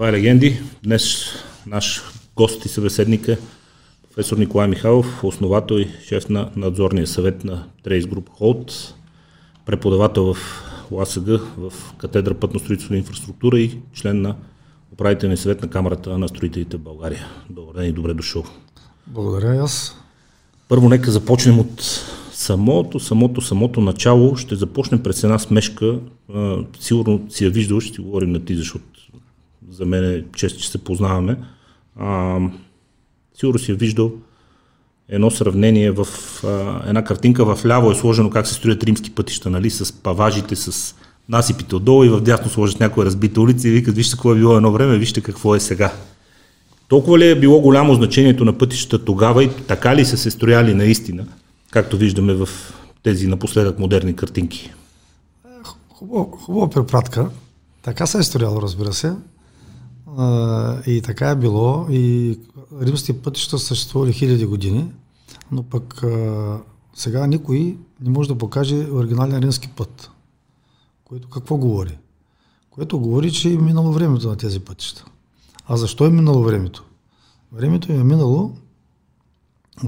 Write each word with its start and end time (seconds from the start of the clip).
Това 0.00 0.08
е 0.08 0.12
Легенди. 0.12 0.60
Днес 0.82 1.26
наш 1.66 2.02
гост 2.36 2.64
и 2.64 2.68
събеседник 2.68 3.28
е 3.28 3.38
професор 4.02 4.36
Николай 4.36 4.68
Михайлов, 4.68 5.24
основател 5.24 5.74
и 5.74 5.88
шеф 6.08 6.28
на 6.28 6.50
надзорния 6.56 7.06
съвет 7.06 7.44
на 7.44 7.64
Трейс 7.82 8.06
Груп 8.06 8.28
Холд, 8.28 8.94
преподавател 9.66 10.34
в 10.34 10.36
ЛАСГ 10.90 11.26
в 11.58 11.72
катедра 11.98 12.34
пътно 12.34 12.60
строителство 12.60 12.94
и 12.94 12.98
инфраструктура 12.98 13.60
и 13.60 13.78
член 13.92 14.22
на 14.22 14.36
управителния 14.92 15.36
съвет 15.36 15.62
на 15.62 15.70
Камерата 15.70 16.18
на 16.18 16.28
строителите 16.28 16.76
в 16.76 16.80
България. 16.80 17.26
Добър 17.50 17.74
ден 17.74 17.90
и 17.90 17.92
добре 17.92 18.14
дошъл. 18.14 18.44
Благодаря 19.06 19.62
аз. 19.62 19.96
Първо 20.68 20.88
нека 20.88 21.10
започнем 21.10 21.58
от 21.58 22.04
самото, 22.32 23.00
самото, 23.00 23.40
самото 23.40 23.80
начало. 23.80 24.36
Ще 24.36 24.54
започнем 24.54 25.02
през 25.02 25.24
една 25.24 25.38
смешка. 25.38 25.98
сигурно 26.80 27.26
си 27.30 27.44
я 27.44 27.50
виждал, 27.50 27.80
ще 27.80 27.92
ти 27.92 28.00
говорим 28.00 28.32
на 28.32 28.44
ти, 28.44 28.56
защото 28.56 28.84
за 29.70 29.86
мен 29.86 30.04
е 30.04 30.24
често, 30.36 30.60
че 30.60 30.70
се 30.70 30.84
познаваме. 30.84 31.36
А, 31.96 32.38
сигурно 33.34 33.58
си 33.58 33.72
е 33.72 33.74
виждал 33.74 34.12
едно 35.08 35.30
сравнение 35.30 35.90
в 35.90 36.06
а, 36.44 36.82
една 36.88 37.04
картинка 37.04 37.54
в 37.56 37.66
ляво 37.66 37.90
е 37.90 37.94
сложено 37.94 38.30
как 38.30 38.46
се 38.46 38.54
строят 38.54 38.84
римски 38.84 39.10
пътища, 39.10 39.50
нали, 39.50 39.70
с 39.70 39.92
паважите, 39.92 40.56
с 40.56 40.94
насипите 41.28 41.76
отдолу 41.76 42.04
и 42.04 42.08
в 42.08 42.20
дясно 42.20 42.50
сложат 42.50 42.80
някоя 42.80 43.06
разбита 43.06 43.40
улица 43.40 43.68
и 43.68 43.70
викат, 43.70 43.94
вижте 43.94 44.12
какво 44.12 44.32
е 44.32 44.38
било 44.38 44.56
едно 44.56 44.72
време, 44.72 44.98
вижте 44.98 45.20
какво 45.20 45.54
е 45.54 45.60
сега. 45.60 45.92
Толкова 46.88 47.18
ли 47.18 47.30
е 47.30 47.40
било 47.40 47.60
голямо 47.60 47.94
значението 47.94 48.44
на 48.44 48.58
пътищата 48.58 49.04
тогава 49.04 49.44
и 49.44 49.50
така 49.68 49.96
ли 49.96 50.04
са 50.04 50.16
се 50.16 50.30
строяли 50.30 50.74
наистина, 50.74 51.26
както 51.70 51.96
виждаме 51.96 52.34
в 52.34 52.48
тези 53.02 53.26
напоследък 53.26 53.78
модерни 53.78 54.16
картинки? 54.16 54.72
Хубава 55.88 56.26
хубаво 56.30 56.70
препратка. 56.70 57.30
Така 57.82 58.06
се 58.06 58.18
е 58.18 58.22
строяло, 58.22 58.62
разбира 58.62 58.92
се. 58.92 59.12
И 60.86 61.02
така 61.04 61.30
е 61.30 61.36
било. 61.36 61.86
И 61.90 62.38
римските 62.80 63.22
пътища 63.22 63.58
съществували 63.58 64.12
хиляди 64.12 64.46
години, 64.46 64.92
но 65.52 65.62
пък 65.62 66.04
сега 66.94 67.26
никой 67.26 67.78
не 68.00 68.10
може 68.10 68.28
да 68.28 68.38
покаже 68.38 68.76
оригинален 68.76 69.38
римски 69.38 69.68
път. 69.68 70.10
Което 71.04 71.28
какво 71.28 71.56
говори? 71.56 71.98
Което 72.70 72.98
говори, 72.98 73.32
че 73.32 73.52
е 73.52 73.58
минало 73.58 73.92
времето 73.92 74.28
на 74.28 74.36
тези 74.36 74.60
пътища. 74.60 75.04
А 75.66 75.76
защо 75.76 76.06
е 76.06 76.10
минало 76.10 76.42
времето? 76.42 76.84
Времето 77.52 77.92
е 77.92 78.04
минало, 78.04 78.56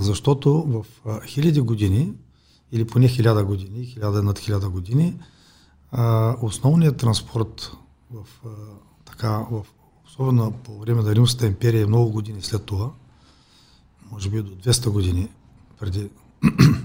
защото 0.00 0.62
в 0.62 0.86
хиляди 1.26 1.60
години, 1.60 2.12
или 2.72 2.86
поне 2.86 3.08
хиляда 3.08 3.44
години, 3.44 3.86
хиляда 3.86 4.22
над 4.22 4.38
хиляда 4.38 4.68
години, 4.68 5.16
основният 6.42 6.96
транспорт 6.96 7.72
в, 8.10 8.26
така, 9.04 9.46
в 9.50 9.66
особено 10.12 10.52
по 10.52 10.78
време 10.78 11.02
на 11.02 11.14
Римската 11.14 11.46
империя, 11.46 11.86
много 11.86 12.10
години 12.10 12.42
след 12.42 12.64
това, 12.64 12.90
може 14.10 14.30
би 14.30 14.42
до 14.42 14.50
200 14.50 14.90
години 14.90 15.28
преди 15.78 16.10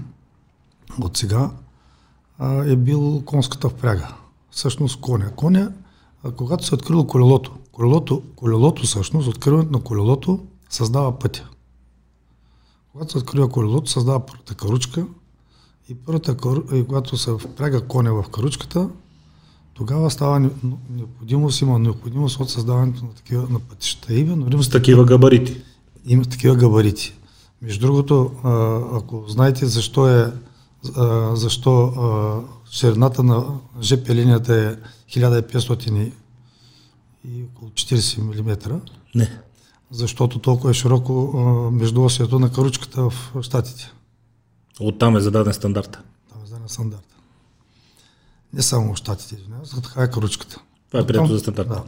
от 1.00 1.16
сега, 1.16 1.50
е 2.66 2.76
бил 2.76 3.22
конската 3.24 3.68
впряга. 3.68 4.14
Всъщност 4.50 5.00
коня. 5.00 5.30
Коня, 5.36 5.72
когато 6.36 6.64
се 6.64 6.74
е 6.74 6.76
открило 6.76 7.06
колелото, 7.06 7.56
колелото, 7.72 8.22
колелото 8.36 8.82
всъщност, 8.82 9.28
откриването 9.28 9.72
на 9.72 9.82
колелото 9.82 10.46
създава 10.70 11.18
пътя. 11.18 11.48
Когато 12.92 13.12
се 13.12 13.18
открива 13.18 13.48
колелото, 13.48 13.90
създава 13.90 14.26
първата 14.26 14.54
каручка 14.54 15.06
и 15.88 15.94
първата, 15.94 16.36
и 16.72 16.86
когато 16.86 17.16
се 17.16 17.32
впряга 17.32 17.86
коня 17.86 18.14
в 18.14 18.28
каручката, 18.30 18.90
тогава 19.78 20.10
става 20.10 20.50
необходимост, 20.90 21.60
има 21.60 21.78
необходимост 21.78 22.40
от 22.40 22.50
създаването 22.50 23.04
на 23.04 23.12
такива 23.14 23.46
на 23.50 23.60
пътища. 23.60 24.14
Именно 24.14 24.62
С 24.62 24.68
такива 24.68 25.04
габарити. 25.04 25.62
Има 26.06 26.24
такива 26.24 26.56
габарити. 26.56 27.14
Между 27.62 27.86
другото, 27.86 28.30
ако 28.92 29.24
знаете 29.28 29.66
защо 29.66 30.08
е 30.08 30.32
защо 31.32 31.92
ширината 32.70 33.22
на 33.22 33.44
ЖП 33.82 34.14
линията 34.14 34.54
е 34.54 34.76
1500 35.18 36.12
и 37.24 37.42
около 37.42 37.70
40 37.70 38.18
мм. 38.18 38.80
Не. 39.14 39.40
Защото 39.90 40.38
толкова 40.38 40.70
е 40.70 40.74
широко 40.74 41.12
междуосието 41.72 42.38
на 42.38 42.52
каручката 42.52 43.02
в 43.02 43.42
Штатите. 43.42 43.92
Оттам 44.80 45.16
е 45.16 45.20
зададен 45.20 45.52
стандарт. 45.52 45.98
Там 46.32 46.42
е 46.42 46.46
зададен 46.46 46.68
стандарт. 46.68 47.07
Не 48.52 48.62
само 48.62 48.96
Штатите, 48.96 49.34
извинявам 49.34 49.82
така 49.82 50.02
е 50.02 50.10
каручката. 50.10 50.60
Това 50.88 51.00
е 51.00 51.06
прието 51.06 51.26
за 51.26 51.38
стандарт. 51.38 51.68
Да. 51.68 51.84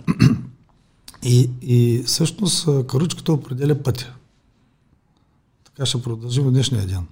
И, 1.23 1.51
и 1.63 2.03
всъщност 2.07 2.87
каручката 2.87 3.33
определя 3.33 3.83
пътя. 3.83 4.15
Така 5.65 5.87
ще 5.87 6.03
продължим 6.03 6.45
в 6.45 6.51
днешния 6.51 6.87
ден. 6.87 7.07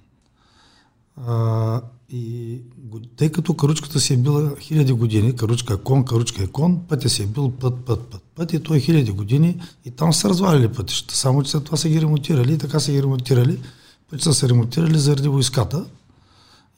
А, 1.27 1.81
и 2.09 2.57
тъй 3.15 3.31
като 3.31 3.53
каручката 3.53 3.99
си 3.99 4.13
е 4.13 4.17
била 4.17 4.55
хиляди 4.59 4.91
години, 4.91 5.35
каручка 5.35 5.73
е 5.73 5.77
кон, 5.77 6.05
каручка 6.05 6.43
е 6.43 6.47
кон, 6.47 6.79
пътя 6.87 7.09
си 7.09 7.23
е 7.23 7.25
бил 7.25 7.51
път, 7.51 7.85
път, 7.85 8.07
път, 8.07 8.21
път 8.35 8.53
и 8.53 8.63
той 8.63 8.77
е 8.77 8.79
хиляди 8.79 9.11
години 9.11 9.61
и 9.85 9.91
там 9.91 10.13
са 10.13 10.29
развалили 10.29 10.67
пътищата, 10.67 11.15
само 11.15 11.43
че 11.43 11.51
след 11.51 11.63
това 11.63 11.77
са 11.77 11.89
ги 11.89 12.01
ремонтирали 12.01 12.53
и 12.53 12.57
така 12.57 12.79
са 12.79 12.91
ги 12.91 13.03
ремонтирали. 13.03 13.59
Пътищата 14.09 14.35
са 14.35 14.49
ремонтирали 14.49 14.99
заради 14.99 15.27
войската 15.27 15.85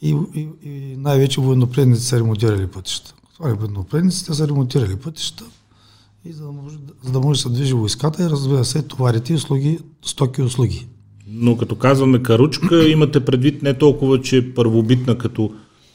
и, 0.02 0.16
и, 0.36 0.50
и 0.64 0.96
най-вече 0.98 1.42
военнопредниците 1.42 2.08
са 2.08 2.20
ремонтирали 2.20 2.68
пътища. 2.68 3.16
Това 3.34 3.50
е 3.50 3.54
военнопредниците 3.54 4.34
са 4.34 4.48
ремонтирали 4.48 4.96
пътища 4.96 5.46
и 6.26 6.32
за 6.34 6.46
да, 6.46 6.52
може, 6.52 6.78
за 7.04 7.12
да 7.12 7.20
може 7.20 7.38
да 7.38 7.42
се 7.42 7.50
движи 7.50 7.74
войската 7.74 8.24
и 8.24 8.30
разбира 8.30 8.66
се 8.66 8.82
товарите 8.82 9.34
и 9.34 9.36
услуги, 9.36 9.80
стоки 10.02 10.42
и 10.42 10.44
услуги. 10.44 10.88
Но 11.28 11.58
като 11.58 11.76
казваме 11.76 12.24
каручка, 12.24 12.90
имате 12.90 13.26
предвид 13.26 13.64
не 13.64 13.78
толкова, 13.78 14.22
че 14.22 14.54
първобитна 14.54 15.18
като 15.18 15.52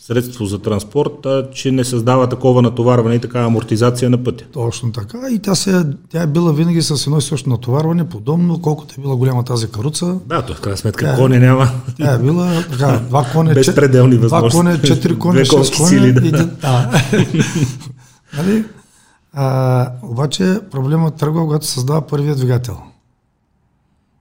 средство 0.07 0.47
за 0.47 0.59
транспорт, 0.59 1.27
а 1.27 1.51
че 1.53 1.73
не 1.73 1.85
създава 1.85 2.29
такова 2.29 2.63
натоварване 2.63 3.15
и 3.15 3.21
такава 3.21 3.47
амортизация 3.47 4.11
на 4.11 4.25
пътя. 4.25 4.45
Точно 4.53 4.93
така. 4.93 5.19
И 5.31 5.39
тя, 5.39 5.55
се, 5.55 5.87
тя 6.09 6.23
е 6.23 6.27
била 6.27 6.53
винаги 6.53 6.83
с 6.83 7.07
едно 7.07 7.19
и 7.19 7.23
също 7.23 7.51
натоварване, 7.51 8.09
подобно, 8.09 8.63
колкото 8.63 8.95
е 8.99 9.03
била 9.03 9.17
голяма 9.17 9.45
тази 9.45 9.71
каруца. 9.71 10.19
Да, 10.27 10.43
то 10.43 10.55
в 10.55 10.61
крайна 10.61 10.77
сметка 10.77 11.05
тя, 11.05 11.17
коне 11.17 11.39
няма. 11.39 11.69
Тя 11.97 12.13
е 12.13 12.19
била 12.19 12.63
така, 12.71 13.01
два 13.09 13.27
коне, 13.33 13.55
Безпределни 13.55 14.19
Два 14.19 14.49
коне, 14.51 14.83
четири 14.83 15.19
коне, 15.19 15.45
шест 15.45 15.77
коне. 15.77 15.89
Сили, 15.89 16.13
да. 16.13 16.29
Един, 16.29 16.51
да. 16.61 17.03
нали? 18.37 18.65
а, 19.33 19.91
обаче 20.03 20.61
проблемът 20.71 21.17
тръгва, 21.17 21.41
когато 21.41 21.67
създава 21.67 22.07
първият 22.07 22.39
двигател. 22.39 22.79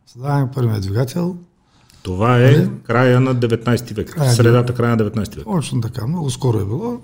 Създаваме 0.07 0.47
първият 0.55 0.81
двигател. 0.81 1.35
Това 2.05 2.37
е 2.37 2.51
нали? 2.51 2.69
края 2.83 3.21
на 3.21 3.35
19 3.35 3.93
век, 3.93 4.09
края, 4.09 4.33
средата 4.33 4.73
края 4.73 4.95
на 4.95 5.03
19 5.03 5.35
век. 5.35 5.43
Точно 5.43 5.81
така, 5.81 6.07
много 6.07 6.29
скоро 6.29 6.59
е 6.59 6.65
било. 6.65 7.01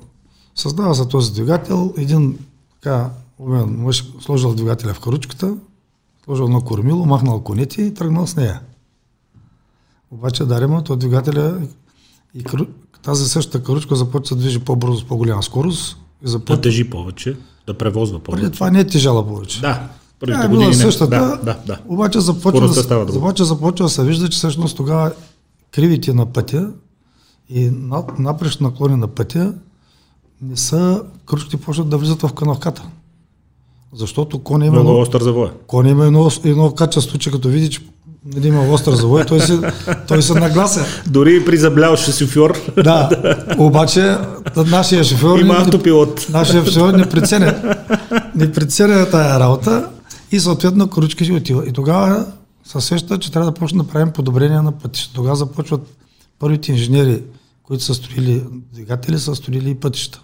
Създава 0.55 0.95
се 0.95 1.07
този 1.07 1.33
двигател, 1.33 1.93
един 1.97 2.37
така 2.73 3.09
умен 3.39 3.65
мъж 3.65 4.05
сложил 4.19 4.53
двигателя 4.53 4.93
в 4.93 4.99
каручката, 4.99 5.55
сложил 6.23 6.47
на 6.47 6.61
кормило, 6.61 7.05
махнал 7.05 7.41
конете 7.41 7.81
и 7.81 7.93
тръгнал 7.93 8.27
с 8.27 8.35
нея. 8.35 8.61
Обаче 10.11 10.45
дарема, 10.45 10.83
този 10.83 10.99
двигателя 10.99 11.61
и 12.35 12.43
тази 13.03 13.29
същата 13.29 13.63
каручка 13.63 13.95
започва 13.95 14.35
да 14.35 14.41
движи 14.41 14.59
по-бързо 14.59 14.97
с 14.97 15.03
по-голяма 15.03 15.43
скорост. 15.43 15.97
И 16.25 16.29
започва... 16.29 16.55
Да 16.55 16.61
тежи 16.61 16.89
повече, 16.89 17.37
да 17.67 17.77
превозва 17.77 18.19
повече. 18.19 18.43
Преди 18.43 18.53
това 18.53 18.71
не 18.71 18.79
е 18.79 18.87
тежала 18.87 19.27
повече. 19.27 19.61
Да, 19.61 19.89
Първите 20.21 20.45
е, 20.45 20.47
години 20.47 20.73
същата, 20.73 21.09
да, 21.09 21.39
да, 21.43 21.57
да. 21.65 21.79
обаче 21.87 22.19
започва, 22.19 22.83
да, 22.83 23.17
обаче 23.17 23.43
започва 23.43 23.85
да 23.85 23.89
се 23.89 24.03
вижда, 24.03 24.29
че 24.29 24.37
всъщност 24.37 24.77
тогава 24.77 25.11
кривите 25.71 26.13
на 26.13 26.25
пътя 26.25 26.69
и 27.49 27.69
над, 27.73 28.19
напрещ 28.19 28.61
наклони 28.61 28.95
на 28.95 29.07
пътя 29.07 29.53
не 30.41 30.57
са, 30.57 31.03
кръчките 31.25 31.57
почват 31.57 31.89
да 31.89 31.97
влизат 31.97 32.21
в 32.21 32.33
канавката. 32.33 32.83
Защото 33.93 34.39
коня 34.39 34.65
има... 34.65 34.83
Много 34.83 34.99
остър 34.99 35.21
завой. 35.21 35.49
Коня 35.67 35.89
има 35.89 36.05
едно, 36.05 36.29
едно 36.43 36.71
качество, 36.71 37.17
че 37.17 37.31
като 37.31 37.47
види, 37.47 37.69
че 37.69 37.81
нали, 38.35 38.47
има 38.47 38.69
остър 38.69 38.93
завой, 38.93 39.25
той 39.25 39.39
се, 39.39 39.59
той 40.07 40.21
се 40.21 40.39
наглася. 40.39 40.85
Дори 41.07 41.45
при 41.45 41.57
заблял 41.57 41.95
шофьор. 41.95 42.57
Да, 42.83 43.09
обаче 43.57 44.17
нашия 44.55 45.03
шофьор... 45.03 45.39
Има 45.39 45.53
автопилот. 45.53 46.27
Нашия 46.29 46.65
шофьор 46.65 46.93
не 46.93 47.09
преценя. 47.09 47.77
Не 48.35 48.51
преценя 48.51 49.09
тая 49.09 49.39
работа 49.39 49.89
и 50.31 50.39
съответно 50.39 50.87
кручки 50.87 51.25
си 51.25 51.31
отива. 51.31 51.67
И 51.67 51.71
тогава 51.71 52.25
се 52.63 52.81
сеща, 52.81 53.19
че 53.19 53.31
трябва 53.31 53.51
да 53.51 53.59
почне 53.59 53.83
да 53.83 53.87
правим 53.87 54.13
подобрения 54.13 54.63
на 54.63 54.71
пътища. 54.71 55.13
Тогава 55.13 55.35
започват 55.35 55.81
първите 56.39 56.71
инженери, 56.71 57.23
които 57.63 57.83
са 57.83 57.93
строили 57.93 58.43
двигатели, 58.73 59.19
са 59.19 59.35
строили 59.35 59.69
и 59.69 59.75
пътища. 59.75 60.21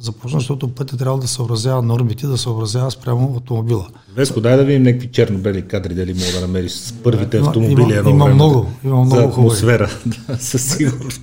Започна, 0.00 0.38
защото 0.38 0.68
пътя 0.68 0.96
трябва 0.96 1.18
да 1.18 1.28
съобразява 1.28 1.82
нормите, 1.82 2.26
да 2.26 2.38
съобразява 2.38 2.90
спрямо 2.90 3.34
автомобила. 3.36 3.88
Веско, 4.16 4.40
дай 4.40 4.56
да 4.56 4.64
видим 4.64 4.82
някакви 4.82 5.08
черно-бели 5.08 5.62
кадри, 5.62 5.94
дали 5.94 6.14
мога 6.14 6.32
да 6.34 6.40
намериш 6.40 6.72
с 6.72 6.92
първите 6.92 7.38
автомобили. 7.38 7.82
Има, 7.82 7.94
едно 7.94 8.10
има 8.10 8.24
време, 8.24 8.34
много, 8.34 8.66
има 8.84 9.04
много 9.04 9.16
за 9.16 9.24
атмосфера, 9.24 9.90
да, 10.28 10.38
със 10.38 10.62
сигурност. 10.76 11.22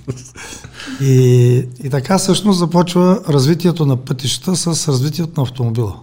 И, 1.00 1.68
и 1.84 1.90
така 1.90 2.18
всъщност 2.18 2.58
започва 2.58 3.22
развитието 3.28 3.86
на 3.86 3.96
пътищата 3.96 4.56
с 4.56 4.88
развитието 4.88 5.32
на 5.36 5.42
автомобила. 5.42 6.00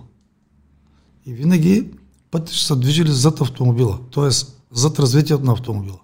И 1.26 1.34
винаги 1.34 1.86
пътища 2.34 2.66
са 2.66 2.76
движили 2.76 3.12
зад 3.12 3.42
автомобила, 3.42 4.00
т.е. 4.14 4.30
зад 4.72 5.00
развитието 5.00 5.44
на 5.44 5.52
автомобила. 5.52 6.00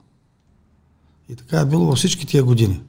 И 1.30 1.36
така 1.36 1.60
е 1.60 1.66
било 1.66 1.86
във 1.86 1.98
всички 1.98 2.28
тия 2.28 2.44
години. 2.44 2.82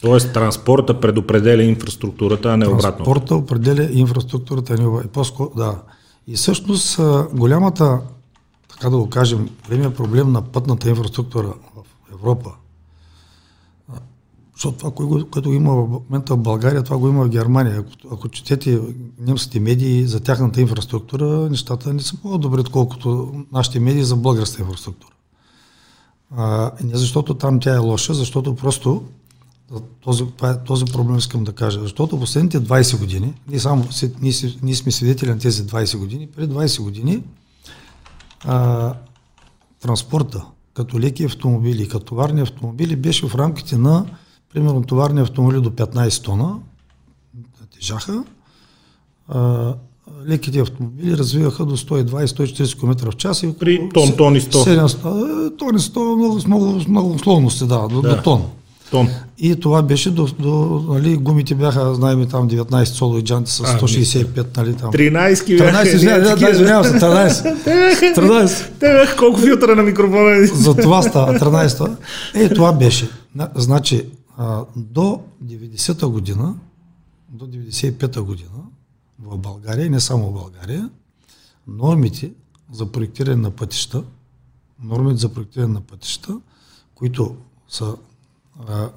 Тоест 0.00 0.32
транспорта 0.32 1.00
предопределя 1.00 1.62
инфраструктурата, 1.62 2.48
а 2.48 2.56
не 2.56 2.66
обратно. 2.66 3.04
Транспорта 3.04 3.34
определя 3.36 3.88
инфраструктурата, 3.92 4.74
а 4.74 4.76
не 4.76 4.86
обратно. 4.86 5.50
Да. 5.56 5.82
И 6.26 6.34
всъщност 6.34 7.00
голямата, 7.32 8.00
така 8.68 8.90
да 8.90 8.96
го 8.96 9.10
кажем, 9.10 9.48
големия 9.66 9.94
проблем 9.94 10.32
на 10.32 10.42
пътната 10.42 10.88
инфраструктура 10.88 11.54
в 11.76 12.12
Европа, 12.12 12.52
защото 14.56 14.78
това, 14.78 14.90
което 15.30 15.52
има 15.52 15.74
в 15.74 15.88
момента 15.88 16.34
в 16.34 16.38
България, 16.38 16.82
това 16.82 16.98
го 16.98 17.08
има 17.08 17.24
в 17.24 17.28
Германия. 17.28 17.78
Ако, 17.78 18.14
ако 18.14 18.28
четете 18.28 18.80
немските 19.18 19.60
медии 19.60 20.06
за 20.06 20.20
тяхната 20.20 20.60
инфраструктура, 20.60 21.26
нещата 21.50 21.94
не 21.94 22.02
са 22.02 22.16
по-добри, 22.16 22.60
отколкото 22.60 23.34
нашите 23.52 23.80
медии 23.80 24.04
за 24.04 24.16
българската 24.16 24.62
инфраструктура. 24.62 25.12
А, 26.36 26.72
не 26.84 26.96
защото 26.96 27.34
там 27.34 27.60
тя 27.60 27.74
е 27.74 27.78
лоша, 27.78 28.14
защото 28.14 28.56
просто 28.56 29.04
този, 30.00 30.22
е, 30.22 30.64
този 30.66 30.84
проблем 30.84 31.16
искам 31.16 31.44
да 31.44 31.52
кажа. 31.52 31.80
Защото 31.80 32.20
последните 32.20 32.60
20 32.60 32.98
години, 32.98 33.34
ние, 33.48 33.60
само, 33.60 33.88
ние, 34.20 34.32
ние 34.62 34.74
сме 34.74 34.92
свидетели 34.92 35.30
на 35.30 35.38
тези 35.38 35.66
20 35.66 35.98
години, 35.98 36.26
преди 36.26 36.54
20 36.54 36.82
години 36.82 37.22
а, 38.44 38.94
транспорта, 39.80 40.46
като 40.74 41.00
леки 41.00 41.24
автомобили, 41.24 41.88
като 41.88 42.04
товарни 42.04 42.40
автомобили, 42.40 42.96
беше 42.96 43.28
в 43.28 43.34
рамките 43.34 43.78
на, 43.78 44.06
примерно, 44.56 44.82
товарни 44.82 45.20
автомобили 45.20 45.60
до 45.60 45.70
15 45.70 46.24
тона, 46.24 46.54
тежаха, 47.74 48.22
а, 49.28 49.74
леките 50.28 50.60
автомобили 50.60 51.16
развиваха 51.16 51.64
до 51.64 51.76
120-140 51.76 52.80
км 52.80 53.10
в 53.10 53.16
час. 53.16 53.42
И 53.42 53.58
При 53.58 53.88
тон, 53.94 54.12
тон 54.16 54.36
и 54.36 54.40
100. 54.40 54.86
700, 54.86 55.58
тон 55.58 55.76
и 55.76 55.78
100, 55.78 56.16
много, 56.16 56.40
много, 56.46 56.80
много 56.88 57.10
условности, 57.10 57.66
да, 57.66 57.88
до, 57.88 58.02
да. 58.02 58.16
до 58.16 58.22
тон. 58.22 58.44
Тон. 58.90 59.08
И 59.38 59.60
това 59.60 59.82
беше 59.82 60.10
до, 60.10 60.28
до 60.38 60.84
нали, 60.88 61.16
гумите 61.16 61.54
бяха, 61.54 61.94
знаем 61.94 62.26
там 62.26 62.50
19 62.50 62.84
солови 62.84 63.22
джанти 63.22 63.50
с 63.50 63.62
165, 63.64 64.56
нали 64.56 64.74
там. 64.74 64.92
13 64.92 65.58
бяха. 65.58 65.84
13, 65.84 65.94
извинявам, 65.94 66.38
да, 66.38 66.50
извинявам 66.50 66.84
се, 66.84 66.90
13. 66.90 68.16
13. 68.16 68.70
Те 68.80 68.92
бяха 68.92 69.16
колко 69.16 69.40
филтъра 69.40 69.76
на 69.76 69.82
микрофона. 69.82 70.46
За 70.46 70.76
това 70.76 71.02
става, 71.02 71.38
13. 71.38 71.96
Е, 72.34 72.48
това 72.48 72.72
беше. 72.72 73.08
Значи, 73.56 74.04
до 74.76 75.22
90-та 75.44 76.06
година, 76.06 76.58
до 77.28 77.46
95-та 77.46 78.22
година, 78.22 78.64
в 79.18 79.38
България, 79.38 79.90
не 79.90 80.00
само 80.00 80.30
в 80.30 80.32
България, 80.32 80.90
нормите 81.66 82.32
за 82.72 82.92
проектиране 82.92 83.42
на 83.42 83.50
пътища, 83.50 84.04
нормите 84.82 85.20
за 85.20 85.34
проектиране 85.34 85.72
на 85.72 85.80
пътища, 85.80 86.40
които 86.94 87.36
са 87.68 87.96
а, 88.68 88.90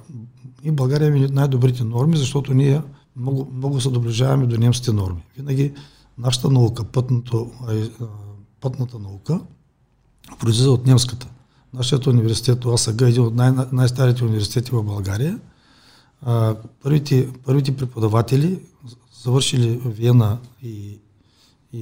и 0.62 0.70
България 0.70 1.16
има 1.16 1.28
най-добрите 1.32 1.84
норми, 1.84 2.16
защото 2.16 2.54
ние 2.54 2.82
много, 3.16 3.52
много 3.54 3.80
се 3.80 3.90
доближаваме 3.90 4.46
до 4.46 4.58
немските 4.58 4.92
норми. 4.92 5.22
Винаги 5.36 5.72
нашата 6.18 6.50
наука, 6.50 6.84
пътното, 6.84 7.50
пътната 8.60 8.98
наука, 8.98 9.40
произлиза 10.38 10.70
от 10.70 10.86
немската. 10.86 11.28
Нашият 11.74 12.06
университет, 12.06 12.64
АСГ, 12.64 13.00
е 13.00 13.08
един 13.08 13.22
от 13.22 13.34
най- 13.34 13.52
най-старите 13.72 14.24
университети 14.24 14.70
в 14.70 14.82
България. 14.82 15.38
А, 16.22 16.56
първите, 16.82 17.28
първите 17.44 17.76
преподаватели, 17.76 18.60
завършили 19.22 19.80
Виена 19.84 20.38
и, 20.62 20.98
и, 21.72 21.80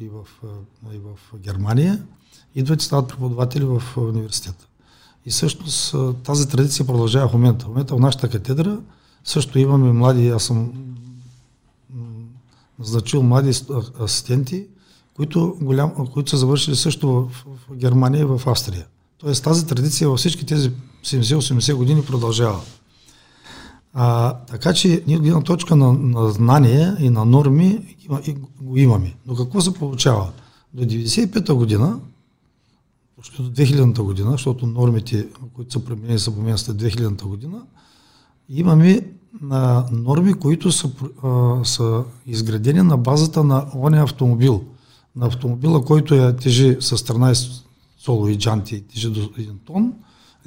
и, 0.00 0.08
в, 0.08 0.46
и 0.92 0.98
в 0.98 1.38
Германия, 1.38 2.02
идват 2.54 2.82
и 2.82 2.84
стават 2.84 3.08
преподаватели 3.08 3.64
в 3.64 3.82
университета. 3.96 4.66
И 5.26 5.30
всъщност 5.30 5.94
тази 6.24 6.48
традиция 6.48 6.86
продължава 6.86 7.28
в 7.28 7.32
момента. 7.32 7.64
В 7.64 7.68
момента 7.68 7.96
в 7.96 8.00
нашата 8.00 8.28
катедра 8.28 8.78
също 9.24 9.58
имаме 9.58 9.92
млади, 9.92 10.28
аз 10.28 10.44
съм 10.44 10.72
назначил 12.78 13.22
млади 13.22 13.52
асистенти, 14.00 14.66
които, 15.16 15.56
голям, 15.60 16.06
които 16.12 16.30
са 16.30 16.36
завършили 16.36 16.76
също 16.76 17.08
в, 17.08 17.46
в 17.68 17.74
Германия 17.74 18.20
и 18.20 18.24
в 18.24 18.42
Австрия. 18.46 18.86
Тоест 19.18 19.44
тази 19.44 19.66
традиция 19.66 20.08
във 20.08 20.18
всички 20.18 20.46
тези 20.46 20.70
70-80 21.04 21.74
години 21.74 22.04
продължава. 22.04 22.60
А, 23.92 24.34
така 24.34 24.72
че 24.72 25.02
ние 25.06 25.18
гледна 25.18 25.42
точка 25.42 25.76
на, 25.76 25.92
на 25.92 26.30
знания 26.30 26.96
и 27.00 27.10
на 27.10 27.24
норми 27.24 27.96
има, 28.08 28.20
и 28.26 28.36
го 28.60 28.76
имаме. 28.76 29.14
Но 29.26 29.36
какво 29.36 29.60
се 29.60 29.74
получава? 29.74 30.32
До 30.74 30.82
95-та 30.82 31.54
година 31.54 31.98
почти 33.24 33.42
до 33.42 33.50
2000-та 33.50 34.02
година, 34.02 34.30
защото 34.30 34.66
нормите, 34.66 35.26
които 35.54 35.72
са 35.72 35.84
променени 35.84 36.18
са 36.18 36.30
променени 36.34 36.58
след 36.58 36.76
2000-та 36.76 37.26
година, 37.26 37.62
имаме 38.48 39.00
а, 39.50 39.84
норми, 39.92 40.34
които 40.34 40.72
са, 40.72 40.90
а, 41.22 41.64
са 41.64 42.04
изградени 42.26 42.82
на 42.82 42.96
базата 42.96 43.44
на 43.44 43.66
ония 43.76 44.02
автомобил. 44.02 44.64
На 45.16 45.26
автомобила, 45.26 45.84
който 45.84 46.14
е 46.14 46.36
тежи 46.36 46.76
с 46.80 46.96
13 46.96 47.62
солови 48.04 48.38
джанти, 48.38 48.80
тежи 48.80 49.10
до 49.10 49.20
1 49.20 49.50
тон, 49.66 49.92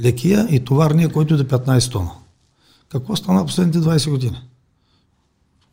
лекия 0.01 0.47
и 0.49 0.59
товарния, 0.59 1.09
който 1.09 1.33
е 1.33 1.37
до 1.37 1.43
15 1.43 1.91
тона. 1.91 2.11
Какво 2.89 3.15
стана 3.15 3.45
последните 3.45 3.79
20 3.79 4.09
години? 4.09 4.41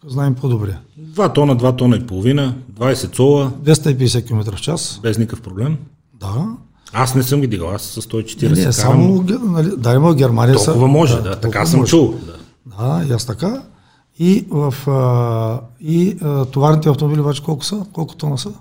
Знаем 0.06 0.34
по-добре. 0.34 0.78
2 1.00 1.34
тона, 1.34 1.56
2 1.56 1.78
тона 1.78 1.96
и 1.96 2.06
половина, 2.06 2.54
20 2.72 3.16
сола. 3.16 3.52
250 3.62 4.26
км 4.26 4.56
в 4.56 4.60
час. 4.60 5.00
Без 5.02 5.18
никакъв 5.18 5.40
проблем. 5.42 5.78
Да. 6.20 6.46
Аз 6.92 7.14
не 7.14 7.22
съм 7.22 7.40
ги 7.40 7.46
дигал, 7.46 7.70
аз 7.70 7.82
с 7.82 8.00
140 8.00 8.56
не, 8.56 8.64
не, 8.66 8.72
само, 8.72 9.24
нали, 9.42 9.70
да, 9.76 9.94
има 9.94 10.12
в 10.12 10.14
Германия. 10.14 10.56
Толкова 10.56 10.88
може, 10.88 11.16
да, 11.16 11.22
да 11.22 11.40
така 11.40 11.66
съм 11.66 11.80
може. 11.80 11.90
чул. 11.90 12.14
Да. 12.26 12.36
да, 12.76 13.06
и 13.08 13.12
аз 13.12 13.24
така. 13.26 13.62
И, 14.18 14.46
в, 14.50 14.74
а, 14.86 15.60
и 15.80 16.16
а, 16.22 16.44
товарните 16.44 16.88
автомобили 16.88 17.20
обаче 17.20 17.42
колко 17.42 17.64
са? 17.64 17.86
Колко 17.92 18.16
тона 18.16 18.38
са? 18.38 18.52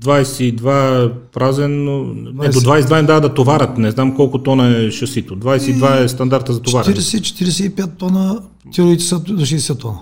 22 0.00 1.12
празен, 1.32 1.84
но 1.84 1.90
20. 1.90 2.42
не, 2.42 2.48
до 2.48 2.60
22 2.60 3.00
им 3.00 3.06
дава 3.06 3.20
да 3.20 3.34
товарят. 3.34 3.78
Не 3.78 3.90
знам 3.90 4.16
колко 4.16 4.42
тона 4.42 4.76
е 4.76 4.90
шасито. 4.90 5.36
22 5.36 6.00
и... 6.00 6.04
е 6.04 6.08
стандарта 6.08 6.52
за 6.52 6.62
товарен. 6.62 6.94
40-45 6.94 7.96
тона, 7.96 8.42
тироите 8.72 9.04
са 9.04 9.20
до 9.20 9.32
60 9.32 9.80
тона. 9.80 9.98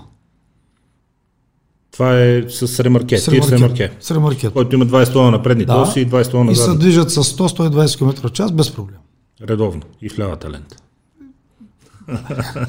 Това 1.91 2.19
е 2.19 2.43
с 2.49 2.79
ремарке, 2.79 3.17
с 3.17 3.27
ремарке. 3.27 3.55
Ремарке. 3.55 3.91
С 3.99 4.11
ремарке. 4.11 4.49
Който 4.49 4.75
има 4.75 4.85
20 4.85 5.13
тона 5.13 5.31
на 5.31 5.43
предните 5.43 5.71
да. 5.71 5.77
оси 5.77 5.99
и 5.99 6.07
20 6.07 6.31
тона 6.31 6.43
на 6.43 6.51
И 6.51 6.55
се 6.55 6.75
движат 6.75 7.11
с 7.11 7.23
100-120 7.23 7.97
км 7.97 8.27
в 8.27 8.31
час 8.31 8.51
без 8.51 8.71
проблем. 8.71 8.97
Редовно. 9.49 9.81
И 10.01 10.09
в 10.09 10.19
лявата 10.19 10.49
лента. 10.51 10.75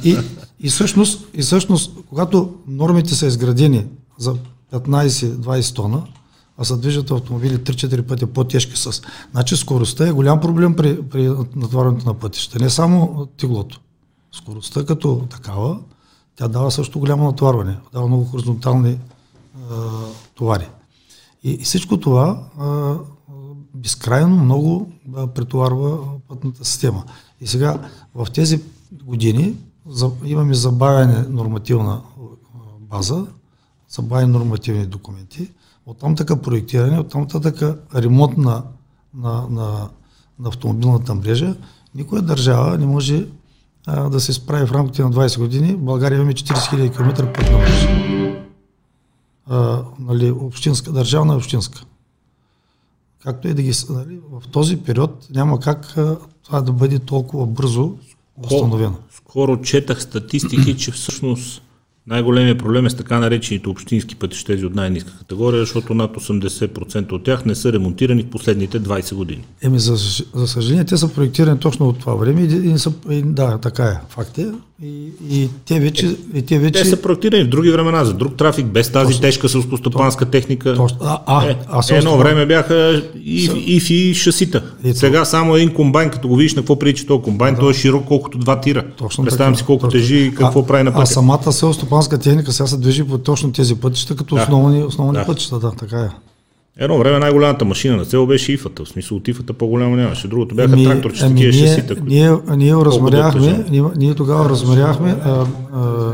и, 0.04 0.16
и, 0.60 0.68
всъщност, 0.68 1.28
и 1.34 1.42
всъщност, 1.42 1.92
когато 2.08 2.54
нормите 2.68 3.14
са 3.14 3.26
изградени 3.26 3.84
за 4.18 4.34
15-20 4.72 5.74
тона, 5.74 6.02
а 6.60 6.64
се 6.64 6.76
движат 6.76 7.10
автомобили 7.10 7.56
3-4 7.56 8.02
пъти 8.02 8.26
по-тежки 8.26 8.76
с... 8.76 9.02
Значи 9.32 9.56
скоростта 9.56 10.08
е 10.08 10.12
голям 10.12 10.40
проблем 10.40 10.76
при, 10.76 11.02
при 11.02 11.28
натварянето 11.56 12.06
на 12.06 12.14
пътища. 12.14 12.58
Не 12.58 12.70
само 12.70 13.26
теглото. 13.26 13.80
Скоростта 14.32 14.84
като 14.84 15.26
такава, 15.30 15.78
тя 16.36 16.48
дава 16.48 16.70
също 16.70 16.98
голямо 16.98 17.24
натварване. 17.24 17.76
Дава 17.92 18.06
много 18.06 18.24
хоризонтални 18.24 18.98
товари. 20.34 20.68
И, 21.42 21.50
и 21.50 21.64
всичко 21.64 22.00
това 22.00 22.42
а, 22.58 22.94
безкрайно 23.74 24.44
много 24.44 24.92
а, 25.16 25.26
претоварва 25.26 25.98
пътната 26.28 26.64
система. 26.64 27.04
И 27.40 27.46
сега 27.46 27.88
в 28.14 28.26
тези 28.34 28.62
години 28.92 29.54
за, 29.88 30.10
имаме 30.24 30.54
забавяне 30.54 31.22
нормативна 31.28 32.02
база, 32.80 33.26
забавяне 33.88 34.26
нормативни 34.26 34.86
документи, 34.86 35.50
оттам 35.86 36.16
така 36.16 36.36
проектиране, 36.36 36.98
оттам 36.98 37.26
така 37.28 37.76
ремонт 37.94 38.36
на, 38.36 38.62
на, 39.14 39.46
на, 39.50 39.88
на 40.38 40.48
автомобилната 40.48 41.14
мрежа. 41.14 41.54
Никоя 41.94 42.22
държава 42.22 42.78
не 42.78 42.86
може 42.86 43.26
а, 43.86 44.08
да 44.08 44.20
се 44.20 44.32
справи 44.32 44.66
в 44.66 44.72
рамките 44.72 45.02
на 45.02 45.10
20 45.10 45.38
години. 45.38 45.74
В 45.74 45.84
България 45.84 46.16
имаме 46.16 46.32
40 46.32 46.54
000 46.54 46.96
км 46.96 47.32
пътна 47.32 47.58
мрежа 47.58 48.10
а, 49.50 49.84
нали, 49.98 50.30
общинска, 50.30 50.92
държавна 50.92 51.34
и 51.34 51.36
общинска. 51.36 51.84
Както 53.22 53.48
и 53.48 53.54
да 53.54 53.62
ги 53.62 53.72
нали, 53.90 54.20
в 54.30 54.48
този 54.48 54.76
период 54.76 55.26
няма 55.30 55.60
как 55.60 55.96
а, 55.96 56.18
това 56.44 56.60
да 56.60 56.72
бъде 56.72 56.98
толкова 56.98 57.46
бързо 57.46 57.98
установено. 58.44 58.96
Скоро 59.10 59.60
четах 59.60 60.02
статистики, 60.02 60.76
че 60.76 60.92
всъщност 60.92 61.62
Най-големият 62.10 62.58
проблем 62.58 62.86
е 62.86 62.90
с 62.90 62.94
така 62.94 63.18
наречените 63.18 63.68
общински 63.68 64.16
пътища, 64.16 64.52
тези 64.52 64.66
от 64.66 64.74
най-низка 64.74 65.18
категория, 65.18 65.60
защото 65.60 65.94
над 65.94 66.16
80% 66.16 67.12
от 67.12 67.24
тях 67.24 67.44
не 67.44 67.54
са 67.54 67.72
ремонтирани 67.72 68.22
в 68.22 68.30
последните 68.30 68.80
20 68.80 69.14
години. 69.14 69.44
Еми, 69.62 69.78
за, 69.78 69.96
за 70.34 70.46
съжаление, 70.46 70.84
те 70.84 70.96
са 70.96 71.08
проектирани 71.08 71.58
точно 71.58 71.88
от 71.88 71.98
това 71.98 72.14
време 72.14 72.40
и, 72.40 72.70
и, 72.70 72.78
са, 72.78 72.92
и 73.10 73.22
да, 73.22 73.58
така 73.58 73.84
е, 73.84 74.00
факт 74.08 74.38
е. 74.38 74.46
И, 74.82 75.12
и 75.30 75.48
те 75.66 75.80
вече... 75.80 76.16
И 76.34 76.42
те, 76.42 76.58
вече... 76.58 76.82
те 76.82 76.88
са 76.88 77.02
проектирани 77.02 77.44
в 77.44 77.48
други 77.48 77.70
времена, 77.70 78.04
за 78.04 78.14
друг 78.14 78.36
трафик, 78.36 78.66
без 78.66 78.92
тази 78.92 79.06
точно, 79.06 79.20
тежка 79.20 79.48
селскостопанска 79.48 80.24
техника. 80.24 80.74
Точно, 80.74 80.98
а, 81.00 81.18
а, 81.26 81.46
е, 81.46 81.56
а, 81.68 81.82
едно 81.90 82.10
това... 82.10 82.22
време 82.22 82.46
бяха 82.46 83.02
и, 83.24 83.46
са... 83.46 83.56
и, 83.56 83.80
и, 83.90 84.10
и 84.10 84.14
шасита. 84.14 84.62
И 84.84 84.94
Сега 84.94 85.24
само 85.24 85.56
един 85.56 85.74
комбайн, 85.74 86.10
като 86.10 86.28
го 86.28 86.36
видиш 86.36 86.54
на 86.54 86.62
какво 86.62 86.78
прилича 86.78 87.06
този 87.06 87.22
комбайн, 87.22 87.54
да. 87.54 87.60
той 87.60 87.70
е 87.70 87.74
широк 87.74 88.04
колкото 88.04 88.38
два 88.38 88.60
тира. 88.60 88.84
Точно 88.96 89.24
Представям 89.24 89.52
така, 89.52 89.58
си 89.58 89.66
колко 89.66 89.86
точно. 89.86 90.00
тежи 90.00 90.16
и 90.16 90.34
какво 90.34 90.60
а, 90.60 90.66
прави 90.66 90.82
на 90.82 90.90
пътя. 90.90 91.02
А 91.02 91.06
самата 91.06 91.52
селскостопанска 91.52 91.99
техника 92.08 92.52
сега 92.52 92.66
се 92.66 92.76
движи 92.76 93.04
по 93.04 93.18
точно 93.18 93.52
тези 93.52 93.74
пътища, 93.80 94.16
като 94.16 94.34
да. 94.34 94.42
основни, 94.42 94.82
основни 94.84 95.18
да. 95.18 95.26
пътища, 95.26 95.58
да, 95.58 95.70
така 95.70 96.00
е. 96.00 96.08
Едно 96.76 96.98
време 96.98 97.18
най-голямата 97.18 97.64
машина 97.64 97.96
на 97.96 98.04
цел 98.04 98.26
беше 98.26 98.52
ифата. 98.52 98.84
В 98.84 98.88
смисъл 98.88 99.16
от 99.16 99.28
ифата 99.28 99.52
по-голямо 99.52 99.96
нямаше. 99.96 100.28
Другото 100.28 100.54
бяха 100.54 100.72
ами, 100.72 100.84
тракторчета, 100.84 101.26
ами, 101.26 101.34
такива 101.34 101.52
шасита. 101.52 101.96
Ние, 102.06 102.36
ние, 102.56 102.74
размеряхме, 102.74 103.64
ние, 103.70 103.82
ние 103.96 104.14
тогава 104.14 104.48
размеряхме, 104.48 105.16
а, 105.24 105.46
а, 105.74 106.12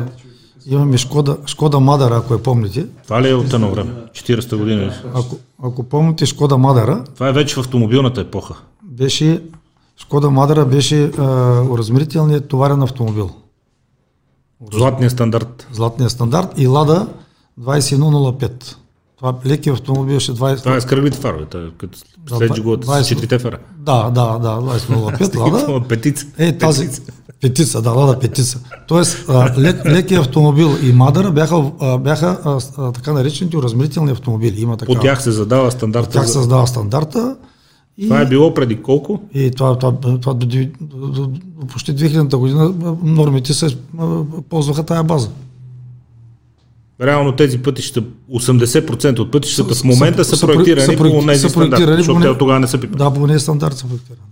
имаме 0.67 0.99
Шкода, 0.99 1.37
Шкода 1.47 1.81
Мадара, 1.81 2.17
ако 2.17 2.35
я 2.35 2.43
помните. 2.43 2.87
Това 3.05 3.23
ли 3.23 3.29
е 3.31 3.35
от 3.35 3.53
едно 3.53 3.71
време? 3.71 3.91
40-та 4.13 4.57
година? 4.57 4.95
Ако, 5.15 5.37
ако 5.63 5.83
помните 5.83 6.27
Шкода 6.27 6.59
Мадара. 6.59 7.05
Това 7.15 7.29
е 7.29 7.33
вече 7.33 7.55
в 7.55 7.59
автомобилната 7.59 8.21
епоха. 8.21 8.55
Беше, 8.83 9.43
Шкода 9.97 10.31
Мадара 10.31 10.65
беше 10.65 11.05
а, 11.05 11.23
размерителният 11.79 12.49
товарен 12.49 12.83
автомобил. 12.83 13.31
Златния 14.73 15.11
стандарт. 15.11 15.69
Златния 15.73 16.11
стандарт 16.11 16.49
и 16.57 16.67
Лада 16.67 17.07
2105. 17.61 18.77
Това 19.17 19.35
леки 19.47 19.71
автомобил 19.71 20.21
ще 20.21 20.33
20... 20.33 20.59
Това 20.59 20.77
е 20.77 20.81
с 20.81 20.87
кръглите 20.87 21.19
фарове, 21.19 21.47
като 21.79 21.99
след 22.39 22.55
джиговата 22.55 23.05
с 23.05 23.09
четирите 23.09 23.39
фара. 23.39 23.59
Да, 23.79 24.11
да, 24.11 24.39
да, 24.39 24.49
2005 24.49 25.37
Лада. 25.69 25.89
петица. 25.89 26.27
Е, 26.39 26.59
тази 26.59 26.89
петица, 27.41 27.83
да, 27.83 27.91
Лада 27.91 28.19
петица. 28.19 28.61
Тоест, 28.89 29.29
лек, 29.59 29.87
леки 29.87 30.15
автомобил 30.15 30.71
и 30.83 30.93
Мадъра 30.93 31.31
бяха, 31.31 31.63
бяха 32.01 32.61
така 32.95 33.13
наречените 33.13 33.57
размерителни 33.57 34.11
автомобили. 34.13 34.61
Има 34.61 34.77
така, 34.77 34.93
По 34.93 35.01
тях 35.01 35.23
се 35.23 35.31
задава 35.31 35.71
стандарта. 35.71 36.09
По 36.09 36.13
тях 36.13 36.27
се 36.27 36.41
задава 36.41 36.67
стандарта. 36.67 37.37
И, 37.99 38.03
това 38.03 38.21
е 38.21 38.27
било 38.27 38.55
преди 38.55 38.83
колко? 38.83 39.21
И 39.35 39.51
това, 39.51 39.79
това, 39.79 40.01
това, 40.01 40.35
до, 40.35 40.47
до, 40.47 40.67
до, 40.81 41.09
до 41.09 41.31
почти 41.69 41.93
2000 41.93 42.37
година 42.37 42.75
нормите 43.03 43.55
се 43.55 43.77
ползваха 44.49 44.83
тая 44.83 45.05
база. 45.05 45.31
Реално 47.01 47.37
тези 47.37 47.63
пътища, 47.63 48.03
80% 48.33 49.19
от 49.19 49.33
пътищата 49.33 49.75
в 49.75 49.85
момента 49.85 50.25
са, 50.25 50.37
са, 50.37 50.47
проектирани 50.47 50.87
са, 50.87 50.97
по 50.97 51.27
тези 51.27 51.49
стандарти, 51.49 51.95
защото 51.97 52.21
те 52.21 52.39
тогава 52.39 52.61
не 52.61 52.67
са 52.67 52.81
пипани. 52.81 52.99
Да, 52.99 53.15
по 53.15 53.27
тези 53.27 53.41
стандарт 53.41 53.77
са 53.77 53.87
проектирани. 53.87 54.23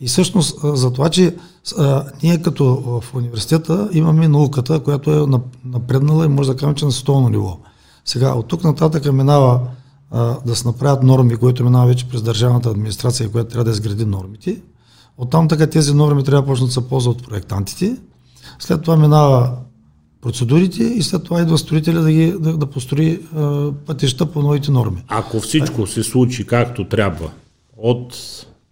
И 0.00 0.06
всъщност 0.06 0.58
за 0.64 0.92
това, 0.92 1.08
че 1.08 1.34
а, 1.78 2.04
ние 2.22 2.42
като 2.42 2.64
в 2.64 3.14
университета 3.14 3.88
имаме 3.92 4.28
науката, 4.28 4.80
която 4.80 5.10
е 5.12 5.40
напреднала 5.64 6.24
и 6.24 6.28
може 6.28 6.50
да 6.50 6.56
кажем, 6.56 6.74
че 6.74 6.84
на 6.84 6.92
световно 6.92 7.28
ниво. 7.28 7.58
Сега, 8.04 8.34
от 8.34 8.48
тук 8.48 8.64
нататък 8.64 9.12
минава 9.12 9.60
а, 10.12 10.36
да 10.46 10.56
се 10.56 10.68
направят 10.68 11.02
норми, 11.02 11.36
които 11.36 11.64
минава 11.64 11.86
вече 11.86 12.08
през 12.08 12.22
държавната 12.22 12.70
администрация, 12.70 13.30
която 13.30 13.50
трябва 13.50 13.64
да 13.64 13.70
изгради 13.70 14.04
нормите. 14.04 14.62
Оттам 15.18 15.48
така 15.48 15.66
тези 15.66 15.94
норми 15.94 16.24
трябва 16.24 16.42
да 16.42 16.46
почнат 16.46 16.68
да 16.68 16.72
се 16.72 16.88
ползват 16.88 17.20
от 17.20 17.28
проектантите. 17.28 17.96
След 18.58 18.82
това 18.82 18.96
минава 18.96 19.52
процедурите 20.20 20.84
и 20.84 21.02
след 21.02 21.24
това 21.24 21.42
идва 21.42 21.58
строителя 21.58 22.00
да, 22.00 22.12
ги, 22.12 22.34
да, 22.40 22.56
да 22.56 22.66
построи 22.66 23.20
а, 23.36 23.72
пътища 23.86 24.26
по 24.26 24.42
новите 24.42 24.70
норми. 24.70 25.04
Ако 25.08 25.40
всичко 25.40 25.86
се 25.86 26.02
случи 26.02 26.46
както 26.46 26.88
трябва, 26.88 27.30
от 27.76 28.14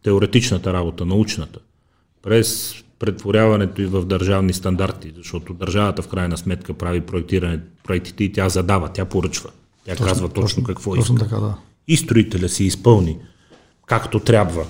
теоретичната 0.03 0.73
работа, 0.73 1.07
научната, 1.07 1.59
през 2.23 2.75
претворяването 2.99 3.83
и 3.83 3.87
в 3.87 4.05
държавни 4.05 4.53
стандарти, 4.53 5.13
защото 5.17 5.55
държавата 5.55 6.03
в 6.03 6.09
крайна 6.09 6.37
сметка 6.37 6.75
прави 6.75 7.01
проектиране, 7.01 7.61
проектите 7.85 8.25
и 8.25 8.33
тя 8.33 8.49
задава, 8.49 8.89
тя 8.89 9.05
поръчва. 9.05 9.51
Тя 9.85 9.93
точно, 9.93 10.07
казва 10.07 10.29
точно, 10.29 10.43
точно 10.43 10.65
какво 10.65 10.95
точно 10.95 11.15
иска. 11.15 11.29
Така, 11.29 11.41
да. 11.41 11.55
И 11.89 11.97
строителя 11.97 12.49
си 12.49 12.65
изпълни 12.65 13.17
както 13.91 14.21
трябва 14.21 14.65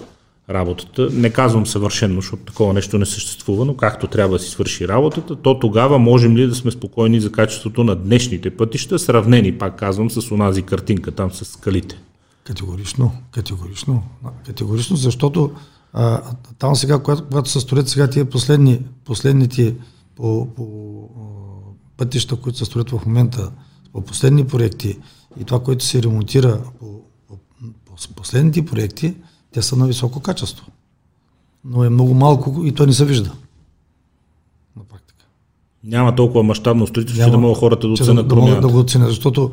работата. 0.50 1.08
Не 1.12 1.30
казвам 1.30 1.66
съвършено, 1.66 2.14
защото 2.14 2.42
такова 2.42 2.74
нещо 2.74 2.98
не 2.98 3.06
съществува, 3.06 3.64
но 3.64 3.76
както 3.76 4.06
трябва 4.06 4.38
да 4.38 4.44
си 4.44 4.50
свърши 4.50 4.88
работата, 4.88 5.36
то 5.36 5.58
тогава 5.58 5.98
можем 5.98 6.36
ли 6.36 6.46
да 6.46 6.54
сме 6.54 6.70
спокойни 6.70 7.20
за 7.20 7.32
качеството 7.32 7.84
на 7.84 7.96
днешните 7.96 8.56
пътища, 8.56 8.98
сравнени, 8.98 9.58
пак 9.58 9.78
казвам, 9.78 10.10
с 10.10 10.30
онази 10.30 10.62
картинка 10.62 11.10
там 11.10 11.32
с 11.32 11.44
скалите? 11.44 12.02
Категорично, 12.44 13.12
категорично, 13.30 14.02
категорично, 14.46 14.96
защото 14.96 15.52
а, 15.92 16.22
там 16.58 16.76
сега, 16.76 16.98
когато, 16.98 17.24
когато 17.24 17.50
се 17.50 17.60
строят 17.60 17.88
сега 17.88 18.10
тия 18.10 18.24
последни, 18.24 18.80
последните 19.04 19.74
по, 20.16 20.48
по 20.56 20.66
пътища, 21.96 22.36
които 22.36 22.58
се 22.58 22.64
строят 22.64 22.90
в 22.90 23.06
момента, 23.06 23.50
по 23.92 24.00
последни 24.00 24.46
проекти 24.46 24.98
и 25.40 25.44
това, 25.44 25.60
което 25.60 25.84
се 25.84 26.02
ремонтира 26.02 26.60
по, 26.78 26.86
по, 27.28 27.36
по 27.84 28.14
последните 28.16 28.66
проекти, 28.66 29.14
те 29.52 29.62
са 29.62 29.76
на 29.76 29.86
високо 29.86 30.20
качество. 30.20 30.66
Но 31.64 31.84
е 31.84 31.90
много 31.90 32.14
малко 32.14 32.64
и 32.64 32.72
то 32.72 32.86
не 32.86 32.92
се 32.92 33.04
вижда. 33.04 33.32
На 34.76 34.84
практика. 34.84 35.26
Няма 35.84 36.14
толкова 36.14 36.42
мащабно 36.42 36.86
строителство, 36.86 37.24
че 37.24 37.30
да 37.30 37.38
могат 37.38 37.58
хората 37.58 37.86
да 37.86 37.92
оценят 37.92 38.28
да, 38.28 38.34
да, 38.34 38.60
да 38.60 38.68
го 38.68 38.78
оценят, 38.78 39.08
защото 39.08 39.50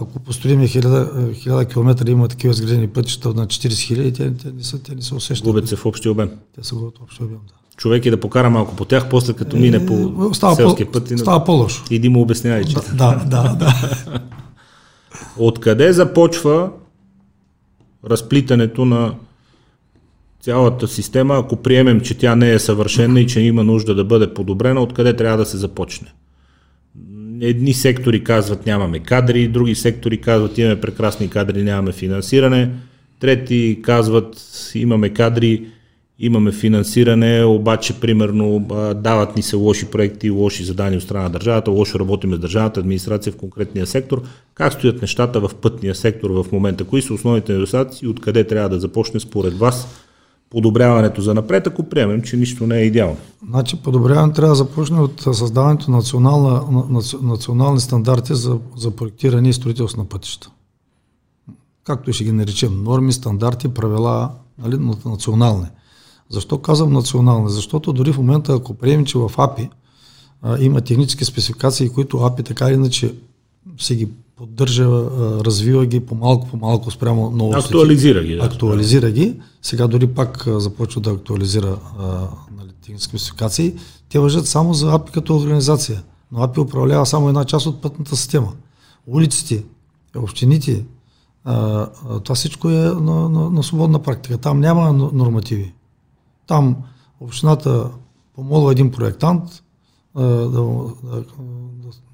ако 0.00 0.20
построим 0.20 0.60
1000, 0.60 1.48
1000 1.48 1.72
км 1.72 2.10
има 2.10 2.28
такива 2.28 2.54
сградени 2.54 2.88
пътища 2.88 3.28
на 3.34 3.46
40 3.46 3.86
хиляди, 3.86 4.12
те, 4.12 4.34
те, 4.34 4.52
не 4.52 4.64
са, 4.64 4.82
те 4.82 4.94
не 4.94 5.02
се 5.02 5.14
усещат. 5.14 5.46
Губят 5.46 5.68
се 5.68 5.76
в 5.76 5.86
общия 5.86 6.12
обем. 6.12 6.30
Те 6.54 6.64
са 6.64 6.74
губят 6.74 6.98
в 6.98 7.02
общия 7.02 7.26
обем, 7.26 7.38
да. 7.48 7.54
Човек 7.78 8.06
е 8.06 8.10
да 8.10 8.20
покара 8.20 8.50
малко 8.50 8.76
по 8.76 8.84
тях, 8.84 9.08
после 9.08 9.32
като 9.32 9.56
е, 9.56 9.60
мине 9.60 9.86
по 9.86 10.30
става 10.34 10.56
селския 10.56 10.86
по, 10.86 10.92
път. 10.92 11.10
И 11.10 11.18
става 11.18 11.44
по-лошо. 11.44 11.84
Иди 11.90 12.08
му 12.08 12.20
обяснявай, 12.20 12.64
че. 12.64 12.76
Да, 12.94 13.24
да, 13.26 13.56
да. 13.58 13.74
Откъде 15.38 15.92
започва 15.92 16.70
разплитането 18.10 18.84
на 18.84 19.14
цялата 20.40 20.88
система, 20.88 21.38
ако 21.38 21.56
приемем, 21.56 22.00
че 22.00 22.18
тя 22.18 22.36
не 22.36 22.52
е 22.52 22.58
съвършена 22.58 23.20
и 23.20 23.26
че 23.26 23.40
има 23.40 23.64
нужда 23.64 23.94
да 23.94 24.04
бъде 24.04 24.34
подобрена, 24.34 24.80
откъде 24.80 25.16
трябва 25.16 25.38
да 25.38 25.46
се 25.46 25.56
започне? 25.56 26.08
Едни 27.40 27.74
сектори 27.74 28.24
казват 28.24 28.66
нямаме 28.66 28.98
кадри, 28.98 29.48
други 29.48 29.74
сектори 29.74 30.20
казват 30.20 30.58
имаме 30.58 30.80
прекрасни 30.80 31.30
кадри, 31.30 31.62
нямаме 31.62 31.92
финансиране, 31.92 32.70
трети 33.20 33.78
казват 33.82 34.36
имаме 34.74 35.08
кадри, 35.08 35.66
имаме 36.18 36.52
финансиране, 36.52 37.44
обаче 37.44 38.00
примерно 38.00 38.66
дават 38.96 39.36
ни 39.36 39.42
се 39.42 39.56
лоши 39.56 39.86
проекти, 39.86 40.30
лоши 40.30 40.64
задания 40.64 40.96
от 40.96 41.02
страна 41.02 41.22
на 41.22 41.30
държавата, 41.30 41.70
лошо 41.70 41.98
работим 41.98 42.34
с 42.34 42.38
държавната 42.38 42.80
администрация 42.80 43.32
в 43.32 43.36
конкретния 43.36 43.86
сектор. 43.86 44.22
Как 44.54 44.72
стоят 44.72 45.02
нещата 45.02 45.40
в 45.40 45.50
пътния 45.54 45.94
сектор 45.94 46.30
в 46.30 46.52
момента? 46.52 46.84
Кои 46.84 47.02
са 47.02 47.14
основните 47.14 47.52
недостатъци 47.52 48.04
и 48.04 48.08
откъде 48.08 48.46
трябва 48.46 48.68
да 48.68 48.80
започне 48.80 49.20
според 49.20 49.58
вас 49.58 49.88
подобряването 50.50 51.20
за 51.20 51.34
напред, 51.34 51.66
ако 51.66 51.82
приемем, 51.82 52.22
че 52.22 52.36
нищо 52.36 52.66
не 52.66 52.78
е 52.78 52.84
идеално? 52.84 53.16
Значи 53.48 53.76
подобряването 53.76 54.36
трябва 54.36 54.52
да 54.52 54.54
започне 54.54 55.00
от 55.00 55.20
създаването 55.20 55.90
на 55.90 56.02
национални 57.22 57.80
стандарти 57.80 58.34
за, 58.34 58.58
за 58.76 58.90
проектиране 58.90 59.48
и 59.48 59.52
строителство 59.52 60.00
на 60.00 60.08
пътища. 60.08 60.50
Както 61.84 62.12
ще 62.12 62.24
ги 62.24 62.32
наречем, 62.32 62.82
норми, 62.82 63.12
стандарти, 63.12 63.68
правила, 63.68 64.30
нали, 64.58 64.78
национални. 65.06 65.66
Защо 66.30 66.58
казвам 66.58 66.92
национални? 66.92 67.50
Защото 67.50 67.92
дори 67.92 68.12
в 68.12 68.18
момента, 68.18 68.52
ако 68.52 68.74
приемем, 68.74 69.06
че 69.06 69.18
в 69.18 69.30
АПИ 69.38 69.68
а, 70.42 70.58
има 70.60 70.80
технически 70.80 71.24
спецификации, 71.24 71.88
които 71.88 72.18
АПИ 72.18 72.42
така 72.42 72.68
или 72.68 72.74
иначе 72.74 73.14
се 73.78 73.96
ги 73.96 74.08
поддържа, 74.36 74.86
развива 75.44 75.86
ги 75.86 76.00
по-малко, 76.00 76.48
по-малко 76.48 76.90
спрямо 76.90 77.30
ново. 77.30 77.56
Актуализира 77.56 78.22
ги. 78.24 78.36
Да. 78.36 78.44
Актуализира 78.44 79.10
ги. 79.10 79.34
Сега 79.62 79.86
дори 79.86 80.06
пак 80.06 80.44
започва 80.46 81.00
да 81.00 81.10
актуализира 81.10 81.78
нали, 82.58 82.70
технически 82.82 83.18
спецификации. 83.18 83.74
Те 84.08 84.18
въжат 84.18 84.46
само 84.46 84.74
за 84.74 84.94
АПИ 84.94 85.12
като 85.12 85.36
организация. 85.36 86.02
Но 86.32 86.42
АПИ 86.42 86.60
управлява 86.60 87.06
само 87.06 87.28
една 87.28 87.44
част 87.44 87.66
от 87.66 87.82
пътната 87.82 88.16
система. 88.16 88.52
Улиците, 89.06 89.64
общините, 90.16 90.84
а, 91.44 91.86
това 92.24 92.34
всичко 92.34 92.68
е 92.68 92.72
на, 92.72 93.28
на, 93.28 93.50
на 93.50 93.62
свободна 93.62 93.98
практика. 93.98 94.38
Там 94.38 94.60
няма 94.60 94.92
нормативи. 94.92 95.72
Там 96.48 96.76
общината 97.20 97.90
помолва 98.34 98.72
един 98.72 98.90
проектант 98.90 99.42
а, 100.14 100.22
да, 100.22 100.48
да, 100.48 100.88
да, 101.04 101.22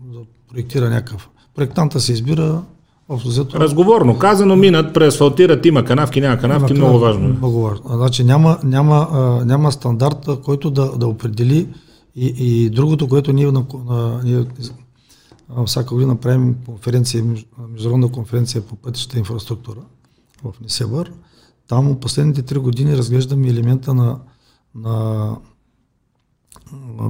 да 0.00 0.20
проектира 0.48 0.90
някакъв 0.90 1.28
Проектанта 1.54 2.00
се 2.00 2.12
избира 2.12 2.62
Взето... 3.08 3.60
Разговорно 3.60 4.18
казано, 4.18 4.56
минат, 4.56 4.94
преасфалтират, 4.94 5.66
има 5.66 5.84
канавки, 5.84 6.20
няма 6.20 6.38
канавки, 6.38 6.72
има 6.72 6.84
много 6.86 6.98
важно. 6.98 7.24
Е. 7.24 7.32
Много 7.32 7.62
важно. 7.62 7.84
Значи 7.86 8.24
няма, 8.24 8.58
няма, 8.64 9.08
а, 9.12 9.44
няма 9.44 9.72
стандарт, 9.72 10.28
който 10.44 10.70
да, 10.70 10.98
да 10.98 11.06
определи 11.06 11.68
и, 12.16 12.34
и 12.38 12.70
другото, 12.70 13.08
което 13.08 13.32
ние, 13.32 13.52
на, 13.52 13.64
ние 14.24 14.44
всяка 15.66 15.94
година 15.94 16.16
правим 16.16 16.56
конференция, 16.66 17.24
международна 17.68 18.12
конференция 18.12 18.62
по 18.62 18.76
пътища 18.76 19.18
инфраструктура 19.18 19.80
в 20.44 20.52
Несебър. 20.62 21.12
Там 21.68 22.00
последните 22.00 22.42
три 22.42 22.58
години 22.58 22.96
разглеждаме 22.96 23.48
елемента 23.48 23.94
на, 23.94 24.18
на, 24.74 25.36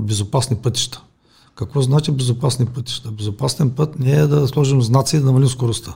безопасни 0.01 0.57
пътища. 0.57 1.03
Какво 1.55 1.83
значи 1.83 2.13
безопасни 2.13 2.67
пътища? 2.67 3.11
Безопасен 3.11 3.71
път 3.71 3.99
не 3.99 4.13
е 4.13 4.27
да 4.27 4.49
сложим 4.49 4.83
знаци 4.83 5.17
и 5.17 5.21
да 5.21 5.27
намалим 5.27 5.49
скоростта. 5.49 5.95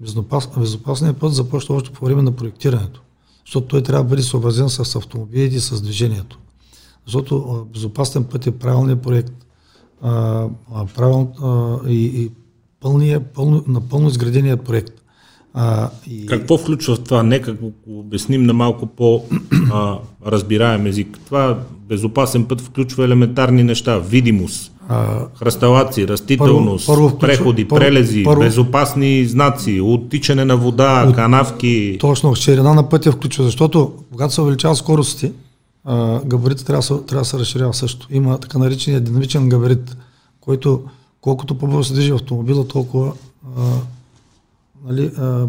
Безопас, 0.00 0.48
безопасният 0.58 1.18
път 1.18 1.34
започва 1.34 1.74
още 1.74 1.90
по 1.90 2.04
време 2.04 2.22
на 2.22 2.32
проектирането, 2.32 3.00
защото 3.46 3.66
той 3.66 3.82
трябва 3.82 4.04
да 4.04 4.08
бъде 4.08 4.22
съобразен 4.22 4.68
с 4.68 4.96
автомобилите 4.96 5.56
и 5.56 5.60
с 5.60 5.82
движението. 5.82 6.38
Защото 7.06 7.66
безопасен 7.72 8.24
път 8.24 8.46
е 8.46 8.58
правилният 8.58 9.02
проект, 9.02 9.32
а, 10.02 10.48
правил, 10.94 11.32
а, 11.42 11.78
и, 11.88 12.22
и 12.22 12.30
пълния, 12.80 13.32
пълно, 13.32 13.64
напълно 13.66 14.08
изграденият 14.08 14.64
проект. 14.64 15.03
А, 15.54 15.90
и... 16.10 16.26
Какво 16.26 16.58
включва 16.58 16.96
това? 16.96 17.22
Нека 17.22 17.52
го 17.52 17.72
обясним 17.86 18.42
на 18.42 18.52
малко 18.52 18.86
по-разбираем 18.86 20.86
език. 20.86 21.18
Това 21.26 21.58
безопасен 21.88 22.44
път 22.44 22.60
включва 22.60 23.04
елементарни 23.04 23.62
неща. 23.62 23.98
Видимост, 23.98 24.72
а, 24.88 25.26
хръсталаци, 25.38 26.08
растителност, 26.08 26.86
първо, 26.86 27.08
първо 27.08 27.18
преходи, 27.18 27.68
първо, 27.68 27.80
прелези, 27.80 28.24
първо, 28.24 28.40
безопасни 28.40 29.24
знаци, 29.24 29.80
оттичане 29.80 30.44
на 30.44 30.56
вода, 30.56 31.04
от, 31.08 31.14
канавки. 31.14 31.96
Точно, 32.00 32.34
ширина 32.34 32.74
на 32.74 32.88
пътя 32.88 33.12
включва, 33.12 33.44
защото 33.44 33.92
когато 34.12 34.34
се 34.34 34.40
увеличава 34.40 34.76
скоростите, 34.76 35.32
габаритът 36.24 36.66
трябва, 36.66 37.06
трябва 37.06 37.22
да 37.22 37.24
се 37.24 37.38
разширява 37.38 37.74
също. 37.74 38.06
Има 38.10 38.38
така 38.38 38.58
наречения 38.58 39.00
динамичен 39.00 39.48
габарит, 39.48 39.96
който 40.40 40.82
колкото 41.20 41.54
по-бързо 41.54 41.84
се 41.84 41.92
движи 41.92 42.10
автомобила, 42.10 42.68
толкова 42.68 43.12
а, 43.58 43.62
нали, 44.84 45.12
а, 45.18 45.48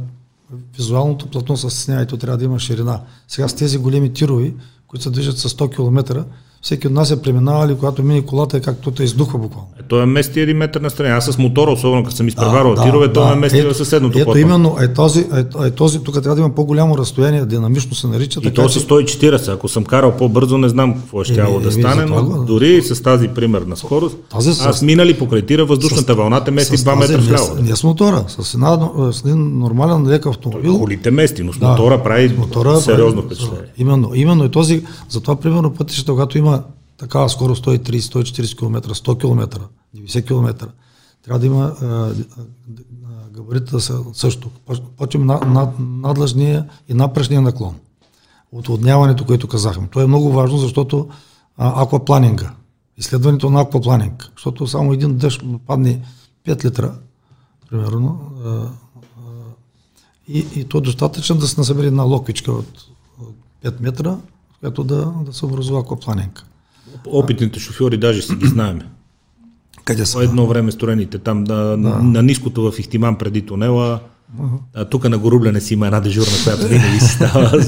визуалното 0.77 1.27
платно 1.27 1.57
се 1.57 1.69
стеснява 1.69 2.03
и 2.03 2.07
то 2.07 2.17
трябва 2.17 2.37
да 2.37 2.45
има 2.45 2.59
ширина. 2.59 3.01
Сега 3.27 3.47
с 3.47 3.55
тези 3.55 3.77
големи 3.77 4.13
тирови, 4.13 4.55
които 4.87 5.03
се 5.03 5.09
движат 5.09 5.37
с 5.37 5.49
100 5.49 5.75
км, 5.75 6.25
всеки 6.65 6.87
от 6.87 6.93
нас 6.93 7.11
е 7.11 7.21
преминавали, 7.21 7.75
когато 7.75 8.03
мине 8.03 8.21
колата, 8.21 8.57
е 8.57 8.59
както 8.59 8.91
те 8.91 9.03
издухва 9.03 9.39
буквално. 9.39 9.67
Е, 9.79 9.83
той 9.87 10.03
е 10.03 10.05
мести 10.05 10.39
един 10.39 10.57
метър 10.57 10.81
на 10.81 10.89
страна. 10.89 11.15
Аз 11.15 11.25
с 11.25 11.37
мотора, 11.37 11.71
особено 11.71 12.03
като 12.03 12.15
съм 12.15 12.27
изпреварвал 12.27 12.75
да, 12.75 12.83
тирове, 12.83 13.07
да, 13.07 13.13
той 13.13 13.33
е 13.33 13.35
мести 13.35 13.61
в 13.61 13.73
съседното 13.73 14.19
Ето 14.19 14.37
именно, 14.37 14.77
е 14.81 14.93
този, 14.93 15.19
е, 15.19 15.65
е 15.65 15.71
този, 15.71 16.03
тук 16.03 16.13
трябва 16.13 16.35
да 16.35 16.41
има 16.41 16.55
по-голямо 16.55 16.97
разстояние, 16.97 17.45
динамично 17.45 17.95
се 17.95 18.07
нарича. 18.07 18.39
И 18.39 18.43
така, 18.43 18.61
то 18.61 18.69
с 18.69 18.79
140, 18.79 19.53
ако 19.53 19.67
съм 19.67 19.83
карал 19.83 20.11
по-бързо, 20.11 20.57
не 20.57 20.69
знам 20.69 20.93
какво 20.93 21.21
е 21.21 21.25
щяло 21.25 21.59
да 21.59 21.71
стане, 21.71 22.05
но 22.05 22.15
това, 22.15 22.45
дори 22.45 22.81
с 22.81 23.01
тази 23.01 23.27
примерна 23.27 23.77
скорост, 23.77 24.17
тази, 24.29 24.49
аз 24.49 24.81
минали 24.81 25.17
покрай 25.17 25.41
тира, 25.41 25.65
въздушната 25.65 26.13
с, 26.13 26.15
вълна 26.15 26.43
те 26.43 26.51
мести 26.51 26.77
2 26.77 26.99
метра 26.99 27.17
вляво. 27.17 27.55
Не 27.61 27.75
с 27.75 27.83
мотора, 27.83 28.23
с, 28.27 28.53
една, 28.53 28.89
с 29.11 29.19
един 29.19 29.59
нормален 29.59 30.07
лек 30.07 30.25
автомобил. 30.25 30.79
Колите 30.79 31.11
мести, 31.11 31.43
но 31.43 31.53
с 31.53 31.59
мотора 31.59 32.03
прави 32.03 32.35
сериозно 32.81 33.21
впечатление. 33.21 33.63
Именно, 33.77 34.11
именно 34.15 34.45
и 34.45 34.49
този, 34.49 34.83
затова 35.09 35.35
примерно 35.35 35.73
пътищата, 35.73 36.11
когато 36.11 36.37
има 36.37 36.54
такава 36.97 37.29
скорост 37.29 37.65
130-140 37.65 38.57
км, 38.57 38.93
100 38.93 39.19
км, 39.19 39.59
90 39.95 40.27
км, 40.27 40.67
трябва 41.23 41.39
да 41.39 41.45
има 41.45 41.75
габарита 43.31 43.79
също. 44.13 44.49
Почвам 44.97 45.25
на, 45.25 45.39
на, 45.39 45.73
надлъжния 45.79 46.69
и 46.89 46.93
напрежния 46.93 47.41
наклон. 47.41 47.75
Отводняването, 48.51 49.25
което 49.25 49.47
казахме. 49.47 49.87
То 49.87 50.01
е 50.01 50.07
много 50.07 50.31
важно, 50.31 50.57
защото 50.57 51.09
а, 51.57 51.83
аквапланинга, 51.83 52.51
изследването 52.97 53.49
на 53.49 53.61
аквапланинг, 53.61 54.31
защото 54.35 54.67
само 54.67 54.93
един 54.93 55.17
дъжд 55.17 55.41
падне 55.67 56.01
5 56.47 56.65
литра, 56.65 56.95
примерно, 57.69 58.31
а, 58.45 58.49
а, 58.49 58.69
и, 60.27 60.45
и 60.55 60.63
то 60.63 60.77
е 60.77 60.81
достатъчно 60.81 61.35
да 61.35 61.47
се 61.47 61.59
насъбере 61.59 61.87
една 61.87 62.03
локвичка 62.03 62.51
от, 62.51 62.85
от 63.21 63.35
5 63.63 63.81
метра, 63.81 64.17
която 64.59 64.83
да, 64.83 65.13
да 65.25 65.33
се 65.33 65.45
образува 65.45 65.79
аквапланинг. 65.79 66.43
Опитните 67.07 67.59
шофьори 67.59 67.97
даже 67.97 68.21
си 68.21 68.35
ги 68.35 68.47
знаеме. 68.47 68.85
Къде 69.83 70.05
са? 70.05 70.23
Едно 70.23 70.47
време 70.47 70.71
строените 70.71 71.17
там 71.17 71.43
на, 71.43 71.55
да. 71.63 71.77
на, 71.77 72.03
на 72.03 72.23
ниското 72.23 72.71
в 72.71 72.79
Ихтиман 72.79 73.15
преди 73.15 73.41
тунела. 73.41 73.99
Uh-huh. 74.39 74.57
А, 74.73 74.85
тук 74.85 75.09
на 75.09 75.17
Горубляне 75.17 75.61
си 75.61 75.73
има 75.73 75.85
една 75.85 75.99
дежурна, 75.99 76.33
която 76.43 76.67
винаги 76.67 76.99
си 76.99 77.07
става. 77.07 77.49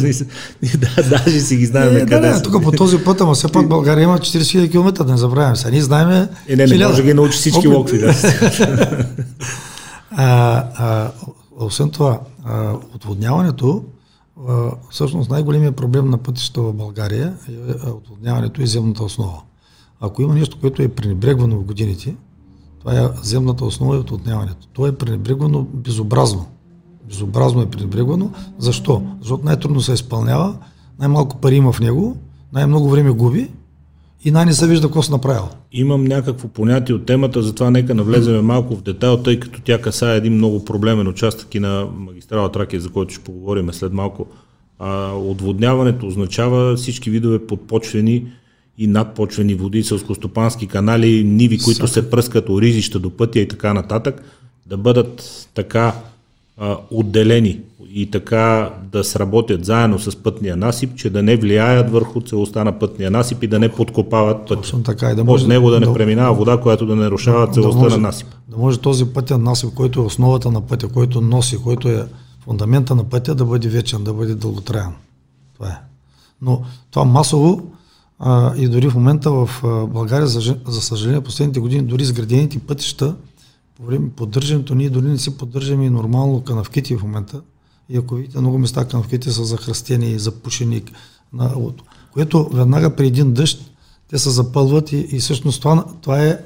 да, 0.77 1.09
даже 1.09 1.39
си 1.39 1.55
ги 1.55 1.65
знаем 1.65 1.97
е, 1.97 1.99
къде 1.99 2.27
да, 2.27 2.35
са. 2.35 2.43
Тук 2.43 2.63
по 2.63 2.71
този 2.71 2.97
път, 2.97 3.21
ама 3.21 3.33
все 3.33 3.47
пак 3.47 3.67
България 3.67 4.03
има 4.03 4.17
40 4.17 4.39
000 4.39 4.71
км, 4.71 5.03
да 5.03 5.11
не 5.11 5.17
забравяме 5.17 5.55
се. 5.55 5.71
Ние 5.71 5.81
знаем. 5.81 6.29
Е, 6.47 6.55
не, 6.55 6.67
не 6.67 6.85
може 6.85 6.97
да 6.97 7.03
ги 7.03 7.13
научи 7.13 7.37
всички 7.37 7.67
локви. 7.67 7.97
Да. 7.99 8.13
а, 10.11 10.63
а, 10.75 11.11
освен 11.59 11.89
това, 11.89 12.19
а, 12.45 12.73
отводняването 12.95 13.83
всъщност 14.89 15.29
най-големият 15.29 15.75
проблем 15.75 16.09
на 16.09 16.17
пътища 16.17 16.61
в 16.61 16.73
България 16.73 17.37
е 17.85 17.89
отводняването 17.89 18.61
и 18.61 18.67
земната 18.67 19.03
основа. 19.03 19.41
Ако 19.99 20.21
има 20.21 20.33
нещо, 20.33 20.59
което 20.59 20.81
е 20.81 20.87
пренебрегвано 20.87 21.57
в 21.57 21.63
годините, 21.63 22.15
това 22.79 22.99
е 22.99 23.09
земната 23.23 23.65
основа 23.65 23.95
и 23.95 23.99
отводняването. 23.99 24.67
То 24.73 24.87
е 24.87 24.95
пренебрегвано 24.95 25.67
безобразно. 25.73 26.45
Безобразно 27.07 27.61
е 27.61 27.69
пренебрегвано. 27.69 28.31
Защо? 28.57 29.03
Защото 29.19 29.45
най-трудно 29.45 29.81
се 29.81 29.93
изпълнява, 29.93 30.55
най-малко 30.99 31.37
пари 31.37 31.55
има 31.55 31.71
в 31.71 31.79
него, 31.79 32.17
най-много 32.53 32.89
време 32.89 33.11
губи 33.11 33.51
и 34.23 34.31
най-не 34.31 34.53
се 34.53 34.67
вижда 34.67 34.87
какво 34.87 35.01
се 35.01 35.11
направил. 35.11 35.43
Имам 35.71 36.03
някакво 36.03 36.47
понятие 36.47 36.95
от 36.95 37.05
темата, 37.05 37.41
затова 37.41 37.71
нека 37.71 37.95
навлеземе 37.95 38.41
малко 38.41 38.75
в 38.75 38.81
детайл, 38.81 39.17
тъй 39.17 39.39
като 39.39 39.61
тя 39.61 39.81
касае 39.81 40.17
един 40.17 40.33
много 40.33 40.65
проблемен 40.65 41.07
участък 41.07 41.55
и 41.55 41.59
на 41.59 41.87
магистрала 41.97 42.51
Тракия, 42.51 42.79
за 42.79 42.89
който 42.89 43.13
ще 43.13 43.23
поговорим 43.23 43.73
след 43.73 43.93
малко. 43.93 44.25
А, 44.79 45.13
отводняването 45.13 46.07
означава 46.07 46.75
всички 46.75 47.09
видове 47.09 47.47
подпочвени 47.47 48.25
и 48.77 48.87
надпочвени 48.87 49.55
води, 49.55 49.83
сълскостопански 49.83 50.67
канали, 50.67 51.23
ниви, 51.23 51.57
които 51.57 51.87
се 51.87 52.09
пръскат 52.09 52.49
оризища 52.49 52.99
до 52.99 53.09
пътя 53.09 53.39
и 53.39 53.47
така 53.47 53.73
нататък, 53.73 54.23
да 54.65 54.77
бъдат 54.77 55.47
така 55.53 55.95
а, 56.57 56.77
отделени 56.91 57.59
и 57.97 58.11
така 58.11 58.73
да 58.91 59.03
сработят 59.03 59.65
заедно 59.65 59.99
с 59.99 60.15
пътния 60.15 60.57
насип, 60.57 60.95
че 60.95 61.09
да 61.09 61.23
не 61.23 61.37
влияят 61.37 61.91
върху 61.91 62.21
целостта 62.21 62.63
на 62.63 62.79
пътния 62.79 63.11
насип 63.11 63.43
и 63.43 63.47
да 63.47 63.59
не 63.59 63.69
подкопават 63.69 64.37
пътя. 64.37 64.61
Точно 64.61 64.83
така. 64.83 65.11
И 65.11 65.15
да 65.15 65.23
може, 65.23 65.43
От 65.43 65.49
него 65.49 65.69
да 65.69 65.79
не 65.79 65.85
да, 65.85 65.93
преминава 65.93 66.33
вода, 66.33 66.57
която 66.61 66.85
да 66.85 66.95
нарушава 66.95 67.51
целостта 67.51 67.79
да 67.79 67.83
може, 67.83 67.97
на 67.97 68.01
насип. 68.01 68.27
Да 68.47 68.57
може 68.57 68.79
този 68.79 69.05
пътен 69.05 69.43
насип, 69.43 69.73
който 69.73 69.99
е 69.99 70.03
основата 70.03 70.51
на 70.51 70.61
пътя, 70.61 70.87
който 70.87 71.21
носи, 71.21 71.57
който 71.57 71.89
е 71.89 72.07
фундамента 72.43 72.95
на 72.95 73.03
пътя, 73.03 73.35
да 73.35 73.45
бъде 73.45 73.69
вечен, 73.69 74.03
да 74.03 74.13
бъде 74.13 74.35
дълготраен. 74.35 74.91
Това 75.55 75.67
е. 75.67 75.77
Но 76.41 76.61
това 76.91 77.05
масово 77.05 77.61
а, 78.19 78.55
и 78.57 78.67
дори 78.67 78.89
в 78.89 78.95
момента 78.95 79.31
в 79.31 79.49
България, 79.93 80.27
за, 80.27 80.55
за 80.67 80.81
съжаление, 80.81 81.21
последните 81.21 81.59
години, 81.59 81.83
дори 81.83 82.03
изградените 82.03 82.59
пътища, 82.59 83.15
по 83.75 83.83
време 83.83 84.09
поддържането, 84.09 84.75
ние 84.75 84.89
дори 84.89 85.05
не 85.05 85.17
си 85.17 85.37
поддържаме 85.37 85.85
и 85.85 85.89
нормално 85.89 86.41
канавките 86.41 86.97
в 86.97 87.03
момента. 87.03 87.41
И 87.89 87.97
ако 87.97 88.15
видите, 88.15 88.39
много 88.39 88.57
места 88.57 88.85
канавките 88.85 89.31
са 89.31 89.45
захръстени 89.45 90.11
и 90.11 90.19
запушени, 90.19 90.81
на, 91.33 91.51
което 92.13 92.49
веднага 92.53 92.95
при 92.95 93.07
един 93.07 93.33
дъжд 93.33 93.71
те 94.09 94.17
се 94.17 94.29
запълват 94.29 94.91
и, 94.91 94.97
и 95.11 95.19
всъщност 95.19 95.61
това, 95.61 95.85
това 96.01 96.23
е 96.23 96.37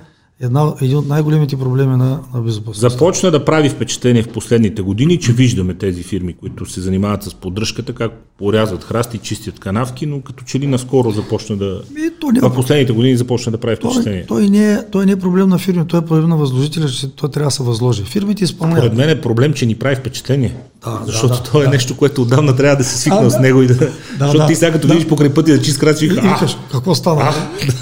една, 0.42 0.74
един 0.82 0.98
от 0.98 1.08
най-големите 1.08 1.58
проблеми 1.58 1.98
на, 1.98 2.20
на 2.34 2.42
безопасността. 2.42 2.90
Започна 2.90 3.32
да 3.32 3.46
прави 3.46 3.70
впечатление 3.70 4.24
в 4.24 4.28
последните 4.28 4.82
години, 4.82 5.20
че 5.20 5.34
виждаме 5.34 5.74
тези 5.74 6.04
фирми, 6.04 6.34
които 6.34 6.66
се 6.66 6.82
занимават 6.82 7.24
с 7.24 7.34
поддръжката, 7.34 7.94
как 7.94 8.12
порязват 8.38 8.84
храсти, 8.84 9.18
чистят 9.18 9.60
канавки, 9.60 10.06
но 10.06 10.22
като 10.22 10.44
че 10.44 10.60
ли 10.60 10.68
наскоро 10.68 11.12
започна 11.12 11.58
да... 11.58 11.82
И 11.98 12.12
то 12.20 12.32
не... 12.32 12.40
В 12.40 12.54
последните 12.54 12.94
години 12.94 13.18
започна 13.18 13.52
да 13.52 13.58
прави 13.58 13.76
впечатление. 13.76 14.26
Той, 14.28 14.42
той, 14.42 14.50
не 14.50 14.74
е, 14.74 14.90
той 14.92 15.06
не 15.06 15.12
е 15.12 15.20
проблем 15.20 15.50
на 15.50 15.58
фирми, 15.58 15.88
той 15.88 16.00
е 16.00 16.06
проблем 16.06 16.30
на 16.30 16.38
възложителя, 16.38 16.88
че 16.88 17.16
той 17.16 17.32
трябва 17.32 17.48
да 17.48 17.52
се 17.52 17.64
възложи. 17.64 18.04
Фирмите 18.04 18.44
изпълняват. 18.44 18.84
Поред 18.84 18.98
мен 18.98 19.10
е 19.10 19.22
проблем, 19.22 19.54
че 19.54 19.66
ни 19.66 19.76
прави 19.76 19.96
впечатление. 19.96 20.56
Да, 20.84 21.02
защото 21.06 21.34
да, 21.34 21.44
то 21.44 21.62
е 21.62 21.64
да. 21.64 21.70
нещо, 21.70 21.98
което 21.98 22.22
отдавна 22.22 22.56
трябва 22.56 22.76
да 22.76 22.84
се 22.84 22.98
свикна 22.98 23.32
с 23.32 23.40
него 23.40 23.62
и 23.62 23.68
да. 23.68 23.76
да 23.76 23.92
защото 24.20 24.38
да, 24.38 24.48
ти 24.48 24.56
сега 24.56 24.72
като 24.72 24.88
да. 24.88 24.94
видиш 24.94 25.08
покрай 25.10 25.34
пътя 25.34 25.52
да 25.52 25.62
чист 25.62 25.80
крачи, 25.80 26.06
и 26.06 26.16
кажеш, 26.16 26.58
какво 26.72 26.96
стана? 26.96 27.34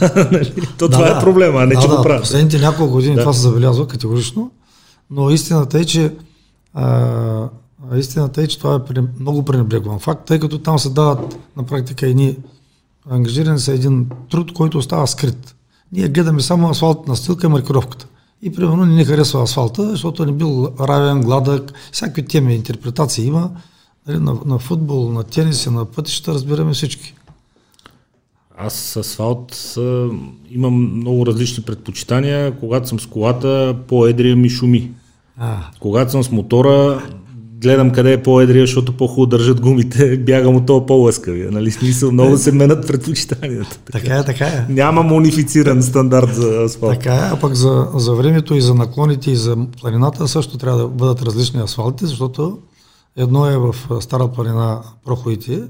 А, 0.01 0.27
нали? 0.31 0.53
То 0.77 0.88
да, 0.88 0.97
това 0.97 1.09
да, 1.09 1.17
е 1.17 1.19
проблема, 1.19 1.62
а 1.62 1.65
не 1.65 1.75
да, 1.75 1.81
че 1.81 1.88
да, 1.88 1.97
го 1.97 2.03
прави. 2.03 2.21
Последните 2.21 2.59
няколко 2.59 2.93
години 2.93 3.15
да. 3.15 3.21
това 3.21 3.33
се 3.33 3.41
забелязва 3.41 3.88
категорично, 3.88 4.51
но 5.12 5.29
истината 5.29 5.79
е, 5.79 5.85
че 5.85 6.13
а, 6.73 7.49
истината 7.95 8.41
е, 8.41 8.47
че 8.47 8.59
това 8.59 8.81
е 8.97 9.01
много 9.19 9.45
пренебрегван 9.45 9.99
факт, 9.99 10.25
тъй 10.25 10.39
като 10.39 10.59
там 10.59 10.79
се 10.79 10.89
дават 10.89 11.38
на 11.57 11.63
практика 11.63 12.07
едни 12.07 12.38
ангажирани 13.09 13.59
са 13.59 13.73
един 13.73 14.07
труд, 14.31 14.53
който 14.53 14.77
остава 14.77 15.07
скрит. 15.07 15.55
Ние 15.91 16.07
гледаме 16.07 16.41
само 16.41 16.69
асфалтна 16.69 17.15
стилка 17.15 17.47
и 17.47 17.49
маркировката. 17.49 18.07
И 18.41 18.52
примерно 18.52 18.86
не 18.86 19.06
харесва 19.06 19.43
асфалта, 19.43 19.89
защото 19.89 20.25
не 20.25 20.32
бил 20.32 20.73
равен, 20.80 21.21
гладък, 21.21 21.73
всякакви 21.91 22.25
теми, 22.25 22.56
интерпретации 22.56 23.25
има. 23.25 23.52
Нали, 24.08 24.19
на, 24.19 24.38
на 24.45 24.60
футбол, 24.60 25.12
на 25.12 25.23
тенис, 25.23 25.65
на 25.65 25.86
пътища 25.86 26.34
разбираме 26.34 26.73
всички. 26.73 27.15
Аз 28.58 28.73
с 28.73 28.95
асфалт 28.95 29.75
имам 30.49 30.73
много 30.95 31.25
различни 31.25 31.63
предпочитания. 31.63 32.60
Когато 32.60 32.88
съм 32.88 32.99
с 32.99 33.06
колата, 33.06 33.75
по-едрия 33.88 34.36
ми 34.36 34.49
шуми. 34.49 34.91
А. 35.38 35.58
Когато 35.80 36.12
съм 36.12 36.23
с 36.23 36.32
мотора, 36.32 37.04
гледам 37.62 37.91
къде 37.91 38.13
е 38.13 38.24
по-едрия, 38.24 38.63
защото 38.63 38.98
по-хубаво 38.98 39.26
държат 39.26 39.62
гумите, 39.62 40.17
бягам 40.26 40.56
от 40.56 40.65
това 40.65 40.86
по-лъскавия. 40.86 41.52
Нали? 41.52 41.72
Смисъл, 41.72 42.12
много 42.12 42.38
се 42.38 42.52
менят 42.52 42.88
предпочитанията. 42.88 43.80
Така, 43.91 44.00
така 44.00 44.15
е, 44.15 44.24
така 44.24 44.45
е. 44.45 44.65
Няма 44.69 45.13
унифициран 45.13 45.84
стандарт 45.84 46.36
за 46.36 46.63
асфалт. 46.63 46.93
Така 46.93 47.15
е, 47.15 47.30
а 47.32 47.39
пък 47.39 47.54
за, 47.54 47.88
за 47.95 48.13
времето 48.13 48.56
и 48.56 48.62
за 48.62 48.76
наклоните 48.76 49.32
и 49.32 49.36
за 49.36 49.58
планината 49.82 50.28
също 50.28 50.58
трябва 50.58 50.80
да 50.80 50.88
бъдат 50.88 51.22
различни 51.22 51.62
асфалти, 51.62 52.06
защото 52.06 52.58
едно 53.17 53.45
е 53.45 53.58
в 53.58 53.76
Стара 54.02 54.28
планина 54.28 54.82
проходите, 55.06 55.62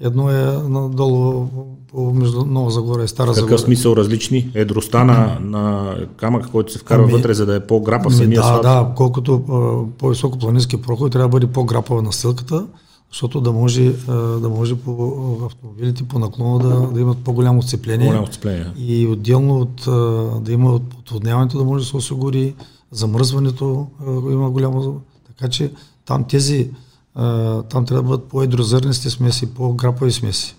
Едно 0.00 0.30
е 0.30 0.42
надолу 0.68 1.48
между 1.94 2.44
Нова 2.44 2.70
Загора 2.70 3.04
и 3.04 3.08
Стара 3.08 3.32
Загора. 3.32 3.50
Какъв 3.50 3.60
смисъл 3.60 3.96
различни? 3.96 4.50
Едростта 4.54 5.04
на, 5.04 5.38
на 5.40 5.94
камък, 6.16 6.50
който 6.50 6.72
се 6.72 6.78
вкарва 6.78 7.04
ами, 7.04 7.12
вътре, 7.12 7.34
за 7.34 7.46
да 7.46 7.56
е 7.56 7.66
по-грапав 7.66 8.12
ами, 8.12 8.16
самия 8.16 8.42
Да, 8.42 8.60
да, 8.60 8.92
колкото 8.96 9.42
по-високо 9.98 10.38
планински 10.38 10.82
проход 10.82 11.12
трябва 11.12 11.28
да 11.28 11.32
бъде 11.32 11.46
по-грапава 11.46 12.02
настилката, 12.02 12.66
защото 13.12 13.40
да 13.40 13.52
може, 13.52 13.92
да 14.40 14.48
може 14.48 14.74
по 14.74 15.38
автомобилите 15.46 16.04
по 16.04 16.18
наклона 16.18 16.58
да, 16.58 16.92
да 16.92 17.00
имат 17.00 17.18
по-голямо 17.18 17.62
сцепление. 17.62 18.06
По-голямо 18.06 18.26
сцепление. 18.26 18.66
И 18.78 19.06
отделно 19.06 19.60
от, 19.60 19.82
да 20.44 20.52
има 20.52 20.74
отводняването 20.74 21.58
да 21.58 21.64
може 21.64 21.84
да 21.84 21.90
се 21.90 21.96
осигури, 21.96 22.54
замръзването 22.90 23.86
има 24.30 24.50
голямо. 24.50 25.00
Така 25.26 25.50
че 25.50 25.72
там 26.06 26.24
тези 26.24 26.70
там 27.68 27.86
трябва 27.86 28.02
да 28.02 28.02
бъдат 28.02 28.28
по-едрозърнести 28.28 29.10
смеси, 29.10 29.54
по-грапави 29.54 30.12
смеси, 30.12 30.56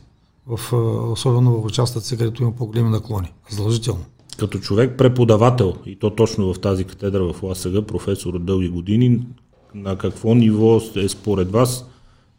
в, 0.47 0.73
особено 1.11 1.61
в 1.61 1.65
участъци, 1.65 2.17
където 2.17 2.43
има 2.43 2.51
по-големи 2.51 2.89
наклони, 2.89 3.33
задължително. 3.49 4.03
Като 4.37 4.59
човек 4.59 4.97
преподавател, 4.97 5.73
и 5.85 5.99
то 5.99 6.09
точно 6.09 6.53
в 6.53 6.59
тази 6.59 6.83
катедра 6.83 7.33
в 7.33 7.43
ЛАСАГ, 7.43 7.87
професор 7.87 8.33
от 8.33 8.45
дълги 8.45 8.69
години, 8.69 9.27
на 9.75 9.97
какво 9.97 10.35
ниво 10.35 10.81
е 10.95 11.09
според 11.09 11.51
вас 11.51 11.85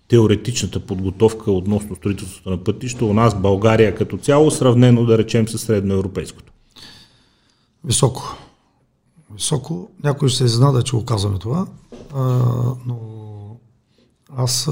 теоретичната 0.09 0.81
подготовка 0.81 1.53
относно 1.53 1.97
строителството 1.97 2.51
на 2.51 2.65
пътища 2.65 3.05
у 3.05 3.15
нас, 3.15 3.41
България 3.41 3.95
като 3.95 4.19
цяло, 4.19 4.51
сравнено 4.51 5.05
да 5.05 5.19
речем 5.19 5.49
с 5.49 5.59
средноевропейското? 5.59 6.53
Високо. 7.85 8.37
Високо. 9.35 9.91
Някой 10.05 10.29
ще 10.29 10.39
се 10.39 10.45
изненада, 10.45 10.83
че 10.83 10.97
го 10.97 11.05
казваме 11.05 11.39
това, 11.39 11.67
а, 12.15 12.23
но 12.87 12.99
аз 14.37 14.71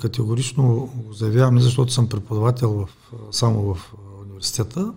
категорично 0.00 0.90
го 0.94 1.12
заявявам 1.12 1.60
защото 1.60 1.92
съм 1.92 2.08
преподавател 2.08 2.70
в, 2.72 2.88
само 3.32 3.74
в 3.74 3.94
университета, 4.22 4.94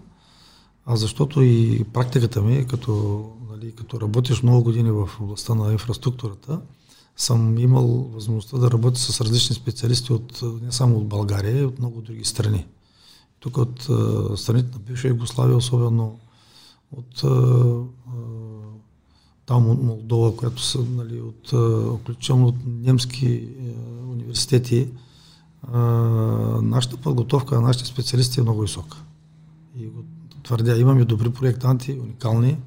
а 0.86 0.96
защото 0.96 1.42
и 1.42 1.84
практиката 1.94 2.42
ми, 2.42 2.68
като, 2.68 3.26
нали, 3.52 3.72
като 3.72 4.02
работиш 4.02 4.44
много 4.44 4.64
години 4.64 4.92
в 4.92 5.10
областта 5.22 5.56
на 5.56 5.72
инфраструктурата, 5.72 6.62
съм 7.18 7.58
имал 7.58 7.88
възможността 7.88 8.58
да 8.58 8.72
работя 8.72 9.00
с 9.00 9.22
различни 9.22 9.56
специалисти 9.56 10.14
от, 10.14 10.42
не 10.64 10.72
само 10.72 10.98
от 10.98 11.08
България, 11.08 11.62
и 11.62 11.66
от 11.66 11.80
много 11.80 12.02
други 12.02 12.26
страни. 12.26 12.66
Тук 13.40 13.58
от 13.58 13.90
страните 14.40 14.70
на 14.74 14.80
бивша 14.80 15.08
Югославия, 15.08 15.58
особено 15.58 16.20
от 16.92 17.22
там 19.46 19.70
от 19.70 19.84
Молдова, 19.84 20.36
която 20.36 20.62
са 20.62 20.80
нали, 20.80 21.22
от, 21.22 21.54
от 22.30 22.56
немски 22.66 23.48
университети, 24.32 24.88
а, 25.64 25.80
нашата 26.62 26.98
подготовка 26.98 27.56
на 27.56 27.62
нашите 27.62 27.86
специалисти 27.86 28.40
е 28.40 28.44
много 28.44 28.62
висока. 28.62 28.98
И 29.80 29.86
го 29.86 30.04
твърдя, 30.44 30.78
имаме 30.78 31.06
добри 31.06 31.30
проектанти, 31.30 32.00
уникални, 32.04 32.58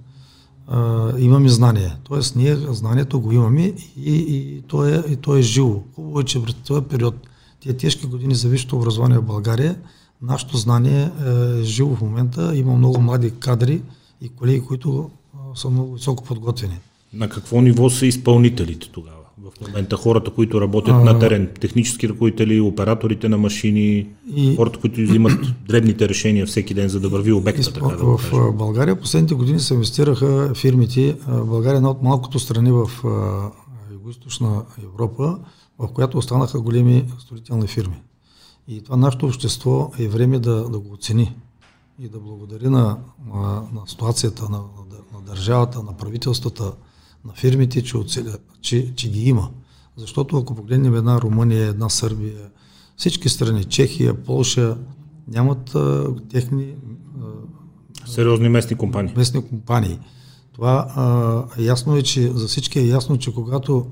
а, 0.66 1.12
имаме 1.18 1.48
знание. 1.48 1.96
Тоест, 2.04 2.36
ние 2.36 2.56
знанието 2.56 3.20
го 3.20 3.32
имаме 3.32 3.62
и, 3.96 4.14
и, 4.14 4.62
то, 4.62 4.86
е, 4.86 5.04
и 5.08 5.16
то 5.16 5.36
е 5.36 5.42
живо. 5.42 5.82
Хубаво 5.94 6.20
е, 6.20 6.24
че 6.24 6.42
през 6.42 6.54
този 6.54 6.82
период, 6.82 7.14
тия 7.60 7.76
тежки 7.76 8.06
години 8.06 8.34
за 8.34 8.48
висшето 8.48 8.76
образование 8.76 9.18
в 9.18 9.26
България, 9.26 9.76
нашето 10.22 10.56
знание 10.56 11.10
е 11.26 11.62
живо 11.62 11.94
в 11.94 12.00
момента. 12.00 12.56
Има 12.56 12.76
много 12.76 13.00
млади 13.00 13.30
кадри 13.30 13.82
и 14.20 14.28
колеги, 14.28 14.60
които 14.60 15.10
са 15.54 15.70
много 15.70 15.94
високо 15.94 16.24
подготвени. 16.24 16.78
На 17.12 17.28
какво 17.28 17.60
ниво 17.60 17.90
са 17.90 18.06
изпълнителите 18.06 18.88
тогава? 18.92 19.13
В 19.62 19.66
момента 19.68 19.96
хората, 19.96 20.30
които 20.30 20.60
работят 20.60 20.94
а, 20.94 20.98
на 20.98 21.18
терен, 21.18 21.50
технически 21.60 22.08
ръководители, 22.08 22.60
операторите 22.60 23.28
на 23.28 23.38
машини, 23.38 24.06
и, 24.34 24.56
хората, 24.56 24.78
които 24.78 25.00
взимат 25.00 25.32
дребните 25.68 26.08
решения 26.08 26.46
всеки 26.46 26.74
ден, 26.74 26.88
за 26.88 27.00
да 27.00 27.08
върви 27.08 27.32
обекта. 27.32 27.60
Изпъл... 27.60 27.88
Така, 27.88 28.04
да 28.04 28.16
в 28.16 28.52
България 28.52 29.00
последните 29.00 29.34
години 29.34 29.60
се 29.60 29.74
инвестираха 29.74 30.52
фирмите. 30.54 31.16
България 31.28 31.74
е 31.74 31.76
една 31.76 31.90
от 31.90 32.02
малкото 32.02 32.38
страни 32.38 32.70
в 32.70 32.90
Юго-Источна 33.92 34.62
Европа, 34.84 35.38
в 35.78 35.88
която 35.88 36.18
останаха 36.18 36.60
големи 36.60 37.04
строителни 37.18 37.66
фирми. 37.66 38.02
И 38.68 38.82
това 38.82 38.96
нашето 38.96 39.26
общество 39.26 39.92
е 39.98 40.08
време 40.08 40.38
да, 40.38 40.68
да 40.68 40.78
го 40.78 40.92
оцени 40.92 41.36
и 42.00 42.08
да 42.08 42.18
благодари 42.20 42.68
на, 42.68 42.98
на, 43.34 43.62
на 43.72 43.80
ситуацията, 43.86 44.42
на, 44.42 44.58
на, 44.58 45.18
на 45.18 45.20
държавата, 45.26 45.82
на 45.82 45.96
правителствата, 45.96 46.72
на 47.24 47.32
фирмите, 47.32 47.82
че, 47.82 47.96
оцеля, 47.96 48.38
че, 48.60 48.94
че 48.94 49.10
ги 49.10 49.28
има. 49.28 49.50
Защото 49.96 50.36
ако 50.36 50.54
погледнем 50.54 50.94
една 50.94 51.20
Румъния, 51.20 51.66
една 51.68 51.88
Сърбия, 51.88 52.50
всички 52.96 53.28
страни, 53.28 53.64
Чехия, 53.64 54.24
Полша, 54.24 54.76
нямат 55.28 55.74
а, 55.74 56.14
техни... 56.30 56.74
А, 57.20 58.10
Сериозни 58.10 58.48
местни 58.48 58.76
компании. 58.76 59.14
Местни 59.16 59.48
компании. 59.48 59.98
Това 60.52 60.92
а, 60.96 61.62
ясно 61.62 61.96
е, 61.96 62.02
че 62.02 62.32
за 62.32 62.48
всички 62.48 62.78
е 62.78 62.86
ясно, 62.86 63.18
че 63.18 63.34
когато, 63.34 63.86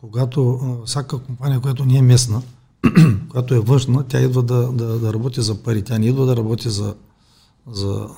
когато 0.00 0.50
а, 0.50 0.86
всяка 0.86 1.18
компания, 1.18 1.60
която 1.60 1.84
не 1.84 1.96
е 1.96 2.02
местна, 2.02 2.42
която 3.28 3.54
е 3.54 3.60
външна, 3.60 4.04
тя 4.08 4.20
идва 4.20 4.42
да, 4.42 4.72
да, 4.72 4.98
да 4.98 5.12
работи 5.12 5.42
за 5.42 5.62
пари. 5.62 5.82
Тя 5.82 5.98
не 5.98 6.06
идва 6.06 6.26
да 6.26 6.36
работи 6.36 6.70
за, 6.70 6.94
за, 7.72 8.08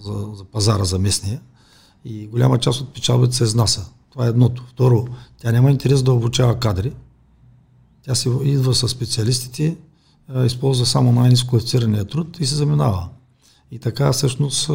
за, 0.00 0.12
за 0.34 0.44
пазара, 0.44 0.84
за 0.84 0.98
местния. 0.98 1.40
И 2.04 2.26
голяма 2.26 2.58
част 2.58 2.80
от 2.80 2.94
печалбите 2.94 3.36
се 3.36 3.44
изнася. 3.44 3.86
Това 4.16 4.26
е 4.26 4.28
едното. 4.28 4.64
Второ, 4.68 5.06
тя 5.38 5.52
няма 5.52 5.70
интерес 5.70 6.02
да 6.02 6.12
обучава 6.12 6.58
кадри. 6.58 6.92
Тя 8.02 8.14
се 8.14 8.30
идва 8.42 8.74
с 8.74 8.88
специалистите, 8.88 9.76
използва 10.46 10.86
само 10.86 11.12
най-низко 11.12 11.48
квалифицирания 11.48 12.04
труд 12.04 12.40
и 12.40 12.46
се 12.46 12.54
заминава. 12.54 13.08
И 13.70 13.78
така 13.78 14.12
всъщност, 14.12 14.70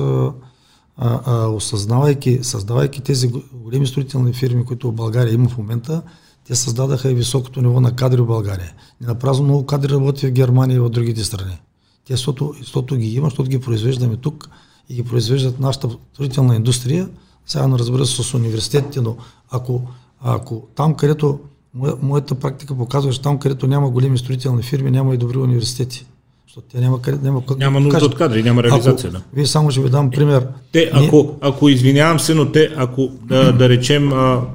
осъзнавайки, 1.47 2.39
създавайки 2.43 3.01
тези 3.01 3.32
големи 3.54 3.88
строителни 3.88 4.34
фирми, 4.34 4.65
които 4.65 4.91
в 4.91 4.95
България 4.95 5.34
има 5.34 5.49
в 5.49 5.58
момента, 5.58 6.01
те 6.47 6.56
създадаха 6.56 7.12
и 7.12 7.15
високото 7.15 7.62
ниво 7.62 7.82
на 7.82 7.95
кадри 7.95 8.21
в 8.21 8.25
България. 8.25 8.73
Не 9.01 9.08
напразно 9.08 9.45
много 9.45 9.65
кадри 9.65 9.93
работят 9.93 10.30
в 10.30 10.34
Германия 10.34 10.75
и 10.75 10.80
в 10.80 10.89
другите 10.89 11.23
страни. 11.23 11.62
Те, 12.08 12.13
защото, 12.13 12.54
защото 12.60 12.95
ги 12.95 13.13
има, 13.13 13.27
защото 13.27 13.49
ги 13.49 13.62
произвеждаме 13.62 14.17
тук 14.17 14.49
и 14.89 14.95
ги 14.95 15.04
произвеждат 15.04 15.60
нашата 15.60 15.89
строителна 16.13 16.56
индустрия, 16.56 17.10
заедно 17.52 17.80
разбира 17.80 18.06
се 18.06 18.24
с 18.24 18.34
университетите, 18.34 19.02
но 19.02 19.16
ако, 19.52 19.82
ако 20.22 20.68
там, 20.76 20.94
където 20.94 21.40
моята 22.02 22.36
практика 22.36 22.78
показва, 22.78 23.12
че 23.12 23.22
там, 23.22 23.40
където 23.40 23.68
няма 23.68 23.90
големи 23.90 24.18
строителни 24.18 24.64
фирми, 24.64 24.92
няма 24.92 25.14
и 25.14 25.18
добри 25.18 25.38
университети. 25.38 26.06
Защото 26.48 26.68
те 26.72 26.80
няма, 26.80 27.02
къде, 27.02 27.18
няма, 27.24 27.44
няма 27.58 27.80
нужда 27.80 28.06
от 28.06 28.16
кадри, 28.16 28.44
няма 28.44 28.64
реализация. 28.64 29.10
Ако, 29.10 29.18
да. 29.18 29.24
Вие 29.34 29.46
само 29.46 29.72
ще 29.72 29.82
ви 29.82 29.90
дам 29.90 30.12
пример. 30.12 30.48
Те, 30.72 30.92
ако, 30.94 31.36
ако 31.42 31.70
извинявам 31.70 32.20
се, 32.20 32.34
но 32.34 32.52
те, 32.52 32.74
ако 32.78 33.10
да, 33.24 33.54
да 33.54 33.70
речем, 33.70 34.12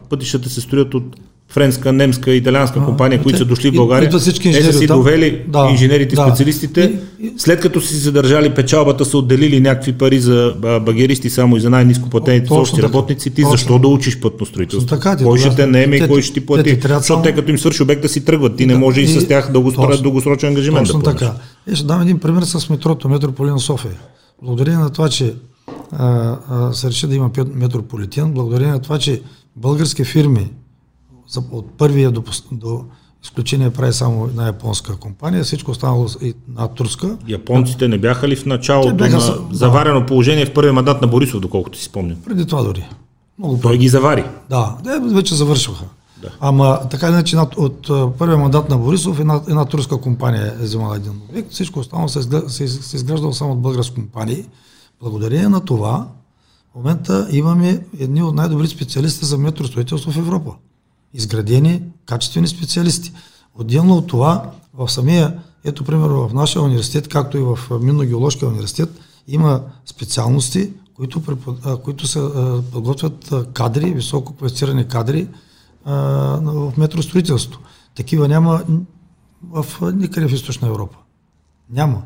пътищата 0.08 0.50
се 0.50 0.60
строят 0.60 0.94
от 0.94 1.16
френска, 1.48 1.92
немска, 1.92 2.34
италианска 2.34 2.84
компания, 2.84 3.18
а, 3.20 3.22
които 3.22 3.38
те, 3.38 3.38
са 3.38 3.44
дошли 3.44 3.70
в 3.70 3.74
България, 3.74 4.10
те 4.10 4.20
са 4.62 4.72
си 4.72 4.86
довели 4.86 5.42
да, 5.48 5.68
инженерите, 5.70 6.16
да. 6.16 6.26
специалистите, 6.26 6.98
и, 7.20 7.32
след 7.36 7.60
като 7.60 7.80
си 7.80 7.96
задържали 7.96 8.54
печалбата, 8.54 9.04
са 9.04 9.18
отделили 9.18 9.60
някакви 9.60 9.92
пари 9.92 10.20
за 10.20 10.54
багеристи 10.86 11.30
само 11.30 11.56
и 11.56 11.60
за 11.60 11.70
най-низко 11.70 12.10
платените 12.10 12.52
общи 12.52 12.82
работници, 12.82 13.30
ти 13.30 13.42
точно. 13.42 13.50
защо 13.50 13.78
да 13.78 13.88
учиш 13.88 14.20
пътно 14.20 14.46
строителство? 14.46 14.96
Така, 14.96 15.16
кой 15.16 15.38
ще 15.38 15.54
те 15.54 15.66
наеме 15.66 15.96
и 15.96 16.08
кой 16.08 16.22
ще 16.22 16.34
ти 16.34 16.46
плати? 16.46 16.80
Те, 16.80 16.88
Защото 16.88 17.22
те 17.22 17.34
като 17.34 17.50
им 17.50 17.58
свърши 17.58 17.82
обекта 17.82 18.08
си 18.08 18.24
тръгват, 18.24 18.56
ти 18.56 18.66
не 18.66 18.74
може 18.74 19.00
и, 19.00 19.08
с 19.08 19.28
тях 19.28 19.52
да 19.52 19.60
го 19.60 19.70
спорят 19.70 20.02
дългосрочен 20.02 20.48
ангажимент 20.48 20.86
точно 20.86 21.00
да 21.00 21.10
така. 21.10 21.32
И 21.72 21.76
ще 21.76 21.86
дам 21.86 22.02
един 22.02 22.18
пример 22.18 22.42
с 22.42 22.68
метрото, 22.70 23.08
метрополин 23.08 23.58
София. 23.58 23.94
Благодарение 24.42 24.78
на 24.78 24.90
това, 24.90 25.08
че 25.08 25.34
а, 25.92 26.36
а, 26.50 26.72
се 26.72 26.88
реши 26.88 27.06
да 27.06 27.14
има 27.14 27.30
метрополитен, 27.54 28.32
благодарение 28.32 28.72
на 28.72 28.80
това, 28.80 28.98
че 28.98 29.20
български 29.56 30.04
фирми 30.04 30.50
от 31.50 31.70
първия 31.78 32.10
до, 32.10 32.22
до 32.52 32.84
изключение 33.22 33.70
прави 33.70 33.92
само 33.92 34.24
една 34.26 34.46
японска 34.46 34.96
компания, 34.96 35.44
всичко 35.44 35.70
останало 35.70 36.06
и 36.22 36.34
на 36.48 36.68
турска. 36.68 37.18
Японците 37.28 37.88
не 37.88 37.98
бяха 37.98 38.28
ли 38.28 38.36
в 38.36 38.46
началото 38.46 38.94
бяха, 38.94 39.16
на 39.16 39.38
заварено 39.50 40.00
да. 40.00 40.06
положение 40.06 40.46
в 40.46 40.54
първия 40.54 40.72
мандат 40.72 41.02
на 41.02 41.08
Борисов, 41.08 41.40
доколкото 41.40 41.78
си 41.78 41.84
спомням? 41.84 42.18
Преди 42.24 42.46
това 42.46 42.62
дори. 42.62 42.88
Много 43.38 43.58
Той 43.62 43.78
ги 43.78 43.88
завари. 43.88 44.24
Да, 44.50 44.76
вече 45.12 45.34
завършваха. 45.34 45.84
Да. 46.22 46.28
Ама 46.40 46.80
така 46.90 47.08
иначе 47.08 47.36
от 47.56 47.90
първия 48.18 48.38
мандат 48.38 48.68
на 48.70 48.78
Борисов 48.78 49.20
една, 49.20 49.40
една 49.48 49.64
турска 49.64 50.00
компания 50.00 50.54
е 50.60 50.64
вземала 50.64 50.96
един 50.96 51.12
обект, 51.30 51.52
всичко 51.52 51.80
останало 51.80 52.08
се, 52.08 52.22
се, 52.48 52.68
се 52.68 52.96
изграждало 52.96 53.32
само 53.32 53.52
от 53.52 53.60
български 53.60 53.94
компании. 53.94 54.44
Благодарение 55.00 55.48
на 55.48 55.60
това, 55.60 56.06
в 56.72 56.74
момента 56.74 57.28
имаме 57.30 57.80
едни 57.98 58.22
от 58.22 58.34
най-добри 58.34 58.68
специалисти 58.68 59.24
за 59.24 59.38
метростроителство 59.38 60.12
в 60.12 60.18
Европа. 60.18 60.52
Изградени, 61.16 61.82
качествени 62.06 62.48
специалисти. 62.48 63.12
Отделно 63.54 63.94
от 63.94 64.06
това, 64.06 64.50
в 64.74 64.88
самия, 64.88 65.38
ето 65.64 65.84
примерно 65.84 66.28
в 66.28 66.34
нашия 66.34 66.62
университет, 66.62 67.08
както 67.08 67.38
и 67.38 67.40
в 67.40 67.58
Минно-геоложкия 67.70 68.48
университет, 68.48 68.88
има 69.28 69.62
специалности, 69.86 70.70
които, 70.94 71.22
които 71.84 72.06
се 72.06 72.20
подготвят 72.72 73.34
кадри, 73.52 73.94
високо 73.94 74.32
квалифицирани 74.32 74.88
кадри 74.88 75.28
в 75.84 76.72
метростроителството. 76.76 77.60
Такива 77.94 78.28
няма 78.28 78.62
в 79.50 79.66
никъде 79.94 80.28
в 80.28 80.32
Източна 80.32 80.68
Европа. 80.68 80.96
Няма. 81.70 82.02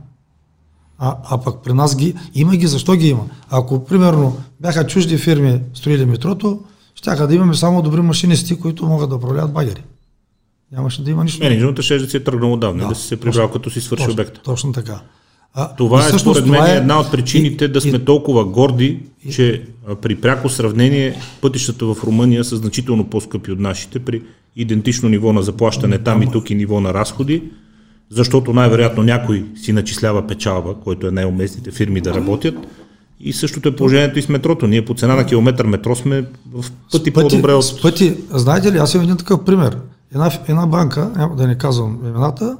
А, 0.98 1.16
а 1.24 1.38
пък 1.38 1.62
при 1.62 1.72
нас 1.72 1.96
ги, 1.96 2.14
има 2.34 2.56
ги, 2.56 2.66
защо 2.66 2.94
ги 2.94 3.08
има? 3.08 3.24
Ако, 3.50 3.84
примерно, 3.84 4.36
бяха 4.60 4.86
чужди 4.86 5.18
фирми 5.18 5.62
строили 5.74 6.06
метрото, 6.06 6.60
щяха 7.00 7.26
да 7.26 7.34
имаме 7.34 7.54
само 7.54 7.82
добри 7.82 8.00
машинисти, 8.00 8.60
които 8.60 8.86
могат 8.86 9.10
да 9.10 9.16
управляват 9.16 9.52
багери. 9.52 9.82
Нямаше 10.72 11.04
да 11.04 11.10
има 11.10 11.24
нищо. 11.24 11.44
Менеджментът 11.44 11.84
ще 11.84 11.98
да 11.98 12.10
си 12.10 12.16
е 12.16 12.24
тръгнал 12.24 12.52
отдавна, 12.52 12.82
да, 12.82 12.88
да 12.88 12.94
се 12.94 13.20
прибрал 13.20 13.50
като 13.50 13.70
си 13.70 13.80
свърши 13.80 14.10
обекта. 14.10 14.40
Точно 14.42 14.72
така. 14.72 15.00
А, 15.54 15.74
това 15.74 16.06
е 16.06 16.18
според 16.18 16.46
мен 16.46 16.64
е... 16.64 16.76
една 16.76 17.00
от 17.00 17.10
причините 17.10 17.64
и, 17.64 17.68
да 17.68 17.80
сме 17.80 17.96
и, 17.96 18.04
толкова 18.04 18.44
горди, 18.44 19.02
и, 19.24 19.32
че 19.32 19.62
при 20.02 20.16
пряко 20.16 20.48
сравнение 20.48 21.14
пътищата 21.40 21.86
в 21.86 21.96
Румъния 22.04 22.44
са 22.44 22.56
значително 22.56 23.04
по-скъпи 23.04 23.52
от 23.52 23.58
нашите 23.58 23.98
при 23.98 24.22
идентично 24.56 25.08
ниво 25.08 25.32
на 25.32 25.42
заплащане 25.42 25.98
там 25.98 26.22
и 26.22 26.30
тук 26.32 26.50
и 26.50 26.54
ниво 26.54 26.80
на 26.80 26.94
разходи, 26.94 27.42
защото 28.10 28.52
най-вероятно 28.52 29.02
някой 29.02 29.44
си 29.56 29.72
начислява 29.72 30.26
печалба, 30.26 30.74
който 30.74 31.06
е 31.06 31.10
най-уместните 31.10 31.70
фирми 31.70 32.00
да 32.00 32.14
работят. 32.14 32.54
И 33.20 33.32
същото 33.32 33.68
е 33.68 33.76
положението 33.76 34.18
и 34.18 34.22
с 34.22 34.28
метрото. 34.28 34.66
Ние 34.66 34.84
по 34.84 34.94
цена 34.94 35.14
на 35.14 35.26
километър 35.26 35.66
метро 35.66 35.94
сме 35.96 36.24
в 36.52 36.64
пъти, 36.92 37.10
пъти 37.10 37.28
по-добре 37.28 37.52
от... 37.52 37.64
С 37.64 37.82
пъти, 37.82 38.16
знаете 38.30 38.72
ли, 38.72 38.78
аз 38.78 38.94
имам 38.94 39.04
един 39.04 39.16
такъв 39.16 39.44
пример. 39.44 39.78
Една, 40.12 40.30
една 40.48 40.66
банка, 40.66 41.12
няма 41.16 41.36
да 41.36 41.46
не 41.46 41.58
казвам 41.58 41.98
имената, 42.04 42.56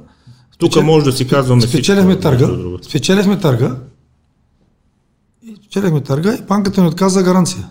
тук 0.57 0.71
Спечел... 0.71 0.83
може 0.83 1.05
да 1.05 1.11
си 1.11 1.27
казваме 1.27 1.61
Спечелихме 1.61 2.19
търга, 2.19 2.49
спечелихме 2.81 3.39
търга, 3.39 3.75
и 5.43 5.55
спечелихме 5.55 6.01
търга 6.01 6.35
и 6.35 6.41
банката 6.41 6.81
ни 6.81 6.87
отказа 6.87 7.23
гаранция. 7.23 7.69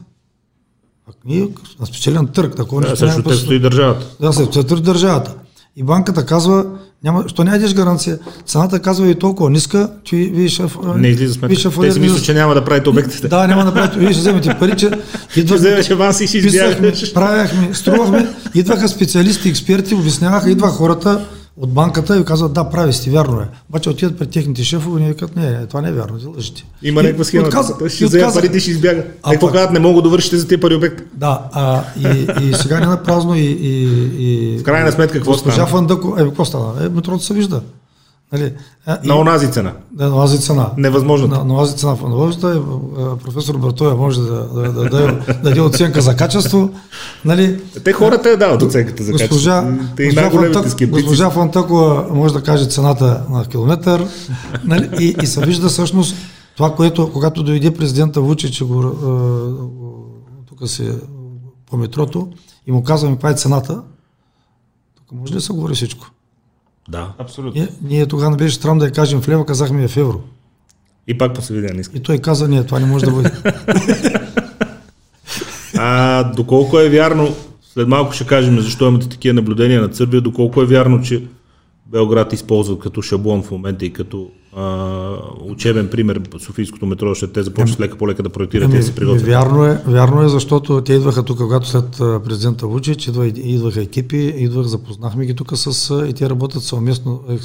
А 1.08 1.12
ние 1.24 1.48
на 1.80 1.86
спечелен 1.86 2.26
търг, 2.26 2.56
такова 2.56 2.82
да, 2.82 2.88
нещо. 2.88 3.06
Също 3.06 3.36
стои 3.36 3.58
държавата. 3.58 4.06
Да, 4.20 4.32
се 4.32 4.44
стои 4.44 4.80
държавата. 4.80 5.34
И 5.76 5.82
банката 5.82 6.26
казва, 6.26 6.78
няма, 7.04 7.24
що 7.28 7.44
не 7.44 7.50
ядеш 7.50 7.74
гаранция? 7.74 8.18
Цената 8.46 8.78
казва 8.78 9.08
и 9.08 9.14
толкова 9.14 9.50
ниска, 9.50 9.90
вие 10.12 10.48
ще... 10.48 10.62
Не 10.96 11.08
излиза 11.08 11.34
сметка. 11.34 11.70
Те 11.80 11.92
си 11.92 12.00
мислят, 12.00 12.24
че 12.24 12.34
няма 12.34 12.54
да 12.54 12.64
правите 12.64 12.88
обектите. 12.88 13.28
Да, 13.28 13.46
няма 13.46 13.64
да 13.64 13.72
правите. 13.72 13.98
Вие 13.98 14.12
ще 14.12 14.20
вземете 14.20 14.56
пари, 14.58 14.76
че... 14.76 14.86
Идвахме, 14.86 15.02
ще 15.28 15.54
вземеш 15.54 15.90
аванс 15.90 16.20
и 16.20 16.26
ще 16.26 16.38
избягаш. 16.38 17.14
Правяхме, 17.14 17.74
струвахме, 17.74 18.28
идваха 18.54 18.88
специалисти, 18.88 19.48
експерти, 19.48 19.94
обясняваха, 19.94 20.50
идваха 20.50 20.74
хората, 20.74 21.26
от 21.60 21.70
банката 21.70 22.18
и 22.18 22.24
казват, 22.24 22.52
да, 22.52 22.70
прави 22.70 22.92
сте, 22.92 23.10
вярно 23.10 23.40
е. 23.40 23.48
Обаче 23.68 23.90
отидат 23.90 24.18
пред 24.18 24.30
техните 24.30 24.64
шефове 24.64 25.00
и 25.00 25.02
ни 25.02 25.08
викат, 25.08 25.36
не, 25.36 25.66
това 25.66 25.80
не 25.80 25.88
е 25.88 25.92
вярно, 25.92 26.18
ти 26.18 26.26
лъжите. 26.26 26.64
Има 26.82 27.02
някаква 27.02 27.24
схема. 27.24 27.46
Отказа, 27.46 27.78
той 27.78 27.88
ще 27.88 28.04
вземе 28.04 28.32
парите, 28.34 28.60
ще 28.60 28.70
избяга. 28.70 29.04
А 29.22 29.30
Какво 29.30 29.46
казват, 29.46 29.72
не 29.72 29.78
мога 29.78 29.94
да 29.94 30.02
довършите 30.02 30.36
за 30.36 30.48
тези 30.48 30.60
пари 30.60 30.74
обекта. 30.74 31.02
Да, 31.14 31.42
а, 31.52 31.82
и, 31.98 32.26
и, 32.42 32.54
сега 32.54 32.80
не 32.80 32.86
на 32.86 33.02
празно 33.02 33.34
и, 33.34 33.40
и, 33.40 33.84
и... 34.18 34.58
В 34.58 34.62
крайна 34.62 34.92
сметка, 34.92 35.18
какво 35.18 35.34
стана? 35.34 35.66
Фандъко, 35.66 36.14
е, 36.18 36.24
какво 36.24 36.44
стана? 36.44 36.84
Е, 36.84 36.88
метрото 36.88 37.24
се 37.24 37.34
вижда. 37.34 37.60
Нали, 38.32 38.52
на 39.04 39.16
онази 39.20 39.52
цена. 39.52 39.72
Да, 39.92 40.08
на 40.08 40.16
онази 40.16 40.38
цена. 40.38 40.70
Невъзможно. 40.76 41.26
На, 41.26 41.44
на 41.44 41.54
онази 41.54 41.76
цена 41.76 41.94
в 41.94 43.18
професор 43.24 43.56
Бартоя 43.56 43.94
може 43.94 44.20
да, 44.20 44.48
да, 44.48 44.72
да, 44.72 44.72
да, 44.72 44.88
да 44.88 45.34
даде 45.42 45.60
оценка 45.60 46.00
за 46.00 46.16
качество. 46.16 46.70
Нали, 47.24 47.60
Те 47.84 47.92
хората 47.92 48.30
я 48.30 48.36
дават 48.36 48.62
оценката 48.62 49.02
за 49.02 49.12
госпожа, 49.12 49.62
качество. 49.62 49.96
Те 49.96 50.06
госпожа, 50.06 50.30
Фантак, 50.30 50.90
госпожа 50.90 51.30
Фантакова 51.30 52.06
може 52.10 52.34
да 52.34 52.42
каже 52.42 52.66
цената 52.66 53.22
на 53.30 53.44
километър 53.44 54.06
нали, 54.64 54.90
и, 55.00 55.16
и 55.22 55.26
се 55.26 55.40
вижда 55.40 55.68
всъщност 55.68 56.16
това, 56.56 56.74
което 56.74 57.12
когато 57.12 57.42
дойде 57.42 57.74
президента 57.74 58.20
Вучи, 58.20 58.52
че 58.52 58.64
го 58.64 58.92
тук 60.48 60.68
се 60.68 60.98
по 61.70 61.76
метрото 61.76 62.28
и 62.66 62.72
му 62.72 62.82
казваме 62.84 63.14
каква 63.14 63.30
е 63.30 63.34
цената, 63.34 63.82
тук 64.94 65.12
може 65.12 65.32
ли 65.32 65.36
да 65.36 65.40
се 65.40 65.52
говори 65.52 65.74
всичко? 65.74 66.10
Да. 66.88 67.12
Абсолютно. 67.18 67.60
Ние, 67.60 67.68
ние 67.82 68.06
тогава 68.06 68.30
не 68.30 68.36
беше 68.36 68.54
странно 68.54 68.78
да 68.78 68.84
я 68.84 68.92
кажем 68.92 69.20
в 69.20 69.28
лева, 69.28 69.46
казахме 69.46 69.82
я 69.82 69.88
в 69.88 69.96
евро. 69.96 70.20
И 71.06 71.18
пак 71.18 71.34
по 71.34 71.40
не 71.50 71.80
иска. 71.80 71.98
И 71.98 72.02
той 72.02 72.18
каза, 72.18 72.48
не, 72.48 72.64
това 72.64 72.78
не 72.78 72.86
може 72.86 73.04
да 73.04 73.10
бъде. 73.10 73.30
а 75.78 76.24
доколко 76.24 76.78
е 76.78 76.88
вярно, 76.88 77.36
след 77.74 77.88
малко 77.88 78.12
ще 78.12 78.26
кажем 78.26 78.60
защо 78.60 78.88
имате 78.88 79.08
такива 79.08 79.34
наблюдения 79.34 79.82
на 79.82 79.94
Сърбия, 79.94 80.20
доколко 80.20 80.62
е 80.62 80.66
вярно, 80.66 81.02
че 81.02 81.22
Белград 81.92 82.32
използват 82.32 82.78
като 82.78 83.02
шаблон 83.02 83.42
в 83.42 83.50
момента 83.50 83.86
и 83.86 83.92
като 83.92 84.30
а, 84.56 85.16
учебен 85.44 85.88
пример 85.88 86.20
Софийското 86.38 86.86
метро, 86.86 87.14
ще 87.14 87.26
те 87.26 87.42
започнат 87.42 87.80
лека 87.80 87.98
по 87.98 88.08
лека 88.08 88.22
да 88.22 88.28
проектират 88.28 88.74
и 88.74 88.82
се 88.82 88.94
приготвят. 88.94 89.26
Вярно 89.26 89.66
е, 89.66 89.82
вярно 89.86 90.22
е, 90.22 90.28
защото 90.28 90.80
те 90.80 90.92
идваха 90.92 91.22
тук, 91.22 91.38
когато 91.38 91.68
след 91.68 91.90
президента 91.98 92.66
Вучич, 92.66 93.06
идва, 93.06 93.26
идваха 93.26 93.82
екипи, 93.82 94.34
идвах, 94.36 94.66
запознахме 94.66 95.26
ги 95.26 95.34
тук 95.34 95.52
с, 95.54 95.94
и 96.08 96.12
те 96.12 96.30
работят 96.30 96.62
съвместно 96.62 97.22
е, 97.28 97.32
е, 97.34 97.38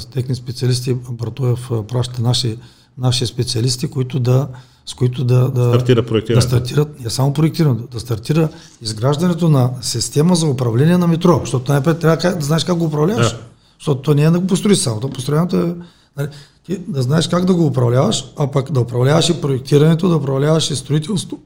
с 0.00 0.08
техни 0.12 0.34
специалисти. 0.34 0.96
Братоев 1.10 1.70
праща 1.88 2.22
наши, 2.22 2.56
наши 2.98 3.26
специалисти, 3.26 3.86
които 3.86 4.20
да, 4.20 4.48
с 4.86 4.94
които 4.94 5.24
да, 5.24 5.48
да, 5.48 5.68
Стартира 5.68 6.02
да 6.34 6.42
стартират, 6.42 7.00
не 7.04 7.10
само 7.10 7.32
проектирането, 7.32 7.86
да 7.92 8.00
стартира 8.00 8.48
изграждането 8.82 9.48
на 9.48 9.70
система 9.80 10.34
за 10.34 10.46
управление 10.46 10.98
на 10.98 11.06
метро, 11.06 11.40
защото 11.40 11.72
най-напред 11.72 11.98
трябва 11.98 12.16
да 12.16 12.44
знаеш 12.44 12.64
как 12.64 12.76
го 12.76 12.84
управляваш. 12.84 13.30
Да. 13.30 13.38
Защото 13.82 14.02
то 14.02 14.14
не 14.14 14.22
е 14.22 14.30
да 14.30 14.40
го 14.40 14.46
построиш 14.46 14.78
само, 14.78 15.00
то 15.00 15.10
построението 15.10 15.56
е 15.56 15.74
нали, 16.16 16.28
ти 16.66 16.78
да 16.78 17.02
знаеш 17.02 17.28
как 17.28 17.44
да 17.44 17.54
го 17.54 17.66
управляваш, 17.66 18.32
а 18.38 18.50
пък 18.50 18.72
да 18.72 18.80
управляваш 18.80 19.28
и 19.28 19.40
проектирането, 19.40 20.08
да 20.08 20.16
управляваш 20.16 20.70
и 20.70 20.76
строителство. 20.76 21.38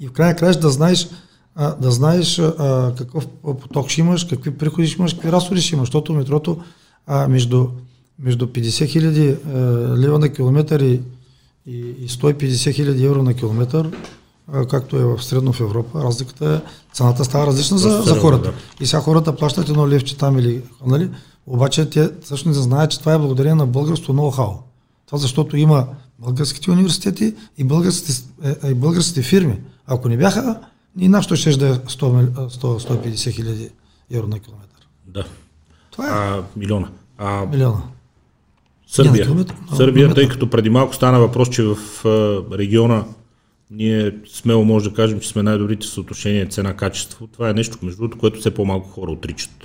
И 0.00 0.08
в 0.08 0.12
крайна 0.12 0.36
края 0.36 0.54
да 0.54 0.70
знаеш, 0.70 1.08
а, 1.54 1.74
да 1.76 1.90
знаеш 1.90 2.38
а, 2.38 2.92
какъв 2.98 3.26
поток 3.42 3.88
ще 3.88 4.00
имаш, 4.00 4.24
какви 4.24 4.50
приходи 4.50 4.88
ще 4.88 5.02
имаш, 5.02 5.14
какви 5.14 5.32
разходи 5.32 5.60
ще 5.60 5.74
имаш, 5.74 5.88
защото 5.88 6.12
метрото 6.12 6.58
а, 7.06 7.28
между, 7.28 7.68
между 8.18 8.46
50 8.46 8.86
хиляди 8.88 9.36
лева 9.98 10.18
на 10.18 10.28
километър 10.28 10.80
и, 10.80 11.00
и, 11.66 11.78
и 11.78 12.08
150 12.08 12.74
хиляди 12.74 13.04
евро 13.04 13.22
на 13.22 13.34
километър, 13.34 13.90
както 14.70 14.96
е 14.96 15.04
в 15.04 15.22
средно 15.22 15.52
в 15.52 15.60
Европа, 15.60 16.04
разликата 16.04 16.62
е, 16.66 16.70
цената 16.92 17.24
става 17.24 17.46
различна 17.46 17.78
за, 17.78 18.02
за 18.02 18.20
хората. 18.20 18.52
И 18.80 18.86
сега 18.86 19.02
хората 19.02 19.36
плащат 19.36 19.68
едно 19.68 19.88
левче 19.88 20.16
там 20.16 20.38
или, 20.38 20.62
нали, 20.86 21.10
обаче 21.46 21.90
те 21.90 22.10
всъщност 22.20 22.56
не 22.56 22.62
знаят, 22.62 22.90
че 22.90 22.98
това 22.98 23.14
е 23.14 23.18
благодарение 23.18 23.54
на 23.54 23.66
българското 23.66 24.14
ноу-хау. 24.14 24.56
Това 25.06 25.18
защото 25.18 25.56
има 25.56 25.86
българските 26.18 26.70
университети 26.70 27.34
и 27.58 27.64
българските, 27.64 28.12
е, 28.44 28.66
е, 28.68 28.70
и 28.70 28.74
българските 28.74 29.22
фирми. 29.22 29.60
Ако 29.86 30.08
не 30.08 30.16
бяха, 30.16 30.60
и 30.98 31.08
нашето 31.08 31.36
ще 31.36 31.56
да 31.56 31.68
е 31.68 31.72
100-150 31.74 33.30
хиляди 33.30 33.70
евро 34.10 34.28
на 34.28 34.38
километър. 34.38 34.88
Да. 35.06 35.24
Това 35.90 36.06
е. 36.06 36.10
А, 36.10 36.42
милиона. 36.56 36.88
А, 37.18 37.46
милиона. 37.46 37.82
Сърбия. 38.86 39.24
Километр, 39.24 39.54
Сърбия, 39.76 40.14
тъй 40.14 40.28
като 40.28 40.50
преди 40.50 40.70
малко 40.70 40.94
стана 40.94 41.20
въпрос, 41.20 41.50
че 41.50 41.62
в 41.62 41.76
региона 42.52 43.04
ние 43.70 44.14
смело 44.32 44.64
може 44.64 44.90
да 44.90 44.96
кажем, 44.96 45.20
че 45.20 45.28
сме 45.28 45.42
най-добрите 45.42 45.86
съотношения 45.86 46.46
цена-качество. 46.46 47.26
Това 47.26 47.50
е 47.50 47.54
нещо, 47.54 47.78
между 47.82 48.00
другото, 48.00 48.18
което 48.18 48.40
все 48.40 48.54
по-малко 48.54 48.88
хора 48.88 49.10
отричат. 49.10 49.64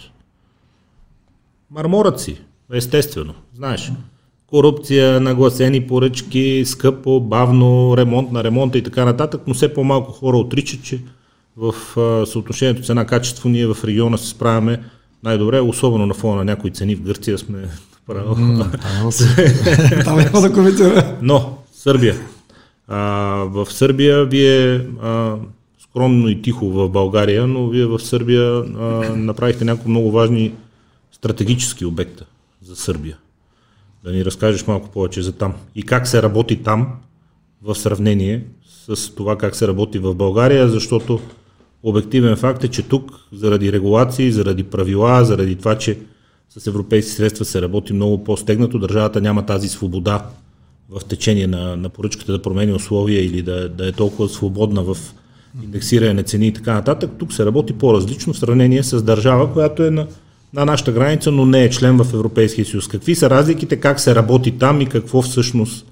Марморът 1.72 2.20
си, 2.20 2.42
естествено, 2.74 3.34
знаеш. 3.56 3.92
Корупция, 4.48 5.20
нагласени 5.20 5.88
поръчки, 5.88 6.64
скъпо, 6.66 7.20
бавно, 7.20 7.98
ремонт 7.98 8.32
на 8.32 8.44
ремонта 8.44 8.78
и 8.78 8.84
така 8.84 9.06
нататък, 9.06 9.42
но 9.48 9.54
все 9.54 9.74
по-малко 9.74 10.12
хора 10.12 10.38
отричат, 10.38 10.84
че 10.84 11.00
в 11.58 11.74
съотношението 12.26 12.84
цена-качество 12.84 13.50
ние 13.50 13.68
в 13.68 13.78
региона 13.84 14.18
се 14.18 14.28
справяме 14.28 14.80
най-добре, 15.24 15.60
особено 15.60 16.06
на 16.06 16.14
фона 16.14 16.36
на 16.36 16.46
някои 16.46 16.72
цени 16.72 16.96
в 16.96 17.02
Гърция 17.02 17.38
сме 17.38 17.70
право. 18.08 18.36
Там 20.04 20.18
няма 20.18 20.42
да 20.42 20.54
коментира. 20.54 21.18
Но, 21.22 21.58
Сърбия. 21.74 22.16
А, 22.88 23.00
в 23.50 23.66
Сърбия 23.70 24.26
вие 24.26 24.76
а, 25.02 25.36
скромно 25.80 26.30
и 26.30 26.42
тихо 26.42 26.70
в 26.70 26.90
България, 26.90 27.48
но 27.48 27.68
вие 27.68 27.86
в 27.86 28.00
Сърбия 28.00 28.58
а, 28.60 28.84
направихте 29.16 29.66
някои 29.66 29.90
много 29.92 30.12
важни 30.12 30.54
стратегически 31.18 31.86
обекта 31.86 32.26
за 32.62 32.76
Сърбия. 32.76 33.18
Да 34.04 34.12
ни 34.12 34.26
разкажеш 34.26 34.68
малко 34.68 34.90
повече 34.90 35.22
за 35.22 35.32
там. 35.32 35.54
И 35.76 35.84
как 35.84 36.08
се 36.08 36.22
работи 36.22 36.64
там 36.64 36.88
в 37.62 37.76
сравнение 37.76 38.44
с 38.88 39.16
това 39.16 39.38
как 39.38 39.56
се 39.56 39.68
работи 39.68 40.00
в 40.00 40.16
България, 40.16 40.70
защото 40.70 41.20
Обективен 41.84 42.36
факт 42.36 42.64
е, 42.64 42.68
че 42.68 42.82
тук 42.82 43.12
заради 43.34 43.72
регулации, 43.72 44.32
заради 44.32 44.64
правила, 44.64 45.26
заради 45.26 45.56
това, 45.56 45.78
че 45.78 45.98
с 46.50 46.68
европейски 46.68 47.12
средства 47.12 47.46
се 47.46 47.62
работи 47.62 47.94
много 47.94 48.24
по-стегнато, 48.24 48.80
държавата 48.80 49.22
няма 49.22 49.46
тази 49.46 49.70
свобода 49.70 50.26
в 50.90 51.06
течение 51.06 51.48
на, 51.48 51.76
на 51.76 51.90
поръчката 51.90 52.32
да 52.32 52.42
промени 52.42 52.74
условия 52.74 53.26
или 53.26 53.42
да, 53.42 53.70
да 53.70 53.88
е 53.88 53.92
толкова 53.92 54.30
свободна 54.30 54.84
в 54.84 54.98
индексиране 55.64 56.14
на 56.14 56.24
цени 56.24 56.48
и 56.48 56.54
така 56.54 56.74
нататък. 56.74 57.12
Тук 57.20 57.34
се 57.34 57.46
работи 57.46 57.74
по-различно 57.74 58.34
в 58.34 58.40
сравнение 58.40 58.84
с 58.84 59.04
държава, 59.04 59.54
която 59.54 59.84
е 59.84 59.92
на, 59.92 60.08
на 60.58 60.66
нашата 60.66 60.92
граница, 60.92 61.32
но 61.32 61.46
не 61.46 61.64
е 61.64 61.70
член 61.70 62.04
в 62.04 62.14
Европейския 62.14 62.66
съюз. 62.66 62.88
Какви 62.88 63.16
са 63.16 63.30
разликите, 63.30 63.80
как 63.80 64.00
се 64.00 64.16
работи 64.16 64.58
там 64.58 64.82
и 64.82 64.86
какво 64.86 65.22
всъщност 65.22 65.86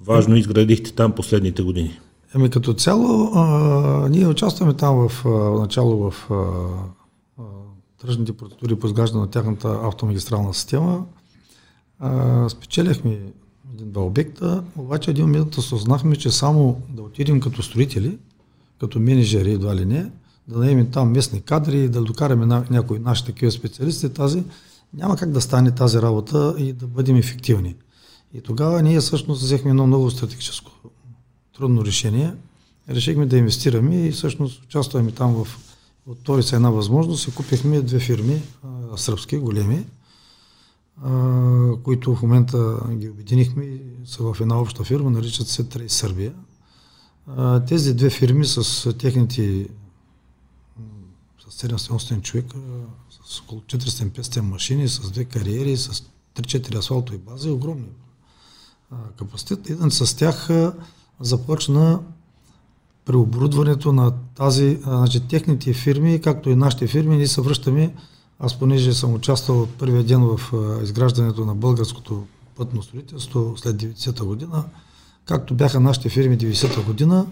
важно 0.00 0.36
изградихте 0.36 0.92
там 0.92 1.12
последните 1.12 1.62
години? 1.62 1.98
Ами 2.34 2.50
като 2.50 2.74
цяло, 2.74 3.30
а, 3.34 4.08
ние 4.10 4.26
участваме 4.26 4.74
там 4.74 5.08
в 5.08 5.26
а, 5.26 5.28
начало 5.60 6.10
в 6.10 6.30
а, 6.30 7.42
тръжните 8.00 8.32
процедури 8.32 8.76
по 8.76 8.86
изграждане 8.86 9.20
на 9.20 9.30
тяхната 9.30 9.78
автомагистрална 9.82 10.54
система. 10.54 11.04
А, 11.98 12.48
спечелихме 12.48 13.18
един-два 13.74 14.02
обекта, 14.02 14.62
обаче 14.76 15.10
един 15.10 15.24
момент 15.24 15.56
осъзнахме, 15.56 16.16
че 16.16 16.30
само 16.30 16.80
да 16.88 17.02
отидем 17.02 17.40
като 17.40 17.62
строители, 17.62 18.18
като 18.80 19.00
менеджери, 19.00 19.52
едва 19.52 19.76
ли 19.76 19.84
не, 19.84 20.10
да 20.50 20.58
наемем 20.58 20.90
там 20.90 21.10
местни 21.10 21.40
кадри, 21.40 21.88
да 21.88 22.02
докараме 22.02 22.46
на, 22.46 22.64
някои 22.70 22.98
наши 22.98 23.24
такива 23.24 23.52
специалисти, 23.52 24.08
тази, 24.08 24.44
няма 24.94 25.16
как 25.16 25.30
да 25.30 25.40
стане 25.40 25.70
тази 25.70 25.98
работа 26.02 26.54
и 26.58 26.72
да 26.72 26.86
бъдем 26.86 27.16
ефективни. 27.16 27.74
И 28.34 28.40
тогава 28.40 28.82
ние 28.82 29.00
всъщност 29.00 29.42
взехме 29.42 29.70
едно 29.70 29.86
много 29.86 30.10
стратегическо 30.10 30.72
трудно 31.56 31.84
решение. 31.84 32.34
Решихме 32.88 33.26
да 33.26 33.36
инвестираме 33.36 34.06
и 34.06 34.12
всъщност 34.12 34.62
участваме 34.62 35.10
там 35.10 35.44
в 35.44 35.58
отвори 36.06 36.42
се 36.42 36.56
една 36.56 36.70
възможност 36.70 37.28
и 37.28 37.34
купихме 37.34 37.80
две 37.80 37.98
фирми, 37.98 38.42
а, 38.64 38.96
сръбски, 38.96 39.36
големи, 39.36 39.86
а, 41.02 41.10
които 41.82 42.14
в 42.14 42.22
момента 42.22 42.78
ги 42.90 43.08
обединихме 43.08 43.80
са 44.04 44.22
в 44.22 44.36
една 44.40 44.60
обща 44.60 44.84
фирма, 44.84 45.10
наричат 45.10 45.48
се 45.48 45.64
Трей 45.64 45.88
Сърбия. 45.88 46.32
А, 47.26 47.64
тези 47.64 47.94
две 47.94 48.10
фирми 48.10 48.46
с 48.46 48.92
техните 48.98 49.68
с 51.68 51.88
700 51.88 52.22
човека, 52.22 52.56
с 53.24 53.40
около 53.40 53.60
400-500 53.60 54.40
машини, 54.40 54.88
с 54.88 55.10
две 55.10 55.24
кариери, 55.24 55.76
с 55.76 56.04
3-4 56.34 56.78
асфалтови 56.78 57.18
бази, 57.18 57.50
огромни 57.50 57.88
капацитет. 59.18 59.70
Един 59.70 59.90
с 59.90 60.16
тях 60.16 60.48
започна 61.20 62.00
преоборудването 63.04 63.92
на 63.92 64.12
тази, 64.34 64.78
значи 64.82 65.20
техните 65.20 65.72
фирми, 65.72 66.20
както 66.20 66.50
и 66.50 66.54
нашите 66.54 66.86
фирми, 66.86 67.16
ние 67.16 67.26
се 67.26 67.40
връщаме, 67.40 67.94
аз 68.38 68.58
понеже 68.58 68.94
съм 68.94 69.14
участвал 69.14 69.62
от 69.62 69.74
първия 69.74 70.04
ден 70.04 70.22
в 70.22 70.40
изграждането 70.82 71.44
на 71.44 71.54
българското 71.54 72.26
пътно 72.56 72.82
строителство 72.82 73.54
след 73.56 73.76
90-та 73.76 74.24
година, 74.24 74.64
както 75.24 75.54
бяха 75.54 75.80
нашите 75.80 76.08
фирми 76.08 76.38
90-та 76.38 76.82
година, 76.82 77.26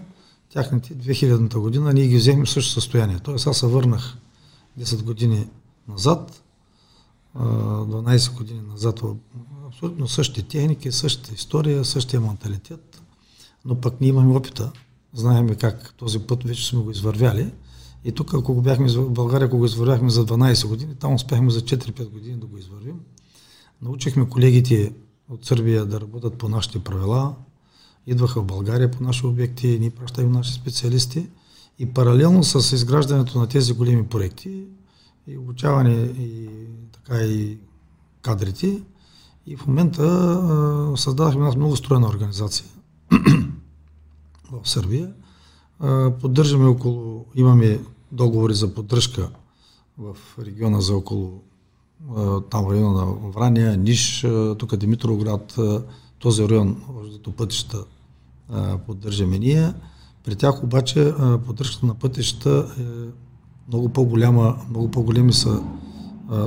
тяхните 0.52 0.94
2000-та 0.94 1.58
година, 1.58 1.92
ние 1.92 2.08
ги 2.08 2.16
взехме 2.16 2.44
в 2.44 2.50
същото 2.50 2.80
състояние. 2.80 3.18
Тоест 3.18 3.46
аз 3.46 3.58
се 3.58 3.66
върнах 3.66 4.16
10 4.80 5.02
години 5.02 5.48
назад, 5.88 6.42
12 7.36 8.36
години 8.36 8.60
назад, 8.60 9.02
абсолютно 9.66 10.08
същите 10.08 10.42
техники, 10.42 10.92
същата 10.92 11.34
история, 11.34 11.84
същия 11.84 12.20
менталитет, 12.20 13.02
но 13.64 13.80
пък 13.80 14.00
ние 14.00 14.08
имаме 14.08 14.36
опита, 14.36 14.72
знаеме 15.14 15.54
как 15.54 15.94
този 15.96 16.18
път 16.18 16.44
вече 16.44 16.68
сме 16.68 16.80
го 16.80 16.90
извървяли. 16.90 17.52
И 18.04 18.12
тук, 18.12 18.34
ако 18.34 18.54
го 18.54 18.62
бяхме 18.62 18.88
в 18.88 19.10
България, 19.10 19.46
ако 19.46 19.58
го 19.58 19.64
извървяхме 19.64 20.10
за 20.10 20.26
12 20.26 20.68
години, 20.68 20.94
там 20.94 21.14
успяхме 21.14 21.50
за 21.50 21.60
4-5 21.60 22.10
години 22.10 22.36
да 22.36 22.46
го 22.46 22.58
извървим. 22.58 23.00
Научихме 23.82 24.28
колегите 24.28 24.92
от 25.28 25.44
Сърбия 25.44 25.86
да 25.86 26.00
работят 26.00 26.34
по 26.34 26.48
нашите 26.48 26.78
правила, 26.78 27.34
идваха 28.10 28.40
в 28.40 28.44
България 28.44 28.90
по 28.90 29.02
наши 29.04 29.26
обекти, 29.26 29.78
ние 29.80 29.90
пращахме 29.90 30.30
наши 30.30 30.52
специалисти 30.52 31.26
и 31.78 31.86
паралелно 31.86 32.44
с 32.44 32.72
изграждането 32.72 33.38
на 33.38 33.46
тези 33.46 33.72
големи 33.72 34.06
проекти 34.06 34.64
и 35.26 35.38
обучаване 35.38 35.94
и 36.18 36.48
така 36.92 37.22
и 37.22 37.58
кадрите, 38.22 38.82
и 39.46 39.56
в 39.56 39.66
момента 39.66 40.02
а, 40.02 40.96
създадахме 40.96 41.46
една 41.46 41.56
много 41.56 41.76
строена 41.76 42.08
организация 42.08 42.66
в 44.52 44.68
Сърбия. 44.68 45.12
А, 45.80 46.10
поддържаме 46.10 46.66
около, 46.66 47.26
имаме 47.34 47.80
договори 48.12 48.54
за 48.54 48.74
поддръжка 48.74 49.30
в 49.98 50.16
региона 50.38 50.80
за 50.80 50.96
около 50.96 51.42
там 52.50 52.70
района 52.70 52.92
на 52.94 53.30
Врания, 53.30 53.76
Ниш, 53.76 54.26
тук 54.58 54.76
Димитровград, 54.76 55.58
този 56.18 56.48
район, 56.48 56.82
защото 57.02 57.32
пътища 57.32 57.84
поддържаме 58.86 59.38
ние. 59.38 59.72
При 60.24 60.36
тях 60.36 60.62
обаче 60.62 61.12
поддръжката 61.46 61.86
на 61.86 61.94
пътища 61.94 62.66
е 62.80 62.82
много 63.68 63.88
по-голяма, 63.88 64.56
много 64.70 64.90
по-големи 64.90 65.32
са 65.32 65.62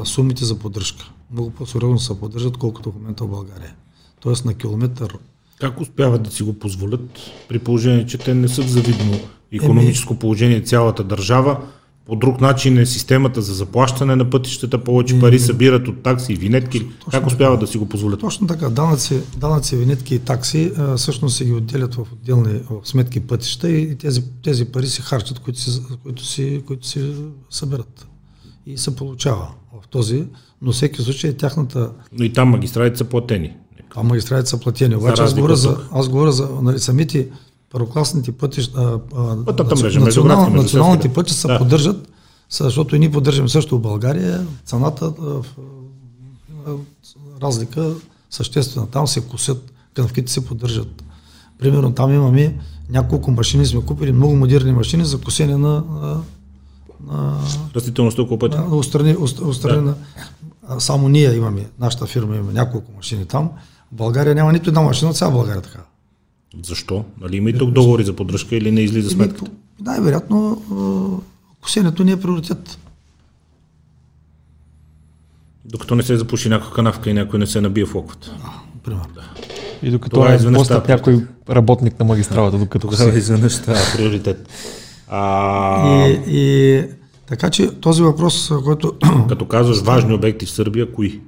сумите 0.03 0.45
за 0.45 0.59
поддръжка. 0.59 1.11
Много 1.31 1.49
по-сериозно 1.49 1.99
се 1.99 2.19
поддържат, 2.19 2.57
колкото 2.57 2.91
в 2.91 2.95
момента 2.95 3.23
в 3.23 3.29
България. 3.29 3.75
Тоест 4.19 4.45
на 4.45 4.53
километър 4.53 5.17
как 5.59 5.81
успяват 5.81 6.23
да 6.23 6.31
си 6.31 6.43
го 6.43 6.53
позволят, 6.53 7.19
при 7.49 7.59
положение, 7.59 8.05
че 8.05 8.17
те 8.17 8.33
не 8.33 8.47
са 8.47 8.63
в 8.63 8.67
завидно 8.67 9.19
економическо 9.51 10.15
положение 10.15 10.61
цялата 10.61 11.03
държава? 11.03 11.67
По 12.11 12.15
друг 12.15 12.41
начин 12.41 12.77
е 12.77 12.85
системата 12.85 13.41
за 13.41 13.53
заплащане 13.53 14.15
на 14.15 14.29
пътищата, 14.29 14.83
повече 14.83 15.19
пари 15.19 15.39
събират 15.39 15.87
от 15.87 16.03
такси 16.03 16.33
и 16.33 16.35
винетки. 16.35 16.79
Точно 16.79 17.11
как 17.11 17.27
успяват 17.27 17.59
да 17.59 17.67
си 17.67 17.77
го 17.77 17.89
позволят? 17.89 18.19
Точно 18.19 18.47
така. 18.47 18.69
Данъци, 18.69 19.21
данъци 19.37 19.75
винетки 19.75 20.15
и 20.15 20.19
такси 20.19 20.71
а, 20.77 20.97
всъщност 20.97 21.37
се 21.37 21.45
ги 21.45 21.51
отделят 21.51 21.95
в 21.95 21.99
отделни 22.13 22.59
в 22.69 22.87
сметки 22.87 23.19
пътища 23.19 23.69
и 23.69 23.97
тези, 23.97 24.23
тези 24.43 24.65
пари 24.65 24.87
се 24.87 25.01
харчат, 25.01 25.39
които 25.39 25.59
си, 25.59 25.81
които, 26.03 26.25
си, 26.25 26.63
които 26.67 26.87
си 26.87 27.13
съберат. 27.49 28.07
И 28.65 28.77
се 28.77 28.95
получава 28.95 29.47
в 29.83 29.87
този, 29.87 30.23
но 30.61 30.71
всеки 30.71 31.01
случай 31.01 31.29
е 31.29 31.33
тяхната... 31.33 31.91
Но 32.17 32.25
и 32.25 32.33
там 32.33 32.49
магистралите 32.49 32.97
са 32.97 33.05
платени. 33.05 33.53
А 33.95 34.03
магистралите 34.03 34.49
са 34.49 34.59
платени. 34.59 34.95
Обаче 34.95 35.21
аз 35.21 35.33
говоря 35.33 35.55
за, 35.55 35.77
аз 35.91 36.09
говоря 36.09 36.31
за 36.31 36.49
нали, 36.61 36.79
самите 36.79 37.27
първокласните 37.71 38.31
пътища, 38.31 38.99
национал, 39.99 40.49
националните 40.49 41.13
пътища 41.13 41.41
се 41.41 41.47
да. 41.47 41.57
поддържат, 41.57 42.07
защото 42.49 42.95
и 42.95 42.99
ние 42.99 43.11
поддържаме 43.11 43.49
също 43.49 43.77
в 43.77 43.81
България, 43.81 44.47
цената 44.65 45.13
разлика 47.41 47.93
съществена. 48.29 48.87
Там 48.87 49.07
се 49.07 49.21
косят, 49.21 49.73
канавките 49.93 50.31
се 50.31 50.45
поддържат. 50.45 51.03
Примерно 51.59 51.93
там 51.93 52.13
имаме 52.13 52.59
няколко 52.89 53.31
машини, 53.31 53.65
сме 53.65 53.81
купили 53.81 54.11
много 54.11 54.35
модерни 54.35 54.71
машини 54.71 55.05
за 55.05 55.21
косене 55.21 55.57
на, 55.57 55.83
на 57.07 57.37
растителността 57.75 58.21
около 58.21 58.39
пътя. 58.39 58.61
На, 58.61 58.75
устрани, 58.75 59.15
устрани, 59.41 59.91
да. 60.69 60.79
само 60.79 61.09
ние 61.09 61.33
имаме, 61.35 61.69
нашата 61.79 62.05
фирма 62.05 62.35
има 62.35 62.51
няколко 62.51 62.91
машини 62.95 63.25
там. 63.25 63.49
В 63.91 63.95
България 63.95 64.35
няма 64.35 64.53
нито 64.53 64.69
една 64.69 64.81
машина 64.81 65.11
от 65.11 65.17
цяла 65.17 65.31
България 65.31 65.61
така. 65.61 65.79
Защо? 66.63 67.05
Нали 67.21 67.37
има 67.37 67.49
и 67.49 67.57
тук 67.57 67.71
договори 67.71 68.03
за 68.03 68.15
поддръжка 68.15 68.55
или 68.55 68.71
не 68.71 68.81
излиза 68.81 69.09
сметката? 69.09 69.51
Най-вероятно 69.81 70.61
косенето 71.61 72.03
ни 72.03 72.11
е 72.11 72.21
приоритет. 72.21 72.77
Докато 75.65 75.95
не 75.95 76.03
се 76.03 76.17
запуши 76.17 76.49
някаква 76.49 76.73
канавка 76.73 77.09
и 77.09 77.13
някой 77.13 77.39
не 77.39 77.47
се 77.47 77.61
набие 77.61 77.85
в 77.85 77.95
локвата. 77.95 78.37
Да, 78.39 78.51
примерно. 78.83 79.07
Да. 79.15 79.21
И 79.83 79.91
докато 79.91 80.13
Това 80.13 80.31
е 80.31 80.35
изведнъж 80.35 80.69
някой 80.69 81.27
работник 81.49 81.99
на 81.99 82.05
магистралата, 82.05 82.57
докато 82.57 82.87
Тогава 82.87 83.17
изведнъж 83.17 83.53
става 83.53 83.79
приоритет. 83.95 84.49
А... 85.07 86.07
И, 86.07 86.21
и 86.27 86.83
така 87.27 87.49
че 87.49 87.71
този 87.71 88.03
въпрос, 88.03 88.51
който... 88.63 88.93
Като 89.29 89.47
казваш 89.47 89.81
важни 89.81 90.13
обекти 90.13 90.45
в 90.45 90.51
Сърбия, 90.51 90.93
кои? 90.93 91.21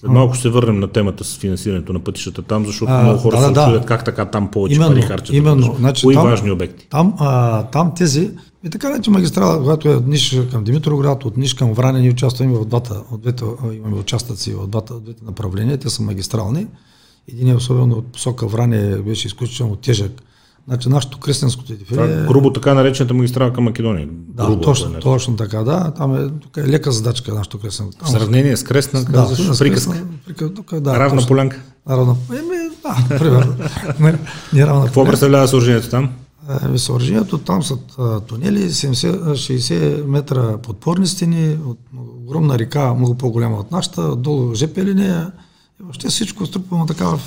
След 0.00 0.10
малко 0.10 0.34
ще 0.34 0.42
се 0.42 0.48
върнем 0.48 0.80
на 0.80 0.88
темата 0.88 1.24
с 1.24 1.38
финансирането 1.38 1.92
на 1.92 2.00
пътищата 2.00 2.42
там, 2.42 2.66
защото 2.66 2.92
а, 2.92 3.02
много 3.02 3.18
хора 3.18 3.36
да, 3.36 3.46
се 3.46 3.52
да, 3.52 3.66
чудят 3.66 3.86
как 3.86 4.04
така 4.04 4.24
там 4.24 4.50
повече 4.50 4.74
именно, 4.74 4.90
пари 4.90 5.02
харчат. 5.02 5.36
Именно. 5.36 5.74
Значи, 5.78 6.06
Кои 6.06 6.14
там, 6.14 6.24
важни 6.26 6.50
обекти? 6.50 6.86
Там, 6.88 7.14
а, 7.18 7.62
там 7.62 7.92
тези, 7.96 8.30
и 8.64 8.70
така 8.70 9.00
че 9.00 9.10
магистрала, 9.10 9.58
когато 9.58 9.88
е 9.88 9.94
от 9.94 10.06
Ниш 10.06 10.40
към 10.50 10.64
Димитровград, 10.64 11.24
от 11.24 11.36
Ниш 11.36 11.54
към 11.54 11.72
Враня, 11.72 11.98
ние 11.98 12.10
участваме 12.10 12.54
в 12.54 12.64
двата, 12.64 13.02
от 13.10 13.20
двете, 13.20 13.44
имаме 13.72 13.96
участъци 13.96 14.54
в 14.54 14.66
двата, 14.66 14.94
от 14.94 15.04
двете 15.04 15.24
направления, 15.24 15.78
те 15.78 15.90
са 15.90 16.02
магистрални. 16.02 16.66
Един 17.32 17.48
е 17.48 17.54
особено 17.54 17.96
от 17.96 18.12
посока 18.12 18.46
Враня 18.46 19.02
беше 19.02 19.26
изключително 19.26 19.76
тежък 19.76 20.22
Значи 20.68 20.88
нашето 20.88 21.18
кръстенско 21.18 21.62
Това 21.88 22.04
е 22.04 22.26
грубо 22.26 22.52
така 22.52 22.74
наречената 22.74 23.14
магистрала 23.14 23.52
към 23.52 23.64
Македония. 23.64 24.08
Да, 24.10 24.46
грубо, 24.46 24.60
точно, 24.60 24.96
е 24.96 25.00
точно 25.00 25.36
така, 25.36 25.62
да. 25.62 25.92
Там 25.96 26.14
е, 26.14 26.28
тук 26.42 26.56
е 26.56 26.68
лека 26.68 26.92
задачка 26.92 27.34
нашето 27.34 27.58
кръстенско. 27.58 28.04
В 28.04 28.08
сравнение 28.08 28.56
с 28.56 28.62
кръстна, 28.62 29.04
да, 29.04 29.12
казваш, 29.12 29.58
приказка. 29.58 30.04
Тук, 30.56 30.80
да, 30.80 30.98
равна 30.98 31.16
точно, 31.16 31.28
полянка. 31.28 31.60
Равна, 31.90 32.16
еми, 32.30 32.70
да, 32.82 33.18
примерно. 33.18 33.54
не, 34.00 34.18
не 34.52 34.66
равна 34.66 34.84
Какво 34.84 35.04
представлява 35.04 35.48
съоръжението 35.48 35.90
там? 35.90 36.10
Съоръжението 36.76 37.38
там 37.38 37.62
са 37.62 37.76
тунели, 38.26 38.70
70-60 38.70 40.04
метра 40.04 40.58
подпорни 40.58 41.06
стени, 41.06 41.58
от 41.66 41.78
огромна 42.22 42.58
река, 42.58 42.94
много 42.94 43.14
по-голяма 43.14 43.56
от 43.56 43.70
нашата, 43.70 44.16
долу 44.16 44.54
ЖП 44.54 44.84
линия. 44.84 45.32
Въобще 45.80 46.08
всичко 46.08 46.46
струпано 46.46 46.86
така 46.86 47.04
в 47.04 47.20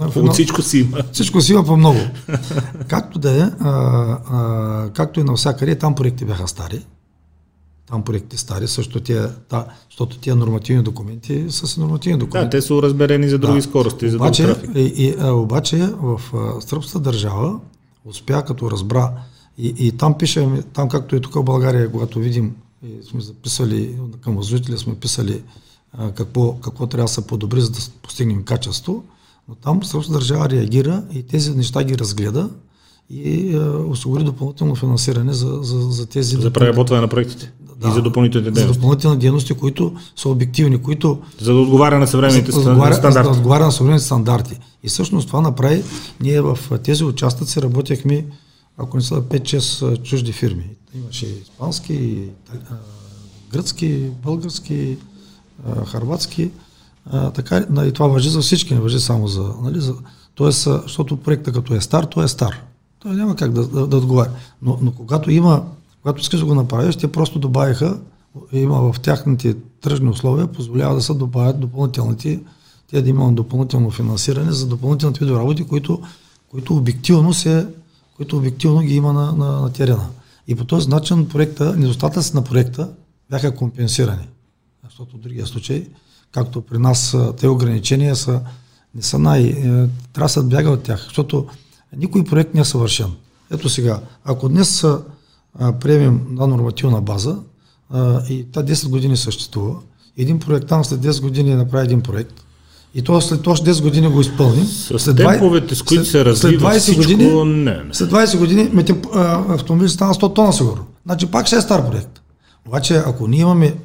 от 0.00 0.32
всичко 0.32 0.62
си 0.62 0.78
има. 0.78 0.98
Всичко 1.12 1.40
си 1.40 1.52
има 1.52 1.64
по 1.64 1.76
много. 1.76 1.98
както 2.88 3.18
да 3.18 3.44
е, 3.44 3.50
както 4.92 5.20
и 5.20 5.24
навсякъде, 5.24 5.74
там 5.74 5.94
проекти 5.94 6.24
бяха 6.24 6.48
стари. 6.48 6.86
Там 7.86 8.02
проекти 8.02 8.36
стари, 8.36 8.68
също 8.68 9.00
тия, 9.00 9.32
да, 9.50 9.66
защото 9.90 10.18
тия 10.18 10.36
нормативни 10.36 10.82
документи 10.82 11.46
са 11.48 11.66
си 11.66 11.80
нормативни 11.80 12.18
документи. 12.18 12.46
Да, 12.46 12.50
те 12.50 12.62
са 12.62 12.74
уразберени 12.74 13.28
за 13.28 13.38
други 13.38 13.58
да. 13.58 13.62
скорости, 13.62 14.08
за 14.08 14.16
обаче, 14.16 14.46
друг 14.46 14.56
трафик. 14.56 14.70
И, 14.74 14.80
и, 14.80 15.14
а, 15.20 15.32
обаче 15.32 15.76
в 16.02 16.20
сръбската 16.60 17.00
държава 17.00 17.60
успя 18.04 18.44
като 18.44 18.70
разбра 18.70 19.12
и, 19.58 19.74
и 19.78 19.92
там 19.92 20.18
пишем, 20.18 20.62
там 20.72 20.88
както 20.88 21.16
и 21.16 21.20
тук 21.20 21.34
в 21.34 21.42
България, 21.42 21.92
когато 21.92 22.18
видим 22.18 22.54
сме 23.10 23.20
записали, 23.20 23.98
към 24.20 24.36
възложителя 24.36 24.78
сме 24.78 24.94
писали 24.94 25.42
а, 25.92 26.12
какво, 26.12 26.52
какво 26.52 26.86
трябва 26.86 27.04
да 27.04 27.12
се 27.12 27.26
подобри, 27.26 27.60
за 27.60 27.70
да 27.70 27.78
постигнем 28.02 28.42
качество, 28.42 29.04
но 29.48 29.54
там 29.54 29.84
сръбската 29.84 30.18
държава 30.18 30.50
реагира 30.50 31.02
и 31.14 31.22
тези 31.22 31.56
неща 31.56 31.84
ги 31.84 31.98
разгледа 31.98 32.50
и 33.10 33.56
а, 33.56 33.60
осигури 33.88 34.24
допълнително 34.24 34.74
финансиране 34.74 35.32
за, 35.32 35.58
за, 35.62 35.80
за 35.90 36.06
тези... 36.06 36.36
За 36.36 36.50
преработване 36.50 37.00
на 37.00 37.08
проектите 37.08 37.52
да, 37.80 37.88
и 37.88 37.92
за 37.92 38.02
допълнителните 38.02 38.50
дейности. 38.50 38.74
За 38.74 38.80
допълнителни 38.80 39.18
дейности, 39.18 39.54
които 39.54 39.94
са 40.16 40.28
обективни, 40.28 40.82
които... 40.82 41.22
За 41.40 41.52
да 41.52 41.58
отговаря 41.58 41.98
на 41.98 42.06
съвременните 42.06 42.52
за, 42.52 42.60
стандарти. 42.60 43.12
За 43.12 43.22
да 43.22 43.30
отговаря 43.30 43.64
на 43.64 43.72
съвременните 43.72 44.04
стандарти. 44.04 44.58
И 44.82 44.88
всъщност 44.88 45.26
това 45.26 45.40
направи, 45.40 45.82
ние 46.20 46.40
в 46.40 46.58
тези 46.84 47.04
участъци 47.04 47.62
работехме, 47.62 48.26
ако 48.78 48.96
не 48.96 49.02
са 49.02 49.14
5-6 49.14 50.02
чужди 50.02 50.32
фирми. 50.32 50.70
Имаше 50.94 51.26
испански, 51.26 52.28
гръцки, 53.52 54.10
български, 54.24 54.96
харватски. 55.86 56.50
Така, 57.34 57.66
и 57.86 57.92
това 57.92 58.06
въжи 58.06 58.30
за 58.30 58.40
всички, 58.40 58.74
не 58.74 58.80
въжи 58.80 59.00
само 59.00 59.28
за... 59.28 59.50
Нали, 59.62 59.80
за 59.80 59.94
тоест, 60.34 60.68
защото 60.82 61.16
проектът 61.16 61.54
като 61.54 61.74
е 61.74 61.80
стар, 61.80 62.04
той 62.04 62.24
е 62.24 62.28
стар. 62.28 62.62
Той 62.98 63.14
няма 63.14 63.36
как 63.36 63.52
да, 63.52 63.66
да, 63.66 63.86
да 63.86 63.96
отговаря. 63.96 64.30
Но, 64.62 64.78
но 64.82 64.92
когато 64.92 65.30
има 65.30 65.64
когато 66.06 66.20
искаш 66.20 66.40
да 66.40 66.46
го 66.46 66.54
направиш, 66.54 66.96
те 66.96 67.12
просто 67.12 67.38
добавиха, 67.38 67.98
има 68.52 68.92
в 68.92 69.00
тяхните 69.00 69.56
тръжни 69.80 70.08
условия, 70.08 70.46
позволява 70.46 70.94
да 70.94 71.02
се 71.02 71.14
добавят 71.14 71.60
допълнителните, 71.60 72.40
те 72.90 73.02
да 73.02 73.10
имат 73.10 73.34
допълнително 73.34 73.90
финансиране 73.90 74.52
за 74.52 74.66
допълнителните 74.66 75.20
видове 75.20 75.38
работи, 75.38 75.64
които, 75.64 76.02
които, 76.50 76.76
обективно 76.76 77.34
се, 77.34 77.66
които 78.16 78.36
обективно 78.36 78.80
ги 78.80 78.94
има 78.94 79.12
на, 79.12 79.32
на, 79.32 79.60
на 79.60 79.72
терена. 79.72 80.08
И 80.48 80.54
по 80.54 80.64
този 80.64 80.88
начин 80.88 81.28
проекта, 81.28 81.76
недостатъци 81.76 82.34
на 82.34 82.44
проекта 82.44 82.90
бяха 83.30 83.54
компенсирани. 83.54 84.28
Защото 84.84 85.16
в 85.16 85.20
другия 85.20 85.46
случай, 85.46 85.86
както 86.36 86.60
при 86.60 86.78
нас 86.78 87.16
те 87.40 87.48
ограничения 87.48 88.16
са, 88.16 88.40
не 88.94 89.02
са 89.02 89.18
най... 89.18 89.42
Е, 89.42 89.62
трябва 90.12 90.24
да 90.24 90.28
се 90.28 90.42
бяга 90.42 90.70
от 90.70 90.82
тях, 90.82 91.04
защото 91.04 91.46
никой 91.96 92.24
проект 92.24 92.54
не 92.54 92.60
е 92.60 92.64
съвършен. 92.64 93.06
Ето 93.50 93.68
сега, 93.68 94.00
ако 94.24 94.48
днес 94.48 94.84
а, 94.84 94.98
приемем 95.80 96.20
на 96.30 96.46
нормативна 96.46 97.00
база 97.00 97.38
а, 97.90 98.22
и 98.28 98.44
та 98.52 98.62
10 98.62 98.88
години 98.88 99.16
съществува, 99.16 99.74
един 100.18 100.38
проектант 100.38 100.86
след 100.86 101.00
10 101.00 101.20
години 101.20 101.54
направи 101.54 101.84
един 101.84 102.00
проект, 102.00 102.44
и 102.94 103.02
то 103.02 103.20
след 103.20 103.46
още 103.46 103.70
10 103.70 103.82
години 103.82 104.08
го 104.08 104.20
изпълни. 104.20 104.66
С 104.66 104.98
след 104.98 105.16
темповете, 105.16 105.74
с 105.74 105.82
които 105.82 106.04
се 106.04 106.24
развива 106.24 106.60
след 106.60 106.72
20 106.72 106.78
всичко, 106.78 107.02
години, 107.02 107.44
не, 107.44 107.82
не. 107.84 107.94
След 107.94 108.10
20 108.10 108.38
години 108.38 108.70
автомобил 109.48 109.88
стана 109.88 110.14
100 110.14 110.34
тона 110.34 110.52
сигурно. 110.52 110.84
Значи 111.06 111.26
пак 111.26 111.46
ще 111.46 111.56
е 111.56 111.60
стар 111.60 111.90
проект. 111.90 112.20
Обаче 112.66 113.02
ако 113.06 113.28
ние 113.28 113.40
имаме, 113.40 113.76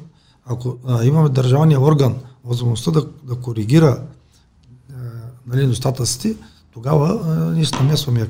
ако 0.46 0.76
а, 0.86 1.04
имаме 1.04 1.28
държавния 1.28 1.80
орган 1.80 2.14
възможността 2.44 2.90
да, 2.90 3.06
да 3.22 3.34
коригира 3.34 4.02
а, 4.90 4.94
нали, 5.46 5.60
недостатъците, 5.60 6.36
тогава 6.72 7.20
а, 7.26 7.54
ние 7.54 7.64
се 7.64 7.76
намесваме 7.76 8.28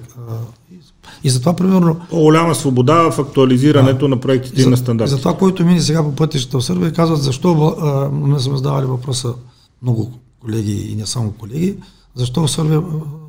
и 1.24 1.30
затова, 1.30 1.56
примерно... 1.56 2.00
По-голяма 2.10 2.54
свобода 2.54 3.10
в 3.10 3.18
актуализирането 3.18 4.04
да, 4.04 4.08
на 4.08 4.20
проектите 4.20 4.60
и, 4.60 4.64
за, 4.64 4.70
на 4.70 4.76
стандарти. 4.76 5.10
За 5.10 5.18
това, 5.18 5.38
който 5.38 5.64
мине 5.64 5.80
сега 5.80 6.02
по 6.02 6.14
пътищата 6.14 6.58
в 6.58 6.64
Сърбия, 6.64 6.92
казват 6.92 7.22
защо, 7.22 7.76
а, 7.80 8.08
не 8.28 8.40
сме 8.40 8.56
задавали 8.56 8.86
въпроса 8.86 9.34
много 9.82 10.12
колеги 10.40 10.92
и 10.92 10.96
не 10.96 11.06
само 11.06 11.32
колеги, 11.32 11.76
защо 12.14 12.46
в 12.46 12.50
Сърбия 12.50 12.82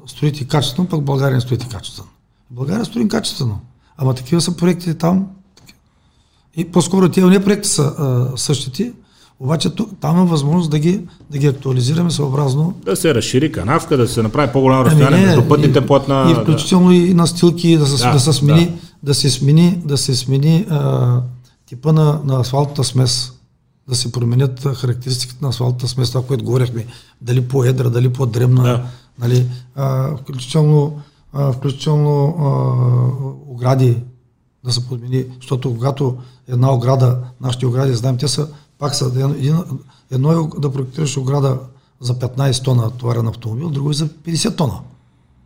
строите 0.07 0.47
качествено, 0.47 0.89
пък 0.89 0.99
в 0.99 1.03
България 1.03 1.35
не 1.35 1.41
строите 1.41 1.67
качествено. 1.69 2.09
В 2.51 2.55
България 2.55 2.85
строим 2.85 3.09
качествено. 3.09 3.59
Ама 3.97 4.13
такива 4.13 4.41
са 4.41 4.57
проектите 4.57 4.93
там. 4.93 5.27
И 6.55 6.71
по-скоро 6.71 7.09
тези 7.09 7.27
не 7.27 7.43
проекти 7.43 7.69
са 7.69 7.83
а, 7.83 8.37
същите, 8.37 8.93
обаче 9.43 9.69
там 10.01 10.17
има 10.17 10.25
възможност 10.25 10.71
да 10.71 10.79
ги, 10.79 11.01
да 11.31 11.37
ги 11.37 11.47
актуализираме 11.47 12.11
съобразно. 12.11 12.73
Да 12.85 12.95
се 12.95 13.15
разшири 13.15 13.51
канавка, 13.51 13.97
да 13.97 14.07
се 14.07 14.21
направи 14.23 14.51
по-голямо 14.51 14.81
ами 14.81 14.89
разстояние 14.89 15.25
между 15.25 15.47
пътните 15.47 15.85
платна. 15.85 16.31
И 16.31 16.43
включително 16.43 16.87
да. 16.87 16.95
и 16.95 17.13
настилки, 17.13 17.77
да 17.77 17.85
се, 17.85 18.03
да, 18.03 18.11
да 18.11 18.19
се 18.19 18.33
смени, 18.33 18.65
да. 18.65 18.73
да 19.03 19.13
се 19.13 19.29
смени, 19.29 19.81
да 19.85 19.97
се 19.97 20.15
смени 20.15 20.65
а, 20.69 21.21
типа 21.65 21.91
на, 21.91 22.19
на 22.25 22.39
асфалтната 22.39 22.83
смес, 22.83 23.31
да 23.89 23.95
се 23.95 24.11
променят 24.11 24.67
характеристиките 24.75 25.39
на 25.41 25.49
асфалтната 25.49 25.87
смес, 25.87 26.09
това, 26.09 26.25
което 26.25 26.43
говорихме, 26.43 26.85
дали 27.21 27.41
по-едра, 27.41 27.89
дали 27.89 28.13
по-дребна, 28.13 28.63
да. 28.63 28.83
нали, 29.19 29.45
а, 29.75 30.17
включително, 30.17 30.99
а, 31.33 31.51
включително 31.51 32.35
а, 32.39 33.51
огради 33.51 33.97
да 34.65 34.71
се 34.71 34.87
подмени, 34.87 35.25
защото 35.41 35.73
когато 35.73 36.17
една 36.47 36.73
ограда, 36.73 37.17
нашите 37.41 37.65
огради, 37.65 37.93
знаем, 37.93 38.17
те 38.17 38.27
са 38.27 38.47
пак 38.83 38.95
са, 38.95 39.11
един, 39.35 39.63
едно 40.11 40.31
е 40.31 40.59
да 40.59 40.71
проектираш 40.71 41.17
ограда 41.17 41.59
за 41.99 42.13
15 42.13 42.63
тона 42.63 42.91
товарен 42.91 43.27
автомобил, 43.27 43.69
друго 43.69 43.89
е 43.89 43.93
за 43.93 44.07
50 44.07 44.57
тона. 44.57 44.79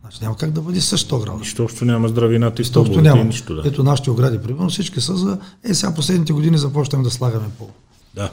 Значи 0.00 0.18
няма 0.22 0.36
как 0.36 0.50
да 0.50 0.60
бъде 0.60 0.80
същата 0.80 1.16
ограда. 1.16 1.38
Нищо 1.38 1.64
общо 1.64 1.84
няма 1.84 2.08
здравина, 2.08 2.50
ти 2.50 2.62
общо 2.76 3.00
няма. 3.00 3.24
Нищо, 3.24 3.54
да. 3.54 3.62
Ето 3.68 3.84
нашите 3.84 4.10
огради, 4.10 4.38
примерно, 4.38 4.70
всички 4.70 5.00
са 5.00 5.16
за... 5.16 5.38
Е, 5.64 5.74
сега 5.74 5.94
последните 5.94 6.32
години 6.32 6.58
започнем 6.58 7.02
да 7.02 7.10
слагаме 7.10 7.46
по. 7.58 7.68
Да. 8.14 8.30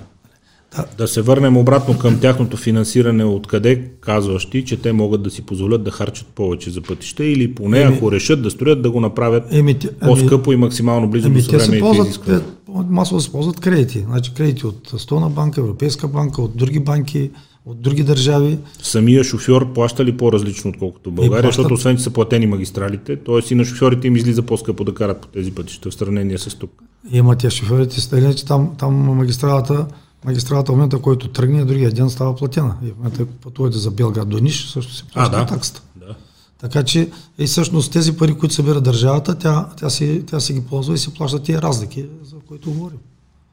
Да. 0.97 1.07
се 1.07 1.21
върнем 1.21 1.57
обратно 1.57 1.97
към 1.99 2.19
тяхното 2.19 2.57
финансиране, 2.57 3.23
откъде 3.23 3.91
казваш 4.01 4.45
ти, 4.45 4.65
че 4.65 4.77
те 4.77 4.93
могат 4.93 5.23
да 5.23 5.29
си 5.29 5.41
позволят 5.41 5.83
да 5.83 5.91
харчат 5.91 6.27
повече 6.27 6.69
за 6.69 6.81
пътища 6.81 7.25
или 7.25 7.55
поне 7.55 7.81
еми, 7.81 7.95
ако 7.95 8.11
решат 8.11 8.43
да 8.43 8.51
строят, 8.51 8.81
да 8.81 8.91
го 8.91 8.99
направят 8.99 9.53
еми, 9.53 9.79
по-скъпо 10.01 10.51
и 10.51 10.55
максимално 10.55 11.09
близо 11.09 11.27
еми, 11.27 11.41
до 11.41 11.43
съвременните 11.43 12.01
изисквания. 12.01 12.41
Масово 12.89 13.21
се 13.21 13.31
ползват 13.31 13.59
кредити. 13.59 13.99
Значи 13.99 14.33
кредити 14.33 14.67
от 14.67 14.93
Столна 14.97 15.29
банка, 15.29 15.61
Европейска 15.61 16.07
банка, 16.07 16.41
от 16.41 16.57
други 16.57 16.79
банки, 16.79 17.31
от 17.65 17.81
други 17.81 18.03
държави. 18.03 18.57
Самия 18.81 19.23
шофьор 19.23 19.73
плаща 19.73 20.05
ли 20.05 20.17
по-различно, 20.17 20.69
отколкото 20.69 21.09
в 21.09 21.13
България, 21.13 21.41
плащат... 21.41 21.63
защото 21.63 21.73
освен, 21.73 21.97
че 21.97 22.03
са 22.03 22.09
платени 22.09 22.47
магистралите, 22.47 23.15
т.е. 23.15 23.53
и 23.53 23.55
на 23.55 23.65
шофьорите 23.65 24.07
им 24.07 24.15
излиза 24.15 24.41
по-скъпо 24.41 24.83
да 24.83 24.93
карат 24.93 25.21
по 25.21 25.27
тези 25.27 25.51
пътища 25.51 25.89
в 25.89 25.93
сравнение 25.93 26.37
с 26.37 26.55
тук. 26.55 26.71
Има 27.11 27.35
тя 27.35 27.49
шофьорите, 27.49 28.01
че 28.35 28.45
там, 28.45 28.71
там 28.77 28.93
магистралата 28.93 29.85
магистралата 30.25 30.71
в 30.71 30.75
момента, 30.75 30.99
който 30.99 31.27
тръгне, 31.27 31.65
другия 31.65 31.91
ден 31.91 32.09
става 32.09 32.35
платена. 32.35 32.75
И 32.83 32.91
в 32.91 32.97
момента 32.97 33.25
пътувате 33.25 33.77
за 33.77 33.91
Белград 33.91 34.29
до 34.29 34.39
Ниш, 34.39 34.67
също 34.67 34.93
се 34.93 35.03
плаща 35.03 35.37
да. 35.37 35.45
таксата. 35.45 35.81
Да. 35.95 36.15
Така 36.61 36.83
че 36.83 37.09
и 37.37 37.45
всъщност 37.45 37.91
тези 37.91 38.17
пари, 38.17 38.33
които 38.33 38.55
събира 38.55 38.81
държавата, 38.81 39.35
тя, 39.35 39.69
тя, 39.77 39.89
си, 39.89 40.23
тя 40.27 40.39
си 40.39 40.53
ги 40.53 40.61
ползва 40.61 40.93
и 40.93 40.97
се 40.97 41.13
плаща 41.13 41.39
тия 41.39 41.61
разлики, 41.61 42.05
за 42.23 42.35
които 42.47 42.71
говорим. 42.71 42.97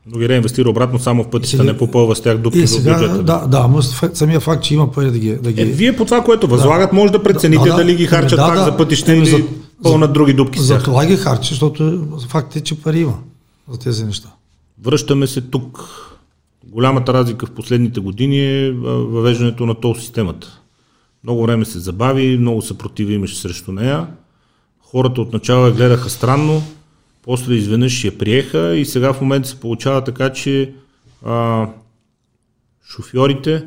Но 0.06 0.18
ги 0.18 0.28
реинвестира 0.28 0.70
обратно 0.70 0.98
само 0.98 1.24
в 1.24 1.30
пътища, 1.30 1.64
не 1.64 1.78
попълва 1.78 2.16
с 2.16 2.20
тях 2.20 2.38
дупки 2.38 2.66
в 2.66 2.76
бюджета. 2.76 3.22
Да, 3.22 3.46
да, 3.46 3.68
но 3.68 3.82
самия 3.82 4.40
факт, 4.40 4.62
че 4.62 4.74
има 4.74 4.92
пари 4.92 5.10
да 5.10 5.18
ги... 5.18 5.34
Да 5.34 5.52
ги... 5.52 5.62
Е, 5.62 5.64
вие 5.64 5.96
по 5.96 6.04
това, 6.04 6.24
което 6.24 6.48
възлагат, 6.48 6.90
да, 6.90 6.96
може 6.96 7.12
да 7.12 7.22
прецените 7.22 7.68
да, 7.68 7.76
дали 7.76 7.96
ги 7.96 8.06
харчат 8.06 8.36
да, 8.36 8.46
пак 8.46 8.58
да, 8.58 8.64
за 8.64 8.76
пътища 8.76 9.14
или 9.14 9.26
за, 9.26 9.38
пълнат 9.82 10.12
други 10.12 10.32
дупки 10.32 10.58
за, 10.58 10.64
за 10.66 10.78
това 10.78 11.06
ги 11.06 11.16
харчат, 11.16 11.50
защото 11.50 12.08
факт 12.28 12.56
е, 12.56 12.60
че 12.60 12.82
пари 12.82 13.00
има 13.00 13.18
за 13.70 13.78
тези 13.78 14.04
неща. 14.04 14.28
Връщаме 14.84 15.26
се 15.26 15.40
тук 15.40 15.84
Голямата 16.66 17.14
разлика 17.14 17.46
в 17.46 17.50
последните 17.50 18.00
години 18.00 18.40
е 18.40 18.72
въвеждането 18.72 19.66
на 19.66 19.74
тол 19.74 19.94
системата. 19.94 20.60
Много 21.24 21.42
време 21.42 21.64
се 21.64 21.78
забави, 21.78 22.38
много 22.38 22.62
съпротива 22.62 23.12
имаше 23.12 23.36
срещу 23.36 23.72
нея. 23.72 24.06
Хората 24.80 25.20
отначало 25.20 25.66
я 25.66 25.72
гледаха 25.72 26.10
странно, 26.10 26.62
после 27.22 27.54
изведнъж 27.54 28.04
я 28.04 28.18
приеха 28.18 28.76
и 28.76 28.84
сега 28.84 29.12
в 29.12 29.20
момента 29.20 29.48
се 29.48 29.60
получава 29.60 30.04
така, 30.04 30.32
че 30.32 30.74
а, 31.24 31.68
шофьорите, 32.90 33.64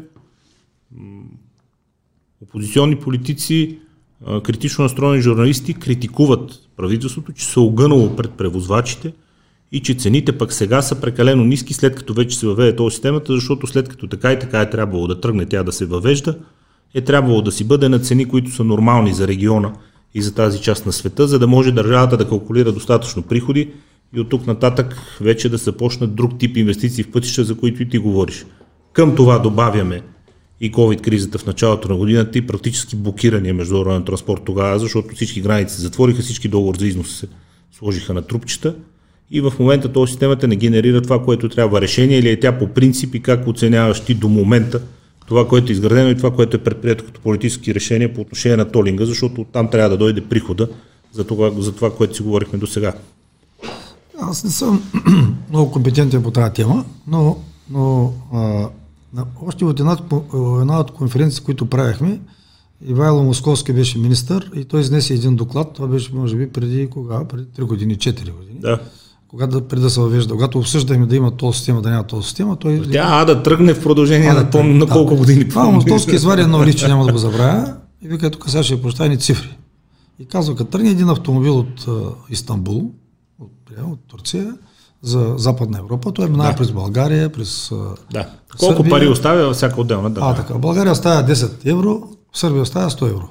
опозиционни 2.42 2.96
политици, 2.96 3.80
а, 4.26 4.42
критично 4.42 4.84
настроени 4.84 5.22
журналисти 5.22 5.74
критикуват 5.74 6.70
правителството, 6.78 7.34
че 7.34 7.46
се 7.46 7.60
огънало 7.60 8.16
пред 8.16 8.32
превозвачите– 8.32 9.14
и 9.72 9.80
че 9.80 9.94
цените 9.94 10.38
пък 10.38 10.54
сега 10.54 10.82
са 10.82 11.02
прекалено 11.02 11.44
ниски, 11.44 11.74
след 11.74 11.96
като 11.96 12.14
вече 12.14 12.38
се 12.38 12.48
въведе 12.48 12.76
този 12.76 12.94
системата, 12.94 13.34
защото 13.34 13.68
след 13.68 13.90
като 13.90 14.08
така 14.08 14.34
и 14.34 14.40
така 14.40 14.62
е 14.62 14.70
трябвало 14.70 15.08
да 15.08 15.22
тръгне 15.22 15.46
тя 15.46 15.64
да 15.64 15.72
се 15.72 15.86
въвежда, 15.86 16.38
е 16.94 17.02
трябвало 17.02 17.42
да 17.42 17.52
си 17.52 17.64
бъде 17.64 17.90
на 17.90 18.00
цени, 18.00 18.26
които 18.26 18.52
са 18.52 18.64
нормални 18.64 19.14
за 19.14 19.28
региона 19.28 19.74
и 20.14 20.22
за 20.22 20.36
тази 20.36 20.62
част 20.62 20.86
на 20.86 20.94
света, 20.94 21.28
за 21.28 21.40
да 21.40 21.48
може 21.48 21.72
държавата 21.72 22.18
да 22.18 22.28
калкулира 22.28 22.72
достатъчно 22.72 23.24
приходи 23.24 23.72
и 24.16 24.20
от 24.20 24.30
тук 24.30 24.48
нататък 24.48 25.18
вече 25.22 25.50
да 25.50 25.58
започнат 25.58 26.16
друг 26.16 26.40
тип 26.40 26.58
инвестиции 26.58 27.04
в 27.04 27.12
пътища, 27.12 27.44
за 27.44 27.58
които 27.58 27.84
и 27.84 27.90
ти 27.90 27.98
говориш. 27.98 28.46
Към 28.94 29.16
това 29.16 29.40
добавяме 29.40 30.02
и 30.62 30.72
COVID-кризата 30.72 31.38
в 31.38 31.46
началото 31.46 31.90
на 31.90 31.96
годината 31.96 32.38
и 32.38 32.48
практически 32.48 32.96
блокирания 32.96 33.54
международен 33.54 34.04
транспорт 34.04 34.42
тогава, 34.46 34.80
защото 34.80 35.16
всички 35.16 35.42
граници 35.42 35.76
се 35.76 35.82
затвориха, 35.82 36.22
всички 36.22 36.48
договори 36.48 36.80
за 36.80 36.88
износ 36.88 37.18
се 37.18 37.28
сложиха 37.72 38.14
на 38.14 38.22
трупчета 38.22 38.76
и 39.32 39.42
в 39.42 39.54
момента 39.60 39.94
този 39.94 40.12
системата 40.12 40.48
не 40.48 40.56
генерира 40.56 41.02
това, 41.02 41.24
което 41.24 41.50
трябва 41.50 41.82
решение 41.82 42.18
или 42.18 42.30
е 42.30 42.40
тя 42.40 42.58
по 42.58 42.68
принцип 42.68 43.16
и 43.16 43.22
как 43.22 43.48
оценяваш 43.48 44.00
ти 44.00 44.14
до 44.14 44.30
момента 44.30 44.82
това, 45.28 45.48
което 45.48 45.72
е 45.72 45.74
изградено 45.74 46.10
и 46.10 46.18
това, 46.18 46.32
което 46.32 46.58
е 46.58 46.64
предприето 46.64 47.06
като 47.06 47.22
политически 47.22 47.76
решения 47.76 48.14
по 48.14 48.22
отношение 48.22 48.58
на 48.58 48.72
толинга, 48.72 49.06
защото 49.06 49.44
там 49.44 49.70
трябва 49.70 49.90
да 49.90 49.98
дойде 49.98 50.22
прихода 50.22 50.68
за 51.14 51.24
това, 51.24 51.52
за 51.58 51.72
това 51.72 51.96
което 51.96 52.16
си 52.16 52.24
говорихме 52.24 52.60
до 52.60 52.68
сега. 52.68 52.94
Аз 54.20 54.44
не 54.44 54.50
съм 54.50 54.84
много 55.50 55.72
компетентен 55.72 56.24
по 56.24 56.32
тази 56.32 56.54
тема, 56.54 56.86
но, 57.08 57.38
но 57.70 58.14
а, 58.34 58.70
още 59.46 59.66
от 59.66 59.80
една, 59.80 59.98
една 60.62 60.80
от 60.80 60.92
конференции, 60.92 61.44
които 61.44 61.66
правихме, 61.66 62.20
Ивайло 62.88 63.24
Московски 63.24 63.74
беше 63.74 63.98
министър 63.98 64.52
и 64.56 64.66
той 64.66 64.82
изнесе 64.82 65.14
един 65.14 65.36
доклад, 65.36 65.74
това 65.74 65.88
беше 65.88 66.16
може 66.16 66.36
би 66.36 66.50
преди 66.50 66.88
кога? 66.88 67.26
Преди 67.28 67.46
3 67.46 67.64
години, 67.64 67.98
4 67.98 68.32
години. 68.32 68.60
Да. 68.60 68.80
Когато 69.36 69.62
преди 69.62 69.82
да 69.82 69.90
се 69.90 70.00
въвежда, 70.00 70.34
когато 70.34 70.60
обсъждахме 70.60 71.06
да 71.06 71.16
има 71.16 71.32
този 71.32 71.58
система, 71.58 71.82
да 71.82 71.90
няма 71.90 72.04
този 72.04 72.24
система, 72.28 72.56
той... 72.56 72.82
Тя 72.92 73.06
а 73.08 73.26
да 73.26 73.44
тръгне 73.44 73.74
в 73.74 73.84
продължение 73.84 74.34
на, 74.34 74.44
да, 74.44 74.64
на 74.64 74.88
колко 74.88 75.14
да. 75.14 75.20
години. 75.20 75.50
Това 75.50 75.64
Московски 75.64 76.16
извади 76.16 76.42
едно 76.42 76.64
личе, 76.66 76.88
няма 76.88 77.06
да 77.06 77.12
го 77.12 77.18
забравя, 77.18 77.76
и 78.02 78.08
вика, 78.08 78.32
тук 78.32 78.50
сега 78.50 78.64
ще 78.64 78.82
прощай 78.82 79.18
цифри. 79.18 79.58
И 80.20 80.26
казва, 80.26 80.56
като 80.56 80.72
тръгне 80.72 80.90
един 80.90 81.10
автомобил 81.10 81.60
от 81.60 81.82
uh, 81.82 82.14
Истанбул, 82.30 82.92
от, 83.42 83.72
от 83.92 84.00
Турция, 84.08 84.54
за 85.02 85.34
Западна 85.38 85.80
Европа. 85.80 86.12
Той 86.12 86.30
минава 86.30 86.50
да. 86.50 86.56
през 86.56 86.72
България, 86.72 87.32
през 87.32 87.72
да. 88.12 88.30
Колко 88.60 88.76
Сърбия. 88.76 88.90
пари 88.90 89.08
оставя 89.08 89.54
всяка 89.54 89.82
отделна 89.82 90.10
държава? 90.10 90.32
А, 90.32 90.36
така. 90.36 90.54
България 90.54 90.92
оставя 90.92 91.28
10 91.28 91.66
евро, 91.66 92.10
Сърбия 92.34 92.62
оставя 92.62 92.90
100 92.90 93.10
евро. 93.10 93.30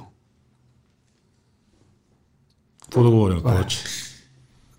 Какво 2.82 3.02
да 3.02 3.10
говорим 3.10 3.38
е. 3.38 3.42
повече? 3.42 3.78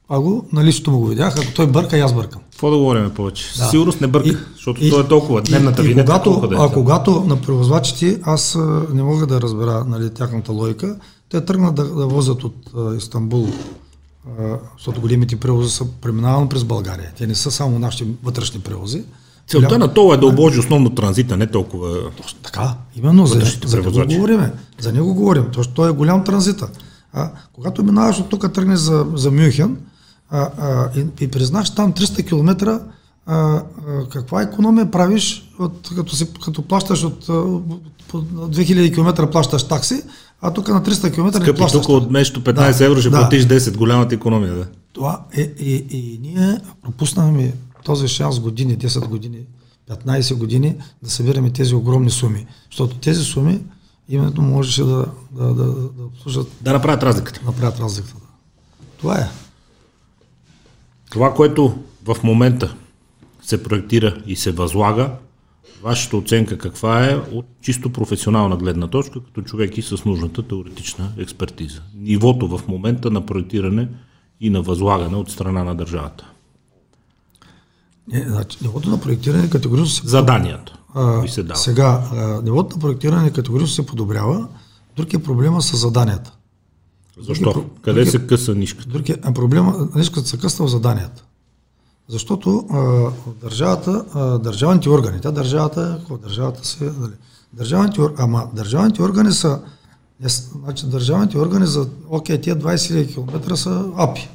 А 0.09 0.19
го 0.19 0.47
на 0.53 0.63
личното 0.63 0.91
му 0.91 0.99
го 0.99 1.05
видях, 1.05 1.35
ако 1.37 1.53
той 1.53 1.67
бърка, 1.67 1.97
и 1.97 2.01
аз 2.01 2.13
бъркам. 2.13 2.41
Какво 2.51 2.69
да 2.71 2.77
говорим 2.77 3.09
повече? 3.09 3.57
Да. 3.57 3.65
Сигурност 3.65 4.01
не 4.01 4.07
бърка, 4.07 4.29
и, 4.29 4.37
защото 4.53 4.85
и, 4.85 4.89
той 4.89 5.03
е 5.03 5.07
толкова. 5.07 5.41
Дневната 5.41 5.87
и, 5.87 5.91
и 5.91 5.95
когато, 5.95 6.47
да 6.47 6.55
е. 6.55 6.57
А 6.59 6.69
когато 6.69 7.23
на 7.27 7.41
превозвачите, 7.41 8.19
аз 8.23 8.57
не 8.93 9.03
мога 9.03 9.27
да 9.27 9.41
разбера 9.41 9.85
нали, 9.87 10.09
тяхната 10.09 10.51
логика, 10.51 10.95
те 11.29 11.45
тръгнат 11.45 11.75
да, 11.75 11.83
да 11.83 12.07
возят 12.07 12.43
от 12.43 12.55
а, 12.77 12.95
Истанбул 12.95 13.47
защото 14.77 15.01
големите 15.01 15.35
превози 15.35 15.69
са 15.69 15.85
преминавани 16.01 16.49
през 16.49 16.63
България. 16.63 17.11
Те 17.17 17.27
не 17.27 17.35
са 17.35 17.51
само 17.51 17.79
нашите 17.79 18.07
вътрешни 18.23 18.59
превози. 18.59 19.03
Целта 19.47 19.67
Голям... 19.67 19.79
на 19.79 19.93
това 19.93 20.15
е 20.15 20.17
да 20.17 20.25
обложи 20.25 20.59
основно 20.59 20.89
транзита, 20.89 21.37
не 21.37 21.47
толкова. 21.47 22.11
Точно 22.17 22.39
така, 22.43 22.75
именно 22.95 23.25
за, 23.25 23.41
за 23.65 23.81
него 23.81 24.05
говорим. 24.07 24.51
За 24.79 24.93
него 24.93 25.13
говорим, 25.13 25.45
защото 25.47 25.73
той 25.73 25.89
е 25.89 25.93
голям 25.93 26.23
транзита. 26.23 26.69
А, 27.13 27.31
когато 27.53 27.83
минаваш 27.83 28.19
от 28.19 28.29
тук, 28.29 28.53
тръгнеш 28.53 28.79
за, 28.79 29.05
за 29.13 29.31
Мюнхен 29.31 29.77
а, 30.29 30.49
а, 30.57 30.89
и, 30.99 31.05
и 31.23 31.27
признаш 31.27 31.75
там 31.75 31.93
300 31.93 32.27
км, 32.27 32.79
а, 33.25 33.35
а, 33.35 33.63
каква 34.09 34.41
економия 34.41 34.91
правиш, 34.91 35.51
от, 35.59 35.89
като, 35.95 36.15
си, 36.15 36.33
като 36.45 36.61
плащаш 36.61 37.03
от, 37.03 37.29
от 37.29 38.25
2000 38.55 38.93
км 38.93 39.31
плащаш 39.31 39.67
такси, 39.67 40.03
а 40.41 40.53
тук 40.53 40.67
на 40.67 40.83
300 40.83 41.13
км 41.13 41.39
не 41.39 41.53
плащаш. 41.53 41.81
тук 41.81 41.89
от 41.89 42.07
вместо 42.07 42.43
15 42.43 42.77
да, 42.77 42.85
евро 42.85 42.99
ще 43.01 43.09
да. 43.09 43.17
платиш 43.17 43.45
10, 43.45 43.77
голямата 43.77 44.15
економия. 44.15 44.53
Да. 44.53 44.67
Това 44.93 45.25
е, 45.37 45.41
и, 45.41 45.85
и, 45.91 46.13
и 46.13 46.19
ние 46.21 46.57
пропуснахме 46.83 47.53
този 47.83 48.07
шанс 48.07 48.39
години, 48.39 48.77
10 48.77 49.07
години, 49.07 49.39
15 49.89 50.35
години 50.35 50.75
да 51.03 51.09
събираме 51.09 51.49
тези 51.49 51.75
огромни 51.75 52.09
суми. 52.09 52.47
Защото 52.71 52.97
тези 52.97 53.23
суми 53.23 53.59
именно 54.09 54.41
можеше 54.41 54.83
да, 54.83 55.05
да, 55.31 55.53
да, 55.53 55.65
да 55.65 55.89
служат. 56.21 56.47
Да 56.61 56.73
направят 56.73 57.03
разликата. 57.03 57.39
Да 57.39 57.45
направят 57.45 57.79
разликата. 57.79 58.15
Това 58.97 59.19
е. 59.19 59.29
Това, 61.15 61.33
което 61.33 61.77
в 62.05 62.17
момента 62.23 62.75
се 63.41 63.63
проектира 63.63 64.17
и 64.27 64.35
се 64.35 64.51
възлага, 64.51 65.11
Вашата 65.83 66.17
оценка 66.17 66.57
каква 66.57 67.05
е 67.05 67.15
от 67.15 67.45
чисто 67.61 67.89
професионална 67.89 68.57
гледна 68.57 68.87
точка, 68.87 69.19
като 69.19 69.41
човек 69.41 69.77
и 69.77 69.81
с 69.81 70.05
нужната 70.05 70.47
теоретична 70.47 71.11
експертиза? 71.17 71.81
Нивото 71.97 72.57
в 72.57 72.67
момента 72.67 73.11
на 73.11 73.25
проектиране 73.25 73.89
и 74.41 74.49
на 74.49 74.61
възлагане 74.61 75.15
от 75.15 75.31
страна 75.31 75.63
на 75.63 75.75
държавата. 75.75 76.31
Не, 78.11 78.25
значи, 78.27 78.57
нивото 78.61 78.89
на 78.89 79.01
проектиране 79.01 79.49
категорично 79.49 79.89
се... 79.89 80.07
Заданията. 80.07 80.79
А, 80.93 81.27
се 81.27 81.43
дава. 81.43 81.59
Сега, 81.59 82.09
а, 82.13 82.41
нивото 82.41 82.75
на 82.75 82.81
проектиране 82.81 83.31
категорично 83.31 83.75
се 83.75 83.85
подобрява. 83.85 84.47
Друг 84.97 85.13
е 85.13 85.23
проблема 85.23 85.61
с 85.61 85.77
заданията. 85.77 86.34
Защо? 87.21 87.53
Други, 87.53 87.67
Къде 87.81 87.99
други, 87.99 88.11
се 88.11 88.27
къса 88.27 88.55
нишката? 88.55 88.89
Друг 88.89 89.09
е, 89.09 89.21
проблема, 89.21 89.89
нишката 89.95 90.27
се 90.27 90.37
късва 90.37 90.65
в 90.65 90.69
заданията. 90.69 91.23
Защото 92.07 92.65
а, 92.69 93.11
държавата, 93.41 94.05
а, 94.13 94.39
държавните 94.39 94.89
органи, 94.89 95.21
тя 95.21 95.31
държавата, 95.31 96.01
държавата 96.23 96.67
се, 96.67 96.89
дали, 96.89 97.13
държавните, 97.53 98.01
ама 98.17 98.49
държавните 98.53 99.01
органи 99.01 99.31
са, 99.31 99.61
не, 100.19 100.29
значи 100.29 100.85
държавните 100.85 101.37
органи 101.37 101.67
за, 101.67 101.89
окей, 102.09 102.41
тия 102.41 102.59
20 102.59 102.75
000 102.75 103.13
км 103.13 103.57
са 103.57 103.91
АПИ, 103.97 104.29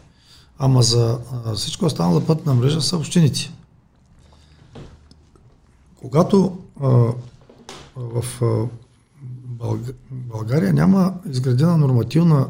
ама 0.59 0.83
за 0.83 1.19
а, 1.47 1.55
всичко 1.55 1.87
останала 1.87 2.27
пътна 2.27 2.55
мрежа 2.55 2.81
са 2.81 2.97
общините. 2.97 3.53
Когато 5.97 6.59
а, 6.81 6.89
в 7.97 8.25
а, 8.43 8.67
България 10.11 10.73
няма 10.73 11.15
изградена 11.31 11.77
нормативна 11.77 12.49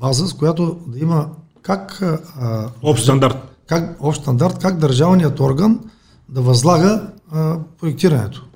база, 0.00 0.28
с 0.28 0.32
която 0.32 0.78
да 0.86 0.98
има 0.98 1.28
как... 1.62 2.02
А, 2.02 2.70
Общ 2.82 3.02
стандарт 3.02 3.56
как, 3.66 3.96
общ 4.00 4.22
стандарт, 4.22 4.58
как 4.58 4.78
държавният 4.78 5.40
орган 5.40 5.80
да 6.28 6.42
възлага 6.42 7.10
а, 7.30 7.58
проектирането. 7.78 8.46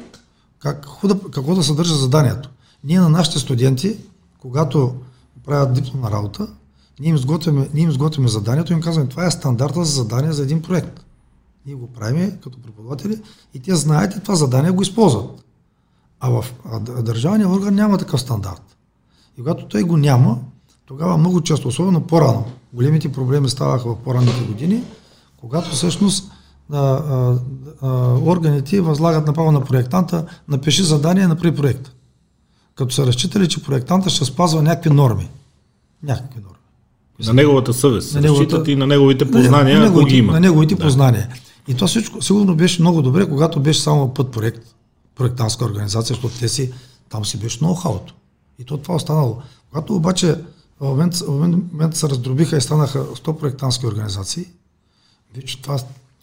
Как, 0.59 0.83
какво, 0.83 1.09
да, 1.09 1.21
какво 1.31 1.55
да 1.55 1.63
съдържа 1.63 1.95
заданието. 1.95 2.51
Ние 2.85 3.01
на 3.01 3.09
нашите 3.09 3.39
студенти, 3.39 3.99
когато 4.39 4.95
правят 5.45 5.73
дипломна 5.73 6.11
работа, 6.11 6.49
ние 7.01 7.11
им 7.11 7.19
сготвяме, 7.19 7.69
ние 7.75 7.85
им 7.85 7.93
сготвяме 7.93 8.29
заданието 8.29 8.73
и 8.73 8.75
им 8.75 8.81
казваме, 8.81 9.09
това 9.09 9.27
е 9.27 9.31
стандарта 9.31 9.85
за 9.85 9.93
задание 9.93 10.33
за 10.33 10.43
един 10.43 10.63
проект. 10.63 11.05
Ние 11.67 11.75
го 11.75 11.93
правим 11.93 12.39
като 12.43 12.63
преподаватели 12.63 13.23
и 13.55 13.61
те 13.61 13.75
знаят 13.75 14.17
и 14.17 14.21
това 14.21 14.35
задание 14.35 14.71
го 14.71 14.83
използват. 14.83 15.45
А 16.21 16.31
в 16.31 16.45
а 16.73 16.81
държавния 16.81 17.49
орган 17.49 17.75
няма 17.75 17.99
такъв 17.99 18.21
стандарт. 18.21 18.77
И 19.39 19.41
когато 19.41 19.69
той 19.69 19.83
го 19.83 19.97
няма, 19.97 20.39
тогава 20.91 21.17
много 21.17 21.41
често, 21.41 21.69
особено 21.69 22.01
по-рано, 22.01 22.45
големите 22.73 23.13
проблеми 23.13 23.49
ставаха 23.49 23.89
в 23.89 23.97
по-ранните 23.97 24.45
години, 24.45 24.83
когато 25.37 25.71
всъщност 25.71 26.31
а, 26.73 26.79
а, 26.79 27.39
а, 27.83 27.89
органите 28.15 28.81
възлагат 28.81 29.27
направо 29.27 29.53
на 29.53 29.65
проектанта, 29.65 30.27
напиши 30.49 30.83
задание, 30.83 31.27
направи 31.27 31.57
проект. 31.57 31.93
Като 32.75 32.95
са 32.95 33.07
разчитали, 33.07 33.49
че 33.49 33.63
проектанта 33.63 34.11
ще 34.11 34.25
спазва 34.25 34.63
някакви 34.63 34.91
норми. 34.91 35.29
Някакви 36.03 36.41
норми. 36.41 37.27
На 37.27 37.33
неговата 37.33 37.75
съвест. 37.75 38.15
На 38.15 38.21
неговата, 38.21 38.71
и 38.71 38.77
на 38.77 38.87
неговите 38.87 39.31
познания, 39.31 39.79
на, 39.79 39.85
неговите, 39.85 40.17
има. 40.17 40.33
На 40.33 40.41
неговите 40.41 40.75
да. 40.75 40.83
познания. 40.83 41.29
И 41.69 41.75
това 41.75 41.87
всичко 41.87 42.23
сигурно 42.23 42.57
беше 42.57 42.83
много 42.83 43.03
добре, 43.03 43.29
когато 43.29 43.61
беше 43.61 43.81
само 43.81 44.15
път 44.15 44.31
проект, 44.31 44.75
проектантска 45.15 45.65
организация, 45.65 46.15
защото 46.15 46.39
те 46.39 46.49
си, 46.49 46.73
там 47.09 47.25
си 47.25 47.39
беше 47.39 47.59
много 47.61 47.75
хаото. 47.75 48.15
И 48.59 48.65
то 48.65 48.79
това 48.79 48.95
останало. 48.95 49.37
Когато 49.71 49.95
обаче 49.95 50.37
в 50.81 50.85
момента, 50.85 51.25
в 51.25 51.31
момента 51.73 51.97
се 51.97 52.09
раздробиха 52.09 52.57
и 52.57 52.61
станаха 52.61 52.99
100 52.99 53.37
проектантски 53.37 53.87
организации, 53.87 54.47
вече 55.37 55.63
това... 55.63 55.79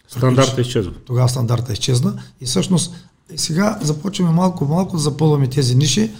Стандарта 0.08 0.60
изчезва. 0.60 0.92
Тогава 1.04 1.28
стандарта 1.28 1.72
изчезна 1.72 2.22
и 2.40 2.46
всъщност 2.46 2.94
и 3.34 3.38
сега 3.38 3.78
започваме 3.82 4.32
малко-малко 4.32 4.96
да 4.96 5.02
запълваме 5.02 5.48
тези 5.48 5.76
ниши, 5.76 6.12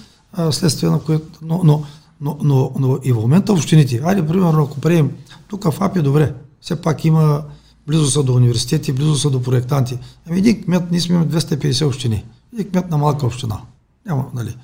следствие 0.51 0.91
на 0.91 1.01
което... 1.01 1.39
Но, 1.43 1.61
но, 1.65 1.85
но, 2.21 2.39
но, 2.43 2.73
но 2.79 2.99
и 3.05 3.13
в 3.13 3.17
момента 3.17 3.53
общините, 3.53 4.01
айде, 4.05 4.27
примерно, 4.27 4.63
ако 4.63 4.81
прием, 4.81 5.11
тук 5.49 5.65
в 5.65 5.81
АП 5.81 5.97
е 5.97 6.03
добре, 6.03 6.35
все 6.61 6.83
пак 6.83 7.05
има 7.05 7.45
близо 7.87 8.07
са 8.07 8.23
до 8.23 8.35
университети, 8.35 8.93
близо 8.93 9.17
са 9.17 9.31
до 9.31 9.43
проектанти. 9.43 9.99
Ами 10.29 10.39
един 10.39 10.65
кмет, 10.65 10.91
ние 10.91 11.01
сме 11.01 11.27
250 11.27 11.87
общини. 11.87 12.25
Един 12.53 12.71
кмет 12.71 12.91
на 12.91 12.99
малка 12.99 13.27
община. 13.27 13.61
Няма, 14.07 14.27
нали? 14.35 14.57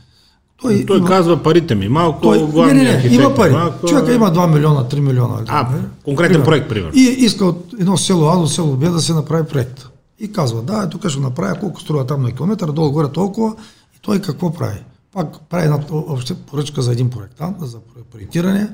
Той, 0.62 0.86
той 0.86 0.98
има, 0.98 1.08
казва 1.08 1.42
парите 1.42 1.74
ми 1.74 1.88
малко, 1.88 2.20
той, 2.20 2.66
не, 2.66 2.72
не, 2.72 2.82
не, 2.82 2.88
архитект, 2.88 3.14
има 3.14 3.34
пари. 3.34 3.52
Малко... 3.52 3.86
Човека 3.86 4.14
има 4.14 4.32
2 4.32 4.54
милиона, 4.54 4.84
3 4.84 5.00
милиона. 5.00 5.42
А, 5.48 5.70
не? 5.72 5.78
конкретен 6.04 6.32
пример. 6.32 6.44
проект, 6.44 6.68
примерно. 6.68 6.92
И 6.94 7.00
иска 7.00 7.44
от 7.44 7.74
едно 7.80 7.96
село 7.96 8.28
А 8.28 8.36
до 8.36 8.46
село 8.46 8.76
Б 8.76 8.90
да 8.90 9.00
се 9.00 9.14
направи 9.14 9.46
проект. 9.48 9.88
И 10.18 10.32
казва, 10.32 10.62
да, 10.62 10.88
тук 10.88 11.08
ще 11.08 11.20
направя 11.20 11.60
колко 11.60 11.80
струва 11.80 12.06
там 12.06 12.22
на 12.22 12.32
километър, 12.32 12.72
долу-горе 12.72 13.08
толкова. 13.08 13.54
И 13.96 13.98
той 14.02 14.20
какво 14.20 14.52
прави? 14.52 14.78
Пак 15.12 15.40
прави 15.50 15.64
една 15.64 15.80
обща 15.90 16.34
поръчка 16.34 16.82
за 16.82 16.92
един 16.92 17.10
проектант, 17.10 17.56
за 17.60 17.78
проектиране. 18.12 18.68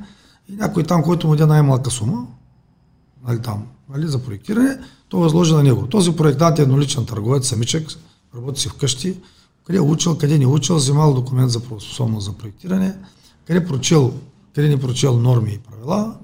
и 0.48 0.56
някой 0.56 0.82
там, 0.82 1.02
който 1.02 1.26
му 1.26 1.36
даде 1.36 1.46
най-малка 1.46 1.90
сума, 1.90 2.26
нали, 3.28 3.38
там, 3.38 3.62
нали, 3.92 4.06
за 4.06 4.18
проектиране, 4.18 4.78
то 5.08 5.18
възложи 5.18 5.54
на 5.54 5.62
него. 5.62 5.86
Този 5.86 6.16
проектант 6.16 6.58
е 6.58 6.62
едноличен 6.62 7.06
търговец, 7.06 7.48
самичък, 7.48 7.88
работи 8.36 8.60
си 8.60 8.68
вкъщи, 8.68 9.16
къде 9.70 9.78
е 9.78 9.80
учил, 9.80 10.18
къде 10.18 10.38
не 10.38 10.44
е 10.44 10.46
учил, 10.46 10.76
вземал 10.76 11.14
документ 11.14 11.50
за 11.50 11.60
правоспособност 11.60 12.26
за 12.26 12.32
проектиране, 12.32 12.94
къде 13.46 13.66
прочел, 13.66 14.12
къде 14.54 14.68
не 14.68 14.80
прочел 14.80 15.16
норми 15.16 15.52
и 15.52 15.58
правила 15.58 16.14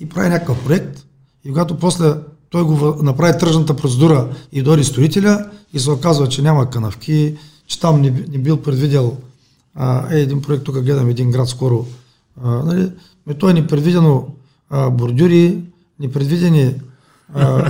и 0.00 0.08
прави 0.08 0.28
някакъв 0.28 0.64
проект. 0.64 1.06
И 1.44 1.48
когато 1.48 1.78
после 1.78 2.14
той 2.50 2.62
го 2.62 2.96
направи 3.02 3.38
тръжната 3.38 3.76
процедура 3.76 4.28
и 4.52 4.62
дори 4.62 4.84
строителя 4.84 5.50
и 5.72 5.80
се 5.80 5.90
оказва, 5.90 6.28
че 6.28 6.42
няма 6.42 6.70
канавки, 6.70 7.36
че 7.66 7.80
там 7.80 8.00
не, 8.00 8.10
не 8.10 8.38
бил 8.38 8.62
предвидел 8.62 9.16
а, 9.74 10.14
е 10.14 10.20
един 10.20 10.42
проект, 10.42 10.64
тук 10.64 10.80
гледам 10.80 11.08
един 11.08 11.30
град 11.30 11.48
скоро, 11.48 11.86
а, 12.42 12.50
нали, 12.50 12.92
той 13.38 13.50
е 13.50 13.54
непредвидено 13.54 14.28
а, 14.70 14.90
бордюри, 14.90 15.62
непредвидени 16.00 16.74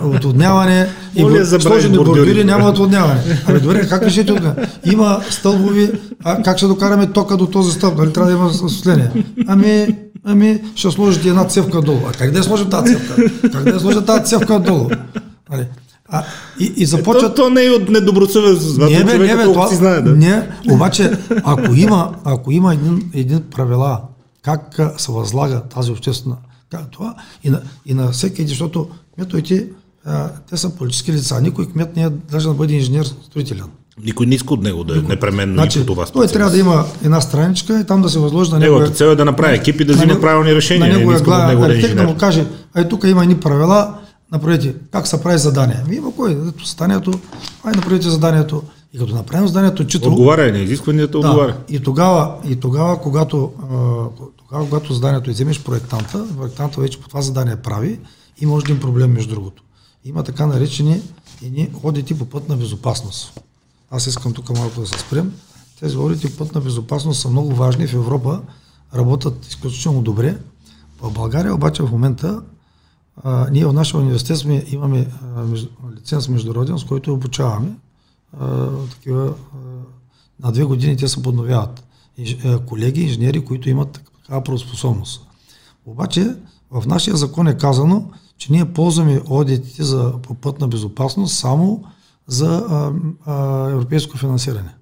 отводняване 0.02 0.88
и 1.14 1.44
сложени 1.60 1.96
бордюри 1.96 2.44
няма 2.44 2.68
отводняване. 2.68 3.20
Ами 3.46 3.60
добре, 3.60 3.88
как 3.88 4.02
решите 4.02 4.32
отводняване? 4.32 4.68
Има 4.84 5.20
стълбови, 5.30 5.92
а 6.24 6.42
как 6.42 6.56
ще 6.56 6.66
докараме 6.66 7.06
тока 7.06 7.36
до 7.36 7.46
този 7.46 7.72
стълб? 7.72 7.98
Нали 7.98 8.12
трябва 8.12 8.30
да 8.30 8.36
има 8.36 8.46
осветление? 8.46 9.24
Ами, 9.46 9.96
ами 10.24 10.60
ще 10.74 10.90
сложите 10.90 11.28
една 11.28 11.44
цевка 11.44 11.80
долу. 11.80 12.00
А 12.08 12.12
как 12.12 12.30
да 12.30 12.38
я 12.38 12.44
сложим 12.44 12.70
тази 12.70 12.96
цевка? 12.96 13.22
Как 13.52 13.64
да 13.64 13.70
я 13.70 13.80
сложим 13.80 14.04
тази 14.04 14.24
цевка 14.24 14.60
долу? 14.60 14.90
Нали? 15.50 15.66
А, 16.10 16.24
и, 16.60 16.72
и 16.76 16.86
започват... 16.86 17.36
То, 17.36 17.42
то 17.42 17.50
не 17.50 17.64
е 17.64 17.70
от 17.70 17.88
недобросъвестност. 17.88 18.78
Не, 18.78 19.04
бе, 19.04 19.18
не, 19.18 19.36
бе, 19.36 19.44
това, 19.44 19.68
си 19.68 19.74
знае, 19.74 20.00
да. 20.00 20.16
не, 20.16 20.48
обаче, 20.70 21.18
ако 21.44 21.74
има, 21.74 22.12
ако 22.24 22.50
има 22.50 22.74
един, 22.74 23.10
един 23.14 23.42
правила, 23.50 24.00
как 24.42 24.80
се 24.98 25.12
възлага 25.12 25.60
тази 25.60 25.90
обществена 25.90 26.36
това 26.90 27.14
и 27.44 27.50
на, 27.50 27.60
и 27.86 27.94
на 27.94 28.10
всеки 28.10 28.46
защото 28.46 28.88
кметовете, 29.18 29.66
а, 30.04 30.30
те 30.50 30.56
са 30.56 30.70
политически 30.70 31.12
лица. 31.12 31.40
Никой 31.40 31.66
кмет 31.68 31.96
не 31.96 32.02
е 32.02 32.10
даже 32.10 32.48
да 32.48 32.54
бъде 32.54 32.74
инженер 32.74 33.04
строителен. 33.04 33.64
Никой 34.04 34.26
не 34.26 34.34
иска 34.34 34.54
от 34.54 34.62
него 34.62 34.84
да 34.84 34.98
е 34.98 35.02
непременно 35.02 35.54
значи, 35.54 35.86
това 35.86 36.06
Той 36.06 36.26
трябва 36.26 36.50
да 36.50 36.58
има 36.58 36.84
една 37.04 37.20
страничка 37.20 37.80
и 37.80 37.84
там 37.84 38.02
да 38.02 38.08
се 38.08 38.18
възложи 38.18 38.50
на 38.50 38.58
него. 38.58 38.74
Неговата 38.74 38.96
цел 38.96 39.06
е 39.06 39.14
да 39.14 39.24
направи 39.24 39.56
екип 39.56 39.80
и 39.80 39.84
да 39.84 39.92
взима 39.92 40.20
правилни 40.20 40.54
решения. 40.54 40.92
На 40.92 40.98
него 40.98 41.12
е 41.12 41.20
главен 41.20 41.62
архитект 41.62 41.96
да, 41.96 42.02
да 42.02 42.08
му 42.08 42.18
каже, 42.18 42.46
ай 42.74 42.88
тук 42.88 43.04
има 43.04 43.22
едни 43.22 43.40
правила, 43.40 43.94
направете 44.32 44.74
как 44.92 45.06
се 45.06 45.22
прави 45.22 45.38
задание. 45.38 45.76
Ми 45.88 45.96
има 45.96 46.14
кой, 46.16 46.38
ето 46.48 46.66
състанието, 46.66 47.10
ай 47.64 47.72
направете 47.76 48.10
заданието. 48.10 48.62
И 48.94 48.98
като 48.98 49.14
направим 49.14 49.46
заданието, 49.46 49.86
читал... 49.86 50.12
Отговаря 50.12 50.52
на 50.52 50.58
изискванията, 50.58 51.12
да, 51.12 51.18
отговаря. 51.18 51.56
И 51.68 51.80
тогава, 51.80 52.34
и 52.48 52.56
тогава 52.56 53.00
когато, 53.00 53.52
тогава, 54.36 54.64
когато 54.64 54.92
заданието 54.92 55.30
вземеш 55.30 55.62
проектанта, 55.62 56.24
проектанта 56.38 56.80
вече 56.80 57.00
по 57.00 57.08
това 57.08 57.22
задание 57.22 57.56
прави 57.56 57.98
и 58.40 58.46
може 58.46 58.66
да 58.66 58.72
има 58.72 58.80
проблем 58.80 59.12
между 59.12 59.34
другото. 59.34 59.62
Има 60.04 60.22
така 60.22 60.46
наречени 60.46 61.02
едни 61.42 61.70
одити 61.82 62.18
по 62.18 62.26
път 62.26 62.48
на 62.48 62.56
безопасност. 62.56 63.40
Аз 63.90 64.06
искам 64.06 64.32
тук 64.32 64.50
малко 64.50 64.80
да 64.80 64.86
се 64.86 64.98
спрем. 64.98 65.32
Тези 65.80 65.96
одити 65.96 66.30
по 66.30 66.38
път 66.38 66.54
на 66.54 66.60
безопасност 66.60 67.20
са 67.20 67.30
много 67.30 67.54
важни 67.54 67.86
в 67.86 67.94
Европа, 67.94 68.42
работят 68.94 69.46
изключително 69.46 70.02
добре. 70.02 70.38
В 71.00 71.12
България 71.12 71.54
обаче 71.54 71.82
в 71.82 71.90
момента 71.90 72.42
а, 73.24 73.50
ние 73.50 73.66
в 73.66 73.72
нашия 73.72 74.00
университет 74.00 74.38
сме, 74.38 74.64
имаме 74.68 75.10
а, 75.36 75.42
между, 75.42 75.68
лиценз 75.96 76.28
международен, 76.28 76.78
с 76.78 76.84
който 76.84 77.14
обучаваме 77.14 77.72
а, 78.40 78.68
такива, 78.90 79.34
а, 79.54 79.56
на 80.46 80.52
две 80.52 80.64
години 80.64 80.96
те 80.96 81.08
се 81.08 81.22
подновяват. 81.22 81.84
Инж, 82.18 82.36
а, 82.44 82.58
колеги, 82.58 83.02
инженери, 83.02 83.44
които 83.44 83.70
имат 83.70 84.00
такава 84.22 84.44
правоспособност. 84.44 85.26
Обаче 85.86 86.36
в 86.70 86.86
нашия 86.86 87.16
закон 87.16 87.46
е 87.46 87.58
казано, 87.58 88.10
че 88.38 88.52
ние 88.52 88.64
ползваме 88.64 89.20
одитите 89.26 89.82
за 89.84 90.12
пътна 90.40 90.68
безопасност 90.68 91.38
само 91.38 91.84
за 92.26 92.66
а, 92.68 92.92
а, 93.26 93.70
европейско 93.70 94.18
финансиране, 94.18 94.74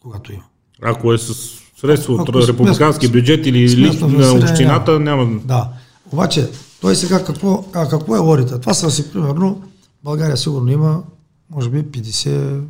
когато 0.00 0.32
има. 0.32 0.42
Ако 0.82 1.12
е 1.12 1.18
с 1.18 1.34
средства 1.80 2.14
от 2.14 2.48
републикански 2.48 3.08
бюджет 3.08 3.46
или 3.46 3.68
лично 3.68 4.08
на 4.08 4.32
общината, 4.32 5.00
няма. 5.00 5.40
Да. 5.44 5.68
Обаче, 6.12 6.50
той 6.80 6.96
сега 6.96 7.24
какво, 7.24 7.64
а, 7.72 7.88
какво 7.88 8.16
е 8.16 8.20
одита? 8.20 8.60
Това 8.60 8.74
са 8.74 8.90
си, 8.90 9.12
примерно, 9.12 9.62
България 10.04 10.36
сигурно 10.36 10.70
има, 10.70 11.02
може 11.50 11.70
би, 11.70 11.84
50, 11.84 12.62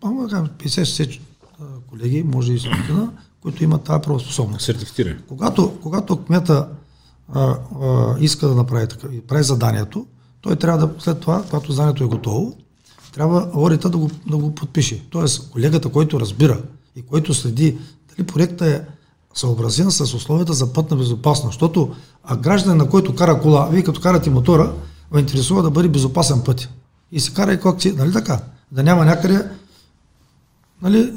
50-60 0.00 1.20
колеги, 1.90 2.22
може 2.22 2.52
и 2.52 2.58
стотина, 2.58 3.12
които 3.42 3.64
имат 3.64 3.82
тази 3.82 4.00
правоспособност. 4.02 4.64
Сертифициране. 4.64 5.18
Когато, 5.28 5.78
когато 5.82 6.24
кмета 6.24 6.68
а, 7.34 7.56
а, 7.82 8.16
иска 8.20 8.48
да 8.48 8.54
направи 8.54 8.88
така, 8.88 9.08
прави 9.28 9.42
заданието, 9.42 10.06
той 10.40 10.56
трябва 10.56 10.86
да, 10.86 10.94
след 10.98 11.20
това, 11.20 11.42
когато 11.42 11.72
заданието 11.72 12.04
е 12.04 12.06
готово, 12.06 12.56
трябва 13.14 13.50
одита 13.54 13.90
да 13.90 13.98
го, 13.98 14.10
да 14.30 14.36
го 14.36 14.54
подпише. 14.54 15.06
Тоест, 15.10 15.50
колегата, 15.50 15.88
който 15.88 16.20
разбира 16.20 16.62
и 16.96 17.02
който 17.02 17.34
следи 17.34 17.78
дали 18.08 18.26
проекта 18.26 18.66
е 18.66 18.80
съобразен 19.34 19.90
с 19.90 20.00
условията 20.14 20.52
за 20.52 20.72
пътна 20.72 20.96
безопасност. 20.96 21.52
Защото 21.52 21.94
а 22.24 22.36
гражданин, 22.36 22.76
на 22.76 22.88
който 22.88 23.14
кара 23.14 23.40
кола, 23.40 23.68
вие 23.72 23.84
като 23.84 24.00
карате 24.00 24.30
мотора, 24.30 24.72
ме 25.12 25.20
интересува 25.20 25.62
да 25.62 25.70
бъде 25.70 25.88
безопасен 25.88 26.42
път. 26.44 26.68
И 27.12 27.20
се 27.20 27.34
кара 27.34 27.52
и 27.52 27.60
как 27.60 27.82
си, 27.82 27.92
нали 27.92 28.12
така? 28.12 28.40
Да 28.72 28.82
няма 28.82 29.04
някъде 29.04 29.48
нали, 30.82 31.12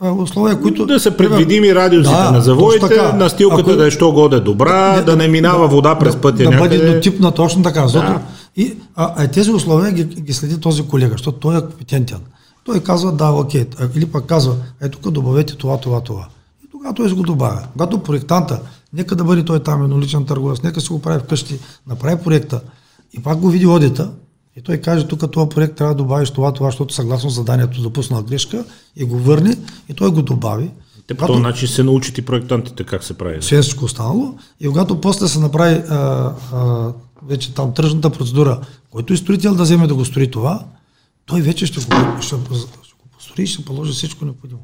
а, 0.00 0.12
условия, 0.12 0.60
които... 0.60 0.86
Да 0.86 1.00
са 1.00 1.10
предвидими 1.16 1.74
радиусите 1.74 2.16
да, 2.16 2.30
на 2.30 2.40
завоите, 2.40 3.12
настилката 3.14 3.70
ако, 3.70 3.76
да 3.76 3.86
е 3.86 3.90
що 3.90 4.12
годе 4.12 4.40
добра, 4.40 4.96
не, 4.96 5.02
да 5.02 5.16
не 5.16 5.28
минава 5.28 5.68
вода 5.68 5.98
през 5.98 6.16
пътя 6.16 6.44
да, 6.44 6.50
някъде. 6.50 6.78
Да 6.78 6.84
бъде 6.84 6.94
дотипна 6.94 7.32
точно 7.32 7.62
така, 7.62 7.82
защото 7.82 8.06
да. 8.06 8.20
и, 8.56 8.76
а, 8.96 9.14
а 9.16 9.28
тези 9.28 9.50
условия 9.50 9.92
ги, 9.92 10.04
ги 10.04 10.32
следи 10.32 10.60
този 10.60 10.82
колега, 10.82 11.12
защото 11.12 11.38
той 11.38 11.58
е 11.58 11.60
компетентен. 11.60 12.18
Той 12.64 12.80
казва 12.80 13.12
да, 13.12 13.30
окей, 13.30 13.66
или 13.94 14.06
пък 14.06 14.26
казва, 14.26 14.54
е 14.82 14.88
тук 14.88 15.10
добавете 15.10 15.56
това, 15.56 15.76
това, 15.76 16.00
това. 16.00 16.28
И 16.64 16.70
тогава 16.70 16.94
той 16.94 17.12
го 17.12 17.22
добавя. 17.22 17.62
Когато 17.72 17.98
проектанта, 17.98 18.60
нека 18.92 19.16
да 19.16 19.24
бъде 19.24 19.44
той 19.44 19.60
там 19.60 19.84
едноличен 19.84 20.24
търговец, 20.24 20.62
нека 20.62 20.80
си 20.80 20.88
го 20.88 21.02
прави 21.02 21.20
вкъщи, 21.20 21.58
направи 21.86 22.22
проекта 22.24 22.60
и 23.12 23.22
пак 23.22 23.38
го 23.38 23.48
види 23.48 23.66
одита, 23.66 24.10
и 24.56 24.62
той 24.62 24.76
каже, 24.76 25.08
тук 25.08 25.30
този 25.32 25.48
проект 25.48 25.76
трябва 25.76 25.94
да 25.94 26.02
добавиш 26.02 26.30
това, 26.30 26.52
това, 26.52 26.68
защото 26.68 26.94
съгласно 26.94 27.30
заданието 27.30 27.82
допуснал 27.82 28.22
грешка 28.22 28.64
и 28.96 29.04
го 29.04 29.18
върне 29.18 29.56
и 29.88 29.94
той 29.94 30.10
го 30.10 30.22
добави. 30.22 30.70
Те 31.06 31.14
по 31.14 31.26
този 31.26 31.42
начин 31.42 31.68
се 31.68 31.82
научат 31.82 32.18
и 32.18 32.22
проектантите 32.22 32.84
как 32.84 33.04
се 33.04 33.14
прави. 33.14 33.40
Всичко 33.40 33.84
останало. 33.84 34.34
И 34.60 34.68
когато 34.68 35.00
после 35.00 35.28
се 35.28 35.38
направи 35.38 35.74
а, 35.74 35.96
а, 36.52 36.92
вече 37.26 37.54
там 37.54 37.74
тръжната 37.74 38.10
процедура, 38.10 38.60
който 38.90 39.12
и 39.12 39.16
строител 39.16 39.54
да 39.54 39.62
вземе 39.62 39.86
да 39.86 39.94
го 39.94 40.04
строи 40.04 40.30
това, 40.30 40.64
той 41.26 41.40
вече 41.40 41.66
ще 41.66 41.80
го, 41.80 41.92
ще, 42.20 42.26
ще 42.26 42.36
го 42.36 43.08
построи 43.12 43.44
и 43.44 43.46
ще 43.46 43.64
положи 43.64 43.92
всичко 43.92 44.24
необходимо. 44.24 44.60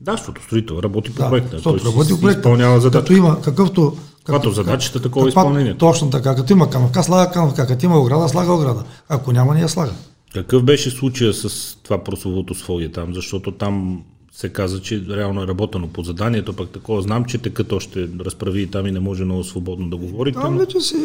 Да, 0.00 0.12
защото 0.12 0.42
строител 0.42 0.80
работи 0.82 1.10
по 1.10 1.22
да, 1.22 1.28
проекта. 1.28 1.62
Той 1.62 1.80
работи 1.86 2.14
по 2.14 2.20
проекта. 2.20 2.40
Изпълнява 2.40 2.80
задача. 2.80 3.04
Като 3.04 3.12
има 3.12 3.40
какъвто 3.40 3.96
когато 4.26 4.50
задачата 4.50 5.02
такова 5.02 5.28
изпълнение. 5.28 5.74
Точно 5.74 6.10
така. 6.10 6.34
Като 6.34 6.52
има 6.52 6.70
камъка, 6.70 7.02
слага 7.02 7.32
камъка. 7.32 7.66
Като 7.66 7.86
има 7.86 7.98
ограда, 7.98 8.28
слага 8.28 8.52
ограда. 8.52 8.84
Ако 9.08 9.32
няма, 9.32 9.54
не 9.54 9.60
я 9.60 9.68
слага. 9.68 9.92
Какъв 10.34 10.62
беше 10.62 10.90
случая 10.90 11.34
с 11.34 11.76
това 11.82 12.04
прословото 12.04 12.54
своє 12.54 12.92
там? 12.92 13.14
Защото 13.14 13.52
там 13.52 14.02
се 14.32 14.48
каза, 14.48 14.82
че 14.82 15.04
реално 15.10 15.42
е 15.42 15.46
работено 15.46 15.88
по 15.88 16.02
заданието, 16.02 16.52
пък 16.52 16.70
такова 16.70 17.02
знам, 17.02 17.24
че 17.24 17.38
текът 17.38 17.72
още 17.72 18.08
разправи 18.20 18.62
и 18.62 18.66
там 18.66 18.86
и 18.86 18.92
не 18.92 19.00
може 19.00 19.24
много 19.24 19.44
свободно 19.44 19.90
да 19.90 19.96
говорите. 19.96 20.38
Там 20.40 20.58
вече 20.58 20.80
си... 20.80 20.96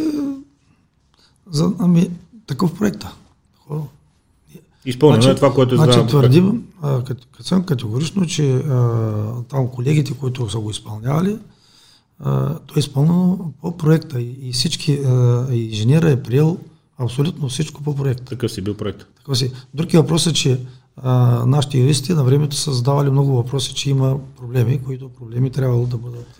За, 1.51 1.71
ами, 1.79 2.09
такъв 2.47 2.73
проект. 2.73 3.05
Изпълнено 4.85 5.21
значи, 5.21 5.33
е 5.33 5.35
това, 5.35 5.53
което 5.53 5.75
е 5.75 5.77
значи, 5.77 6.07
твърдим, 6.07 6.63
като, 6.81 7.27
като 7.37 7.63
категорично, 7.65 8.25
че 8.25 8.55
а, 8.55 9.43
там 9.49 9.67
колегите, 9.67 10.13
които 10.13 10.49
са 10.49 10.59
го 10.59 10.71
изпълнявали, 10.71 11.37
той 12.67 12.77
е 12.77 12.79
изпълнено 12.79 13.39
по 13.61 13.77
проекта 13.77 14.21
и 14.21 14.51
всички 14.53 14.99
инженера 15.51 16.09
е 16.09 16.23
приел 16.23 16.57
абсолютно 16.97 17.49
всичко 17.49 17.83
по 17.83 17.95
проекта. 17.95 18.23
Такъв 18.23 18.51
си 18.51 18.61
бил 18.61 18.73
проект. 18.73 19.05
Такъв 19.17 19.37
си. 19.37 19.51
Други 19.73 19.97
въпрос 19.97 20.27
е, 20.27 20.33
че 20.33 20.59
а, 20.97 21.43
нашите 21.45 21.77
юристи 21.77 22.13
на 22.13 22.23
времето 22.23 22.55
са 22.55 22.73
задавали 22.73 23.09
много 23.09 23.35
въпроси, 23.35 23.73
че 23.73 23.89
има 23.89 24.17
проблеми, 24.37 24.81
които 24.85 25.09
проблеми 25.09 25.49
трябвало 25.49 25.85
да 25.85 25.97
бъдат. 25.97 26.39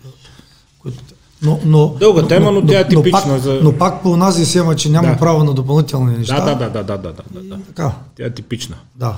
Които... 0.78 0.98
Но, 1.42 1.60
но, 1.64 1.88
Дълга 2.00 2.28
тема, 2.28 2.52
но, 2.52 2.60
но 2.60 2.66
тя 2.66 2.80
е 2.80 2.88
типична. 2.88 3.20
Но 3.26 3.32
пак, 3.32 3.40
за... 3.40 3.60
но 3.62 3.78
пак 3.78 4.02
по 4.02 4.10
онази 4.10 4.46
сема, 4.46 4.76
че 4.76 4.90
няма 4.90 5.08
да. 5.08 5.18
право 5.18 5.44
на 5.44 5.54
допълнителни 5.54 6.18
неща. 6.18 6.44
Да, 6.44 6.54
да, 6.54 6.70
да, 6.70 6.82
да, 6.82 6.98
да, 6.98 7.12
да, 7.30 7.42
да. 7.42 7.58
Така. 7.64 7.92
Тя 8.16 8.26
е 8.26 8.34
типична. 8.34 8.76
Да. 8.96 9.16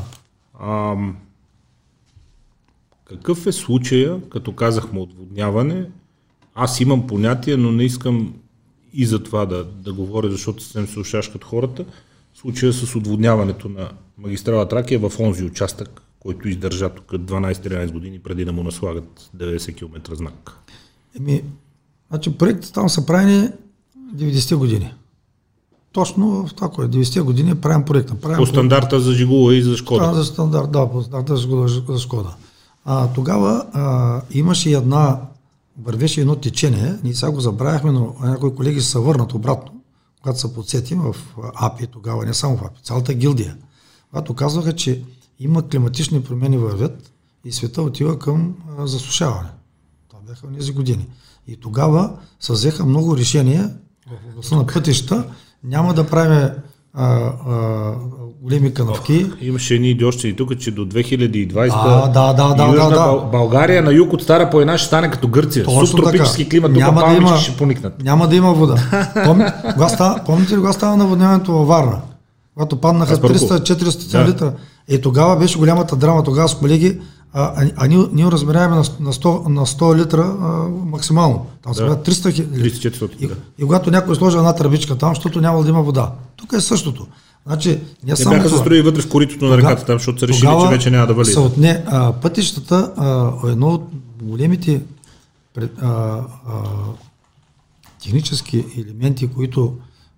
Ам... 0.63 1.17
Какъв 3.05 3.47
е 3.47 3.53
случая, 3.53 4.21
като 4.31 4.53
казахме 4.53 5.01
отводняване, 5.01 5.87
аз 6.55 6.81
имам 6.81 7.07
понятие, 7.07 7.57
но 7.57 7.73
не 7.73 7.85
искам 7.85 8.35
и 8.93 9.07
за 9.07 9.23
това 9.23 9.47
да, 9.47 9.65
да 9.65 9.93
говоря, 9.93 10.31
защото 10.31 10.63
съвсем 10.63 10.87
се 10.87 11.01
ушашкат 11.01 11.45
хората. 11.45 11.85
Случая 12.35 12.73
с 12.73 12.97
отводняването 12.97 13.69
на 13.69 13.91
магистрала 14.19 14.69
Тракия 14.69 14.99
в 14.99 15.13
онзи 15.21 15.45
участък, 15.45 16.03
който 16.21 16.49
издържа 16.49 16.91
тук 16.91 17.07
12-13 17.07 17.93
години 17.93 18.19
преди 18.19 18.45
да 18.45 18.53
му 18.53 18.63
наслагат 18.63 19.31
90 19.37 19.77
км 19.77 20.15
знак. 20.17 20.53
Еми, 21.19 21.43
Значи 22.11 22.39
проектите 22.39 22.73
там 22.73 22.89
са 22.89 23.07
правени 23.07 23.49
90-те 24.17 24.55
години. 24.55 24.95
Точно 25.93 26.47
в 26.47 26.55
това, 26.55 26.69
което 26.69 26.97
90-те 26.97 27.21
години 27.21 27.55
правим 27.55 27.85
проекта. 27.85 28.15
Правим 28.15 28.37
по 28.37 28.47
стандарта 28.47 29.01
за 29.01 29.13
Жигула 29.13 29.55
и 29.55 29.63
за 29.63 29.77
Шкода. 29.77 30.07
Да, 30.07 30.15
за 30.15 30.25
стандарт, 30.25 30.73
да, 30.73 30.91
по 30.91 31.03
стандарта 31.03 31.37
за 31.37 31.99
Шкода. 31.99 32.35
А, 32.85 33.09
тогава 33.13 33.67
а, 33.73 34.23
имаше 34.31 34.71
една, 34.71 35.21
вървеше 35.83 36.21
едно 36.21 36.37
течение, 36.37 36.99
ние 37.05 37.15
сега 37.15 37.33
го 37.33 37.41
забравяхме, 37.41 37.93
но 37.93 38.15
някои 38.21 38.55
колеги 38.55 38.81
се 38.81 38.99
върнат 38.99 39.35
обратно, 39.35 39.81
когато 40.23 40.41
се 40.41 40.55
подсетим 40.55 41.01
в 41.01 41.17
АПИ 41.55 41.87
тогава, 41.87 42.25
не 42.25 42.35
само 42.35 42.57
в 42.57 42.65
АПИ, 42.65 42.83
цялата 42.83 43.15
гилдия, 43.15 43.57
когато 44.11 44.35
казваха, 44.35 44.73
че 44.73 45.03
има 45.39 45.69
климатични 45.69 46.23
промени 46.23 46.59
вървят 46.59 47.13
и 47.45 47.53
света 47.53 47.83
отива 47.83 48.19
към 48.19 48.55
засушаване. 48.79 49.49
Това 50.09 50.21
бяха 50.27 50.47
тези 50.59 50.73
години. 50.73 51.09
И 51.47 51.57
тогава 51.57 52.19
се 52.41 52.53
взеха 52.53 52.85
много 52.87 53.17
решения 53.17 53.75
в 54.07 54.31
областта 54.33 54.57
на 54.57 54.67
пътища, 54.67 55.31
няма 55.65 55.95
да 55.95 56.07
правим 56.07 56.51
големи 58.45 58.75
канавки. 58.75 59.27
О, 59.33 59.37
имаше 59.41 59.75
едни 59.75 59.91
идиощи 59.91 60.37
тук, 60.37 60.59
че 60.59 60.71
до 60.71 60.83
2020 60.83 61.73
а, 61.75 62.09
да, 62.09 62.33
да, 62.33 62.55
да, 62.55 62.65
Южна 62.65 62.85
да, 62.85 62.91
да. 62.91 63.17
България 63.33 63.83
на 63.83 63.93
юг 63.93 64.13
от 64.13 64.23
Стара 64.23 64.51
планина 64.51 64.79
ще 64.79 64.87
стане 64.87 65.11
като 65.11 65.29
Гърция. 65.29 65.65
Точно 65.65 65.87
Субтропически 65.87 66.45
така. 66.45 66.51
климат, 66.51 66.73
тук 66.73 66.83
Няма 66.83 67.09
да 67.09 67.15
има- 67.15 67.37
ще 67.37 67.57
поникнат. 67.57 68.03
Няма 68.03 68.29
да 68.29 68.37
има 68.37 68.53
вода. 68.53 68.77
Помни, 69.25 69.45
кога 69.73 69.89
става, 69.89 70.21
помните 70.27 70.53
ли 70.53 70.57
кога 70.57 70.73
става 70.73 70.97
наводняването 70.97 71.53
във 71.53 71.69
Варна? 71.69 72.01
Когато 72.55 72.77
паднаха 72.77 73.13
Аспарухов. 73.13 73.41
300-400 73.41 74.11
Да. 74.13 74.29
литра. 74.29 74.53
И 74.89 75.01
тогава 75.01 75.37
беше 75.37 75.59
голямата 75.59 75.97
драма, 75.97 76.25
тогава 76.25 76.49
с 76.49 76.55
колеги, 76.55 76.99
а, 77.33 77.43
а, 77.57 77.71
а 77.77 77.87
ние, 77.87 78.07
ние 78.13 78.27
размеряваме 78.27 78.77
на, 78.77 78.85
на, 79.01 79.13
100, 79.13 79.49
на 79.49 79.67
100 79.67 79.97
литра 79.97 80.37
а, 80.43 80.47
максимално. 80.87 81.47
Там 81.63 81.73
Да. 81.73 81.87
да. 81.87 81.97
300 81.97 82.33
хиляди. 82.33 82.71
300-400, 82.71 83.11
И, 83.21 83.27
да. 83.27 83.35
и 83.59 83.63
когато 83.63 83.91
някой 83.91 84.17
сложи 84.17 84.37
една 84.37 84.55
тръбичка 84.55 84.97
там, 84.97 85.15
защото 85.15 85.41
няма 85.41 85.63
да 85.63 85.69
има 85.69 85.83
вода. 85.83 86.11
Тук 86.37 86.53
е 86.53 86.61
същото. 86.61 87.07
Значи, 87.47 87.81
не 88.07 88.17
само 88.17 88.37
бяха 88.37 88.49
се 88.49 88.55
това. 88.55 88.83
вътре 88.83 89.03
в 89.03 89.09
коритото 89.09 89.45
на 89.45 89.57
реката, 89.57 89.85
там, 89.85 89.99
защото 89.99 90.21
са 90.21 90.29
решили, 90.29 90.51
че 90.63 90.69
вече 90.69 90.91
няма 90.91 91.07
да 91.07 91.15
вали. 91.15 91.27
Са 91.27 91.41
отне, 91.41 91.85
а, 91.87 92.13
пътищата, 92.13 92.93
а, 92.97 93.33
едно 93.51 93.69
от 93.69 93.89
големите 94.23 94.83
пред, 95.55 95.73
а, 95.83 95.89
а, 95.89 96.63
технически 98.03 98.65
елементи, 98.79 99.29
които, 99.29 99.75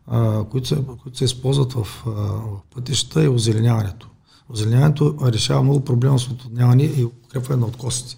а, 0.06 0.44
които, 0.44 0.68
се, 0.68 0.78
които 1.02 1.18
се 1.18 1.24
използват 1.24 1.72
в, 1.72 1.86
а, 2.06 2.10
в 2.10 2.60
пътищата 2.74 3.24
е 3.24 3.28
озеленяването. 3.28 4.08
Озеленяването 4.48 5.14
решава 5.22 5.62
много 5.62 5.84
проблема 5.84 6.18
с 6.18 6.28
отводняване 6.28 6.82
и 6.82 7.04
укрепване 7.04 7.60
на 7.60 7.66
откосите. 7.66 8.16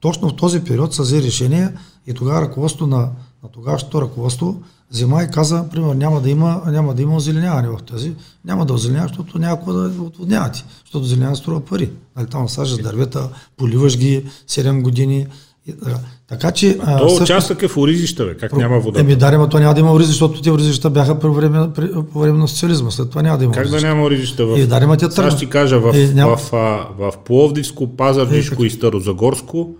Точно 0.00 0.28
в 0.28 0.36
този 0.36 0.64
период 0.64 0.94
се 0.94 1.02
взе 1.02 1.22
решение 1.22 1.72
и 2.06 2.14
тогава 2.14 2.40
ръководството 2.40 2.86
на, 2.86 3.10
на 3.42 3.48
тогавашното 3.52 4.02
ръководство 4.02 4.62
взема 4.90 5.22
и 5.22 5.28
каза, 5.30 5.64
примерно, 5.70 5.94
няма 5.94 6.20
да 6.20 6.30
има, 6.30 6.62
няма 6.66 6.94
да 6.94 7.02
има 7.02 7.16
озеленяване 7.16 7.68
в 7.68 7.78
тази. 7.82 8.12
Няма 8.44 8.66
да 8.66 8.72
озеленява, 8.72 9.08
защото 9.08 9.32
какво 9.56 9.72
да 9.72 10.02
отводнявате. 10.02 10.64
Защото 10.84 11.04
озеленяване 11.04 11.36
струва 11.36 11.60
пари. 11.60 11.90
Нали, 12.16 12.26
там 12.26 12.48
сажаш 12.48 12.82
дървета, 12.82 13.28
поливаш 13.56 13.98
ги 13.98 14.24
7 14.48 14.82
години. 14.82 15.26
И, 15.68 15.72
така. 15.72 15.98
така 16.28 16.50
че... 16.50 16.78
а, 16.80 16.98
То 16.98 17.06
всъщност- 17.06 17.22
участък 17.22 17.62
е 17.62 17.68
в 17.68 17.76
оризища, 17.76 18.24
бе. 18.24 18.36
Как 18.36 18.52
няма 18.52 18.80
вода? 18.80 19.00
Еми 19.00 19.16
да, 19.16 19.26
ама 19.26 19.48
то 19.48 19.58
няма 19.58 19.74
да 19.74 19.80
има 19.80 19.92
оризи, 19.92 20.08
защото 20.08 20.38
тези 20.38 20.50
оризища 20.50 20.90
бяха 20.90 21.18
по 21.18 21.32
време, 21.34 21.72
при, 21.72 21.92
по 22.12 22.20
време 22.20 22.38
на 22.38 22.48
социализма. 22.48 22.90
След 22.90 23.10
това 23.10 23.22
няма 23.22 23.38
да 23.38 23.44
има 23.44 23.52
Как 23.54 23.62
да 23.62 23.68
оризища. 23.68 23.88
няма 23.88 24.02
оризища 24.02 24.46
в... 24.46 24.58
Е, 24.58 24.66
да, 24.66 24.80
те 24.98 25.10
Сега 25.10 25.30
ще 25.30 25.38
ти 25.38 25.48
кажа, 25.48 25.80
в, 25.80 25.92
Е, 25.94 26.06
няма- 26.06 26.36
в, 26.36 26.52
а, 26.52 26.56
в 26.98 27.12
Пловдивско, 27.24 27.96
Пазарджишко 27.96 28.62
Е, 28.64 28.66
и 28.66 28.70
Старозагорско 28.70 29.70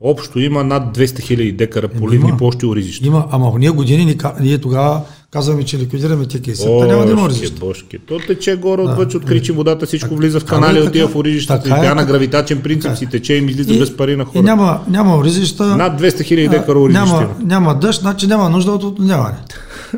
общо 0.00 0.40
има 0.40 0.64
над 0.64 0.96
200 0.98 1.04
000 1.04 1.56
декара 1.56 1.88
поливни 1.88 2.36
площи 2.38 2.66
оризища. 2.66 3.06
Има, 3.06 3.26
ама 3.30 3.50
в 3.50 3.58
ние 3.58 3.70
години 3.70 4.16
ние 4.40 4.58
тогава 4.58 5.00
казваме, 5.30 5.64
че 5.64 5.78
ликвидираме 5.78 6.26
те 6.26 6.42
кейсета, 6.42 6.70
няма 6.86 7.06
да 7.06 7.12
има 7.12 7.22
Бошки, 7.22 7.38
оризища. 7.38 7.60
бошки. 7.60 7.98
То 7.98 8.18
тече 8.18 8.56
горе 8.56 8.82
отвъд, 8.82 9.14
откричи 9.14 9.52
водата, 9.52 9.86
всичко 9.86 10.16
влиза 10.16 10.40
в 10.40 10.44
така 10.44 10.56
е, 10.56 10.60
канали, 10.60 10.76
така 10.78 10.88
отива 10.88 11.08
е. 11.10 11.12
в 11.12 11.16
оризищата. 11.16 11.62
Така 11.62 11.76
И 11.76 11.78
е, 11.78 11.82
тя 11.82 11.94
на 11.94 12.04
гравитачен 12.04 12.62
принцип 12.62 12.82
така 12.82 12.92
е. 12.92 12.96
си 12.96 13.06
тече 13.06 13.34
и 13.34 13.44
излиза 13.46 13.74
без 13.78 13.96
пари 13.96 14.16
на 14.16 14.22
И 14.22 14.26
хората. 14.26 14.42
няма, 14.42 14.80
няма 14.88 15.16
оризища. 15.16 15.76
Над 15.76 16.00
200 16.00 16.04
000 16.04 16.50
декара 16.50 16.78
оризища 16.80 17.06
няма, 17.06 17.34
няма 17.40 17.74
дъжд, 17.74 18.00
значи 18.00 18.26
няма 18.26 18.50
нужда 18.50 18.72
от 18.72 18.84
отводняване. 18.84 19.36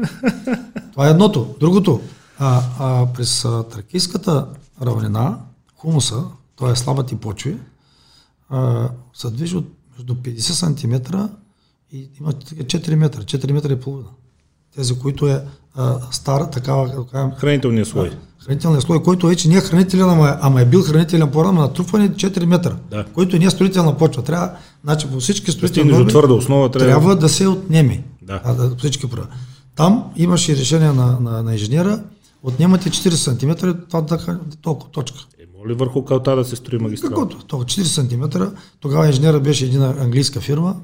Това 0.93 1.07
е 1.07 1.11
едното. 1.11 1.47
Другото, 1.61 2.01
а, 2.39 2.61
а, 2.81 3.07
през 3.07 3.45
а, 3.45 3.63
тракийската 3.63 4.47
равнина, 4.87 5.37
хумуса, 5.77 6.17
т.е. 6.59 6.77
слабите 6.77 7.17
почви, 7.17 7.57
а, 8.51 8.89
се 9.15 9.31
движи 9.31 9.57
от 9.57 9.67
между 10.03 10.15
50 10.15 10.39
см 10.41 11.17
и 11.93 12.09
има 12.21 12.33
така 12.33 12.63
4 12.63 12.95
метра, 12.95 13.21
4 13.21 13.53
метра 13.53 13.73
и 13.73 13.81
половина. 13.81 14.09
Тези, 14.77 14.99
които 14.99 15.29
е 15.29 15.45
а, 15.75 15.99
стара, 16.11 16.51
такава, 16.51 17.07
кажем, 17.07 17.31
Хранителният 17.37 17.89
слой. 17.89 18.11
хранителният 18.39 18.83
слой, 18.85 19.03
който 19.03 19.27
вече 19.27 19.49
не 19.49 19.55
е 19.57 19.61
хранителен, 19.61 20.11
ама, 20.11 20.29
е- 20.29 20.35
ама 20.41 20.61
е 20.61 20.65
бил 20.65 20.83
хранителен 20.83 21.31
по-рано, 21.31 21.61
натрупване 21.61 22.09
4 22.09 22.45
метра, 22.45 22.77
Да. 22.91 23.05
който 23.05 23.39
не 23.39 23.45
е 23.45 23.51
строителна 23.51 23.97
почва. 23.97 24.23
Трябва, 24.25 24.51
значи 24.85 25.07
по 25.07 25.21
всички 25.21 25.53
строителни 25.53 25.91
до 25.91 25.97
норми, 25.99 26.11
твърда 26.11 26.35
основа, 26.35 26.71
трябва. 26.71 26.89
трябва 26.89 27.17
да 27.17 27.29
се 27.29 27.47
отнеме. 27.47 28.05
Да. 28.23 28.41
А, 28.45 28.55
да, 28.55 28.77
всички 28.77 29.11
права. 29.11 29.27
Там 29.77 30.05
имаше 30.17 30.57
решение 30.57 30.93
на, 30.93 31.21
на, 31.21 31.43
на 31.43 31.53
инженера, 31.53 32.03
отнемате 32.43 32.91
40 32.91 33.11
см, 33.11 33.51
това 33.89 34.01
да, 34.01 34.39
толкова 34.63 34.91
точка. 34.91 35.19
Моли 35.63 35.75
върху 35.75 36.05
калта 36.05 36.37
да 36.37 36.45
се 36.45 36.57
строи 36.57 36.79
магистрала. 36.79 37.11
Каквото, 37.11 37.45
толкова 37.45 37.67
40 37.67 37.83
см, 37.83 38.43
тогава 38.81 39.07
инженера 39.07 39.41
беше 39.41 39.65
една 39.65 39.95
английска 39.99 40.41
фирма, 40.41 40.77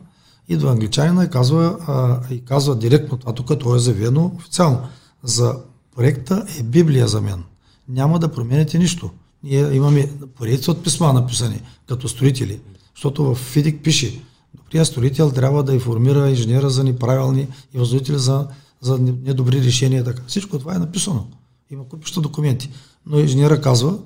идва 0.48 0.70
англичанина 0.70 1.24
и 1.24 1.30
казва, 1.30 1.76
а, 1.86 2.20
и 2.34 2.44
казва 2.44 2.76
директно, 2.76 3.18
това 3.18 3.32
тук 3.32 3.58
то 3.58 3.76
е 3.76 3.78
заявено 3.78 4.32
официално, 4.36 4.80
за 5.22 5.56
проекта 5.96 6.46
е 6.60 6.62
Библия 6.62 7.08
за 7.08 7.20
мен. 7.20 7.44
Няма 7.88 8.18
да 8.18 8.32
промените 8.32 8.78
нищо. 8.78 9.10
Ние 9.44 9.74
имаме 9.74 10.12
поредица 10.34 10.70
от 10.70 10.84
писма 10.84 11.12
написани 11.12 11.62
като 11.86 12.08
строители, 12.08 12.60
защото 12.94 13.24
в 13.24 13.34
ФИДИК 13.34 13.82
пише, 13.82 14.22
добрият 14.54 14.86
строител 14.86 15.30
трябва 15.30 15.62
да 15.62 15.74
информира 15.74 16.30
инженера 16.30 16.70
за 16.70 16.84
неправилни 16.84 17.48
и 17.74 17.78
възложители 17.78 18.18
за, 18.18 18.48
за 18.80 18.98
недобри 18.98 19.62
решения. 19.62 20.04
Така. 20.04 20.22
Всичко 20.26 20.58
това 20.58 20.74
е 20.74 20.78
написано. 20.78 21.26
Има 21.70 21.88
купища 21.88 22.20
документи. 22.20 22.70
Но 23.06 23.18
инженера 23.18 23.60
казва, 23.60 23.98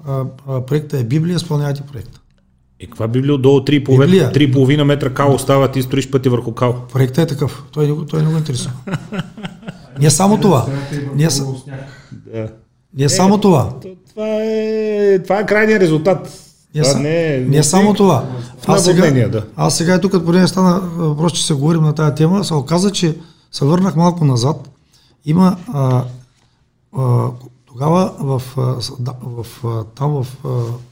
а, 0.00 0.22
а, 0.48 0.60
проекта 0.60 0.98
е 0.98 1.04
Библия, 1.04 1.36
изпълнявайте 1.36 1.82
проекта. 1.82 2.20
И 2.80 2.86
каква 2.86 3.08
би 3.08 3.22
било 3.22 3.38
долу 3.38 3.60
3,5 3.60 4.00
Библия. 4.00 4.32
3,5 4.32 4.82
метра 4.82 5.10
кал 5.10 5.34
остава, 5.34 5.68
ти 5.68 5.82
строиш 5.82 6.10
пъти 6.10 6.28
върху 6.28 6.52
кал. 6.52 6.74
Проектът 6.92 7.18
е 7.20 7.34
такъв. 7.34 7.64
Той, 7.72 7.86
не 7.86 7.92
го- 7.92 8.04
той 8.04 8.22
не 8.22 8.30
го 8.30 8.36
интересува. 8.36 8.72
Не 10.00 10.10
само 10.10 10.40
това. 10.40 10.66
Не, 11.14 11.28
не 12.94 13.08
само 13.08 13.40
това. 13.40 13.68
То- 13.82 13.88
Това 14.08 14.26
е, 14.30 15.18
това 15.18 15.38
е 15.38 15.46
крайният 15.46 15.82
резултат. 15.82 16.40
Не, 16.74 16.82
това 16.82 16.98
не, 17.00 17.26
е- 17.26 17.40
не 17.40 17.62
само 17.62 17.94
това. 17.94 18.24
Аз 18.66 18.84
сега, 18.84 19.28
да. 19.28 19.44
аз 19.56 19.76
сега 19.76 20.00
тук, 20.00 20.12
като 20.12 20.24
поне 20.24 20.48
стана 20.48 20.80
въпрос, 20.80 21.32
че 21.32 21.46
се 21.46 21.54
говорим 21.54 21.82
на 21.82 21.94
тази 21.94 22.14
тема, 22.14 22.44
се 22.44 22.54
оказа, 22.54 22.90
че 22.90 23.16
се 23.52 23.64
върнах 23.64 23.96
малко 23.96 24.24
назад. 24.24 24.70
Има 25.24 25.56
а, 25.68 26.04
а, 26.92 27.26
тогава 27.74 28.14
в, 28.18 28.42
в, 29.22 29.64
а, 29.64 29.84
там 29.84 30.10
в 30.10 30.26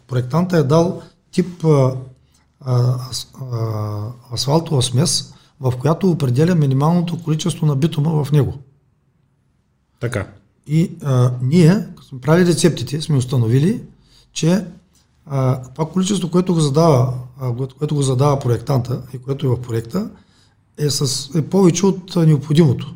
проектанта 0.08 0.56
е 0.56 0.62
дал 0.62 1.02
тип 1.30 1.64
а, 1.64 1.96
а, 2.60 2.98
ас- 3.10 3.28
а, 3.52 4.34
асфалтова 4.34 4.82
смес, 4.82 5.34
в 5.60 5.72
която 5.80 6.10
определя 6.10 6.54
минималното 6.54 7.22
количество 7.22 7.66
на 7.66 7.76
битума 7.76 8.24
в 8.24 8.32
него. 8.32 8.54
Така. 10.00 10.28
И 10.66 10.90
а, 11.02 11.32
ние, 11.42 11.86
като 11.96 12.08
сме 12.08 12.20
правили 12.20 12.46
рецептите, 12.46 13.00
сме 13.00 13.16
установили, 13.16 13.82
че 14.32 14.64
а, 15.26 15.62
това 15.62 15.88
количество, 15.88 16.30
което 16.30 16.54
го 16.54 16.60
задава, 16.60 17.14
а, 17.40 17.54
което- 17.78 17.94
го 17.94 18.02
задава 18.02 18.38
проектанта 18.38 19.02
и 19.14 19.18
което 19.18 19.46
е 19.46 19.48
в 19.48 19.62
проекта, 19.62 20.10
е, 20.78 20.90
с, 20.90 21.30
е 21.34 21.48
повече 21.48 21.86
от 21.86 22.16
необходимото. 22.16 22.94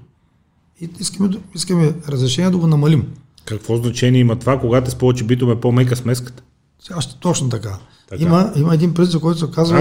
И 0.80 0.91
искаме, 1.01 1.30
искаме 1.55 1.95
разрешение 2.09 2.51
да 2.51 2.59
го 2.59 2.66
намалим. 2.66 3.14
Какво 3.47 3.76
значение 3.76 4.20
има 4.20 4.36
това, 4.36 4.61
когато 4.61 4.90
с 4.90 4.94
повече 4.94 5.24
битум 5.24 5.51
е 5.51 5.61
по-мека 5.61 5.97
смеската? 5.97 6.42
Сега 6.86 7.01
ще 7.01 7.16
точно 7.20 7.49
така. 7.49 7.78
Така. 8.11 8.22
Има, 8.22 8.53
има 8.57 8.74
един 8.74 8.94
принцип, 8.94 9.20
който 9.20 9.40
се 9.40 9.51
казва... 9.51 9.78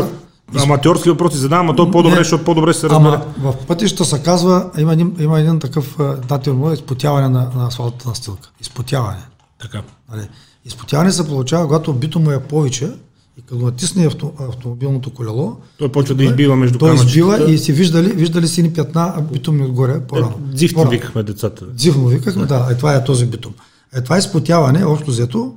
Аз 0.55 0.63
аматьорски 0.63 1.09
въпроси 1.09 1.37
задавам, 1.37 1.69
а 1.69 1.75
то 1.75 1.91
по-добре, 1.91 2.15
Не. 2.15 2.23
защото 2.23 2.43
по-добре 2.43 2.73
се 2.73 2.89
разбере. 2.89 3.15
Ама 3.15 3.51
в 3.51 3.65
пътища 3.67 4.05
се 4.05 4.23
казва, 4.23 4.69
има 4.77 4.93
един, 4.93 5.15
има 5.19 5.39
един 5.39 5.59
такъв 5.59 5.99
а, 5.99 6.03
да, 6.03 6.37
термин, 6.37 6.73
изпотяване 6.73 7.29
на, 7.29 7.51
на 7.55 7.67
асфалтната 7.67 8.09
настилка. 8.09 8.51
Изпотяване. 8.61 9.25
Така. 9.61 9.81
Нали, 10.11 10.29
изпотяване 10.65 11.11
се 11.11 11.27
получава, 11.27 11.65
когато 11.65 11.93
битума 11.93 12.33
е 12.33 12.39
повече 12.39 12.91
и 13.39 13.41
като 13.41 13.65
натисне 13.65 14.05
авто, 14.05 14.31
автомобилното 14.39 15.09
колело, 15.09 15.57
Той 15.77 15.91
почва 15.91 16.15
да 16.15 16.23
избива 16.23 16.55
между 16.55 16.79
той 16.79 16.95
избива 16.95 17.51
и 17.51 17.57
си 17.57 17.73
виждали, 17.73 18.13
виждали 18.13 18.47
сини 18.47 18.73
пятна 18.73 19.23
битумни 19.33 19.63
отгоре 19.65 19.99
по-рано. 20.07 20.39
Дзифти 20.39 20.75
По-рано. 20.75 20.91
викахме 20.91 21.23
децата. 21.23 21.65
Дзивно 21.65 22.07
викахме, 22.07 22.45
да, 22.45 22.67
е, 22.71 22.77
това 22.77 22.95
е 22.95 23.03
този 23.03 23.25
битум. 23.25 23.53
Е, 23.93 24.01
това 24.01 24.17
изпотяване, 24.17 24.85
общо 24.85 25.11
взето, 25.11 25.53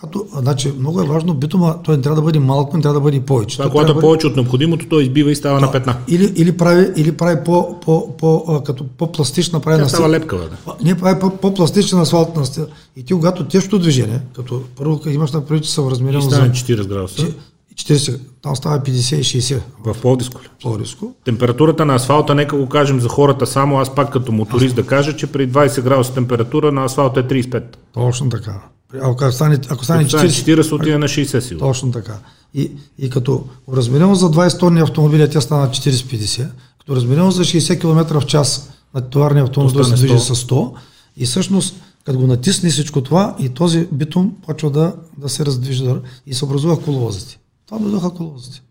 когато, 0.00 0.26
значи, 0.40 0.72
много 0.78 1.00
е 1.00 1.04
важно 1.04 1.34
битума, 1.34 1.78
той 1.84 1.96
не 1.96 2.02
трябва 2.02 2.16
да 2.16 2.22
бъде 2.22 2.38
малко, 2.38 2.76
не 2.76 2.82
трябва 2.82 2.94
да 2.94 3.00
бъде 3.00 3.20
повече. 3.20 3.56
Това, 3.56 3.70
когато 3.70 3.90
е 3.90 3.94
бъде... 3.94 4.04
повече 4.04 4.26
от 4.26 4.36
необходимото, 4.36 4.86
той 4.88 5.02
избива 5.02 5.30
и 5.30 5.36
става 5.36 5.60
да, 5.60 5.66
на 5.66 5.72
петна. 5.72 5.96
Или, 6.08 6.32
или 6.36 6.56
прави, 6.56 6.92
или 6.96 7.12
прави 7.12 7.44
по, 7.44 7.80
по, 7.80 8.16
по, 8.16 8.62
като 8.66 8.84
по-пластична 8.98 9.60
прави 9.60 9.82
на 9.82 9.88
става 9.88 10.10
лепкава, 10.10 10.44
да. 10.44 10.76
Не, 10.84 10.98
прави 10.98 11.20
по-пластична 11.20 12.00
асфалтна 12.00 12.46
стена. 12.46 12.66
И 12.96 13.04
ти, 13.04 13.14
когато 13.14 13.44
тежко 13.44 13.78
движение, 13.78 14.20
като 14.36 14.62
първо 14.76 15.00
имаш 15.06 15.32
на 15.32 15.46
преди, 15.46 15.62
че 15.62 15.72
са 15.72 15.90
размерено 15.90 16.20
за... 16.20 16.50
40 16.50 16.86
градуса. 16.86 17.26
40, 17.74 18.20
там 18.42 18.56
става 18.56 18.78
50 18.78 19.20
60. 19.20 19.60
В 19.84 20.00
Пловдиско 20.00 20.42
ли? 20.42 20.46
Пловдиско. 20.62 21.14
Температурата 21.24 21.84
на 21.84 21.94
асфалта, 21.94 22.34
нека 22.34 22.56
го 22.56 22.68
кажем 22.68 23.00
за 23.00 23.08
хората 23.08 23.46
само, 23.46 23.78
аз 23.78 23.94
пак 23.94 24.12
като 24.12 24.32
моторист 24.32 24.76
да 24.76 24.86
кажа, 24.86 25.16
че 25.16 25.26
при 25.26 25.48
20 25.48 25.82
градуса 25.82 26.14
температура 26.14 26.72
на 26.72 26.84
асфалта 26.84 27.20
е 27.20 27.22
35. 27.22 27.62
Точно 27.94 28.28
така. 28.28 28.62
Ако 29.02 29.32
стане, 29.32 29.58
ако 29.68 29.84
стане 29.84 30.04
40, 30.04 30.62
40 30.62 30.72
отиде 30.72 30.98
на 30.98 31.06
60 31.06 31.40
сигурно. 31.40 31.68
Точно 31.68 31.92
така. 31.92 32.18
И, 32.54 32.72
и 32.98 33.10
като 33.10 33.44
разменено 33.72 34.14
за 34.14 34.30
20 34.30 34.58
тонни 34.58 34.80
автомобили, 34.80 35.30
тя 35.30 35.40
стана 35.40 35.68
40-50, 35.68 36.48
като 36.78 36.96
разменено 36.96 37.30
за 37.30 37.44
60 37.44 37.80
км 37.80 38.20
в 38.20 38.26
час 38.26 38.70
на 38.94 39.00
товарния 39.00 39.44
автомобил 39.44 39.84
се 39.84 39.94
движи 39.94 40.18
с 40.18 40.34
100 40.34 40.72
и 41.16 41.26
всъщност 41.26 41.74
като 42.04 42.18
го 42.18 42.26
натисне 42.26 42.70
всичко 42.70 43.02
това 43.02 43.36
и 43.38 43.48
този 43.48 43.88
битум 43.92 44.34
почва 44.46 44.70
да, 44.70 44.94
да 45.18 45.28
се 45.28 45.46
раздвижда 45.46 46.00
и 46.26 46.34
се 46.34 46.44
образува 46.44 46.80
коловозите. 46.80 47.38
Това 47.66 47.78
дойдоха 47.78 48.10
коловозите. 48.10 48.62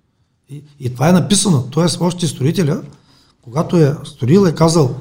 И, 0.50 0.64
и 0.80 0.94
това 0.94 1.10
е 1.10 1.14
написано. 1.14 1.64
Тоест, 1.72 2.02
още 2.02 2.28
строителя, 2.28 2.82
когато 3.42 3.78
е 3.78 3.96
строил, 4.04 4.46
е 4.48 4.56
казал, 4.56 4.96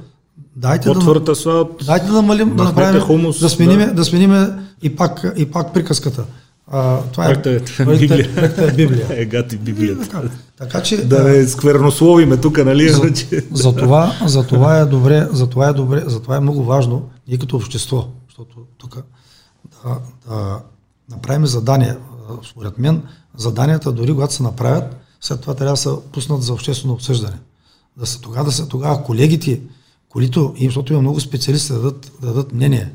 дайте 0.56 0.90
да, 0.90 1.32
асфалт, 1.32 1.84
дайте 1.86 2.06
да 2.06 2.12
намалим, 2.12 2.56
да 2.56 2.64
направим, 2.64 3.00
хумус, 3.00 3.40
да 3.40 3.48
смениме, 3.48 3.86
да. 3.86 3.94
да 3.94 4.04
смениме 4.04 4.58
и 4.82 4.96
пак, 4.96 5.34
и 5.36 5.46
пак 5.50 5.74
приказката. 5.74 6.24
А, 6.66 7.02
това 7.02 7.30
е, 7.30 7.34
Библия. 7.98 8.28
е 8.58 8.72
Библия. 8.72 9.06
Е, 9.10 9.24
гати 9.24 9.56
Библията. 9.56 10.08
Така, 10.08 10.22
така, 10.58 10.82
че, 10.82 11.06
да 11.06 11.24
не 11.24 11.46
сквернословиме 11.46 12.36
тук, 12.36 12.64
нали? 12.64 12.88
За, 12.88 13.12
за, 13.52 13.76
това, 13.76 14.12
за 14.26 14.46
това 14.46 14.78
е 14.78 14.84
добре, 14.84 15.28
за 15.32 15.46
това 15.46 15.68
е 15.68 15.72
добре, 15.72 16.02
за 16.06 16.22
това 16.22 16.36
е 16.36 16.40
много 16.40 16.64
важно 16.64 17.08
ние 17.28 17.38
като 17.38 17.56
общество, 17.56 18.08
защото 18.28 18.56
тук 18.78 18.96
да, 19.84 19.98
да 20.28 20.60
направим 21.10 21.46
задания. 21.46 21.98
Според 22.50 22.78
мен, 22.78 23.02
заданията, 23.36 23.92
дори 23.92 24.12
когато 24.12 24.34
се 24.34 24.42
направят, 24.42 24.96
след 25.20 25.40
това 25.40 25.54
трябва 25.54 25.72
да 25.72 25.76
се 25.76 25.90
пуснат 26.12 26.42
за 26.42 26.52
обществено 26.52 26.94
обсъждане. 26.94 27.38
Да 27.96 28.06
се, 28.06 28.20
тогава, 28.20 28.44
да 28.44 28.52
се, 28.52 28.68
тогава 28.68 29.02
колегите, 29.02 29.60
които, 30.14 30.54
защото 30.64 30.92
има 30.92 31.02
много 31.02 31.20
специалисти 31.20 31.72
да 31.72 31.78
дадат, 31.78 32.12
да 32.20 32.26
дадат 32.26 32.52
мнение, 32.52 32.92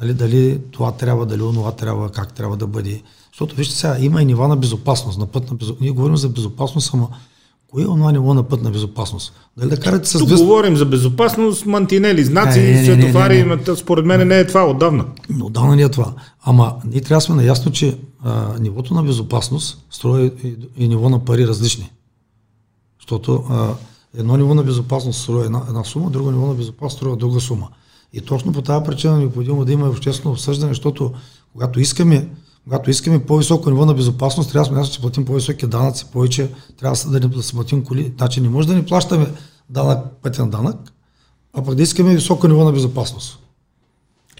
нали, 0.00 0.14
дали 0.14 0.60
това 0.70 0.92
трябва, 0.92 1.26
дали 1.26 1.42
онова 1.42 1.72
трябва, 1.72 2.10
как 2.10 2.32
трябва 2.32 2.56
да 2.56 2.66
бъде. 2.66 3.02
Защото 3.32 3.56
вижте 3.56 3.74
сега, 3.74 3.96
има 4.00 4.22
и 4.22 4.24
нива 4.24 4.48
на 4.48 4.56
безопасност, 4.56 5.18
на 5.18 5.26
път 5.26 5.50
на 5.50 5.56
безопасност. 5.56 5.80
Ние 5.80 5.90
говорим 5.90 6.16
за 6.16 6.28
безопасност, 6.28 6.90
ама 6.94 7.08
Кое 7.70 7.82
е 7.82 7.84
това 7.84 8.12
ниво 8.12 8.34
на 8.34 8.42
път 8.42 8.62
на 8.62 8.70
безопасност? 8.70 9.32
Дали 9.56 9.70
да 9.70 9.76
карате 9.80 10.08
с 10.08 10.18
Тук 10.18 10.28
200... 10.28 10.38
говорим 10.38 10.76
за 10.76 10.86
безопасност, 10.86 11.66
мантинели, 11.66 12.24
знаци, 12.24 12.60
не, 12.60 12.72
не, 12.72 12.84
светофари, 12.84 13.38
не, 13.44 13.56
не, 13.56 13.62
не. 13.68 13.76
според 13.76 14.04
мен 14.04 14.28
не 14.28 14.38
е 14.38 14.46
това 14.46 14.70
отдавна. 14.70 15.04
Но 15.30 15.46
отдавна 15.46 15.76
не 15.76 15.82
е 15.82 15.88
това. 15.88 16.12
Ама 16.42 16.74
ние 16.84 17.00
трябва 17.00 17.16
да 17.16 17.20
сме 17.20 17.34
наясно, 17.34 17.72
че 17.72 17.98
а, 18.24 18.58
нивото 18.60 18.94
на 18.94 19.02
безопасност 19.02 19.86
строи 19.90 20.32
и, 20.44 20.56
и 20.76 20.88
ниво 20.88 21.08
на 21.08 21.24
пари 21.24 21.46
различни. 21.46 21.90
Защото 23.00 23.44
а, 23.50 23.74
едно 24.16 24.36
ниво 24.36 24.54
на 24.54 24.62
безопасност 24.62 25.22
строи 25.22 25.44
една, 25.44 25.62
една 25.68 25.84
сума, 25.84 26.10
друго 26.10 26.30
ниво 26.30 26.46
на 26.46 26.54
безопасност 26.54 26.96
строи 26.96 27.16
друга 27.16 27.40
сума. 27.40 27.68
И 28.12 28.20
точно 28.20 28.52
по 28.52 28.62
тази 28.62 28.84
причина 28.84 29.14
е 29.14 29.18
необходимо 29.18 29.64
да 29.64 29.72
има 29.72 29.88
обществено 29.88 30.32
обсъждане, 30.32 30.70
защото 30.70 31.12
когато 31.52 31.80
искаме 31.80 32.28
когато 32.64 32.90
искаме 32.90 33.26
по-високо 33.26 33.70
ниво 33.70 33.86
на 33.86 33.94
безопасност, 33.94 34.52
трябва 34.52 34.68
да 34.70 34.84
сме 34.84 34.92
че 34.92 35.00
платим 35.00 35.24
по-високи 35.24 35.66
данъци, 35.66 36.06
повече 36.12 36.50
трябва 36.80 37.20
да, 37.20 37.28
да 37.28 37.42
си 37.42 37.52
платим 37.52 37.84
коли. 37.84 38.12
Значи 38.16 38.40
не 38.40 38.48
може 38.48 38.68
да 38.68 38.74
ни 38.74 38.84
плащаме 38.84 39.32
данък, 39.70 39.98
пътен 40.22 40.50
данък, 40.50 40.76
а 41.52 41.64
пък 41.64 41.74
да 41.74 41.82
искаме 41.82 42.14
високо 42.14 42.48
ниво 42.48 42.64
на 42.64 42.72
безопасност. 42.72 43.38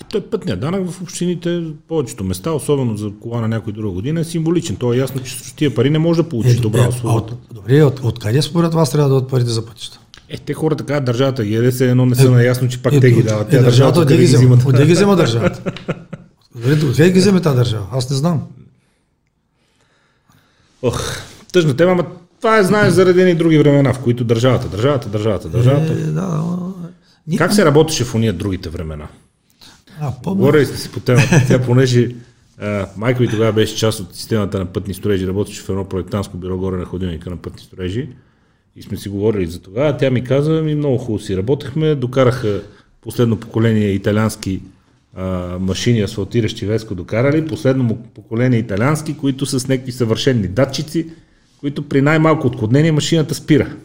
И 0.01 0.05
той 0.11 0.21
пътният 0.21 0.61
данък 0.61 0.91
в 0.91 1.03
общините, 1.03 1.63
повечето 1.89 2.25
места, 2.25 2.53
особено 2.53 2.97
за 2.97 3.11
кола 3.21 3.41
на 3.41 3.49
някой 3.49 3.73
друга 3.73 3.95
година, 3.95 4.21
е 4.21 4.25
символичен. 4.25 4.77
То 4.77 4.93
е 4.93 4.97
ясно, 4.97 5.23
че 5.23 5.39
с 5.39 5.53
тия 5.53 5.75
пари 5.75 5.91
не 5.91 5.99
може 5.99 6.23
да 6.23 6.29
получиш 6.29 6.57
е, 6.57 6.61
добра 6.61 6.85
е, 6.85 6.89
услуга. 6.89 7.23
Добре, 7.55 7.83
от, 7.83 8.01
от 8.01 8.19
къде 8.19 8.43
според 8.43 8.75
вас 8.75 8.91
трябва 8.91 9.09
да 9.09 9.15
дадат 9.15 9.31
парите 9.31 9.51
за 9.51 9.67
пътища? 9.67 10.01
Е, 10.29 10.39
те 10.39 10.55
хората 10.55 10.85
казват 10.85 11.05
държавата 11.05 11.45
ги 11.45 11.55
еде, 11.55 11.91
едно 11.91 12.07
не 12.07 12.15
са 12.15 12.27
е, 12.27 12.31
наясно, 12.31 12.69
че 12.69 12.83
пак 12.83 12.93
е, 12.93 13.01
те 13.01 13.11
ги 13.11 13.23
дават. 13.23 13.49
Е, 13.49 13.51
Тя 13.51 13.63
държавата, 13.63 14.01
държавата 14.01 14.17
ги 14.17 14.37
взимат. 14.37 14.61
Откъде 14.61 14.87
ги 14.87 14.93
взема 14.93 15.17
държавата? 15.17 15.73
Откъде 16.57 17.11
ги 17.11 17.19
вземе 17.19 17.41
тази 17.41 17.57
държава? 17.57 17.87
Аз 17.93 18.11
не 18.11 18.17
знам. 18.17 18.43
Ох, 20.83 21.17
тъжна 21.53 21.77
тема, 21.77 21.95
но 21.95 22.05
това 22.39 22.59
е, 22.59 22.65
знаеш, 22.65 22.93
заради 22.93 23.21
едни 23.21 23.35
други 23.35 23.59
времена, 23.59 23.95
в 23.95 23.99
които 23.99 24.25
държавата, 24.25 24.69
държавата, 24.69 25.09
държавата, 25.09 25.49
държавата. 25.49 25.93
Е, 25.93 25.97
да, 25.97 26.45
как 27.39 27.53
се 27.53 27.65
работеше 27.65 28.05
в 28.05 28.15
уния 28.15 28.33
другите 28.33 28.69
времена? 28.69 29.09
А, 30.01 30.13
Говорили 30.35 30.67
сте 30.67 30.77
си 30.77 30.93
по 30.93 31.01
темата. 31.01 31.43
Тя, 31.49 31.63
понеже 31.63 32.09
а, 32.61 32.87
майка 32.97 33.23
ми 33.23 33.29
тогава 33.29 33.53
беше 33.53 33.77
част 33.77 34.01
от 34.01 34.15
системата 34.15 34.59
на 34.59 34.67
пътни 34.67 34.95
строежи, 34.95 35.27
работеше 35.27 35.63
в 35.63 35.69
едно 35.69 35.85
проектанско 35.85 36.37
бюро 36.37 36.59
горе 36.59 36.77
на 36.77 36.85
ходилника 36.85 37.31
на 37.31 37.37
пътни 37.37 37.61
строежи 37.61 38.09
и 38.77 38.83
сме 38.83 38.97
си 38.97 39.09
говорили 39.09 39.47
за 39.47 39.63
това. 39.63 39.97
Тя 39.97 40.11
ми 40.11 40.25
каза, 40.25 40.63
ми 40.63 40.75
много 40.75 40.99
хубаво 40.99 41.25
си 41.25 41.37
работехме, 41.37 41.95
докараха 41.95 42.63
последно 43.01 43.41
поколение 43.41 43.89
италиански 43.91 44.61
а, 45.17 45.59
машини 45.61 46.01
асфалтиращи 46.01 46.67
Веско 46.67 46.95
докарали, 46.95 47.47
последно 47.47 47.97
поколение 48.15 48.59
италиански, 48.59 49.17
които 49.17 49.47
са 49.47 49.61
с 49.61 49.69
някакви 49.69 49.93
съвършенни 49.93 50.49
датчици, 50.49 51.07
които 51.61 51.89
при 51.89 52.03
най-малко 52.03 52.47
отклонение 52.47 52.93
машината 52.93 53.35
спира. 53.35 53.77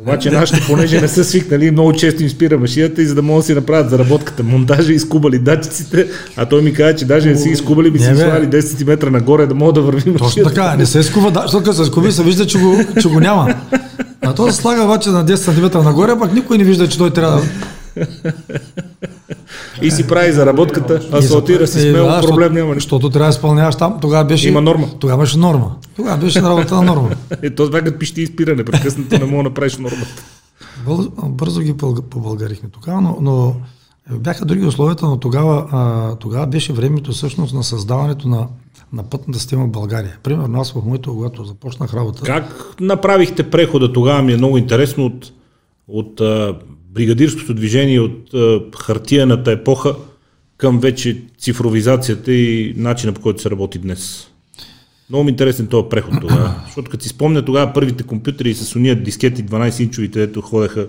Обаче 0.00 0.30
нашите, 0.30 0.62
понеже 0.66 1.00
не 1.00 1.08
са 1.08 1.24
свикнали, 1.24 1.70
много 1.70 1.92
често 1.92 2.22
им 2.22 2.30
спира 2.30 2.58
машината 2.58 3.02
и 3.02 3.06
за 3.06 3.14
да 3.14 3.22
могат 3.22 3.42
да 3.42 3.46
си 3.46 3.54
направят 3.54 3.90
заработката 3.90 4.42
монтажа, 4.42 4.92
изкубали 4.92 5.38
датчиците, 5.38 6.08
а 6.36 6.46
той 6.46 6.62
ми 6.62 6.72
каза, 6.72 6.96
че 6.96 7.04
даже 7.04 7.28
не 7.28 7.36
си 7.36 7.48
изкубали, 7.48 7.90
би 7.90 7.98
си 7.98 8.04
свали 8.04 8.46
10 8.46 8.60
см 8.60 9.12
нагоре 9.12 9.46
да 9.46 9.54
могат 9.54 9.74
да 9.74 9.80
върви 9.80 10.10
машината. 10.10 10.24
Точно 10.24 10.44
така, 10.44 10.76
не 10.76 10.86
се 10.86 10.98
изкува, 10.98 11.30
да, 11.30 11.42
защото 11.42 11.72
се 11.72 11.82
изкуби 11.82 12.12
се 12.12 12.22
вижда, 12.22 12.46
че 12.46 12.58
го, 12.58 12.78
че 13.02 13.08
го 13.08 13.20
няма. 13.20 13.54
А 14.22 14.34
то 14.34 14.50
се 14.50 14.56
слага 14.56 14.82
обаче 14.82 15.10
на 15.10 15.26
10 15.26 15.34
см 15.34 15.78
нагоре, 15.84 16.18
пък 16.18 16.32
никой 16.32 16.58
не 16.58 16.64
вижда, 16.64 16.88
че 16.88 16.98
той 16.98 17.10
трябва 17.10 17.40
да 17.40 17.46
и 19.82 19.90
си 19.90 20.06
прави 20.06 20.32
заработката, 20.32 21.08
асфалтира 21.12 21.66
си 21.66 21.80
смело, 21.80 22.08
да, 22.08 22.20
проблем 22.20 22.52
няма. 22.52 22.74
Защото 22.74 23.10
трябва 23.10 23.30
да 23.30 23.36
изпълняваш 23.36 23.76
там, 23.76 23.98
тогава 24.00 24.24
беше... 24.24 24.48
Има 24.48 24.60
норма. 24.60 24.88
Тогава 24.98 25.22
беше 25.22 25.38
норма. 25.38 25.76
Тогава 25.96 26.16
беше 26.16 26.42
работа 26.42 26.74
на 26.74 26.82
норма. 26.82 27.10
е, 27.42 27.54
то 27.54 27.66
това 27.66 27.82
като 27.82 27.98
пишете 27.98 28.20
изпиране, 28.20 28.64
прекъснато 28.64 29.18
не 29.18 29.24
мога 29.24 29.36
да 29.36 29.42
направиш 29.42 29.76
нормата. 29.76 30.22
Бързо 31.24 31.60
ги 31.60 31.76
побългарихме 32.10 32.68
тогава, 32.68 33.00
но, 33.00 33.16
но 33.20 33.54
бяха 34.18 34.44
други 34.44 34.66
условията, 34.66 35.06
но 35.06 35.16
тогава, 35.16 35.66
а, 35.72 36.14
тогава 36.16 36.46
беше 36.46 36.72
времето 36.72 37.12
всъщност 37.12 37.54
на 37.54 37.64
създаването 37.64 38.28
на, 38.28 38.46
на 38.92 39.02
пътната 39.02 39.38
система 39.38 39.64
в 39.64 39.70
България. 39.70 40.18
Примерно 40.22 40.60
аз 40.60 40.72
в 40.72 40.82
моето, 40.84 41.14
когато 41.14 41.44
започнах 41.44 41.94
работа. 41.94 42.22
Как 42.22 42.74
направихте 42.80 43.50
прехода 43.50 43.92
тогава? 43.92 44.22
Ми 44.22 44.32
е 44.32 44.36
много 44.36 44.58
интересно 44.58 45.04
от, 45.06 45.32
от 45.88 46.20
бригадирското 46.98 47.54
движение 47.54 48.00
от 48.00 48.34
хартияната 48.76 49.52
епоха 49.52 49.94
към 50.56 50.80
вече 50.80 51.22
цифровизацията 51.38 52.32
и 52.32 52.74
начина 52.76 53.12
по 53.12 53.20
който 53.20 53.42
се 53.42 53.50
работи 53.50 53.78
днес. 53.78 54.28
Много 55.10 55.24
ми 55.24 55.30
интересен 55.30 55.66
този 55.66 55.88
преход 55.88 56.14
тогава. 56.20 56.54
Защото 56.64 56.90
като 56.90 57.02
си 57.02 57.08
спомня 57.08 57.44
тогава 57.44 57.72
първите 57.72 58.02
компютри 58.02 58.54
с 58.54 58.76
уния 58.76 59.02
дискети 59.02 59.44
12-инчовите, 59.44 60.16
ето 60.16 60.40
ходеха 60.40 60.88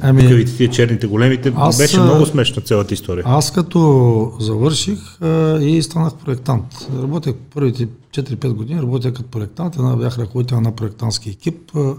ами, 0.00 0.44
тия 0.56 0.70
черните 0.70 1.06
големите, 1.06 1.52
аз, 1.56 1.78
беше 1.78 2.00
много 2.00 2.26
смешна 2.26 2.62
цялата 2.62 2.94
история. 2.94 3.24
Аз 3.26 3.52
като 3.52 4.32
завърших 4.40 5.22
а, 5.22 5.58
и 5.62 5.82
станах 5.82 6.14
проектант. 6.14 6.64
Работех 7.02 7.34
първите 7.54 7.88
4-5 8.14 8.52
години, 8.52 8.82
работех 8.82 9.12
като 9.12 9.30
проектант, 9.30 9.76
една 9.76 9.96
бях 9.96 10.18
ръководител 10.18 10.60
на 10.60 10.76
проектантски 10.76 11.30
екип. 11.30 11.76
А, 11.76 11.94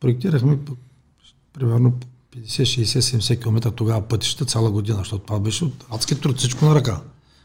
проектирахме 0.00 0.58
примерно 1.52 1.92
50, 2.36 2.62
60, 2.62 3.00
70 3.00 3.42
км 3.42 3.70
тогава 3.70 4.00
пътища 4.00 4.44
цяла 4.44 4.70
година, 4.70 4.98
защото 4.98 5.24
това 5.24 5.40
беше 5.40 5.64
от 5.64 5.84
адски 5.94 6.14
труд, 6.14 6.38
всичко 6.38 6.64
на 6.64 6.74
ръка. 6.74 7.00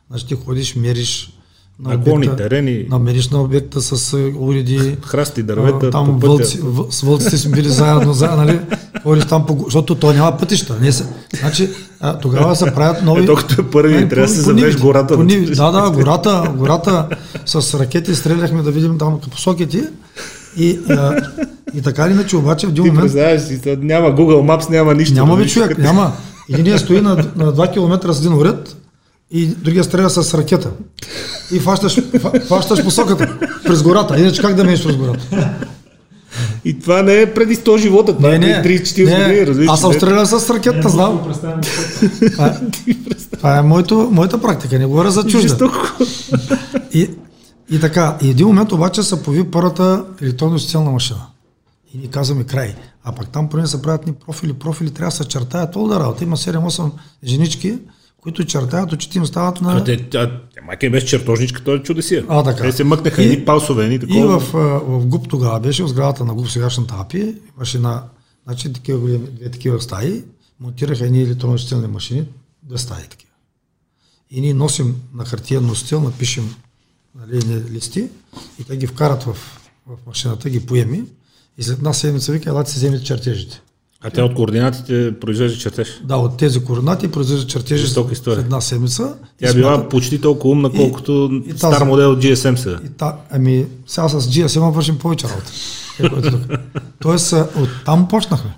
Значи 0.09 0.27
ти 0.27 0.35
ходиш, 0.35 0.75
мериш 0.75 1.33
на 1.79 1.95
обекта, 1.95 2.35
терени. 2.35 2.85
намериш 2.89 3.29
на 3.29 3.41
обекта 3.41 3.81
с 3.81 4.17
уреди. 4.39 4.97
Храсти, 5.05 5.43
дървета, 5.43 5.89
там 5.89 6.19
по 6.19 6.27
вълци, 6.27 6.59
в, 6.63 6.85
с 6.91 7.01
вълците 7.01 7.37
сме 7.37 7.55
били 7.55 7.69
заедно, 7.69 8.13
за, 8.13 8.27
нали? 8.27 8.59
Ходиш 9.03 9.25
там, 9.25 9.45
по, 9.45 9.57
защото 9.65 9.95
то 9.95 10.13
няма 10.13 10.37
пътища. 10.37 10.77
Не 10.81 10.91
са, 10.91 11.07
значи, 11.39 11.69
а, 11.99 12.19
тогава 12.19 12.55
се 12.55 12.73
правят 12.73 13.03
нови... 13.03 13.23
Е, 13.23 13.25
докато 13.25 13.61
е 13.61 13.69
първи, 13.69 13.93
нали, 13.93 14.09
трябва 14.09 14.27
да 14.27 14.33
се 14.33 14.41
завеш 14.41 14.77
гората. 14.77 15.15
По, 15.15 15.23
да, 15.25 15.71
да, 15.71 15.91
гората, 15.91 16.53
гората 16.57 17.09
с 17.45 17.79
ракети 17.79 18.15
стреляхме 18.15 18.61
да 18.63 18.71
видим 18.71 18.97
там 18.97 19.19
посоките 19.31 19.91
и, 20.57 20.79
а, 20.89 21.21
и 21.73 21.81
така 21.81 22.05
или 22.05 22.13
иначе, 22.13 22.37
обаче 22.37 22.67
в 22.67 22.69
един 22.69 22.85
момент... 22.85 23.11
Ти 23.11 23.55
си, 23.55 23.77
няма 23.81 24.07
Google 24.15 24.41
Maps, 24.41 24.69
няма 24.69 24.93
нищо. 24.93 25.15
Няма 25.15 25.35
ви 25.35 25.49
човек, 25.49 25.77
няма. 25.77 26.13
Или 26.49 26.63
ние 26.63 26.77
стои 26.77 27.01
на, 27.01 27.15
на 27.15 27.53
2 27.53 27.73
км 27.73 28.13
с 28.13 28.19
един 28.19 28.33
уред 28.33 28.75
и 29.31 29.45
другия 29.45 29.83
стреля 29.83 30.09
с 30.09 30.33
ракета. 30.37 30.69
И 31.51 31.59
фащаш, 31.59 32.01
фащаш 32.47 32.83
посоката 32.83 33.37
през 33.63 33.83
гората. 33.83 34.19
Иначе 34.19 34.41
как 34.41 34.55
да 34.55 34.63
минеш 34.63 34.83
през 34.83 34.95
гората? 34.95 35.49
И 36.65 36.79
това 36.79 37.01
не 37.01 37.21
е 37.21 37.33
преди 37.33 37.55
100 37.55 37.77
живота, 37.77 38.15
това 38.15 38.29
не, 38.29 38.37
не, 38.37 38.49
е 38.49 38.63
30-40 38.63 39.45
години. 39.45 39.67
Аз 39.69 39.81
съм 39.81 39.93
стрелял 39.93 40.25
с 40.25 40.49
ракета, 40.49 40.89
знам. 40.89 41.21
Това, 42.33 42.47
е, 42.47 42.53
това 43.37 43.57
е 43.57 43.61
моето, 43.61 44.09
моята 44.11 44.41
практика, 44.41 44.79
не 44.79 44.85
говоря 44.85 45.11
за 45.11 45.23
чужда. 45.23 45.71
И, 46.93 47.09
и 47.69 47.79
така, 47.79 48.17
и 48.21 48.29
един 48.29 48.47
момент 48.47 48.71
обаче 48.71 49.03
се 49.03 49.23
появи 49.23 49.51
първата 49.51 50.05
електронно 50.21 50.59
социална 50.59 50.91
машина. 50.91 51.27
И 51.93 51.97
ни 51.97 52.07
казваме 52.07 52.43
край. 52.43 52.75
А 53.03 53.11
пак 53.11 53.29
там 53.29 53.49
поне 53.49 53.67
се 53.67 53.81
правят 53.81 54.07
ни 54.07 54.13
профили, 54.13 54.53
профили, 54.53 54.91
трябва 54.91 55.09
да 55.09 55.15
се 55.15 55.27
чертаят 55.27 55.71
да 55.71 55.99
работа. 55.99 56.23
Има 56.23 56.37
7-8 56.37 56.91
женички, 57.23 57.79
които 58.21 58.45
чертаят, 58.45 58.93
очите 58.93 59.17
им 59.17 59.25
стават 59.25 59.61
на... 59.61 59.83
Те, 59.83 60.09
тя 60.09 60.31
майка 60.65 60.85
им 60.85 60.91
беше 60.91 61.05
чертожничка, 61.05 61.63
той 61.63 61.77
е 61.77 61.83
чудесия. 61.83 62.25
А, 62.27 62.43
така. 62.43 62.63
Те 62.63 62.71
се 62.71 62.83
мъкнаха 62.83 63.23
едни 63.23 63.45
палсове, 63.45 63.83
едни 63.83 63.99
такова. 63.99 64.19
И 64.19 64.23
в, 64.23 64.39
в 64.87 65.05
ГУП 65.05 65.27
тогава 65.29 65.59
беше, 65.59 65.83
в 65.83 65.87
сградата 65.87 66.25
на 66.25 66.33
ГУП 66.33 66.49
сегашната 66.49 66.95
АПИ, 66.99 67.35
имаше 67.55 67.79
на, 67.79 68.03
значи, 68.43 68.73
такива, 68.73 69.17
две 69.17 69.51
такива 69.51 69.81
стаи, 69.81 70.23
монтираха 70.59 71.05
едни 71.05 71.21
електронно 71.21 71.87
машини, 71.87 72.25
две 72.63 72.77
стаи 72.77 73.03
такива. 73.09 73.31
И 74.31 74.41
ние 74.41 74.53
носим 74.53 74.95
на 75.13 75.25
хартия 75.25 75.61
носител, 75.61 76.01
напишем 76.01 76.55
нали, 77.15 77.63
листи 77.71 78.09
и 78.59 78.63
те 78.63 78.77
ги 78.77 78.87
вкарат 78.87 79.23
в, 79.23 79.33
в 79.87 79.97
машината, 80.07 80.49
ги 80.49 80.65
поеми 80.65 81.03
и 81.57 81.63
след 81.63 81.77
една 81.77 81.93
седмица 81.93 82.31
вика, 82.31 82.49
елате 82.49 82.71
си 82.71 82.77
вземете 82.77 83.03
чертежите. 83.03 83.61
А 84.01 84.09
те 84.09 84.21
от 84.21 84.33
координатите 84.33 85.19
произвежда 85.19 85.57
чертеж? 85.57 86.01
Да, 86.03 86.15
от 86.15 86.37
тези 86.37 86.63
координати 86.63 87.11
произвежда 87.11 87.47
чертежи 87.47 87.87
след 87.87 88.27
една 88.27 88.61
седмица. 88.61 89.13
Тя 89.39 89.53
била 89.53 89.75
смята... 89.75 89.89
почти 89.89 90.21
толкова 90.21 90.51
умна, 90.51 90.71
колкото 90.71 91.41
и, 91.47 91.49
и 91.49 91.57
стар 91.57 91.83
модел 91.83 92.11
от 92.11 92.23
GSM 92.23 92.55
сега. 92.55 92.79
И 92.85 92.89
та, 92.89 93.17
ами, 93.31 93.65
сега 93.87 94.09
с 94.09 94.21
GSM 94.21 94.71
вършим 94.71 94.97
повече 94.97 95.27
работа. 95.27 95.51
Е, 95.99 96.57
Тоест, 97.01 97.33
от 97.33 97.69
там 97.85 98.07
почнахме. 98.07 98.57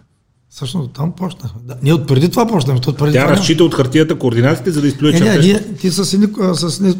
Всъщност 0.49 0.91
там 0.91 1.11
почнахме. 1.11 1.61
Да, 1.63 1.75
ние 1.83 1.93
от 1.93 2.07
преди 2.07 2.29
това 2.29 2.47
почнахме. 2.47 2.81
От 2.87 2.97
преди 2.97 3.13
Тя 3.13 3.23
това 3.23 3.37
разчита 3.37 3.63
от 3.63 3.75
хартията 3.75 4.19
координатите, 4.19 4.71
за 4.71 4.81
да 4.81 4.87
изплюе 4.87 5.11
е, 5.15 5.19
не, 5.19 5.37
ние, 5.37 5.73
ти 5.73 5.91
с, 5.91 6.05
с, 6.05 6.71
с 6.71 6.95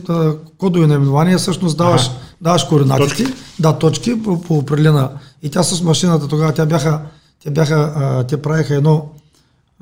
кодови 0.57 0.87
наименования 0.87 1.37
всъщност 1.37 1.77
даваш, 1.77 2.07
ага. 2.07 2.15
даваш 2.41 2.63
координатите. 2.63 3.07
Точки. 3.07 3.25
Да, 3.59 3.77
точки 3.77 4.23
по, 4.23 4.41
по 4.41 4.57
определена. 4.57 5.09
И 5.43 5.49
тя 5.49 5.63
с 5.63 5.81
машината 5.81 6.27
тогава, 6.27 6.53
тя 6.53 6.65
бяха, 6.65 7.01
те 7.43 7.51
бяха, 7.51 7.93
а, 7.95 8.23
те 8.23 8.41
правиха 8.41 8.75
едно, 8.75 9.09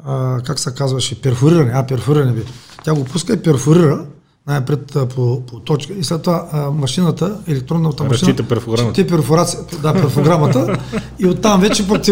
а, 0.05 0.41
как 0.41 0.59
се 0.59 0.73
казваше, 0.73 1.21
перфориране. 1.21 1.71
А, 1.73 1.87
перфориране 1.87 2.31
би. 2.31 2.43
Тя 2.83 2.93
го 2.93 3.03
пуска 3.03 3.33
и 3.33 3.41
перфорира 3.41 4.05
най-пред 4.47 4.97
по, 5.15 5.41
по 5.41 5.59
точка 5.59 5.93
и 5.93 6.03
след 6.03 6.21
това 6.21 6.49
а, 6.51 6.71
машината, 6.71 7.39
електронната 7.47 8.03
машина, 8.03 8.29
Разчита 8.29 8.47
перфограмата. 8.47 9.07
перфорация, 9.07 9.59
да, 9.81 9.93
перфограмата 9.93 10.79
и 11.19 11.25
оттам 11.25 11.61
вече 11.61 11.87
пък 11.87 12.01
ти 12.01 12.11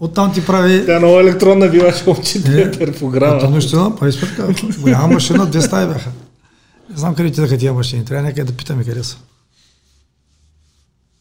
Оттам 0.00 0.32
ти 0.32 0.46
прави... 0.46 0.86
Тя 0.86 1.00
нова 1.00 1.20
електронна 1.20 1.68
била, 1.68 1.92
ще 1.92 2.10
момчета 2.10 2.60
е, 2.60 2.70
перфограма. 2.70 3.38
Това 3.38 3.50
наистина, 3.50 3.96
прави 3.96 4.12
сметка. 4.12 4.54
Голяма 4.80 5.06
машина, 5.08 5.46
две 5.46 5.60
стаи 5.60 5.86
бяха. 5.86 6.10
Не 6.90 6.96
знам 6.96 7.14
къде 7.14 7.28
отидаха 7.28 7.58
тия 7.58 7.72
машини. 7.72 8.04
Трябва 8.04 8.22
някъде 8.22 8.44
да 8.44 8.52
питаме 8.52 8.84
къде 8.84 9.04
са. 9.04 9.16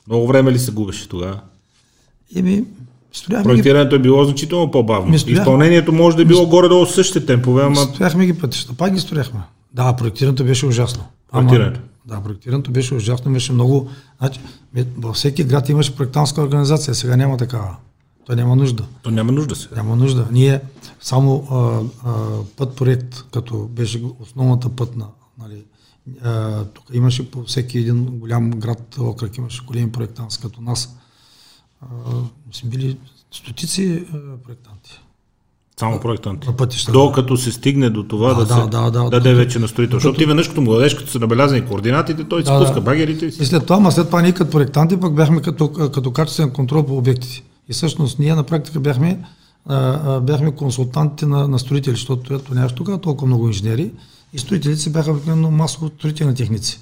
Много 0.07 0.27
време 0.27 0.51
ли 0.51 0.59
се 0.59 0.71
губеше 0.71 1.09
тогава? 1.09 1.39
Еми, 2.35 2.63
Стояхме 3.13 3.43
Проектирането 3.43 3.89
ги... 3.89 3.95
е 3.95 3.99
било 3.99 4.25
значително 4.25 4.71
по-бавно. 4.71 5.19
Стоях... 5.19 5.39
Изпълнението 5.39 5.93
може 5.93 6.15
да 6.15 6.21
е 6.21 6.25
било 6.25 6.47
горе-долу 6.47 6.85
същите 6.85 7.25
темпове, 7.25 7.63
ама... 7.63 7.75
Стояхме 7.75 8.25
ги 8.25 8.33
пътища, 8.33 8.73
пак 8.73 8.93
ги 8.93 8.99
строяхме. 8.99 9.39
Да, 9.73 9.95
проектирането 9.95 10.43
беше 10.43 10.65
ужасно. 10.65 11.03
Проектирането? 11.31 11.79
Да, 12.05 12.21
проектирането 12.21 12.71
беше 12.71 12.95
ужасно, 12.95 13.33
беше 13.33 13.53
много... 13.53 13.89
Значи, 14.17 14.39
във 14.97 15.15
всеки 15.15 15.43
град 15.43 15.69
имаше 15.69 15.95
проектантска 15.95 16.41
организация, 16.41 16.95
сега 16.95 17.15
няма 17.15 17.37
такава. 17.37 17.75
То 18.25 18.35
няма 18.35 18.55
нужда. 18.55 18.85
То 19.01 19.11
няма 19.11 19.31
нужда 19.31 19.55
се. 19.55 19.69
Няма 19.75 19.95
нужда. 19.95 20.27
Ние 20.31 20.61
само 21.01 21.47
а, 21.51 21.55
а, 22.09 22.13
път 22.57 22.75
проект, 22.75 23.23
като 23.31 23.67
беше 23.67 24.03
основната 24.19 24.69
пътна, 24.69 25.07
нали, 25.39 25.63
а, 26.23 26.63
тук 26.65 26.85
имаше 26.93 27.31
по 27.31 27.43
всеки 27.43 27.77
един 27.77 28.05
голям 28.05 28.51
град, 28.51 28.97
окръг 28.99 29.37
имаше 29.37 29.65
големи 29.65 29.91
проектанти 29.91 30.37
като 30.41 30.61
нас. 30.61 30.97
А, 31.81 31.87
сме 32.51 32.69
били 32.69 32.97
стотици 33.31 34.05
а, 34.13 34.17
проектанти. 34.43 35.01
Само 35.79 35.99
проектанти. 35.99 36.47
На 36.47 36.55
пътища. 36.55 36.91
Докато 36.91 37.37
се 37.37 37.51
стигне 37.51 37.89
до 37.89 38.03
това 38.03 38.33
да, 38.33 38.45
да, 38.45 38.53
се 38.53 38.61
да, 38.61 38.91
да, 38.91 39.09
даде 39.09 39.29
да, 39.29 39.35
вече 39.35 39.59
на 39.59 39.67
строител. 39.67 39.97
Защото 39.97 40.19
ти 40.19 40.25
веднъж 40.25 40.47
като 40.47 40.61
младеж, 40.61 40.93
като 40.93 41.11
са 41.11 41.19
набелязани 41.19 41.65
координатите, 41.65 42.23
той 42.23 42.43
да, 42.43 42.51
се 42.51 42.59
пуска 42.59 42.73
да. 42.73 42.81
багерите. 42.81 43.25
И 43.25 43.31
след 43.31 43.65
това, 43.65 43.79
ма 43.79 43.91
след 43.91 44.05
това 44.05 44.21
ние 44.21 44.31
като 44.31 44.51
проектанти 44.51 44.99
пък 44.99 45.13
бяхме 45.13 45.41
като, 45.41 45.71
като 45.71 46.11
качествен 46.11 46.51
контрол 46.51 46.85
по 46.85 46.97
обектите. 46.97 47.43
И 47.69 47.73
всъщност 47.73 48.19
ние 48.19 48.35
на 48.35 48.43
практика 48.43 48.79
бяхме, 48.79 49.19
а, 49.65 50.19
бяхме 50.19 50.51
консултантите 50.51 51.25
на, 51.25 51.47
на 51.47 51.59
строители, 51.59 51.93
защото 51.93 52.33
ето 52.33 52.53
нямаше 52.53 52.75
тогава 52.75 52.97
толкова 52.97 53.27
много 53.27 53.47
инженери 53.47 53.91
и 54.33 54.39
строителите 54.39 54.81
си 54.81 54.91
бяха 54.91 55.11
обикновено 55.11 55.51
масово 55.51 55.91
строителни 55.97 56.35
техници. 56.35 56.79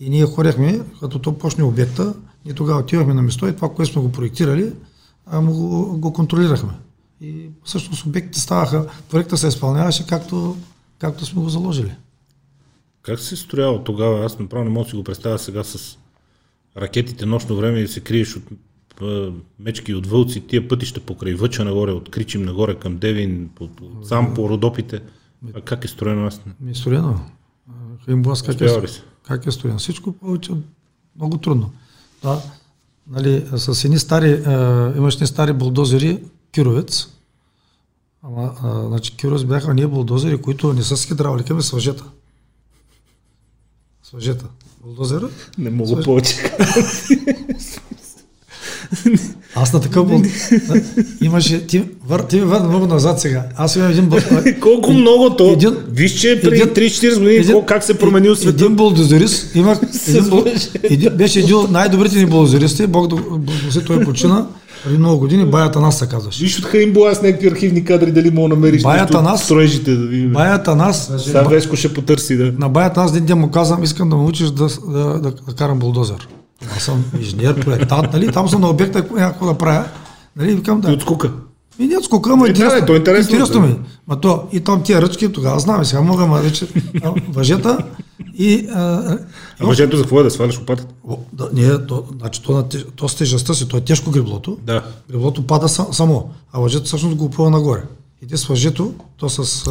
И 0.00 0.10
ние 0.10 0.26
хоряхме, 0.26 0.80
като 1.00 1.18
то 1.18 1.38
почне 1.38 1.64
обекта, 1.64 2.14
ние 2.44 2.54
тогава 2.54 2.80
отивахме 2.80 3.14
на 3.14 3.22
место 3.22 3.46
и 3.46 3.56
това, 3.56 3.68
което 3.68 3.92
сме 3.92 4.02
го 4.02 4.12
проектирали, 4.12 4.72
а, 5.26 5.40
му 5.40 5.52
го, 5.52 5.98
го 5.98 6.12
контролирахме. 6.12 6.72
И 7.20 7.50
всъщност 7.64 8.06
обектите 8.06 8.40
ставаха, 8.40 8.86
проекта 9.10 9.36
се 9.36 9.48
изпълняваше 9.48 10.06
както, 10.06 10.56
както 10.98 11.26
сме 11.26 11.42
го 11.42 11.48
заложили. 11.48 11.94
Как 13.02 13.20
се 13.20 13.36
строява 13.36 13.84
тогава? 13.84 14.24
Аз 14.24 14.38
направо 14.38 14.64
не 14.64 14.70
мога 14.70 14.84
да 14.84 14.90
си 14.90 14.96
го 14.96 15.04
представя 15.04 15.38
сега 15.38 15.64
с 15.64 15.98
ракетите 16.76 17.26
нощно 17.26 17.56
време 17.56 17.78
и 17.78 17.88
се 17.88 18.00
криеш 18.00 18.36
от 18.36 18.44
мечки 19.58 19.94
от 19.94 20.06
вълци, 20.06 20.40
тия 20.40 20.68
пътища 20.68 21.00
покрай 21.00 21.34
Въча 21.34 21.64
нагоре, 21.64 21.90
от 21.92 22.10
Кричим 22.10 22.42
нагоре 22.42 22.74
към 22.74 22.96
Девин, 22.96 23.50
по, 23.54 23.68
сам 24.02 24.34
по 24.34 24.48
Родопите. 24.48 25.02
А 25.54 25.60
как 25.60 25.84
е 25.84 25.88
строено? 25.88 26.26
Аз 26.26 26.40
Ми 26.60 26.70
е 26.70 26.74
строено. 26.74 27.20
Хаимбуас 28.04 28.42
как 28.42 28.60
е, 28.60 28.68
как 29.22 29.46
е 29.46 29.50
строено? 29.50 29.78
Всичко 29.78 30.12
повече 30.12 30.52
много 31.16 31.38
трудно. 31.38 31.72
Да, 32.22 32.42
нали, 33.10 33.46
с 33.56 33.84
едни 33.84 33.98
стари, 33.98 34.30
е, 34.30 34.40
имаш 34.96 35.20
ни 35.20 35.26
стари 35.26 35.52
булдозери, 35.52 36.22
Кировец, 36.54 37.08
Ама, 38.22 38.54
а, 38.62 38.86
значи, 38.88 39.16
Кировец 39.16 39.44
бяха 39.44 39.74
ние 39.74 39.86
булдозери, 39.86 40.42
които 40.42 40.72
не 40.72 40.82
са 40.82 40.96
с 40.96 41.06
хидравлика, 41.06 41.52
ами 41.52 41.62
с 41.62 41.70
въжета. 41.70 42.04
С 44.02 44.10
въжета. 44.10 44.46
Булдозера. 44.80 45.28
Не 45.58 45.70
мога 45.70 46.02
повече. 46.02 46.56
Аз 49.54 49.72
на 49.72 49.80
такъв. 49.80 50.08
Имаше... 51.22 51.66
Ти, 51.66 51.82
вър, 52.08 52.20
ти 52.20 52.36
ми 52.36 52.42
върна 52.42 52.68
много 52.68 52.86
назад 52.86 53.20
сега. 53.20 53.42
Аз 53.56 53.76
имам 53.76 53.90
един... 53.90 54.10
Колко 54.60 54.92
много 54.92 55.30
то? 55.30 55.52
Един, 55.52 55.76
Виж, 55.92 56.12
че 56.12 56.40
преди 56.42 56.62
3-40 56.62 57.18
години 57.18 57.36
един, 57.36 57.62
как 57.66 57.84
се 57.84 57.98
променил 57.98 58.36
света. 58.36 58.64
Един 58.64 58.76
булдозерист, 58.76 59.54
имах... 59.54 59.78
един, 60.08 60.44
един, 60.82 61.16
беше 61.16 61.38
един 61.38 61.54
от 61.54 61.70
най-добрите 61.70 62.18
ни 62.18 62.26
булдозеристи, 62.26 62.86
Бог 62.86 63.06
да 63.08 63.16
благослови, 63.16 63.86
той 63.86 64.00
почина. 64.00 64.46
Преди 64.84 64.98
много 64.98 65.18
години 65.18 65.44
Баята 65.44 65.80
нас 65.80 65.98
се 65.98 66.06
казваше. 66.06 66.44
Виж 66.44 66.58
от 66.58 66.64
Хаимбула 66.64 67.14
с 67.14 67.22
някакви 67.22 67.48
архивни 67.48 67.84
кадри, 67.84 68.12
дали 68.12 68.30
мога 68.30 68.48
намериш 68.48 68.82
Баята 68.82 69.22
нас, 69.22 69.44
строежите 69.44 69.94
да 69.94 70.06
видим. 70.06 70.32
Баята 70.32 70.76
нас... 70.76 71.12
Сега 71.18 71.42
Веско 71.42 71.76
ще 71.76 71.94
потърси, 71.94 72.36
да. 72.36 72.52
На 72.58 72.68
Баята 72.68 73.00
нас 73.00 73.10
един 73.10 73.26
ден 73.26 73.38
му 73.38 73.50
казвам, 73.50 73.82
искам 73.82 74.08
да 74.08 74.16
ме 74.16 74.22
учиш 74.22 74.46
да, 74.46 74.68
да, 74.88 75.04
да, 75.04 75.30
да 75.30 75.54
карам 75.56 75.78
булдозер. 75.78 76.28
Аз 76.76 76.82
съм 76.82 77.04
инженер, 77.18 77.60
проектант, 77.60 78.12
нали? 78.12 78.32
Там 78.32 78.48
съм 78.48 78.60
на 78.60 78.70
обекта, 78.70 79.06
някакво 79.12 79.46
да 79.46 79.58
правя. 79.58 79.84
Нали? 80.36 80.54
Викам 80.54 80.80
да. 80.80 80.90
И 80.90 80.94
от 80.94 81.00
скука. 81.00 81.32
И 81.78 81.86
не 81.86 81.96
от 81.96 82.04
скука, 82.04 82.30
ама 82.32 82.46
е, 82.46 82.50
интересно. 82.50 82.80
Да, 82.80 82.86
то 82.86 82.94
е 82.94 82.96
интересно. 82.96 83.32
Интересно 83.32 83.60
ми. 83.60 83.78
Ма 84.08 84.20
то, 84.20 84.48
и 84.52 84.60
там 84.60 84.82
тия 84.82 85.02
ръчки, 85.02 85.32
тогава 85.32 85.60
знам, 85.60 85.84
сега 85.84 86.02
мога, 86.02 86.26
ма 86.26 86.38
вече 86.38 86.66
въжета 87.28 87.78
и... 88.34 88.68
А, 88.72 89.18
а 89.60 89.66
въжето 89.66 89.96
за 89.96 90.02
какво 90.02 90.20
е 90.20 90.22
да 90.22 90.30
сваляш 90.30 90.58
лопатата? 90.58 90.94
Да, 91.32 91.48
не, 91.52 91.86
то, 91.86 92.04
значи, 92.18 92.42
то, 92.42 92.64
то 92.96 93.08
с 93.08 93.14
тежестта 93.14 93.54
си, 93.54 93.68
то 93.68 93.76
е 93.76 93.80
тежко 93.80 94.10
греблото. 94.10 94.58
Да. 94.62 94.84
Греблото 95.10 95.46
пада 95.46 95.68
само, 95.68 96.30
а 96.52 96.60
въжето 96.60 96.84
всъщност 96.84 97.16
го 97.16 97.24
опъва 97.24 97.50
нагоре. 97.50 97.82
И 98.22 98.26
те 98.26 98.36
с 98.36 98.44
въжето, 98.44 98.94
то 99.16 99.28
с 99.28 99.70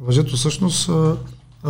въжето 0.00 0.36
всъщност 0.36 0.90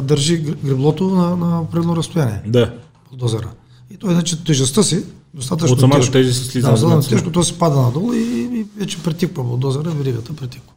държи 0.02 0.36
греблото 0.64 1.10
на, 1.10 1.36
на 1.36 1.60
определено 1.60 1.96
разстояние. 1.96 2.42
Да. 2.46 2.72
Дозера. 3.12 3.48
И 3.90 3.96
той, 3.96 4.14
значи, 4.14 4.44
тежестта 4.44 4.82
си, 4.82 5.04
достатъчно 5.34 5.74
От 5.74 5.80
самата 5.80 6.10
тежест 6.12 6.38
се 6.38 6.50
слиза. 6.50 6.70
Да, 6.70 6.76
за 6.76 7.08
тежко, 7.08 7.32
то 7.32 7.42
се 7.42 7.58
пада 7.58 7.80
надолу 7.80 8.12
и, 8.12 8.18
и 8.18 8.66
вече 8.76 9.02
притиква 9.02 9.44
булдозера, 9.44 9.90
веригата 9.90 10.36
притиква. 10.36 10.72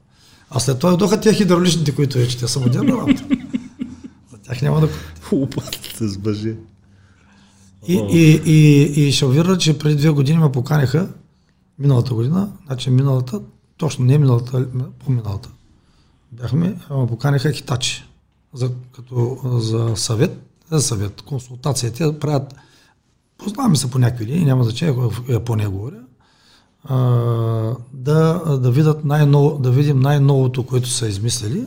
А 0.50 0.60
след 0.60 0.80
това 0.80 0.90
дойдоха 0.90 1.22
тези 1.22 1.36
хидравличните, 1.36 1.96
които 1.96 2.18
вече 2.18 2.38
те 2.38 2.48
са 2.48 2.60
модерна 2.60 2.98
работа. 2.98 3.26
За 4.32 4.38
тях 4.38 4.62
няма 4.62 4.82
да... 4.82 4.90
Опасата 5.32 6.08
с 6.10 6.18
бъже. 6.18 6.56
И, 7.88 7.94
и, 7.94 8.42
и, 8.46 9.08
и 9.08 9.12
ще 9.12 9.28
вира, 9.28 9.58
че 9.58 9.78
преди 9.80 9.96
две 9.96 10.10
години 10.10 10.38
ме 10.38 10.52
поканяха, 10.52 11.10
миналата 11.80 12.14
година, 12.14 12.52
значи 12.66 12.90
миналата, 12.90 13.42
точно 13.78 14.06
не 14.06 14.18
миналата, 14.18 14.68
по-миналата, 15.06 15.50
бяхме, 16.32 16.68
ме 16.92 17.08
поканяха 17.08 17.52
хитачи. 17.52 18.04
за, 18.54 18.72
като, 18.92 19.40
за 19.44 19.94
съвет, 19.96 20.40
за 20.72 20.82
съвет, 20.82 21.22
консултация. 21.22 21.94
Те 21.94 22.20
правят, 22.20 22.56
познаваме 23.44 23.76
се 23.76 23.92
по 23.92 24.00
някакви 24.00 24.26
линии, 24.26 24.46
няма 24.46 24.64
значение, 24.64 24.94
в 24.94 25.14
Япония 25.30 25.70
говоря, 25.70 26.00
а, 26.84 26.98
да, 27.94 28.42
да, 28.62 28.72
видят 28.72 29.06
най-ново, 29.06 29.58
да 29.58 29.72
видим 29.72 30.00
най-новото, 30.00 30.64
което 30.64 30.90
са 30.90 31.08
измислили 31.08 31.66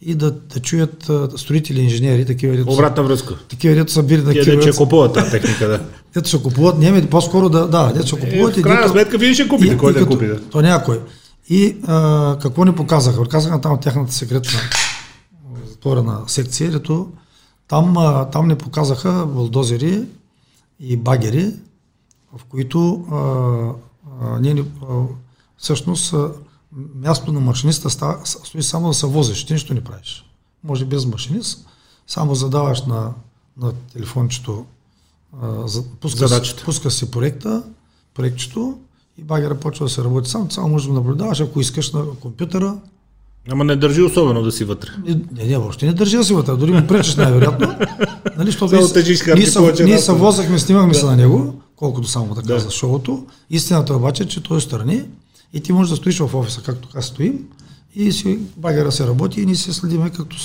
и 0.00 0.14
да, 0.14 0.30
да 0.30 0.60
чуят 0.60 1.10
строители, 1.36 1.80
инженери, 1.80 2.24
такива 2.24 2.56
дето 2.56 2.72
Обратна 2.72 3.02
връзка. 3.02 3.38
Такива 3.48 3.74
дето 3.74 3.92
са 3.92 4.02
били 4.02 4.22
на 4.22 4.32
Тия 4.32 4.60
че 4.60 4.72
купуват 4.72 5.14
тази 5.14 5.30
техника, 5.30 5.68
да. 5.68 5.80
Дето 6.14 6.28
ще 6.28 6.42
купуват, 6.42 6.78
не, 6.78 7.10
по-скоро 7.10 7.48
да, 7.48 7.66
да, 7.66 7.92
дето 7.92 8.06
ще 8.06 8.20
купуват. 8.20 8.56
Е, 8.56 8.60
в 8.60 8.62
крайна 8.62 8.80
дето, 8.80 8.92
сметка 8.92 9.18
вие 9.18 9.34
ще 9.34 9.48
купите, 9.48 9.76
кой 9.76 9.92
да 9.92 10.06
купи, 10.06 10.26
да. 10.26 10.40
То 10.40 10.60
някой. 10.60 11.00
И 11.48 11.76
а, 11.86 12.38
какво 12.42 12.64
ни 12.64 12.74
показаха? 12.74 13.22
Показаха 13.22 13.60
там 13.60 13.78
тяхната 13.80 14.12
секретна 14.12 14.60
затворена 15.68 16.20
секция, 16.26 16.70
дето 16.70 17.08
там, 17.68 17.96
а, 17.96 18.24
там 18.24 18.48
ни 18.48 18.54
показаха 18.54 19.26
булдозери 19.26 20.02
и 20.88 20.96
багери, 20.96 21.52
в 22.36 22.44
които 22.44 23.06
а, 23.10 23.16
а, 24.20 24.40
ние, 24.40 24.64
а, 24.90 25.02
всъщност 25.56 26.12
а, 26.12 26.30
място 26.94 27.32
на 27.32 27.40
машиниста 27.40 27.90
става, 27.90 28.26
стои 28.26 28.62
само 28.62 28.88
да 28.88 28.94
се 28.94 29.06
возиш, 29.06 29.46
ти 29.46 29.52
нищо 29.52 29.74
не 29.74 29.84
правиш. 29.84 30.24
Може 30.64 30.84
без 30.84 31.06
машинист, 31.06 31.66
само 32.06 32.34
задаваш 32.34 32.84
на, 32.84 33.12
на 33.56 33.72
телефончето, 33.92 34.66
а, 35.42 35.68
за, 35.68 35.84
пуска, 36.00 36.44
си, 36.44 36.54
пуска 36.64 36.90
си 36.90 37.10
проекта, 37.10 37.62
проектчето 38.14 38.78
и 39.18 39.22
багера 39.22 39.60
почва 39.60 39.86
да 39.86 39.90
се 39.90 40.04
работи 40.04 40.30
сам, 40.30 40.50
само 40.50 40.68
можеш 40.68 40.88
да 40.88 40.94
наблюдаваш, 40.94 41.40
ако 41.40 41.60
искаш 41.60 41.92
на 41.92 42.06
компютъра. 42.20 42.78
Ама 43.50 43.64
не 43.64 43.76
държи 43.76 44.02
особено 44.02 44.42
да 44.42 44.52
си 44.52 44.64
вътре. 44.64 44.90
Не, 45.06 45.14
не, 45.32 45.44
не 45.44 45.58
въобще 45.58 45.86
не 45.86 45.92
държи 45.92 46.16
да 46.16 46.24
си 46.24 46.34
вътре, 46.34 46.56
дори 46.56 46.72
му 46.72 46.86
пречеш 46.86 47.16
най-вероятно. 47.16 47.76
Нали, 48.36 48.46
защото 48.46 48.74
ние, 48.74 48.84
ние, 49.34 49.86
ние 49.86 49.98
се 49.98 50.12
возахме, 50.12 50.58
снимахме 50.58 50.92
да. 50.92 50.98
се 50.98 51.06
на 51.06 51.16
него, 51.16 51.54
колкото 51.76 52.08
само 52.08 52.34
така 52.34 52.46
да. 52.46 52.58
за 52.58 52.70
шоуто. 52.70 53.26
Истината 53.50 53.96
обаче 53.96 54.22
е, 54.22 54.26
че 54.26 54.42
той 54.42 54.56
е 54.56 54.60
страни 54.60 55.02
и 55.52 55.60
ти 55.60 55.72
можеш 55.72 55.90
да 55.90 55.96
стоиш 55.96 56.18
в 56.18 56.34
офиса, 56.34 56.62
както 56.62 56.88
така 56.88 57.02
стоим, 57.02 57.48
и 57.94 58.12
си, 58.12 58.38
багера 58.56 58.92
се 58.92 59.06
работи 59.06 59.40
и 59.40 59.46
ние 59.46 59.54
се 59.54 59.72
следиме 59.72 60.10
както 60.10 60.36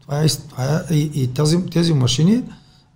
това 0.00 0.22
е, 0.22 0.28
това 0.28 0.84
е 0.90 0.94
и, 0.94 1.10
и 1.14 1.26
тези, 1.26 1.66
тези 1.66 1.92
машини 1.92 2.42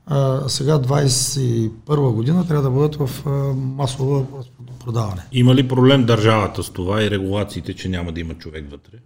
а, 0.06 0.48
сега 0.48 0.78
21 0.78 2.12
година 2.12 2.46
трябва 2.46 2.62
да 2.62 2.70
бъдат 2.70 2.96
в 2.96 3.26
а, 3.26 3.30
масово 3.54 4.44
продаване. 4.84 5.22
Има 5.32 5.54
ли 5.54 5.68
проблем 5.68 6.06
държавата 6.06 6.62
с 6.62 6.70
това 6.70 7.02
и 7.02 7.10
регулациите, 7.10 7.74
че 7.74 7.88
няма 7.88 8.12
да 8.12 8.20
има 8.20 8.34
човек 8.34 8.70
вътре? 8.70 8.98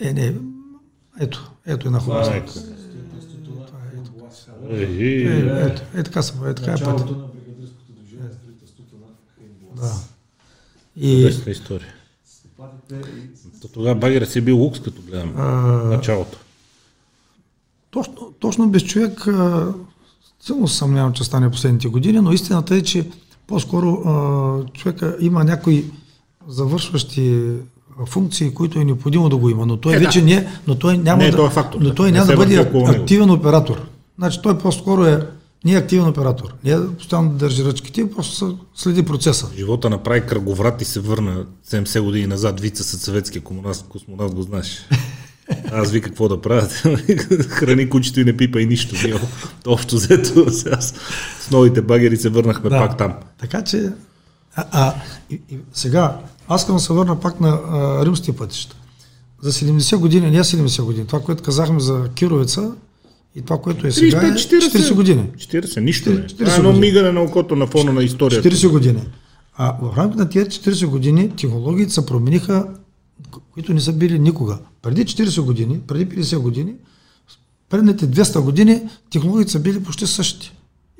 Е, 0.00 0.12
не. 0.12 0.34
Ето, 1.20 1.50
ето 1.66 1.86
една 1.86 1.98
хубава. 1.98 2.36
Е, 2.36 2.44
е, 4.70 4.82
е, 4.82 5.74
е, 5.94 6.02
така 6.02 6.22
се 6.22 6.32
е, 6.50 6.54
така 6.54 6.72
е 6.72 6.84
път. 6.84 7.08
Да. 9.76 9.92
И... 10.96 11.26
история. 11.46 11.94
То 13.62 13.68
тогава 13.68 13.94
багера 13.94 14.26
си 14.26 14.38
е 14.38 14.42
бил 14.42 14.56
лукс, 14.56 14.80
като 14.80 15.02
гледам 15.02 15.34
а... 15.36 15.42
началото. 15.84 16.38
Точно, 17.90 18.32
точно 18.38 18.68
без 18.68 18.84
човек 18.84 19.26
силно 20.40 20.68
се 20.68 20.76
съмнявам, 20.76 21.12
че 21.12 21.24
стане 21.24 21.50
последните 21.50 21.88
години, 21.88 22.20
но 22.20 22.32
истината 22.32 22.76
е, 22.76 22.82
че 22.82 23.08
по-скоро 23.46 23.92
а, 23.92 24.72
човека 24.72 25.16
има 25.20 25.44
някои 25.44 25.84
завършващи 26.48 27.52
функции, 28.06 28.54
които 28.54 28.80
е 28.80 28.84
необходимо 28.84 29.28
да 29.28 29.36
го 29.36 29.50
има, 29.50 29.66
но 29.66 29.76
той 29.76 29.96
е, 29.96 29.98
вече 29.98 30.20
да. 30.20 30.26
не, 30.26 30.48
но 30.66 30.74
той 30.74 30.98
няма 30.98 31.22
не, 31.22 31.30
да, 31.30 31.46
е 31.46 31.50
фактор, 31.50 31.80
но 31.80 31.94
той 31.94 32.12
няма 32.12 32.26
да 32.26 32.36
бъде 32.36 32.56
активен 32.86 33.30
оператор. 33.30 33.82
Значи 34.18 34.40
той 34.42 34.58
по-скоро 34.58 35.04
е 35.04 35.28
не 35.64 35.72
е 35.72 35.76
активен 35.76 36.08
оператор. 36.08 36.54
Не 36.64 36.70
е 36.70 36.86
постоянно 36.98 37.30
да 37.30 37.36
държи 37.36 37.64
ръчките, 37.64 38.10
просто 38.10 38.58
следи 38.74 39.02
процеса. 39.02 39.48
Живота 39.56 39.90
направи 39.90 40.26
кръговрат 40.26 40.82
и 40.82 40.84
се 40.84 41.00
върна 41.00 41.44
70 41.70 42.00
години 42.00 42.26
назад. 42.26 42.60
Вица 42.60 42.84
със 42.84 43.00
съветския 43.00 43.42
космонавт, 43.42 43.84
космонавт 43.88 44.34
го 44.34 44.42
знаеш. 44.42 44.88
Аз 45.72 45.90
ви 45.90 46.00
какво 46.00 46.28
да 46.28 46.40
правят? 46.40 46.72
Храни 47.48 47.88
кучето 47.90 48.20
и 48.20 48.24
не 48.24 48.36
пипа 48.36 48.60
и 48.60 48.66
нищо. 48.66 49.18
Общо 49.66 49.96
взето 49.96 50.50
сега 50.50 50.80
с 50.80 50.94
новите 51.50 51.82
багери 51.82 52.16
се 52.16 52.28
върнахме 52.28 52.70
да, 52.70 52.78
пак 52.78 52.98
там. 52.98 53.14
Така 53.38 53.64
че, 53.64 53.92
а, 54.56 54.64
а 54.72 54.94
и, 55.30 55.40
и, 55.50 55.58
сега, 55.72 56.18
аз 56.48 56.60
искам 56.60 56.76
да 56.76 56.82
се 56.82 56.92
върна 56.92 57.20
пак 57.20 57.40
на 57.40 57.48
а, 57.48 58.06
римските 58.06 58.36
пътища. 58.36 58.76
За 59.42 59.52
70 59.52 59.96
години, 59.96 60.30
не 60.30 60.38
70 60.38 60.82
години, 60.82 61.06
това, 61.06 61.20
което 61.20 61.42
казахме 61.42 61.80
за 61.80 62.08
Кировеца, 62.14 62.70
и 63.36 63.42
това, 63.42 63.58
което 63.58 63.86
е 63.86 63.92
сега 63.92 64.20
35, 64.20 64.34
40, 64.34 64.56
е 64.56 64.80
40 64.80 64.94
години. 64.94 65.22
40, 65.36 65.80
нищо 65.80 66.10
40, 66.10 66.26
40 66.26 66.44
не. 66.44 66.52
е 66.52 66.56
едно 66.56 66.72
мигане 66.72 67.12
на 67.12 67.22
окото 67.22 67.56
на 67.56 67.66
фона 67.66 67.92
на 67.92 68.04
историята. 68.04 68.50
40 68.50 68.68
години. 68.68 69.00
А 69.56 69.76
в 69.82 69.98
рамките 69.98 70.22
на 70.22 70.28
тези 70.28 70.46
40 70.46 70.86
години 70.86 71.30
технологиите 71.36 71.92
се 71.92 72.06
промениха, 72.06 72.68
които 73.54 73.74
не 73.74 73.80
са 73.80 73.92
били 73.92 74.18
никога. 74.18 74.58
Преди 74.82 75.04
40 75.04 75.40
години, 75.40 75.80
преди 75.86 76.08
50 76.08 76.38
години, 76.38 76.74
предните 77.70 78.06
200 78.06 78.40
години 78.40 78.82
технологиите 79.10 79.52
са 79.52 79.60
били 79.60 79.82
почти 79.82 80.06
същите. 80.06 80.52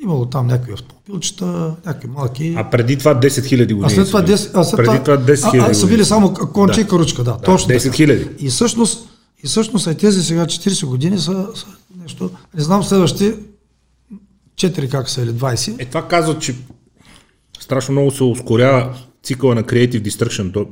Имало 0.03 0.27
там 0.27 0.47
някакви 0.47 0.73
автомобилчета, 0.73 1.75
някакви 1.87 2.09
малки. 2.09 2.55
А 2.57 2.71
преди 2.71 2.97
това 2.97 3.15
10 3.15 3.29
000 3.29 3.59
години. 3.59 3.81
А 3.85 3.91
след 3.91 4.07
това 4.07 4.23
10, 4.23 4.51
а 4.55 4.65
след 4.65 4.77
преди 4.77 5.05
това 5.05 5.19
10 5.19 5.35
000 5.35 5.67
а, 5.67 5.71
а, 5.71 5.75
са 5.75 5.87
били 5.87 6.05
само 6.05 6.35
конче 6.35 6.75
да. 6.75 6.81
и 6.81 6.89
каручка, 6.89 7.25
да. 7.25 7.33
да 7.33 7.39
точно 7.39 7.75
10 7.75 7.77
000. 7.77 8.37
И 8.39 8.49
всъщност, 8.49 9.09
и 9.45 9.47
всъщност 9.47 9.99
тези 9.99 10.23
сега 10.23 10.47
40 10.47 10.87
години 10.87 11.19
са, 11.19 11.47
са 11.55 11.67
нещо. 12.03 12.31
Не 12.55 12.63
знам 12.63 12.85
следващите 12.85 13.39
4 14.57 14.91
как 14.91 15.09
са 15.09 15.23
или 15.23 15.31
20. 15.31 15.83
Е, 15.83 15.85
това 15.85 16.09
казва, 16.09 16.39
че 16.39 16.55
страшно 17.61 17.93
много 17.93 18.11
се 18.11 18.25
ускорява 18.25 18.97
цикъла 19.23 19.55
на 19.55 19.63
Creative 19.63 20.09
Destruction. 20.09 20.53
То, 20.53 20.67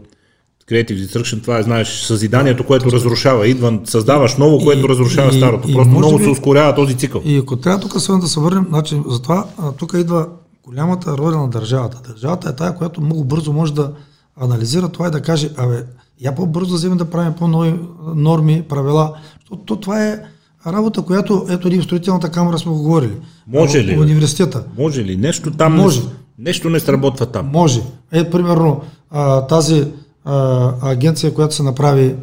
Creative 0.71 1.07
Destruction, 1.07 1.43
това 1.43 1.59
е, 1.59 1.63
знаеш, 1.63 1.89
съзиданието, 1.89 2.67
което 2.67 2.93
разрушава. 2.93 3.49
Идва, 3.49 3.81
създаваш 3.85 4.37
ново, 4.37 4.65
което 4.65 4.87
и, 4.87 4.89
разрушава 4.89 5.35
и, 5.35 5.37
старото. 5.37 5.73
Просто 5.73 5.99
много 5.99 6.19
би, 6.19 6.25
се 6.25 6.31
ускорява 6.31 6.75
този 6.75 6.97
цикъл. 6.97 7.23
И 7.25 7.37
ако 7.37 7.57
трябва 7.57 7.81
тук 7.81 8.01
сега 8.01 8.19
да 8.19 8.27
се 8.27 8.41
върнем, 8.41 8.67
значи, 8.69 9.03
затова 9.09 9.47
тук 9.79 9.93
идва 9.97 10.29
голямата 10.63 11.19
роля 11.19 11.37
на 11.37 11.49
държавата. 11.49 12.01
Държавата 12.09 12.49
е 12.49 12.57
тая, 12.57 12.75
която 12.75 13.01
много 13.01 13.25
бързо 13.25 13.53
може 13.53 13.75
да 13.75 13.93
анализира 14.41 14.89
това 14.89 15.09
и 15.09 15.11
да 15.11 15.23
каже, 15.23 15.51
абе, 15.57 15.85
я 16.21 16.35
по-бързо 16.35 16.71
да 16.71 16.77
вземем 16.77 16.99
да 16.99 17.11
правим 17.11 17.33
по-нови 17.33 17.75
норми, 18.15 18.63
правила, 18.69 19.17
защото 19.41 19.77
това 19.77 20.05
е 20.05 20.21
работа, 20.67 21.03
която 21.03 21.47
ето 21.51 21.69
ние 21.69 21.81
в 21.81 21.85
строителната 21.85 22.31
камера 22.31 22.59
сме 22.59 22.73
го 22.73 22.83
говорили. 22.83 23.13
Може 23.47 23.85
ли? 23.85 23.97
В 23.97 24.01
университета. 24.01 24.65
Може 24.79 25.05
ли? 25.05 25.17
Нещо 25.17 25.51
там 25.51 25.77
може. 25.77 26.01
Не, 26.01 26.07
нещо 26.39 26.71
не 26.71 26.81
сработва 26.81 27.27
там. 27.27 27.51
Може. 27.53 27.81
Е, 28.13 28.31
примерно, 28.31 28.81
а, 29.11 29.47
тази 29.47 29.85
а, 30.25 30.73
агенция, 30.83 31.35
която 31.35 31.55
се 31.55 31.63
направи, 31.63 32.15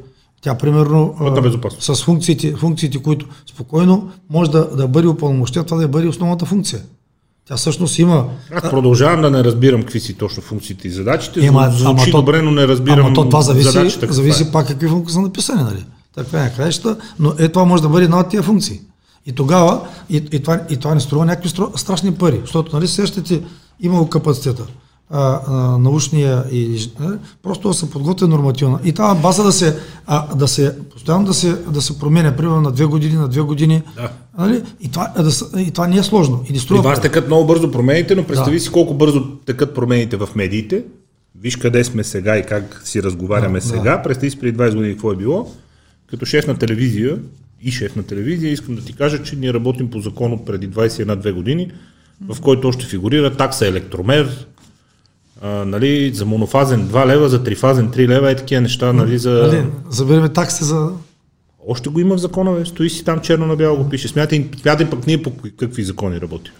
тя 0.41 0.55
примерно 0.55 1.15
а, 1.19 1.71
с 1.79 2.03
функциите, 2.03 2.55
функциите, 2.55 2.97
които 2.97 3.25
спокойно 3.53 4.09
може 4.29 4.51
да, 4.51 4.75
да 4.75 4.87
бъде 4.87 5.07
упълномощя, 5.07 5.63
това 5.63 5.77
да 5.77 5.87
бъде 5.87 6.07
основната 6.07 6.45
функция. 6.45 6.81
Тя 7.47 7.55
всъщност 7.55 7.99
има. 7.99 8.25
Аз 8.53 8.69
продължавам 8.69 9.21
да 9.21 9.31
не 9.31 9.43
разбирам 9.43 9.81
какви 9.81 9.99
си 9.99 10.13
точно 10.13 10.43
функциите 10.43 10.87
и 10.87 10.91
задачите. 10.91 11.45
Ема, 11.45 11.69
звучи 11.71 12.09
ама 12.09 12.11
добре, 12.11 12.41
но 12.41 12.51
не 12.51 12.67
разбирам. 12.67 13.05
Ама 13.05 13.15
то 13.15 13.25
това 13.25 13.41
зависи, 13.41 13.97
зависи 14.09 14.43
е. 14.43 14.51
пак 14.51 14.67
какви 14.67 14.87
функции 14.87 15.13
са 15.13 15.21
написани, 15.21 15.63
нали? 15.63 15.85
Така 16.15 16.45
е 16.45 16.53
краища, 16.53 16.97
но 17.19 17.33
е 17.39 17.47
това 17.47 17.65
може 17.65 17.83
да 17.83 17.89
бъде 17.89 18.05
една 18.05 18.19
от 18.19 18.29
тия 18.29 18.43
функции. 18.43 18.81
И 19.25 19.31
тогава, 19.31 19.87
и, 20.09 20.17
и, 20.31 20.39
това, 20.39 20.59
и 20.69 20.77
това 20.77 20.95
не 20.95 21.01
струва 21.01 21.25
някакви 21.25 21.49
страшни 21.75 22.13
пари, 22.13 22.39
защото, 22.41 22.75
нали, 22.75 22.87
сещате, 22.87 23.41
имало 23.79 24.07
капацитета, 24.07 24.67
а, 25.09 25.39
а, 25.47 25.77
научния 25.77 26.43
и 26.51 26.91
а, 26.99 27.17
просто 27.43 27.67
да 27.67 27.73
се 27.73 27.89
подготвя 27.89 28.27
нормативна. 28.27 28.79
И 28.83 28.93
тази 28.93 29.21
база 29.21 29.43
да 29.43 29.51
се, 29.51 29.79
а, 30.07 30.35
да 30.35 30.47
се 30.47 30.79
постоянно 30.93 31.25
да 31.25 31.33
се, 31.33 31.53
да 31.53 31.81
се 31.81 31.99
променя, 31.99 32.35
примерно 32.35 32.61
на 32.61 32.71
две 32.71 32.85
години, 32.85 33.13
на 33.13 33.27
две 33.27 33.41
години. 33.41 33.83
Да. 33.95 34.11
Нали? 34.37 34.63
И, 34.81 34.91
това, 34.91 35.13
да, 35.17 35.61
и 35.61 35.71
това 35.71 35.87
не 35.87 35.97
е 35.97 36.03
сложно. 36.03 36.43
И, 36.49 36.53
не 36.53 36.59
струва 36.59 36.79
и 36.79 36.83
вас 36.83 37.01
текат 37.01 37.27
много 37.27 37.47
бързо 37.47 37.71
промените, 37.71 38.15
но 38.15 38.23
представи 38.23 38.57
да. 38.57 38.63
си 38.63 38.71
колко 38.71 38.93
бързо 38.93 39.35
текат 39.45 39.75
промените 39.75 40.17
в 40.17 40.29
медиите. 40.35 40.83
Виж 41.39 41.55
къде 41.55 41.83
сме 41.83 42.03
сега 42.03 42.37
и 42.37 42.45
как 42.45 42.81
си 42.85 43.03
разговаряме 43.03 43.59
да, 43.59 43.65
сега. 43.65 43.97
Да. 43.97 44.01
Представи 44.01 44.31
си 44.31 44.39
преди 44.39 44.57
20 44.57 44.75
години 44.75 44.93
какво 44.93 45.11
е 45.11 45.15
било 45.15 45.51
като 46.11 46.25
шеф 46.25 46.47
на 46.47 46.57
телевизия 46.57 47.17
и 47.61 47.71
шеф 47.71 47.95
на 47.95 48.03
телевизия, 48.03 48.51
искам 48.51 48.75
да 48.75 48.81
ти 48.81 48.93
кажа, 48.93 49.23
че 49.23 49.35
ние 49.35 49.53
работим 49.53 49.89
по 49.89 49.99
закон 49.99 50.33
от 50.33 50.45
преди 50.45 50.69
21-2 50.69 51.31
години, 51.31 51.71
в 52.27 52.41
който 52.41 52.67
още 52.67 52.85
фигурира 52.85 53.37
такса 53.37 53.67
електромер, 53.67 54.45
а, 55.41 55.65
нали, 55.65 56.13
за 56.13 56.25
монофазен 56.25 56.87
2 56.87 57.07
лева, 57.07 57.29
за 57.29 57.43
трифазен 57.43 57.89
3 57.89 58.07
лева, 58.07 58.31
е 58.31 58.35
такива 58.35 58.61
неща. 58.61 58.93
Нали, 58.93 59.17
за... 59.17 59.31
Нали, 59.31 59.65
забереме 59.89 60.29
такси 60.29 60.63
за... 60.63 60.89
Още 61.67 61.89
го 61.89 61.99
има 61.99 62.15
в 62.15 62.19
закона, 62.19 62.51
бе. 62.51 62.65
стои 62.65 62.89
си 62.89 63.03
там 63.03 63.19
черно 63.19 63.45
на 63.45 63.55
бяло 63.55 63.77
го 63.77 63.89
пише. 63.89 64.07
Смятай, 64.07 64.49
смятай 64.61 64.89
пък 64.89 65.07
ние 65.07 65.23
по 65.23 65.31
какви 65.57 65.83
закони 65.83 66.21
работим. 66.21 66.53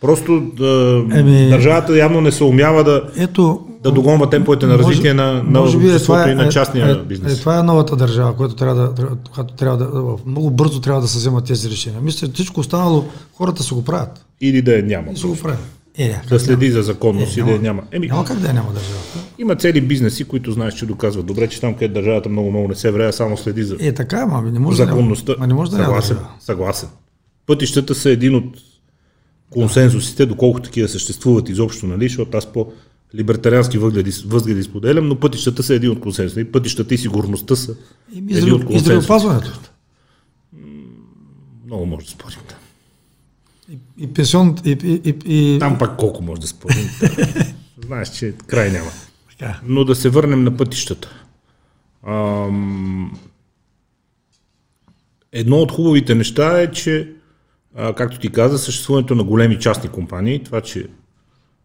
Просто 0.00 0.40
да, 0.40 1.04
Еми... 1.12 1.48
държавата 1.48 1.98
явно 1.98 2.20
не 2.20 2.32
се 2.32 2.44
умява 2.44 2.84
да, 2.84 3.02
Ето, 3.16 3.66
да 3.82 3.92
догонва 3.92 4.30
темповете 4.30 4.66
на 4.66 4.78
развитие 4.78 5.14
може, 5.14 5.26
на, 5.26 5.32
на 5.42 5.60
може 5.60 5.78
би 5.78 5.90
е, 5.90 5.98
това 5.98 6.28
е, 6.28 6.32
и 6.32 6.34
на 6.34 6.48
частния 6.48 6.90
е, 6.90 7.04
бизнес. 7.04 7.36
Е, 7.36 7.40
това 7.40 7.58
е 7.58 7.62
новата 7.62 7.96
държава, 7.96 8.36
която 8.36 8.54
трябва 8.54 8.74
да, 8.74 9.08
която 9.34 9.54
трябва 9.54 9.76
да, 9.76 9.88
много 10.26 10.50
бързо 10.50 10.80
трябва 10.80 11.00
да 11.00 11.08
се 11.08 11.18
вземат 11.18 11.44
тези 11.44 11.70
решения. 11.70 12.00
Мисля, 12.00 12.26
че 12.28 12.34
всичко 12.34 12.60
останало 12.60 13.04
хората 13.34 13.62
се 13.62 13.74
го 13.74 13.84
правят. 13.84 14.24
Или 14.40 14.62
да 14.62 14.78
е 14.78 14.82
няма. 14.82 15.12
И 15.12 15.16
се 15.16 15.26
го 15.26 15.36
правят. 15.36 15.58
Е, 15.98 16.20
да 16.28 16.40
следи 16.40 16.68
няма. 16.68 16.76
за 16.76 16.82
законност 16.82 17.36
е, 17.36 17.40
и 17.40 17.42
да 17.42 17.50
я 17.50 17.58
няма. 17.58 17.82
Еми, 17.92 18.06
няма 18.06 18.24
как 18.24 18.38
да 18.38 18.48
я 18.48 18.54
няма 18.54 18.72
държавата. 18.72 19.18
Има 19.38 19.56
цели 19.56 19.80
бизнеси, 19.80 20.24
които 20.24 20.52
знаеш, 20.52 20.74
че 20.74 20.86
доказват 20.86 21.26
добре, 21.26 21.48
че 21.48 21.60
там, 21.60 21.74
където 21.74 21.94
държавата 21.94 22.28
много 22.28 22.50
много 22.50 22.68
не 22.68 22.74
се 22.74 22.90
врея, 22.90 23.12
само 23.12 23.36
следи 23.36 23.62
за 23.62 23.76
е, 23.80 23.92
така, 23.92 24.26
ма, 24.26 24.42
не 24.42 24.58
може 24.58 24.76
законността. 24.76 25.34
Да, 25.34 25.46
не 25.46 25.54
може 25.54 25.70
да 25.70 25.76
съгласен, 25.76 26.16
няма 26.16 26.28
съгласен. 26.40 26.88
Пътищата 27.46 27.94
са 27.94 28.10
един 28.10 28.34
от 28.34 28.44
консенсусите, 29.50 30.26
доколко 30.26 30.60
такива 30.60 30.88
съществуват 30.88 31.48
изобщо, 31.48 31.86
нали, 31.86 32.08
защото 32.08 32.36
аз 32.36 32.52
по 32.52 32.72
либертариански 33.14 33.78
възгледи, 33.78 34.12
възгледи 34.26 34.62
споделям, 34.62 35.08
но 35.08 35.20
пътищата 35.20 35.62
са 35.62 35.74
един 35.74 35.90
от 35.90 36.00
консенсуса. 36.00 36.40
И 36.40 36.52
пътищата 36.52 36.94
и 36.94 36.98
сигурността 36.98 37.56
са 37.56 37.76
и 38.14 38.18
един 38.18 38.52
от 38.52 38.64
консенсуса. 38.64 38.76
И 38.76 38.78
здравеопазването. 38.78 39.60
Много 41.66 41.86
може 41.86 42.06
да 42.06 42.10
спорим. 42.10 42.38
Да. 42.48 42.54
И, 43.72 44.04
и 44.04 44.06
пенсион... 44.06 44.56
И, 44.64 44.70
и, 45.04 45.14
и... 45.26 45.58
Там 45.58 45.78
пак 45.78 45.96
колко 45.96 46.22
може 46.22 46.40
да 46.40 46.46
спорим. 46.46 46.88
Знаеш, 47.86 48.10
че 48.10 48.34
край 48.46 48.70
няма. 48.70 48.90
Но 49.64 49.84
да 49.84 49.94
се 49.94 50.08
върнем 50.08 50.44
на 50.44 50.56
пътищата. 50.56 51.24
Ам... 52.06 53.18
Едно 55.32 55.56
от 55.56 55.72
хубавите 55.72 56.14
неща 56.14 56.60
е, 56.60 56.72
че, 56.72 57.12
както 57.76 58.18
ти 58.18 58.28
каза, 58.28 58.58
съществуването 58.58 59.14
на 59.14 59.24
големи 59.24 59.58
частни 59.58 59.90
компании, 59.90 60.42
това, 60.44 60.60
че 60.60 60.86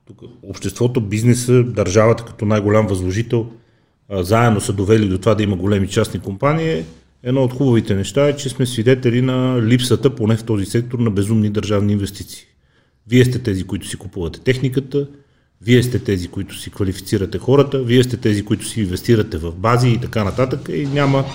тук 0.05 0.21
обществото, 0.43 1.01
бизнеса, 1.01 1.63
държавата 1.63 2.25
като 2.25 2.45
най-голям 2.45 2.87
възложител, 2.87 3.49
заедно 4.11 4.61
са 4.61 4.73
довели 4.73 5.07
до 5.07 5.17
това 5.17 5.35
да 5.35 5.43
има 5.43 5.55
големи 5.55 5.87
частни 5.87 6.19
компании, 6.19 6.83
едно 7.23 7.43
от 7.43 7.53
хубавите 7.53 7.95
неща 7.95 8.27
е, 8.27 8.35
че 8.35 8.49
сме 8.49 8.65
свидетели 8.65 9.21
на 9.21 9.61
липсата, 9.61 10.15
поне 10.15 10.37
в 10.37 10.43
този 10.43 10.65
сектор, 10.65 10.99
на 10.99 11.11
безумни 11.11 11.49
държавни 11.49 11.93
инвестиции. 11.93 12.45
Вие 13.07 13.25
сте 13.25 13.39
тези, 13.39 13.63
които 13.63 13.87
си 13.87 13.97
купувате 13.97 14.39
техниката, 14.39 15.07
вие 15.61 15.83
сте 15.83 15.99
тези, 15.99 16.27
които 16.27 16.59
си 16.59 16.71
квалифицирате 16.71 17.37
хората, 17.37 17.83
вие 17.83 18.03
сте 18.03 18.17
тези, 18.17 18.45
които 18.45 18.65
си 18.65 18.81
инвестирате 18.81 19.37
в 19.37 19.51
бази 19.51 19.89
и 19.89 19.97
така 19.97 20.23
нататък 20.23 20.69
и 20.73 20.85
няма 20.85 21.25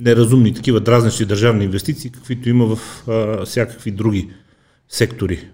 неразумни 0.00 0.54
такива 0.54 0.80
дразнещи 0.80 1.24
държавни 1.24 1.64
инвестиции, 1.64 2.10
каквито 2.10 2.48
има 2.48 2.76
в 2.76 3.04
а, 3.08 3.44
всякакви 3.44 3.90
други 3.90 4.30
сектори. 4.88 5.48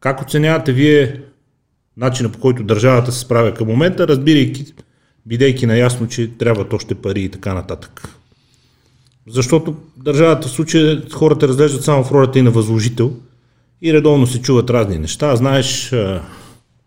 Как 0.00 0.22
оценявате 0.22 0.72
вие 0.72 1.20
начина 1.96 2.32
по 2.32 2.38
който 2.38 2.62
държавата 2.62 3.12
се 3.12 3.20
справя 3.20 3.54
към 3.54 3.66
момента, 3.66 4.08
разбирайки, 4.08 4.74
бидейки 5.26 5.66
наясно, 5.66 6.08
че 6.08 6.30
трябват 6.38 6.72
още 6.72 6.94
пари 6.94 7.22
и 7.22 7.28
така 7.28 7.54
нататък? 7.54 8.08
Защото 9.28 9.76
държавата 9.96 10.48
в 10.48 10.50
случая 10.50 11.02
хората 11.12 11.48
разглеждат 11.48 11.84
само 11.84 12.04
в 12.04 12.12
ролята 12.12 12.38
и 12.38 12.42
на 12.42 12.50
възложител 12.50 13.16
и 13.82 13.92
редовно 13.92 14.26
се 14.26 14.42
чуват 14.42 14.70
разни 14.70 14.98
неща. 14.98 15.36
Знаеш, 15.36 15.94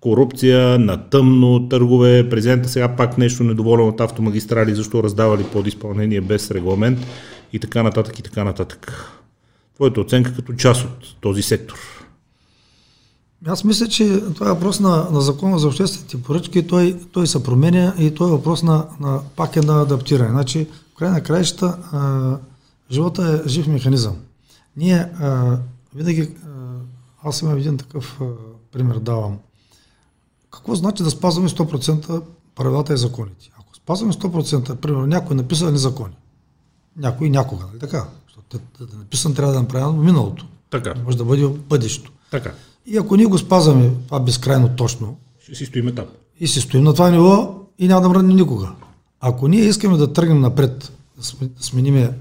корупция, 0.01 0.80
на 0.80 1.09
тъмно 1.09 1.69
търгове, 1.69 2.30
президента 2.30 2.69
сега 2.69 2.95
пак 2.95 3.17
нещо 3.17 3.43
недоволен 3.43 3.88
от 3.88 4.01
автомагистрали, 4.01 4.76
защо 4.76 5.03
раздавали 5.03 5.43
подизпълнение 5.43 6.21
без 6.21 6.51
регламент 6.51 6.99
и 7.53 7.59
така 7.59 7.84
нататък 7.84 8.19
и 8.19 8.23
така 8.23 8.43
нататък. 8.43 9.05
Твоята 9.76 10.01
оценка 10.01 10.35
като 10.35 10.53
част 10.53 10.85
от 10.85 11.21
този 11.21 11.41
сектор? 11.41 11.77
Аз 13.45 13.63
мисля, 13.63 13.88
че 13.88 14.21
това 14.35 14.49
е 14.49 14.53
въпрос 14.53 14.80
на, 14.80 15.07
на 15.11 15.21
закона 15.21 15.59
за 15.59 15.67
обществените 15.67 16.21
поръчки, 16.21 16.67
той, 16.67 16.99
той 17.11 17.27
се 17.27 17.43
променя 17.43 17.93
и 17.99 18.13
той 18.13 18.27
е 18.27 18.31
въпрос 18.31 18.63
на, 18.63 18.88
на 18.99 19.21
пак 19.35 19.55
е 19.55 19.61
на 19.61 19.81
адаптиране. 19.81 20.30
Значи, 20.30 20.67
край 20.97 21.09
на 21.09 21.23
краища, 21.23 21.77
а, 21.91 22.38
живота 22.91 23.41
е 23.45 23.49
жив 23.49 23.67
механизъм. 23.67 24.15
Ние 24.77 24.95
а, 25.19 25.57
винаги, 25.95 26.21
а, 26.21 26.49
аз 27.23 27.41
имам 27.41 27.57
един 27.57 27.77
такъв 27.77 28.21
а, 28.21 28.26
пример, 28.71 28.95
давам. 28.95 29.38
Какво 30.51 30.76
значи 30.76 31.03
да 31.03 31.09
спазваме 31.09 31.49
100% 31.49 32.21
правилата 32.55 32.93
и 32.93 32.97
законите? 32.97 33.49
Ако 33.59 33.76
спазваме 33.76 34.13
100%, 34.13 34.76
примерно 34.76 35.07
някой 35.07 35.34
е 35.34 35.38
написал 35.38 35.71
незакони. 35.71 36.15
Някой 36.97 37.30
някога, 37.30 37.65
нали 37.65 37.80
така? 37.80 38.07
Защото 38.27 38.59
да, 38.80 38.84
е 38.95 38.97
написан 38.97 39.34
трябва 39.34 39.53
да 39.53 39.59
направим 39.59 40.01
в 40.01 40.03
миналото. 40.03 40.45
Така. 40.69 40.93
Може 41.05 41.17
да 41.17 41.26
бъде 41.26 41.47
бъдещето. 41.47 42.11
Така. 42.31 42.53
И 42.85 42.97
ако 42.97 43.15
ние 43.15 43.26
го 43.26 43.38
спазваме 43.38 43.91
това 44.07 44.19
безкрайно 44.19 44.69
точно, 44.69 45.17
ще 45.43 45.55
си 45.55 45.65
стоим 45.65 45.95
там. 45.95 46.05
И 46.39 46.47
си 46.47 46.61
стоим 46.61 46.84
на 46.84 46.93
това 46.93 47.09
ниво 47.09 47.55
и 47.80 47.88
няма 47.88 48.01
да 48.01 48.09
мръднем 48.09 48.35
никога. 48.35 48.71
Ако 49.19 49.47
ние 49.47 49.61
искаме 49.61 49.97
да 49.97 50.13
тръгнем 50.13 50.39
напред, 50.39 50.91
да 51.17 51.23
смениме 51.63 52.13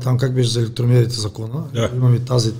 там 0.00 0.18
как 0.18 0.34
беше 0.34 0.50
за 0.50 0.60
електромерите 0.60 1.14
закона, 1.14 1.64
да. 1.74 1.90
имаме 1.96 2.18
тази 2.18 2.54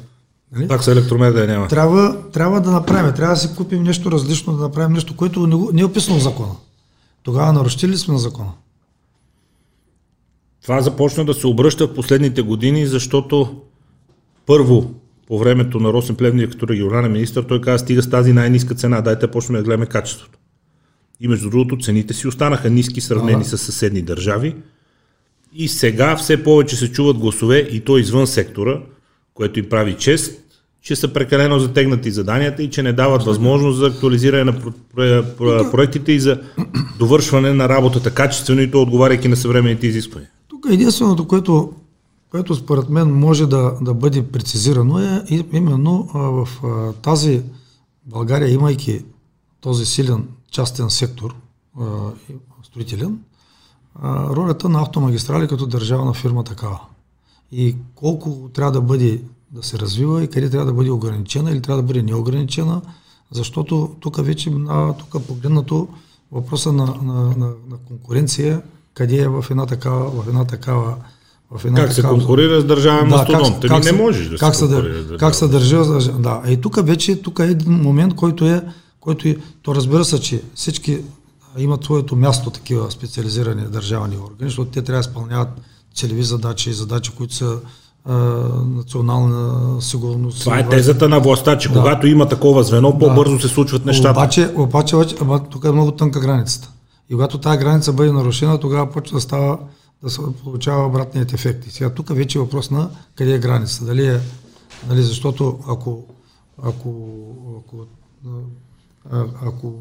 Нали? 0.55 0.69
Так 0.69 0.85
са 0.85 0.93
електромер 0.93 1.33
да 1.33 1.47
няма. 1.47 1.69
Трябва, 1.69 2.31
трябва 2.33 2.61
да 2.61 2.71
направим, 2.71 3.15
трябва 3.15 3.35
да 3.35 3.41
си 3.41 3.57
купим 3.57 3.83
нещо 3.83 4.11
различно, 4.11 4.57
да 4.57 4.63
направим 4.63 4.93
нещо, 4.93 5.17
което 5.17 5.47
не, 5.47 5.57
не 5.73 5.81
е 5.81 5.85
описано 5.85 6.19
в 6.19 6.23
закона. 6.23 6.53
Тогава 7.23 7.53
нарушили 7.53 7.97
сме 7.97 8.15
на 8.15 8.21
закона. 8.21 8.53
Това 10.63 10.81
започна 10.81 11.25
да 11.25 11.35
се 11.35 11.47
обръща 11.47 11.87
в 11.87 11.95
последните 11.95 12.43
години, 12.43 12.87
защото 12.87 13.61
първо, 14.47 14.91
по 15.27 15.39
времето 15.39 15.81
на 15.81 15.93
Росен 15.93 16.17
Плевния 16.17 16.51
като 16.51 16.69
регионален 16.69 17.13
министр, 17.13 17.47
той 17.47 17.61
каза, 17.61 17.79
стига 17.79 18.03
с 18.03 18.11
тази 18.11 18.33
най-ниска 18.33 18.75
цена, 18.75 19.01
дайте 19.01 19.31
почнем 19.31 19.57
да 19.57 19.63
гледаме 19.63 19.87
качеството. 19.87 20.39
И 21.21 21.29
между 21.29 21.51
другото, 21.51 21.79
цените 21.79 22.15
си 22.15 22.29
останаха 22.29 22.71
ниски, 22.71 23.01
сравнени 23.01 23.43
а, 23.43 23.45
с 23.45 23.59
съседни 23.59 24.03
държави. 24.03 24.57
И 25.55 25.69
сега 25.69 26.17
все 26.17 26.45
повече 26.45 26.77
се 26.77 26.93
чуват 26.93 27.19
гласове, 27.19 27.59
и 27.59 27.81
то 27.81 27.99
извън 27.99 28.27
сектора, 28.27 28.81
което 29.35 29.59
им 29.59 29.69
прави 29.69 29.95
чест, 29.95 30.44
че 30.85 30.97
са 30.97 31.13
прекалено 31.13 31.59
затегнати 31.59 32.11
заданията 32.11 32.63
и 32.63 32.71
че 32.71 32.83
не 32.83 32.93
дават 32.93 33.23
възможност 33.23 33.79
за 33.79 33.87
актуализиране 33.87 34.45
на 34.45 35.71
проектите 35.71 36.13
и 36.13 36.21
за 36.21 36.41
довършване 36.99 37.53
на 37.53 37.69
работата 37.69 38.15
качествено 38.15 38.61
и 38.61 38.71
то 38.71 38.83
отговаряйки 38.83 39.29
на 39.29 39.37
съвременните 39.37 39.87
изисквания. 39.87 40.31
Тук 40.49 40.67
единственото, 40.71 41.29
което, 41.29 41.73
което 42.31 42.55
според 42.55 42.89
мен 42.89 43.15
може 43.15 43.47
да, 43.47 43.75
да 43.81 43.95
бъде 43.95 44.27
прецизирано 44.27 44.99
е 44.99 45.25
именно 45.53 46.09
в 46.13 46.49
тази 47.03 47.43
България, 48.07 48.49
имайки 48.49 49.05
този 49.61 49.87
силен 49.87 50.29
частен 50.51 50.91
сектор, 50.91 51.35
строителен, 52.63 53.19
ролята 54.05 54.69
на 54.69 54.83
автомагистрали 54.83 55.49
като 55.49 55.67
държавна 55.67 56.15
фирма 56.15 56.45
такава. 56.45 56.81
И 57.53 57.77
колко 57.95 58.51
трябва 58.55 58.73
да 58.73 58.81
бъде 58.81 59.23
да 59.55 59.63
се 59.63 59.79
развива 59.79 60.25
и 60.25 60.29
къде 60.29 60.51
трябва 60.51 60.67
да 60.67 60.73
бъде 60.73 60.91
ограничена 60.91 61.51
или 61.51 61.61
трябва 61.61 61.83
да 61.83 61.87
бъде 61.87 62.03
неограничена, 62.03 62.83
защото 63.31 63.97
тук 64.01 64.25
вече, 64.25 64.53
тук 64.99 65.27
погледнато 65.27 65.89
въпроса 66.33 66.73
на, 66.73 66.87
на, 67.03 67.15
на, 67.15 67.47
на 67.47 67.77
конкуренция, 67.89 68.63
къде 68.95 69.17
е 69.17 69.29
в 69.29 69.45
една 69.51 69.67
такава, 69.67 70.23
в 70.23 70.29
една 70.29 70.45
такава 70.45 70.97
в 71.51 71.65
една 71.65 71.81
как 71.81 71.95
такава... 71.95 72.15
се 72.15 72.21
конкурира 72.21 72.61
с 72.61 72.65
държавен 72.65 73.09
да, 73.09 73.17
мастодонт? 73.17 73.61
Как, 73.61 73.71
как 73.71 73.85
не 73.85 73.93
можеш 73.93 74.29
да 74.29 74.37
как 74.37 74.55
се 74.55 74.67
конкурира 74.67 75.05
да, 75.05 75.17
Как 75.17 75.35
се 75.35 75.49
държа? 75.49 75.85
Да, 76.19 76.43
и 76.49 76.61
тук 76.61 76.87
вече 76.87 77.23
тук 77.23 77.39
е 77.39 77.43
един 77.43 77.73
момент, 77.73 78.15
който 78.15 78.47
е, 78.47 78.63
който 79.01 79.29
е, 79.29 79.37
то 79.63 79.75
разбира 79.75 80.05
се, 80.05 80.21
че 80.21 80.43
всички 80.55 81.01
имат 81.59 81.85
своето 81.85 82.17
място 82.17 82.51
такива 82.51 82.91
специализирани 82.91 83.63
държавни 83.63 84.17
органи, 84.17 84.51
защото 84.51 84.71
те 84.71 84.83
трябва 84.83 85.03
да 85.03 85.09
изпълняват 85.09 85.49
целеви 85.95 86.23
задачи 86.23 86.71
и 86.71 86.73
задачи, 86.73 87.11
които 87.11 87.35
са 87.35 87.59
национална 88.67 89.83
сигурност. 89.83 90.41
Това 90.41 90.59
е 90.59 90.69
тезата 90.69 91.09
на 91.09 91.21
властта, 91.21 91.59
че 91.59 91.69
да. 91.69 91.75
когато 91.75 92.07
има 92.07 92.29
такова 92.29 92.63
звено, 92.63 92.99
по-бързо 92.99 93.39
се 93.41 93.49
случват 93.49 93.87
нещата. 93.87 94.21
Обаче, 94.21 94.53
обаче, 94.57 94.97
обаче 94.97 95.45
тук 95.51 95.65
е 95.65 95.71
много 95.71 95.93
тънка 95.93 96.21
границата. 96.21 96.71
И 97.11 97.15
когато 97.15 97.39
тази 97.39 97.59
граница 97.59 97.93
бъде 97.93 98.13
нарушена, 98.13 98.59
тогава 98.59 98.91
почва 98.91 99.17
да 99.17 99.21
става 99.21 99.59
да 100.03 100.11
се 100.11 100.21
получава 100.45 100.87
обратният 100.87 101.33
ефект. 101.33 101.67
И 101.67 101.71
сега 101.71 101.91
тук 101.91 102.17
вече 102.17 102.39
е 102.39 102.41
въпрос 102.41 102.71
на 102.71 102.91
къде 103.15 103.35
е 103.35 103.39
границата. 103.39 103.85
Дали 103.85 104.07
е, 104.07 104.21
нали, 104.89 105.03
защото 105.03 105.59
ако, 105.69 106.05
ако, 106.63 106.91
ако, 107.59 107.87
ако 109.43 109.73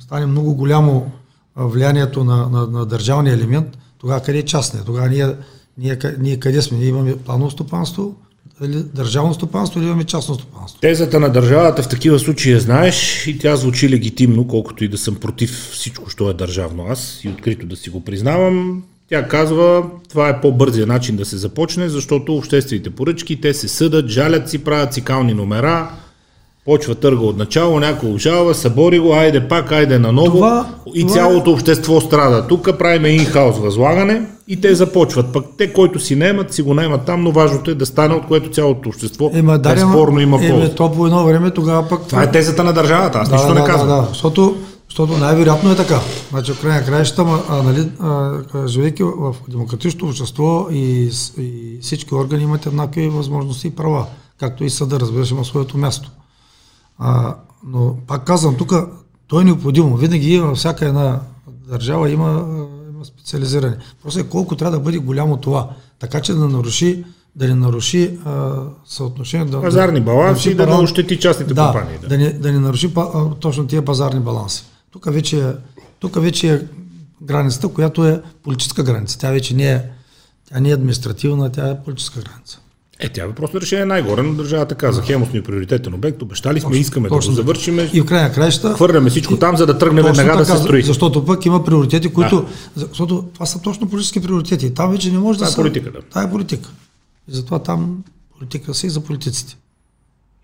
стане 0.00 0.26
много 0.26 0.54
голямо 0.54 1.10
влиянието 1.56 2.24
на, 2.24 2.48
на, 2.48 2.66
на 2.66 2.86
държавния 2.86 3.34
елемент, 3.34 3.78
тогава 3.98 4.20
къде 4.20 4.38
е 4.38 4.44
частния? 4.44 4.84
Тогава 4.84 5.08
ние 5.08 5.36
ние, 5.78 5.98
ние 6.18 6.36
къде 6.36 6.62
сме? 6.62 6.78
Ние 6.78 6.88
имаме 6.88 7.16
планово 7.16 7.50
стопанство, 7.50 8.14
държавно 8.94 9.34
стопанство 9.34 9.80
или 9.80 9.86
имаме 9.86 10.04
частно 10.04 10.34
стопанство? 10.34 10.80
Тезата 10.80 11.20
на 11.20 11.28
държавата 11.28 11.82
в 11.82 11.88
такива 11.88 12.18
случаи 12.18 12.52
я 12.52 12.60
знаеш 12.60 13.26
и 13.26 13.38
тя 13.38 13.56
звучи 13.56 13.90
легитимно, 13.90 14.48
колкото 14.48 14.84
и 14.84 14.88
да 14.88 14.98
съм 14.98 15.14
против 15.14 15.70
всичко, 15.72 16.10
що 16.10 16.30
е 16.30 16.34
държавно 16.34 16.86
аз 16.88 17.20
и 17.24 17.28
открито 17.28 17.66
да 17.66 17.76
си 17.76 17.90
го 17.90 18.04
признавам. 18.04 18.82
Тя 19.08 19.28
казва, 19.28 19.90
това 20.08 20.28
е 20.28 20.40
по-бързия 20.40 20.86
начин 20.86 21.16
да 21.16 21.24
се 21.24 21.36
започне, 21.36 21.88
защото 21.88 22.36
обществените 22.36 22.90
поръчки, 22.90 23.40
те 23.40 23.54
се 23.54 23.68
съдат, 23.68 24.08
жалят 24.08 24.50
си, 24.50 24.64
правят 24.64 24.94
си 24.94 25.00
кални 25.00 25.34
номера 25.34 25.90
Почва 26.66 26.94
търга 26.94 27.24
от 27.24 27.36
начало, 27.36 27.80
някой 27.80 28.10
обжалва, 28.10 28.54
събори 28.54 28.98
го, 28.98 29.12
айде 29.12 29.48
пак, 29.48 29.72
айде 29.72 29.98
наново 29.98 30.30
това, 30.30 30.66
и 30.94 31.00
това 31.00 31.14
цялото 31.14 31.50
е... 31.50 31.52
общество 31.52 32.00
страда. 32.00 32.46
Тук 32.46 32.78
правим 32.78 33.06
инхаус 33.06 33.58
възлагане 33.58 34.22
и 34.48 34.60
те 34.60 34.74
започват. 34.74 35.32
Пък 35.32 35.44
те, 35.58 35.72
който 35.72 36.00
си 36.00 36.16
наемат, 36.16 36.52
си 36.52 36.62
го 36.62 36.74
наемат 36.74 37.04
там, 37.04 37.22
но 37.22 37.32
важното 37.32 37.70
е 37.70 37.74
да 37.74 37.86
стане, 37.86 38.14
от 38.14 38.26
което 38.26 38.50
цялото 38.50 38.88
общество 38.88 39.30
ема, 39.34 39.58
да, 39.58 39.74
безспорно 39.74 40.20
има 40.20 40.38
полза. 40.38 40.54
Еме, 40.54 40.74
то 40.74 40.92
по 40.92 41.06
едно 41.06 41.24
време 41.24 41.50
тогава 41.50 41.88
пък... 41.88 42.06
Това 42.06 42.22
е 42.22 42.30
тезата 42.30 42.64
на 42.64 42.72
държавата, 42.72 43.18
аз 43.18 43.28
да, 43.28 43.34
нищо 43.34 43.54
да, 43.54 43.60
не 43.60 43.66
казвам. 43.66 43.88
Да, 43.88 43.96
да, 43.96 44.08
защото, 44.08 44.56
защото 44.88 45.18
най-вероятно 45.18 45.72
е 45.72 45.76
така. 45.76 46.00
Значи, 46.30 46.52
в 46.52 46.60
крайна 46.60 46.84
краища, 46.86 47.26
а, 47.48 47.62
нали, 47.62 47.88
живейки 48.66 49.02
в 49.02 49.34
демократичното 49.48 50.06
общество 50.06 50.66
и, 50.70 51.10
и 51.38 51.78
всички 51.80 52.14
органи 52.14 52.42
имат 52.42 52.66
еднакви 52.66 53.08
възможности 53.08 53.66
и 53.66 53.70
права, 53.70 54.06
както 54.40 54.64
и 54.64 54.70
съда, 54.70 55.00
разбира 55.00 55.26
се, 55.26 55.34
има 55.34 55.44
своето 55.44 55.78
място. 55.78 56.10
А, 56.98 57.36
но 57.66 57.96
пак 58.06 58.24
казвам, 58.24 58.56
тук 58.56 58.72
то 59.26 59.40
е 59.40 59.44
необходимо. 59.44 59.96
Винаги 59.96 60.38
във 60.38 60.56
всяка 60.56 60.86
една 60.86 61.20
държава 61.68 62.10
има, 62.10 62.28
има 62.90 63.04
специализиране. 63.04 63.76
Просто 64.02 64.20
е 64.20 64.24
колко 64.24 64.56
трябва 64.56 64.76
да 64.78 64.84
бъде 64.84 64.98
голямо 64.98 65.36
това, 65.36 65.70
така 65.98 66.20
че 66.20 66.34
да 66.34 66.48
наруши 66.48 67.04
да 67.36 67.48
не 67.48 67.54
наруши 67.54 68.18
а, 68.24 68.54
съотношение. 68.86 69.46
Да, 69.46 69.62
Пазарни 69.62 70.00
баланси 70.00 70.50
и 70.50 70.54
да, 70.54 70.66
да 70.66 70.76
не 70.76 70.82
ощети 70.82 71.20
частните 71.20 71.54
да, 71.54 71.64
компании. 71.64 71.98
Да. 71.98 72.08
Да, 72.08 72.18
не, 72.18 72.32
да 72.32 72.52
не 72.52 72.58
наруши 72.58 72.92
а, 72.96 73.30
точно 73.30 73.66
тия 73.66 73.84
пазарни 73.84 74.20
баланси. 74.20 74.64
Тук 74.90 75.12
вече, 75.12 75.48
е, 75.48 75.52
тук 75.98 76.22
вече 76.22 76.54
е 76.54 76.60
границата, 77.22 77.68
която 77.68 78.06
е 78.06 78.22
политическа 78.42 78.82
граница. 78.82 79.18
Тя 79.18 79.30
вече 79.30 79.54
не 79.54 79.72
е, 79.72 79.82
тя 80.48 80.60
не 80.60 80.70
е 80.70 80.74
административна, 80.74 81.52
тя 81.52 81.68
е 81.70 81.82
политическа 81.82 82.20
граница. 82.20 82.60
Е, 82.98 83.08
тя 83.08 83.24
е 83.24 83.60
решение 83.60 83.84
най-горе 83.84 84.22
на 84.22 84.34
държавата 84.34 84.74
каза. 84.74 85.02
Хемос 85.02 85.32
ни 85.32 85.38
е 85.38 85.42
приоритетен 85.42 85.94
обект, 85.94 86.22
обещали 86.22 86.60
сме, 86.60 86.76
искаме 86.76 87.08
точно, 87.08 87.34
да 87.34 87.42
го 87.42 87.46
завършим. 87.46 87.78
И 87.92 88.00
в 88.00 88.06
крайна 88.06 88.32
краища. 88.32 88.74
Хвърляме 88.74 89.10
всичко 89.10 89.34
и, 89.34 89.38
там, 89.38 89.56
за 89.56 89.66
да 89.66 89.78
тръгнем 89.78 90.04
веднага 90.04 90.36
да 90.36 90.44
се 90.44 90.56
строи. 90.56 90.82
Защото 90.82 91.24
пък 91.24 91.46
има 91.46 91.64
приоритети, 91.64 92.12
които. 92.12 92.36
Да. 92.36 92.48
Защото 92.76 93.24
това 93.34 93.46
са 93.46 93.62
точно 93.62 93.88
политически 93.88 94.22
приоритети. 94.22 94.74
Там 94.74 94.90
вече 94.90 95.12
не 95.12 95.18
може 95.18 95.38
да 95.38 95.46
се. 95.46 95.52
Това 95.52 95.62
е 95.62 95.66
политика, 95.66 95.92
да. 95.92 96.02
Това 96.02 96.22
е 96.22 96.30
политика. 96.30 96.70
И 97.28 97.34
затова 97.34 97.58
там 97.58 98.04
политика 98.38 98.74
си 98.74 98.86
и 98.86 98.90
за 98.90 99.00
политиците. 99.00 99.56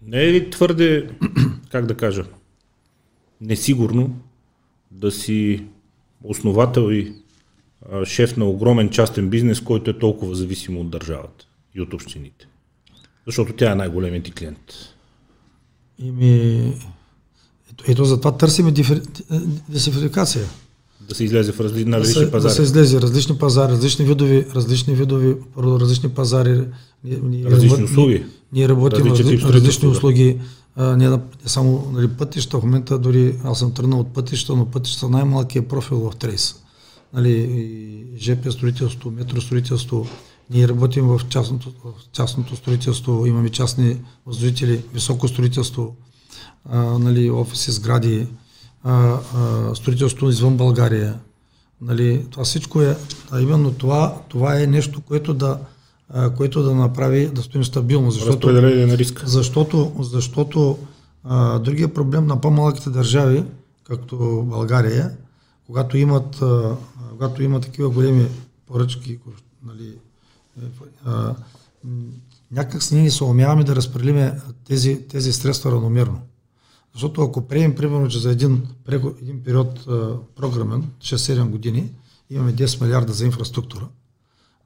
Не 0.06 0.22
е 0.22 0.32
ли 0.32 0.50
твърде, 0.50 1.08
как 1.70 1.86
да 1.86 1.94
кажа, 1.94 2.24
несигурно 3.40 4.16
да 4.90 5.10
си 5.10 5.64
основател 6.24 6.92
и 6.92 7.12
шеф 8.04 8.36
на 8.36 8.44
огромен 8.44 8.90
частен 8.90 9.28
бизнес, 9.28 9.60
който 9.60 9.90
е 9.90 9.98
толкова 9.98 10.34
зависим 10.34 10.76
от 10.76 10.90
държавата? 10.90 11.46
И 11.74 11.80
от 11.80 11.94
общините? 11.94 12.48
Защото 13.26 13.52
тя 13.52 13.72
е 13.72 13.74
най-големият 13.74 14.24
ти 14.24 14.32
клиент. 14.32 14.72
Ими, 15.98 16.58
ето, 17.72 17.84
ето 17.88 18.04
затова 18.04 18.36
търсим 18.36 18.74
дисификация. 19.68 20.44
Да 21.08 21.14
се 21.14 21.24
излезе 21.24 21.52
в 21.52 21.60
разли, 21.60 21.84
на 21.84 22.00
различни 22.00 22.20
да 22.20 22.26
се, 22.26 22.32
пазари. 22.32 22.50
Да 22.50 22.54
се 22.54 22.62
излезе 22.62 23.00
различни 23.00 23.38
пазари, 23.38 23.72
различни 23.72 24.04
видови, 24.04 24.46
различни 24.54 24.94
видови, 24.94 25.36
различни 25.58 26.08
пазари. 26.08 26.64
Ние, 27.04 27.44
различни 27.44 27.84
услуги. 27.84 28.24
Ние 28.52 28.68
работим 28.68 29.06
разли, 29.06 29.40
различни 29.42 29.88
услуги. 29.88 30.38
А, 30.76 30.96
не, 30.96 31.08
не 31.10 31.18
само 31.46 31.90
нали, 31.92 32.08
пътища, 32.08 32.58
в 32.58 32.62
момента 32.62 32.98
дори 32.98 33.34
аз 33.44 33.58
съм 33.58 33.74
тръгнал 33.74 34.00
от 34.00 34.12
пътища, 34.12 34.56
но 34.56 34.66
пътища 34.66 35.08
най-малкият 35.08 35.68
профил 35.68 36.10
в 36.10 36.16
Трейс. 36.16 36.54
Нали, 37.14 38.06
ЖП 38.18 38.52
строителство, 38.52 39.10
метростроителство, 39.10 40.06
ние 40.52 40.68
работим 40.68 41.06
в 41.06 41.20
частното, 41.28 41.72
в 41.84 42.12
частното 42.12 42.56
строителство, 42.56 43.26
имаме 43.26 43.48
частни 43.48 44.00
възложители, 44.26 44.84
високо 44.94 45.28
строителство, 45.28 45.96
а, 46.64 46.78
нали, 46.98 47.30
офиси, 47.30 47.72
сгради, 47.72 48.26
а, 48.84 49.18
а, 49.36 49.74
строителство 49.74 50.28
извън 50.28 50.56
България. 50.56 51.18
Нали, 51.80 52.26
това 52.30 52.44
всичко 52.44 52.82
е, 52.82 52.96
а 53.30 53.40
именно 53.40 53.72
това, 53.72 54.22
това 54.28 54.60
е 54.60 54.66
нещо, 54.66 55.00
което 55.00 55.34
да, 55.34 55.58
а, 56.08 56.30
което 56.30 56.62
да 56.62 56.74
направи 56.74 57.26
да 57.26 57.42
стоим 57.42 57.64
стабилно. 57.64 58.10
Защото, 58.10 58.52
на 58.52 58.98
риска. 58.98 59.22
Защото, 59.26 59.92
защото 60.00 60.78
а, 61.24 61.58
другия 61.58 61.94
проблем 61.94 62.26
на 62.26 62.40
по-малките 62.40 62.90
държави, 62.90 63.44
както 63.84 64.42
България, 64.46 65.10
когато 65.66 65.96
имат, 65.96 66.42
а, 66.42 66.76
когато 67.10 67.42
имат 67.42 67.62
такива 67.62 67.90
големи 67.90 68.26
поръчки, 68.66 69.18
нали, 69.66 69.94
а, 71.04 71.34
някак 72.52 72.82
си 72.82 72.94
ние 72.94 73.10
се 73.10 73.24
умяваме 73.24 73.64
да 73.64 73.76
разпределиме 73.76 74.40
тези, 74.64 75.02
тези 75.08 75.32
средства 75.32 75.72
равномерно. 75.72 76.20
Защото 76.94 77.22
ако 77.22 77.48
приемем, 77.48 77.74
примерно, 77.74 78.08
че 78.08 78.18
за 78.18 78.30
един, 78.30 78.66
един 79.22 79.42
период 79.44 79.86
а, 79.88 80.16
програмен, 80.36 80.88
6-7 81.00 81.48
години, 81.48 81.90
имаме 82.30 82.54
10 82.54 82.82
милиарда 82.82 83.12
за 83.12 83.24
инфраструктура, 83.24 83.88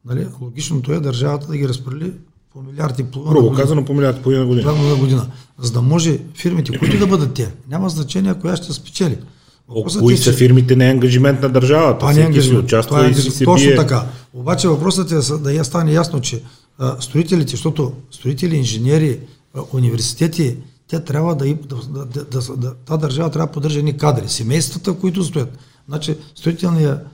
нали, 0.04 0.28
логичното 0.40 0.92
е 0.92 1.00
държавата 1.00 1.46
да 1.46 1.56
ги 1.56 1.68
разпредели 1.68 2.12
по 2.52 2.62
милиард 2.62 2.98
и 2.98 3.04
половина. 3.04 3.34
Грубо 3.34 3.56
казано 3.56 3.84
по 3.84 3.94
милиард 3.94 4.18
и 4.18 4.22
половина 4.22 4.46
година. 4.46 4.96
година. 4.98 5.30
За 5.58 5.72
да 5.72 5.82
може 5.82 6.20
фирмите, 6.34 6.78
които 6.78 6.98
да 6.98 7.06
бъдат 7.06 7.34
те, 7.34 7.54
няма 7.68 7.88
значение 7.88 8.34
коя 8.34 8.56
ще 8.56 8.72
спечели. 8.72 9.18
Въпросът 9.68 10.02
Кои 10.02 10.16
са 10.16 10.32
фирмите 10.32 10.76
не 10.76 10.88
е 10.88 10.90
ангажимент 10.90 11.42
на 11.42 11.48
държавата? 11.48 11.98
Това 11.98 12.12
не 12.12 12.20
е 12.20 12.24
ангажимент. 12.24 12.64
Участва 12.64 12.88
това 12.88 13.04
е 13.04 13.06
ангажимент. 13.06 13.40
И 13.40 13.44
Точно 13.44 13.66
бие. 13.68 13.76
така. 13.76 14.04
Обаче 14.34 14.68
въпросът 14.68 15.12
е 15.12 15.34
да 15.38 15.52
я 15.52 15.64
стане 15.64 15.92
ясно, 15.92 16.20
че 16.20 16.42
а, 16.78 16.96
строителите, 17.00 17.50
защото 17.50 17.92
строители, 18.10 18.56
инженери, 18.56 19.20
а, 19.54 19.60
университети, 19.72 20.56
те 20.88 21.00
трябва 21.00 21.34
да, 21.34 21.44
да, 21.44 21.76
да, 21.88 22.04
да, 22.04 22.24
да, 22.24 22.56
да 22.56 22.74
та 22.74 22.96
държава 22.96 23.30
трябва 23.30 23.46
да 23.46 23.52
поддържа 23.52 23.82
ни 23.82 23.96
кадри. 23.96 24.28
Семействата, 24.28 24.92
които 24.92 25.24
стоят. 25.24 25.58
Значи 25.88 26.16
строителният 26.34 27.06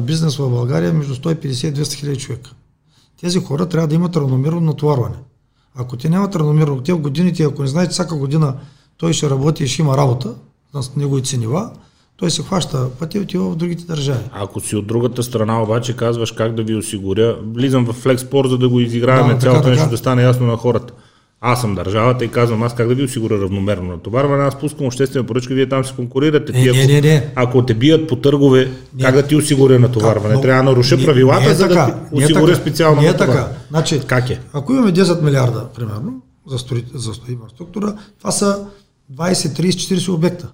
бизнес 0.00 0.36
в 0.36 0.50
България 0.50 0.88
е 0.88 0.92
между 0.92 1.14
150 1.14 1.68
и 1.68 1.74
200 1.74 1.94
хиляди 1.94 2.18
човека. 2.18 2.50
Тези 3.20 3.38
хора 3.38 3.68
трябва 3.68 3.88
да 3.88 3.94
имат 3.94 4.16
равномерно 4.16 4.60
натоварване. 4.60 5.16
Ако 5.74 5.96
те 5.96 6.08
нямат 6.08 6.36
равномерно, 6.36 6.80
те 6.80 6.92
в 6.92 6.98
годините, 6.98 7.42
ако 7.42 7.62
не 7.62 7.68
знаете, 7.68 7.92
всяка 7.92 8.16
година 8.16 8.54
той 8.96 9.12
ще 9.12 9.30
работи 9.30 9.64
и 9.64 9.68
ще 9.68 9.82
има 9.82 9.96
работа 9.96 10.34
на 10.74 10.82
неговите 10.96 11.36
нива, 11.36 11.70
той 12.16 12.30
се 12.30 12.42
хваща 12.42 12.90
пътя 12.98 13.18
и 13.18 13.20
отива 13.20 13.50
в 13.50 13.56
другите 13.56 13.84
държави. 13.84 14.24
Ако 14.32 14.60
си 14.60 14.76
от 14.76 14.86
другата 14.86 15.22
страна 15.22 15.62
обаче 15.62 15.96
казваш 15.96 16.32
как 16.32 16.54
да 16.54 16.62
ви 16.62 16.74
осигуря, 16.74 17.36
влизам 17.54 17.84
в 17.84 17.92
флекспор, 17.92 18.48
за 18.48 18.58
да 18.58 18.68
го 18.68 18.80
изиграваме 18.80 19.34
да, 19.34 19.40
цялото 19.40 19.68
нещо 19.68 19.90
да 19.90 19.96
стане 19.96 20.22
ясно 20.22 20.46
на 20.46 20.56
хората. 20.56 20.92
Аз 21.46 21.60
съм 21.60 21.74
държавата 21.74 22.24
и 22.24 22.28
казвам 22.28 22.62
аз 22.62 22.74
как 22.74 22.88
да 22.88 22.94
ви 22.94 23.04
осигуря 23.04 23.40
равномерно 23.40 23.88
натоварване. 23.88 24.44
Аз 24.44 24.58
пускам 24.58 24.86
обществена 24.86 25.26
поръчка, 25.26 25.54
вие 25.54 25.68
там 25.68 25.84
се 25.84 25.94
конкурирате. 25.94 26.52
Не, 26.52 26.72
не, 26.72 26.86
не, 26.86 27.00
не. 27.00 27.32
Ако 27.34 27.66
те 27.66 27.74
бият 27.74 28.08
по 28.08 28.16
търгове, 28.16 28.70
не. 28.94 29.04
как 29.04 29.14
да 29.14 29.22
ти 29.22 29.36
осигуря 29.36 29.78
натоварване? 29.78 30.40
Трябва 30.40 30.62
да 30.62 30.70
наруша 30.70 30.96
не, 30.96 31.04
правилата, 31.04 31.40
не 31.40 31.50
е 31.50 31.54
за 31.54 31.68
така, 31.68 31.86
да 31.86 32.18
ти 32.18 32.24
осигуря 32.24 32.52
е 32.52 32.54
специално 32.54 33.02
Не 33.02 33.08
е 33.08 33.16
така. 33.16 33.48
Значи, 33.70 34.00
как 34.06 34.30
е? 34.30 34.40
Ако 34.52 34.72
имаме 34.72 34.92
10 34.92 35.22
милиарда, 35.22 35.68
примерно, 35.74 36.22
за, 36.46 36.58
строи, 36.58 36.84
за 36.94 37.12
инфраструктура, 37.28 37.96
това 38.18 38.30
са 38.30 38.66
20, 39.14 39.32
30, 39.32 39.70
40 39.70 40.14
обекта. 40.14 40.48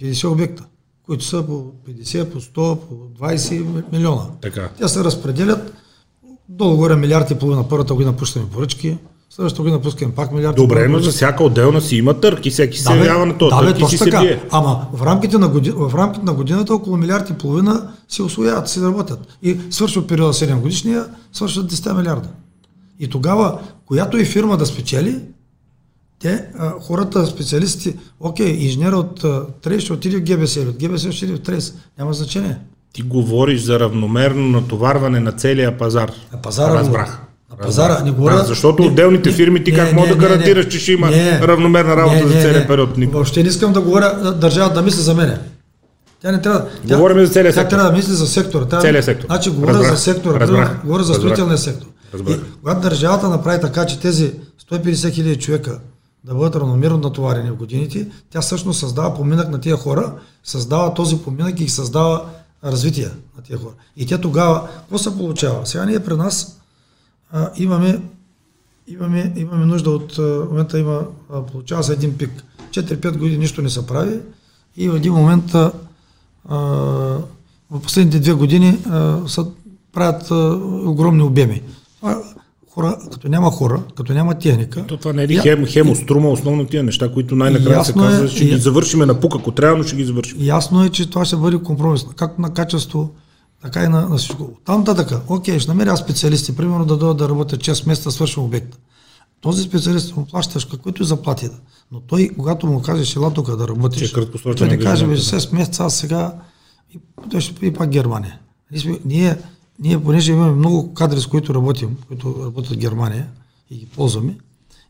50 0.00 0.28
обекта 0.28 0.64
които 1.08 1.24
са 1.24 1.46
по 1.46 1.72
50, 1.88 2.24
по 2.24 2.40
100, 2.40 2.54
по 2.54 2.94
20 3.24 3.92
милиона. 3.92 4.22
Така. 4.40 4.68
Те 4.80 4.88
се 4.88 5.04
разпределят 5.04 5.72
долу-горе 6.48 6.96
милиард 6.96 7.30
и 7.30 7.34
половина. 7.34 7.68
Първата 7.68 7.94
година 7.94 8.12
пущаме 8.12 8.46
поръчки, 8.52 8.98
следващата 9.30 9.62
година 9.62 9.82
пускаме 9.82 10.14
пак 10.14 10.32
милиард. 10.32 10.56
Добре, 10.56 10.88
но 10.88 10.98
за 10.98 11.10
всяка 11.10 11.44
отделна 11.44 11.80
си 11.80 11.96
има 11.96 12.20
търк 12.20 12.46
и 12.46 12.50
всеки 12.50 12.78
се 12.78 12.92
явява 12.92 13.26
на 13.26 13.38
този 13.38 13.56
да, 13.56 13.72
бе, 13.72 13.78
точно 13.78 13.98
така. 13.98 14.20
Бие. 14.20 14.42
Ама 14.50 14.86
в 14.92 15.02
рамките, 15.02 15.38
на 15.38 15.48
година, 15.48 15.76
в 15.76 15.94
рамките 15.94 16.24
на 16.24 16.34
годината 16.34 16.74
около 16.74 16.96
милиард 16.96 17.30
и 17.30 17.32
половина 17.32 17.92
се 18.08 18.22
освояват, 18.22 18.68
се 18.68 18.82
работят. 18.82 19.38
И 19.42 19.56
свършва 19.70 20.06
периода 20.06 20.32
7 20.32 20.60
годишния, 20.60 21.06
свършват 21.32 21.72
10 21.72 21.96
милиарда. 21.96 22.28
И 23.00 23.08
тогава, 23.08 23.60
която 23.86 24.18
и 24.18 24.24
фирма 24.24 24.56
да 24.56 24.66
спечели, 24.66 25.20
те, 26.20 26.44
а, 26.58 26.70
хората, 26.80 27.26
специалистите, 27.26 27.98
окей, 28.20 28.46
инженер 28.46 28.92
от 28.92 29.24
Трейс 29.62 29.82
ще 29.82 29.92
отиде 29.92 30.16
в 30.16 30.22
ГБС 30.22 30.56
или 30.56 30.68
от 30.68 30.76
ГБС 30.76 31.00
ще 31.00 31.08
отиде 31.08 31.32
в 31.32 31.42
Трейс. 31.42 31.74
Няма 31.98 32.12
значение. 32.12 32.58
Ти 32.92 33.02
говориш 33.02 33.60
за 33.60 33.80
равномерно 33.80 34.48
натоварване 34.48 35.20
на 35.20 35.32
целия 35.32 35.78
пазар. 35.78 36.12
На 36.32 36.42
пазара 36.42 36.74
Разбрах. 36.74 37.20
На 37.50 37.56
пазара. 37.56 38.02
Не 38.04 38.10
говоря... 38.10 38.36
Да, 38.36 38.44
защото 38.44 38.82
не, 38.82 38.88
отделните 38.88 39.32
фирми 39.32 39.64
ти 39.64 39.72
не, 39.72 39.78
как 39.78 39.92
мога 39.92 40.08
да 40.08 40.14
гарантираш, 40.14 40.64
не, 40.64 40.70
че 40.70 40.78
ще 40.78 40.92
има 40.92 41.10
не, 41.10 41.40
равномерна 41.40 41.96
работа 41.96 42.16
не, 42.16 42.24
не, 42.24 42.28
за 42.28 42.40
целия 42.40 42.66
период? 42.66 42.96
Никога. 42.96 43.16
Въобще 43.16 43.42
не 43.42 43.48
искам 43.48 43.72
да 43.72 43.80
говоря 43.80 44.32
държавата 44.32 44.74
да 44.74 44.82
мисли 44.82 45.00
за 45.00 45.14
мене. 45.14 45.38
Тя 46.22 46.32
не 46.32 46.42
трябва. 46.42 46.64
Тя, 46.88 46.96
Говорим 46.96 47.26
за 47.26 47.32
целия 47.32 47.52
сектор. 47.52 47.70
Тя 47.70 47.76
трябва 47.76 47.90
да 47.90 47.96
мисли 47.96 48.12
за 48.12 48.26
сектора. 48.26 48.64
Трябва, 48.64 48.86
целия 48.86 49.02
сектор. 49.02 49.26
Значи 49.26 49.50
говоря 49.50 49.72
Разбрах. 49.72 49.90
за 49.90 49.98
сектора. 49.98 50.40
Разбрах. 50.40 50.84
Говоря 50.84 51.04
за 51.04 51.14
строителния 51.14 51.58
сектор. 51.58 51.86
Разбрах. 52.14 52.36
И, 52.36 52.40
когато 52.62 52.80
държавата 52.80 53.28
направи 53.28 53.60
така, 53.60 53.86
че 53.86 54.00
тези 54.00 54.32
150 54.70 55.12
хиляди 55.12 55.36
човека 55.36 55.78
да 56.28 56.34
бъдат 56.34 56.56
равномерно 56.56 56.98
натоварени 56.98 57.50
в 57.50 57.56
годините, 57.56 58.08
тя 58.30 58.40
всъщност 58.40 58.80
създава 58.80 59.14
поминък 59.14 59.48
на 59.48 59.60
тия 59.60 59.76
хора, 59.76 60.12
създава 60.44 60.94
този 60.94 61.18
поминък 61.18 61.60
и 61.60 61.68
създава 61.68 62.24
развитие 62.64 63.10
на 63.36 63.42
тия 63.42 63.58
хора. 63.58 63.72
И 63.96 64.06
тя 64.06 64.18
тогава, 64.18 64.68
какво 64.76 64.98
се 64.98 65.16
получава? 65.16 65.66
Сега 65.66 65.84
ние 65.84 66.04
при 66.04 66.14
нас 66.16 66.60
а, 67.32 67.50
имаме, 67.56 68.02
имаме, 68.86 69.32
имаме 69.36 69.66
нужда 69.66 69.90
от, 69.90 70.16
в 70.16 70.46
момента 70.50 70.78
има, 70.78 71.06
а, 71.32 71.42
получава 71.42 71.82
се 71.82 71.92
един 71.92 72.18
пик. 72.18 72.44
4-5 72.70 73.18
години 73.18 73.38
нищо 73.38 73.62
не 73.62 73.70
се 73.70 73.86
прави 73.86 74.20
и 74.76 74.88
в 74.88 74.96
един 74.96 75.12
момент 75.12 75.54
а, 75.54 75.72
в 77.70 77.80
последните 77.82 78.20
две 78.20 78.32
години 78.32 78.78
а, 78.90 79.18
са, 79.28 79.46
правят 79.92 80.30
а, 80.30 80.34
огромни 80.84 81.22
обеми. 81.22 81.62
Хора, 82.78 82.98
като 83.12 83.28
няма 83.28 83.50
хора, 83.50 83.82
като 83.96 84.12
няма 84.12 84.34
техника. 84.34 84.86
То 84.86 84.96
това 84.96 85.12
не 85.12 85.22
е 85.22 85.28
ли 85.28 85.36
хем, 85.36 85.66
хемо, 85.66 85.94
струма, 85.94 86.28
основно 86.28 86.66
тия 86.66 86.82
неща, 86.82 87.12
които 87.12 87.36
най-накрая 87.36 87.84
се 87.84 87.92
казва, 87.92 88.24
е, 88.24 88.28
ще 88.28 88.44
ги 88.44 88.56
завършиме 88.56 89.06
на 89.06 89.20
пук, 89.20 89.34
ако 89.38 89.52
трябва, 89.52 89.78
но 89.78 89.84
ще 89.84 89.96
ги 89.96 90.04
завършим. 90.04 90.36
Ясно 90.40 90.84
е, 90.84 90.88
че 90.88 91.10
това 91.10 91.24
ще 91.24 91.36
бъде 91.36 91.58
компромис, 91.58 92.06
както 92.16 92.40
на 92.40 92.54
качество, 92.54 93.10
така 93.62 93.84
и 93.84 93.88
на, 93.88 94.08
на 94.08 94.16
всичко. 94.16 94.50
Там 94.64 94.84
така, 94.84 95.20
окей, 95.28 95.58
ще 95.58 95.70
намеря 95.70 95.96
специалисти, 95.96 96.56
примерно 96.56 96.84
да 96.84 96.96
дойдат 96.96 97.16
да 97.16 97.28
работят 97.28 97.60
6 97.60 97.86
месеца, 97.86 98.10
свършим 98.10 98.42
обекта. 98.42 98.78
Този 99.40 99.62
специалист 99.62 100.16
му 100.16 100.26
плащаш 100.26 100.64
каквито 100.64 101.02
и 101.02 101.06
заплати 101.06 101.48
да. 101.48 101.56
Но 101.92 102.00
той, 102.00 102.30
когато 102.38 102.66
му 102.66 102.82
кажеш, 102.82 103.16
ела 103.16 103.34
тук 103.34 103.56
да 103.56 103.68
работиш, 103.68 104.12
той 104.56 104.68
не 104.68 104.78
каже, 104.78 105.06
6 105.06 105.54
месеца, 105.54 105.84
аз 105.84 105.96
сега 105.96 106.34
и, 106.94 106.98
и 107.62 107.72
пак 107.72 107.90
Германия. 107.90 108.38
Ние, 109.04 109.36
ние, 109.80 110.02
понеже 110.02 110.32
имаме 110.32 110.52
много 110.52 110.94
кадри, 110.94 111.20
с 111.20 111.26
които 111.26 111.54
работим, 111.54 111.96
които 112.08 112.34
работят 112.44 112.72
в 112.72 112.76
Германия 112.76 113.26
и 113.70 113.78
ги 113.78 113.86
ползваме, 113.86 114.34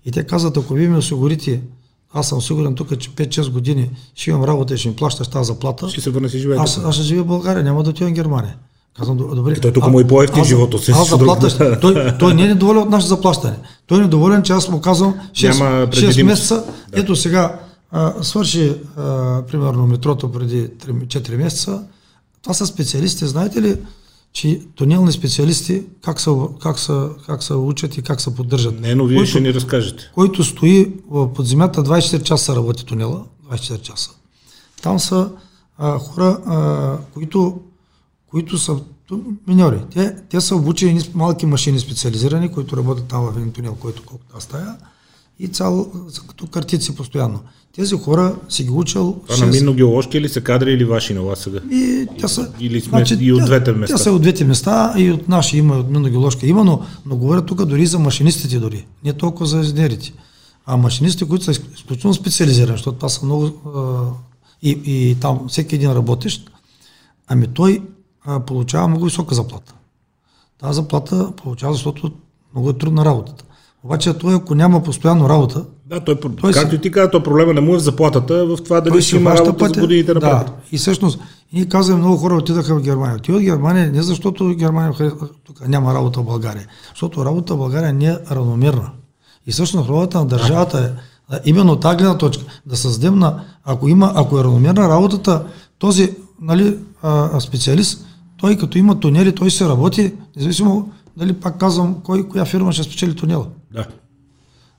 и 0.04 0.10
те 0.10 0.24
казват, 0.24 0.56
ако 0.56 0.74
ви 0.74 0.88
ми 0.88 0.96
осигурите, 0.96 1.62
аз 2.12 2.28
съм 2.28 2.42
сигурен 2.42 2.74
тук, 2.74 2.98
че 2.98 3.10
5-6 3.10 3.50
години 3.50 3.90
ще 4.14 4.30
имам 4.30 4.44
работа 4.44 4.74
и 4.74 4.78
ще 4.78 4.88
ми 4.88 4.96
плащаш 4.96 5.28
тази 5.28 5.46
заплата. 5.46 5.88
Ще 5.88 6.00
се 6.00 6.10
върна 6.10 6.28
си 6.28 6.38
живеете. 6.38 6.62
Аз, 6.62 6.78
аз 6.84 6.94
ще 6.94 7.04
живея 7.04 7.24
в 7.24 7.26
България, 7.26 7.64
няма 7.64 7.82
да 7.82 7.90
отивам 7.90 8.12
в 8.12 8.14
Германия. 8.14 8.56
Казвам, 8.96 9.16
добре. 9.16 9.60
Той 9.60 9.72
тук 9.72 9.90
му 9.90 10.00
е 10.00 10.06
по-ефтин 10.06 10.44
живота. 10.44 10.78
Се 10.78 10.92
аз 10.92 11.08
заплата, 11.08 11.80
той, 11.80 12.18
той 12.18 12.34
не 12.34 12.42
е 12.42 12.48
недоволен 12.48 12.82
от 12.82 12.90
нашето 12.90 13.08
заплащане. 13.08 13.56
Той 13.86 13.98
е 13.98 14.00
недоволен, 14.00 14.42
че 14.42 14.52
аз 14.52 14.68
му 14.68 14.80
казвам 14.80 15.14
6, 15.32 15.88
6 15.88 16.22
месеца. 16.22 16.64
Да. 16.88 17.00
Ето 17.00 17.16
сега 17.16 17.60
а, 17.90 18.14
свърши 18.22 18.74
а, 18.96 19.42
примерно 19.42 19.86
метрото 19.86 20.32
преди 20.32 20.68
3, 20.68 21.06
4 21.06 21.36
месеца. 21.36 21.82
Това 22.42 22.54
са 22.54 22.66
специалисти. 22.66 23.26
Знаете 23.26 23.62
ли, 23.62 23.76
че 24.32 24.60
тунелни 24.74 25.12
специалисти 25.12 25.82
как 26.04 26.20
са, 26.20 26.36
как 26.62 26.78
са, 26.78 27.10
как 27.26 27.42
са 27.42 27.56
учат 27.56 27.96
и 27.96 28.02
как 28.02 28.20
се 28.20 28.34
поддържат. 28.34 28.80
Не, 28.80 28.94
но 28.94 29.06
вие 29.06 29.18
който, 29.18 29.30
ще 29.30 29.40
ни 29.40 29.54
разкажете. 29.54 30.10
Който 30.14 30.44
стои 30.44 30.92
под 31.10 31.46
земята 31.46 31.84
24 31.84 32.22
часа 32.22 32.56
работи 32.56 32.84
тунела, 32.84 33.24
24 33.52 33.80
часа. 33.80 34.10
Там 34.82 34.98
са 34.98 35.30
а, 35.78 35.98
хора, 35.98 36.38
а, 36.46 36.98
които 37.14 37.60
които 38.30 38.58
са 38.58 38.80
миньори. 39.46 39.80
Те, 39.94 40.16
те 40.30 40.40
са 40.40 40.56
обучени 40.56 41.00
малки 41.14 41.46
машини 41.46 41.80
специализирани, 41.80 42.52
които 42.52 42.76
работят 42.76 43.06
там 43.08 43.32
в 43.32 43.36
един 43.36 43.52
тунел, 43.52 43.74
който 43.74 44.02
колкото 44.06 44.36
аз 44.36 44.42
стая 44.42 44.76
и 45.38 45.48
цяло, 45.48 45.92
като 46.28 46.46
картици 46.46 46.96
постоянно. 46.96 47.40
Тези 47.78 47.94
хора 47.94 48.36
си 48.48 48.64
ги 48.64 48.70
учил... 48.70 49.16
Това 49.28 49.36
6... 49.36 49.40
на 49.40 49.46
минно-геоложки 49.46 50.16
или 50.16 50.28
са 50.28 50.40
кадри 50.40 50.72
или 50.72 50.84
ваши 50.84 51.14
на 51.14 51.22
вас 51.22 51.38
сега? 51.38 51.60
И, 51.70 52.06
те 52.20 52.28
са, 52.28 52.52
или 52.60 52.80
сме 52.80 52.90
значи, 52.90 53.16
и 53.20 53.32
от 53.32 53.44
двете 53.44 53.72
места? 53.72 53.96
Те 53.96 54.02
са 54.02 54.12
от 54.12 54.22
двете 54.22 54.44
места 54.44 54.94
и 54.96 55.10
от 55.10 55.28
наши 55.28 55.58
има, 55.58 55.74
от 55.74 55.90
минно-геоложки 55.90 56.46
има, 56.46 56.64
но, 56.64 56.82
но 57.06 57.16
говоря 57.16 57.46
тук 57.46 57.64
дори 57.64 57.86
за 57.86 57.98
машинистите 57.98 58.58
дори, 58.58 58.86
не 59.04 59.12
толкова 59.12 59.46
за 59.46 59.56
инженерите. 59.56 60.12
А 60.66 60.76
машинистите, 60.76 61.28
които 61.28 61.44
са 61.44 61.50
изключително 61.50 62.14
специализирани, 62.14 62.76
защото 62.76 62.96
това 62.96 63.08
са 63.08 63.26
много... 63.26 63.46
А, 63.76 64.02
и, 64.62 64.80
и 64.84 65.16
там 65.20 65.48
всеки 65.48 65.74
един 65.74 65.92
работещ, 65.92 66.50
ами 67.28 67.46
той 67.46 67.82
а, 68.24 68.40
получава 68.40 68.88
много 68.88 69.04
висока 69.04 69.34
заплата. 69.34 69.74
Тази 70.60 70.76
заплата 70.76 71.32
получава, 71.36 71.72
защото 71.72 72.12
много 72.54 72.70
е 72.70 72.78
трудна 72.78 73.04
работата. 73.04 73.44
Обаче 73.84 74.14
той, 74.14 74.34
ако 74.34 74.54
няма 74.54 74.82
постоянно 74.82 75.28
работа... 75.28 75.64
Да, 75.86 76.00
той, 76.00 76.20
той 76.40 76.52
както 76.52 76.74
и 76.74 76.80
ти 76.80 76.90
каза, 76.90 77.10
то 77.10 77.22
проблема 77.22 77.54
не 77.54 77.60
му 77.60 77.74
е 77.74 77.78
в 77.78 77.80
заплатата, 77.80 78.46
в 78.46 78.56
това 78.64 78.80
дали 78.80 79.02
ще 79.02 79.16
има 79.16 79.30
работа 79.30 79.56
пътя, 79.56 79.74
за 79.74 79.80
годините 79.80 80.14
на 80.14 80.20
Да, 80.20 80.46
и 80.72 80.78
всъщност, 80.78 81.20
ние 81.52 81.68
казваме, 81.68 82.00
много 82.00 82.16
хора 82.16 82.34
отидаха 82.34 82.74
в 82.74 82.82
Германия. 82.82 83.16
Отиват 83.16 83.40
в 83.40 83.44
Германия 83.44 83.92
не 83.92 84.02
защото 84.02 84.54
Германия 84.54 85.12
тук 85.46 85.68
няма 85.68 85.94
работа 85.94 86.20
в 86.20 86.24
България, 86.24 86.66
защото 86.90 87.24
работа 87.24 87.54
в 87.54 87.58
България 87.58 87.92
не 87.92 88.06
е 88.06 88.16
равномерна. 88.30 88.90
И 89.46 89.52
всъщност 89.52 89.88
ролята 89.88 90.18
на 90.18 90.26
държавата 90.26 90.94
е 91.32 91.36
именно 91.44 91.76
тази 91.76 91.96
гледна 91.96 92.18
точка, 92.18 92.44
да 92.66 92.76
създадем 92.76 93.18
на, 93.18 93.44
ако 93.64 93.88
има, 93.88 94.12
ако 94.14 94.38
е 94.38 94.44
равномерна 94.44 94.88
работата, 94.88 95.44
този 95.78 96.16
нали, 96.40 96.78
а, 97.02 97.40
специалист 97.40 98.04
той 98.38 98.56
като 98.56 98.78
има 98.78 99.00
тунели, 99.00 99.34
той 99.34 99.50
се 99.50 99.68
работи, 99.68 100.12
независимо 100.36 100.92
дали 101.16 101.32
пак 101.32 101.58
казвам, 101.58 101.96
кой, 102.04 102.28
коя 102.28 102.44
фирма 102.44 102.72
ще 102.72 102.82
спечели 102.82 103.16
тунела. 103.16 103.46
Да. 103.72 103.86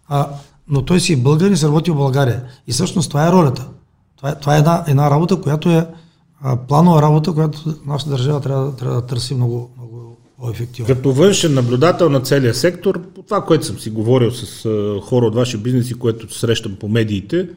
А, 0.07 0.29
но 0.67 0.85
той 0.85 0.99
си 0.99 1.23
българин 1.23 1.53
и 1.53 1.57
се 1.57 1.67
работи 1.67 1.91
в 1.91 1.95
България. 1.95 2.43
И 2.67 2.71
всъщност 2.71 3.09
това 3.09 3.27
е 3.27 3.31
ролята. 3.31 3.67
Това 4.17 4.29
е, 4.29 4.39
това 4.39 4.55
е 4.55 4.59
една, 4.59 4.83
една 4.87 5.11
работа, 5.11 5.41
която 5.41 5.69
е 5.69 5.87
а, 6.41 6.57
планова 6.57 7.01
работа, 7.01 7.33
която 7.33 7.79
нашата 7.85 8.11
държава 8.11 8.41
трябва, 8.41 8.75
трябва 8.75 8.95
да 8.95 9.07
търси 9.07 9.35
много, 9.35 9.71
много 9.77 10.17
по-ефективно. 10.37 10.95
Като 10.95 11.11
външен 11.11 11.53
наблюдател 11.53 12.09
на 12.09 12.19
целия 12.19 12.55
сектор, 12.55 13.01
по 13.13 13.21
това, 13.21 13.45
което 13.45 13.65
съм 13.65 13.79
си 13.79 13.89
говорил 13.89 14.31
с 14.31 14.65
а, 14.65 15.01
хора 15.01 15.25
от 15.25 15.35
ваши 15.35 15.57
бизнеси, 15.57 15.93
което 15.93 16.33
срещам 16.33 16.75
по 16.75 16.87
медиите, 16.87 17.49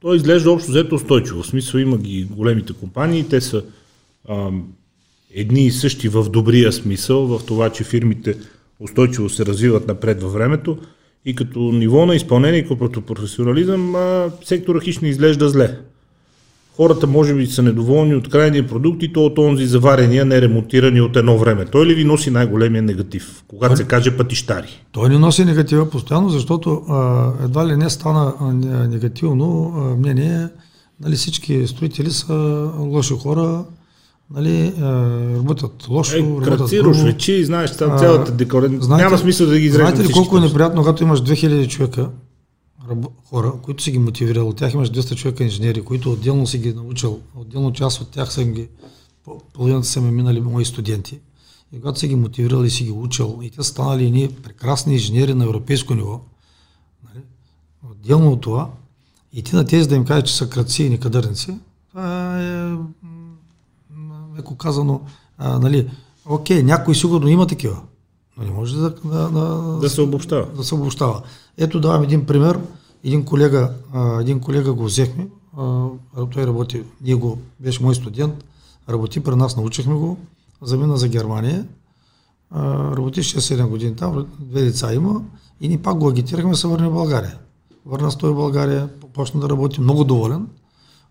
то 0.00 0.14
изглежда 0.14 0.50
общо 0.50 0.70
взето 0.70 0.94
устойчиво. 0.94 1.42
В 1.42 1.46
смисъл 1.46 1.78
има 1.78 1.98
ги 1.98 2.24
големите 2.24 2.72
компании, 2.72 3.28
те 3.28 3.40
са 3.40 3.62
едни 5.34 5.66
и 5.66 5.70
същи 5.70 6.08
в 6.08 6.30
добрия 6.30 6.72
смисъл, 6.72 7.26
в 7.26 7.46
това, 7.46 7.70
че 7.70 7.84
фирмите 7.84 8.36
устойчиво 8.80 9.28
се 9.28 9.46
развиват 9.46 9.88
напред 9.88 10.22
във 10.22 10.32
времето 10.32 10.78
и 11.24 11.34
като 11.34 11.58
ниво 11.58 12.06
на 12.06 12.14
изпълнение 12.14 12.58
и 12.58 12.68
като 12.68 13.00
професионализъм 13.00 13.94
а, 13.94 14.30
сектора 14.44 14.80
хищ 14.80 15.02
не 15.02 15.08
изглежда 15.08 15.48
зле. 15.48 15.78
Хората 16.76 17.06
може 17.06 17.34
би 17.34 17.46
са 17.46 17.62
недоволни 17.62 18.14
от 18.14 18.28
крайния 18.28 18.66
продукт 18.66 19.02
и 19.02 19.12
то 19.12 19.26
от 19.26 19.38
онзи 19.38 19.66
заварения, 19.66 20.24
не 20.24 20.40
ремонтирани 20.40 21.00
от 21.00 21.16
едно 21.16 21.38
време. 21.38 21.64
Той 21.64 21.86
ли 21.86 21.94
ви 21.94 22.04
носи 22.04 22.30
най-големия 22.30 22.82
негатив, 22.82 23.44
когато 23.48 23.70
той, 23.70 23.76
се 23.76 23.88
каже 23.88 24.16
пътищари? 24.16 24.84
Той 24.92 25.08
не 25.08 25.18
носи 25.18 25.44
негатива 25.44 25.90
постоянно, 25.90 26.28
защото 26.28 26.82
а, 26.88 27.30
едва 27.44 27.66
ли 27.66 27.76
не 27.76 27.90
стана 27.90 28.34
а, 28.40 28.52
негативно 28.88 29.74
а, 29.76 29.96
мнение. 29.96 30.48
Нали, 31.00 31.16
всички 31.16 31.66
строители 31.66 32.10
са 32.10 32.34
лоши 32.78 33.14
хора, 33.14 33.64
нали, 34.30 34.72
работят 35.36 35.88
лошо, 35.88 36.16
е, 36.16 36.20
работят 36.20 36.70
грубо. 36.70 37.02
вечи, 37.02 37.44
знаеш, 37.44 37.76
там 37.76 37.98
цялата 37.98 38.32
декора. 38.32 38.68
Знаете, 38.68 39.04
Няма 39.04 39.18
смисъл 39.18 39.46
да 39.46 39.58
ги 39.58 39.66
изреждам 39.66 39.94
Знаете 39.94 40.10
ли 40.10 40.12
колко 40.12 40.38
е 40.38 40.40
неприятно, 40.40 40.82
когато 40.82 41.02
имаш 41.02 41.22
2000 41.22 41.68
човека, 41.68 42.10
хора, 43.24 43.52
които 43.62 43.82
си 43.82 43.90
ги 43.90 43.98
мотивирал, 43.98 44.48
от 44.48 44.56
тях 44.56 44.74
имаш 44.74 44.90
200 44.90 45.14
човека 45.14 45.44
инженери, 45.44 45.82
които 45.82 46.12
отделно 46.12 46.46
си 46.46 46.58
ги 46.58 46.74
научил, 46.74 47.20
отделно 47.34 47.72
част 47.72 48.00
от 48.00 48.10
тях 48.10 48.32
съм 48.32 48.52
ги, 48.52 48.68
половината 49.52 49.86
са 49.86 50.00
ме 50.00 50.10
минали 50.10 50.40
мои 50.40 50.64
студенти. 50.64 51.20
И 51.72 51.80
когато 51.80 51.98
си 51.98 52.08
ги 52.08 52.16
мотивирал 52.16 52.64
и 52.64 52.70
си 52.70 52.84
ги 52.84 52.90
учил, 52.90 53.38
и 53.42 53.50
те 53.50 53.56
са 53.56 53.64
станали 53.64 54.04
едни 54.04 54.28
прекрасни 54.42 54.92
инженери 54.92 55.34
на 55.34 55.44
европейско 55.44 55.94
ниво, 55.94 56.20
нали, 57.04 57.24
отделно 57.90 58.32
от 58.32 58.40
това, 58.40 58.70
и 59.32 59.42
ти 59.42 59.56
на 59.56 59.64
тези 59.64 59.88
да 59.88 59.94
им 59.94 60.04
кажеш, 60.04 60.28
че 60.28 60.36
са 60.36 60.50
кръци 60.50 60.82
и 60.82 60.90
некадърници, 60.90 61.54
това 61.90 62.40
е 62.42 62.76
меко 64.34 64.56
казано, 64.56 65.00
а, 65.38 65.58
нали, 65.58 65.90
окей, 66.26 66.62
някой 66.62 66.94
сигурно 66.94 67.28
има 67.28 67.46
такива, 67.46 67.76
но 68.36 68.44
не 68.44 68.50
може 68.50 68.76
да, 68.76 68.94
да, 69.04 69.30
да, 69.30 69.78
да 69.80 69.90
се 69.90 70.00
обобщава. 70.00 70.46
Да 70.56 70.64
се 70.64 70.74
обобщава. 70.74 71.22
Ето 71.58 71.80
давам 71.80 72.02
един 72.02 72.26
пример. 72.26 72.60
Един 73.04 73.24
колега, 73.24 73.70
а, 73.92 74.20
един 74.20 74.40
колега 74.40 74.72
го 74.72 74.84
взехме, 74.84 75.28
а, 75.56 75.88
той 76.32 76.46
работи, 76.46 76.82
ние 77.02 77.14
го, 77.14 77.38
беше 77.60 77.82
мой 77.82 77.94
студент, 77.94 78.44
работи 78.88 79.20
при 79.20 79.36
нас, 79.36 79.56
научихме 79.56 79.94
го, 79.94 80.16
замина 80.62 80.96
за 80.96 81.08
Германия, 81.08 81.66
а, 82.50 82.96
работи 82.96 83.22
6-7 83.22 83.68
години 83.68 83.96
там, 83.96 84.26
две 84.38 84.62
деца 84.62 84.94
има 84.94 85.22
и 85.60 85.68
ни 85.68 85.78
пак 85.78 85.98
го 85.98 86.08
агитирахме 86.08 86.50
да 86.50 86.56
се 86.56 86.66
върне 86.66 86.88
в 86.88 86.92
България. 86.92 87.38
Върна 87.86 88.10
се 88.10 88.18
той 88.18 88.30
в 88.30 88.34
България, 88.34 88.88
почна 89.14 89.40
да 89.40 89.48
работи 89.48 89.80
много 89.80 90.04
доволен, 90.04 90.46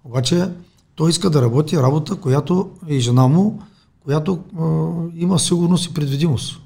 обаче 0.04 0.50
той 0.96 1.10
иска 1.10 1.30
да 1.30 1.42
работи 1.42 1.78
работа, 1.78 2.16
която 2.16 2.70
и 2.88 3.00
жена 3.00 3.28
му, 3.28 3.62
която 4.04 4.40
а, 4.60 4.64
има 5.16 5.40
сигурност 5.40 5.86
и 5.86 5.94
предвидимост. 5.94 6.60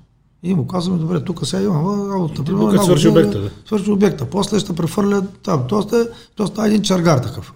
И 0.43 0.53
му 0.53 0.67
казваме, 0.67 0.99
добре, 0.99 1.23
тук 1.23 1.47
сега 1.47 1.63
имам 1.63 2.11
работа. 2.11 2.43
Примерно, 2.43 2.71
тук 2.71 2.83
свърши 2.83 3.07
обекта. 3.07 3.41
Да. 3.41 3.51
Свърши 3.65 3.91
обекта. 3.91 4.29
После 4.29 4.59
ще 4.59 4.75
прехвърля 4.75 5.27
там. 5.43 5.63
Тоест, 5.69 5.93
е, 5.93 6.07
тоест 6.35 6.57
е 6.57 6.67
един 6.67 6.81
чаргар 6.81 7.17
такъв. 7.17 7.53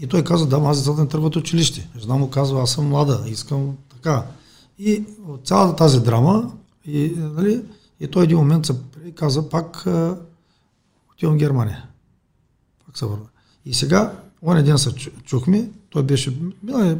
И 0.00 0.06
той 0.06 0.24
каза, 0.24 0.46
да, 0.46 0.56
аз 0.56 0.78
децата 0.78 1.00
не 1.00 1.08
тръгват 1.08 1.36
училище. 1.36 1.88
Жена 1.98 2.14
му 2.14 2.30
казва, 2.30 2.62
аз 2.62 2.70
съм 2.70 2.88
млада, 2.88 3.24
искам 3.26 3.76
така. 3.88 4.26
И 4.78 5.04
от 5.28 5.46
цялата 5.46 5.76
тази 5.76 6.00
драма, 6.00 6.52
и, 6.86 7.14
нали, 7.16 7.62
и 8.00 8.06
той 8.06 8.24
един 8.24 8.38
момент 8.38 8.66
се 8.66 8.74
каза, 9.14 9.48
пак 9.48 9.86
отивам 11.12 11.34
в 11.34 11.38
Германия. 11.38 11.84
Пак 12.86 12.98
се 12.98 13.06
върна. 13.06 13.26
И 13.66 13.74
сега, 13.74 14.12
он 14.42 14.64
ден 14.64 14.78
се 14.78 14.94
чухме, 15.24 15.70
той 15.90 16.02
беше, 16.02 16.38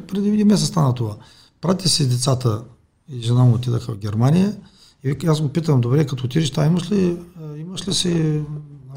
преди 0.09 0.29
един 0.29 0.47
месец 0.47 0.69
стана 0.69 0.95
това. 0.95 1.17
Прати 1.61 1.89
си 1.89 2.09
децата 2.09 2.63
и 3.09 3.21
жена 3.21 3.45
му 3.45 3.55
отидаха 3.55 3.93
в 3.93 3.99
Германия 3.99 4.57
и 5.05 5.17
аз 5.27 5.41
го 5.41 5.49
питам, 5.49 5.81
добре, 5.81 6.07
като 6.07 6.25
отидеш 6.25 6.51
там, 6.51 6.67
имаш 6.67 6.91
ли, 6.91 7.17
имаш 7.57 7.89
ли 7.89 7.95
си 7.95 8.43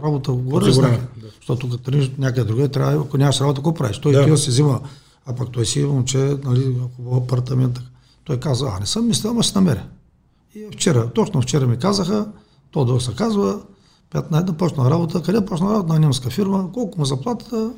работа 0.04 0.32
говори 0.32 0.74
с 0.74 0.82
да. 0.82 1.00
Защото 1.36 1.70
като 1.70 1.84
тръгнеш 1.84 2.12
някъде 2.18 2.48
друга, 2.48 2.70
трябва, 2.70 3.02
ако 3.02 3.18
нямаш 3.18 3.42
работа, 3.42 3.58
какво 3.58 3.74
правиш? 3.74 4.00
Той 4.00 4.14
да. 4.14 4.38
си 4.38 4.50
взима, 4.50 4.82
а 5.26 5.36
пък 5.36 5.52
той 5.52 5.66
си 5.66 5.84
момче, 5.84 6.38
нали, 6.44 6.76
хубав 6.96 7.24
апартамент. 7.24 7.80
Той 8.24 8.40
каза, 8.40 8.72
а 8.76 8.80
не 8.80 8.86
съм 8.86 9.08
мислил, 9.08 9.32
ама 9.32 9.44
ще 9.44 9.58
намеря. 9.58 9.84
И 10.56 10.68
вчера, 10.74 11.10
точно 11.10 11.42
вчера 11.42 11.68
ми 11.68 11.78
казаха, 11.78 12.28
то 12.72 12.86
да 12.86 13.00
се 13.00 13.16
казва, 13.16 13.62
15 14.14 14.44
да 14.44 14.54
почна 14.54 14.90
работа. 14.90 15.22
Къде 15.22 15.46
почна 15.46 15.74
работа? 15.74 15.94
На 15.94 16.00
немска 16.00 16.30
фирма. 16.30 16.72
Колко 16.74 17.00
му 17.00 17.06
заплатата? 17.06 17.72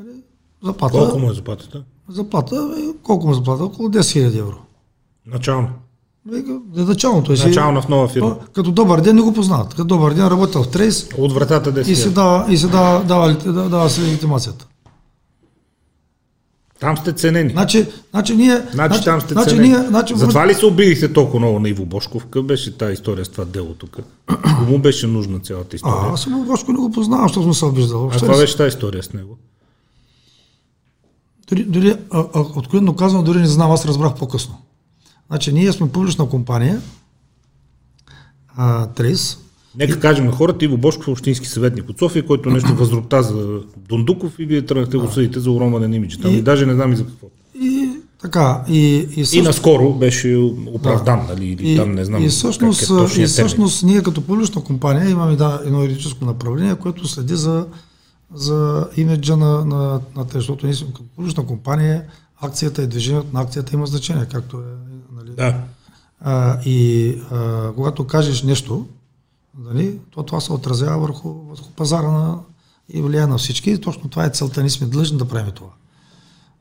Нали, 0.00 0.16
заплата. 0.64 0.98
Колко 0.98 1.18
му 1.18 1.30
е 1.30 1.34
заплатата? 1.34 1.82
Заплата, 2.08 2.74
е, 2.78 3.02
колко 3.02 3.26
му 3.26 3.32
е 3.32 3.34
заплата? 3.34 3.64
Около 3.64 3.88
10 3.88 4.00
000 4.00 4.38
евро. 4.38 4.56
Начално. 5.26 5.68
За 6.74 6.84
начално. 6.84 7.24
Той 7.24 7.36
Начално 7.36 7.82
в 7.82 7.88
нова 7.88 8.08
фирма. 8.08 8.38
Като 8.52 8.72
добър 8.72 9.00
ден 9.00 9.16
не 9.16 9.22
го 9.22 9.32
познават. 9.32 9.68
Като 9.68 9.84
добър 9.84 10.14
ден 10.14 10.28
работил 10.28 10.62
в 10.62 10.70
Трейс. 10.70 11.08
От 11.18 11.32
вратата 11.32 11.72
10 11.72 11.88
И 11.88 11.96
се 11.96 12.10
дава, 12.10 12.52
и 12.52 12.56
се 12.56 12.68
дава, 12.68 13.04
дава, 13.04 13.34
дава, 13.34 13.68
дава 13.68 13.90
се 13.90 14.02
легитимацията. 14.02 14.66
Там 16.80 16.96
сте 16.96 17.12
ценени. 17.12 17.50
Значи, 17.50 17.86
значи 18.10 18.36
ние... 18.36 18.56
Значи, 18.56 18.74
значи 18.74 19.04
там 19.04 19.20
сте 19.20 19.34
значи, 19.34 19.50
ценени. 19.50 19.68
Ние, 19.68 19.78
значи, 19.78 20.14
Затова 20.16 20.46
ли 20.46 20.54
се 20.54 20.66
обидихте 20.66 21.12
толкова 21.12 21.38
много 21.38 21.60
на 21.60 21.68
Иво 21.68 21.86
Бошков? 21.86 22.24
Какъв 22.24 22.44
беше 22.44 22.78
тази 22.78 22.92
история 22.92 23.24
с 23.24 23.28
това 23.28 23.44
дело 23.44 23.74
тук? 23.74 23.96
Кому 24.58 24.78
беше 24.78 25.06
нужна 25.06 25.38
цялата 25.38 25.76
история? 25.76 26.10
А, 26.10 26.12
аз 26.12 26.26
Иво 26.26 26.44
Бошко 26.44 26.72
не 26.72 26.78
го 26.78 26.90
познавам, 26.90 27.28
защото 27.28 27.42
съм 27.42 27.54
се 27.54 27.64
обиждал. 27.64 28.08
А 28.08 28.18
каква 28.18 28.36
беше 28.36 28.56
тази 28.56 28.68
история 28.68 29.02
с 29.02 29.12
него? 29.12 29.38
Дори, 31.50 31.64
дори 31.64 31.96
откровенно 32.34 32.96
казвам, 32.96 33.24
дори 33.24 33.38
не 33.38 33.46
знам, 33.46 33.70
аз 33.70 33.86
разбрах 33.86 34.14
по-късно. 34.14 34.58
Значи 35.28 35.52
ние 35.52 35.72
сме 35.72 35.92
публична 35.92 36.28
компания, 36.28 36.80
а, 38.56 38.86
Трейс, 38.86 39.38
Нека 39.76 39.98
и... 39.98 40.00
кажем 40.00 40.26
на 40.26 40.32
хората, 40.32 40.64
Иво 40.64 40.76
Бошков 40.76 41.08
е 41.08 41.10
общински 41.10 41.46
съветник 41.48 41.88
от 41.88 41.98
София, 41.98 42.26
който 42.26 42.50
нещо 42.50 42.74
възропта 42.74 43.22
за 43.22 43.60
Дундуков 43.88 44.38
и 44.38 44.44
вие 44.44 44.66
тръгнахте 44.66 44.96
го 44.96 45.10
съдите 45.10 45.40
за 45.40 45.50
уронване 45.50 45.88
на 45.88 45.96
имиджа. 45.96 46.20
Там 46.20 46.34
и, 46.34 46.42
даже 46.42 46.66
не 46.66 46.74
знам 46.74 46.92
и 46.92 46.96
за 46.96 47.06
какво. 47.06 47.26
И 47.60 47.90
така, 48.22 48.64
и, 48.68 49.08
и, 49.16 49.24
също... 49.24 49.38
и 49.38 49.42
наскоро 49.42 49.94
беше 49.94 50.36
оправдан, 50.66 51.26
да. 51.26 51.34
нали, 51.34 51.46
или 51.46 51.72
и, 51.72 51.76
там 51.76 51.92
не 51.92 52.04
знам 52.04 52.24
и 52.24 52.28
всъщност, 52.28 52.88
как 52.88 53.16
е 53.16 53.22
и 53.22 53.26
всъщност 53.26 53.82
ние 53.82 54.02
като 54.02 54.20
публична 54.20 54.64
компания 54.64 55.10
имаме 55.10 55.36
да, 55.36 55.60
едно 55.64 55.82
юридическо 55.82 56.24
направление, 56.24 56.74
което 56.74 57.08
следи 57.08 57.36
за, 57.36 57.66
за 58.34 58.88
имиджа 58.96 59.36
на, 59.36 59.64
на, 59.64 60.00
на 60.16 60.26
те, 60.26 60.38
защото 60.38 60.66
ние 60.66 60.74
като 60.74 61.02
публична 61.16 61.46
компания, 61.46 62.04
акцията 62.40 62.82
и 62.82 62.86
движението 62.86 63.26
на 63.32 63.40
акцията 63.40 63.76
има 63.76 63.86
значение, 63.86 64.26
както 64.30 64.58
е. 64.58 64.62
Нали, 65.16 65.30
да. 65.30 65.60
А, 66.20 66.58
и 66.64 67.10
а, 67.30 67.72
когато 67.74 68.06
кажеш 68.06 68.42
нещо, 68.42 68.86
Дали? 69.54 69.98
То 70.10 70.22
това 70.22 70.40
се 70.40 70.52
отразява 70.52 70.98
върху, 70.98 71.28
върху 71.28 71.70
пазара 71.70 72.10
на, 72.10 72.38
и 72.88 73.02
влияе 73.02 73.26
на 73.26 73.38
всички. 73.38 73.70
И 73.70 73.78
точно 73.78 74.08
това 74.08 74.24
е 74.24 74.30
целта. 74.30 74.60
Ние 74.60 74.70
сме 74.70 74.86
длъжни 74.86 75.18
да 75.18 75.28
правим 75.28 75.52
това. 75.52 75.70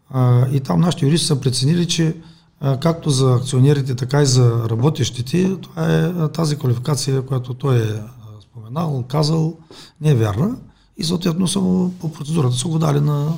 А, 0.10 0.48
и 0.50 0.60
там 0.60 0.80
нашите 0.80 1.06
юристи 1.06 1.28
са 1.28 1.40
преценили, 1.40 1.88
че 1.88 2.16
а, 2.60 2.80
както 2.80 3.10
за 3.10 3.36
акционерите, 3.36 3.96
така 3.96 4.22
и 4.22 4.26
за 4.26 4.70
работещите, 4.70 5.58
това 5.62 5.96
е 5.96 6.28
тази 6.28 6.58
квалификация, 6.58 7.22
която 7.22 7.54
той 7.54 7.78
е 7.78 8.02
споменал, 8.42 9.06
казал, 9.08 9.58
не 10.02 10.10
е 10.10 10.16
вярна. 10.16 10.58
И 11.00 11.04
съответно 11.04 11.48
са 11.48 11.60
по 12.00 12.12
процедурата 12.14 12.56
са 12.56 12.68
го 12.68 12.80
дали 12.80 13.00
на 13.00 13.34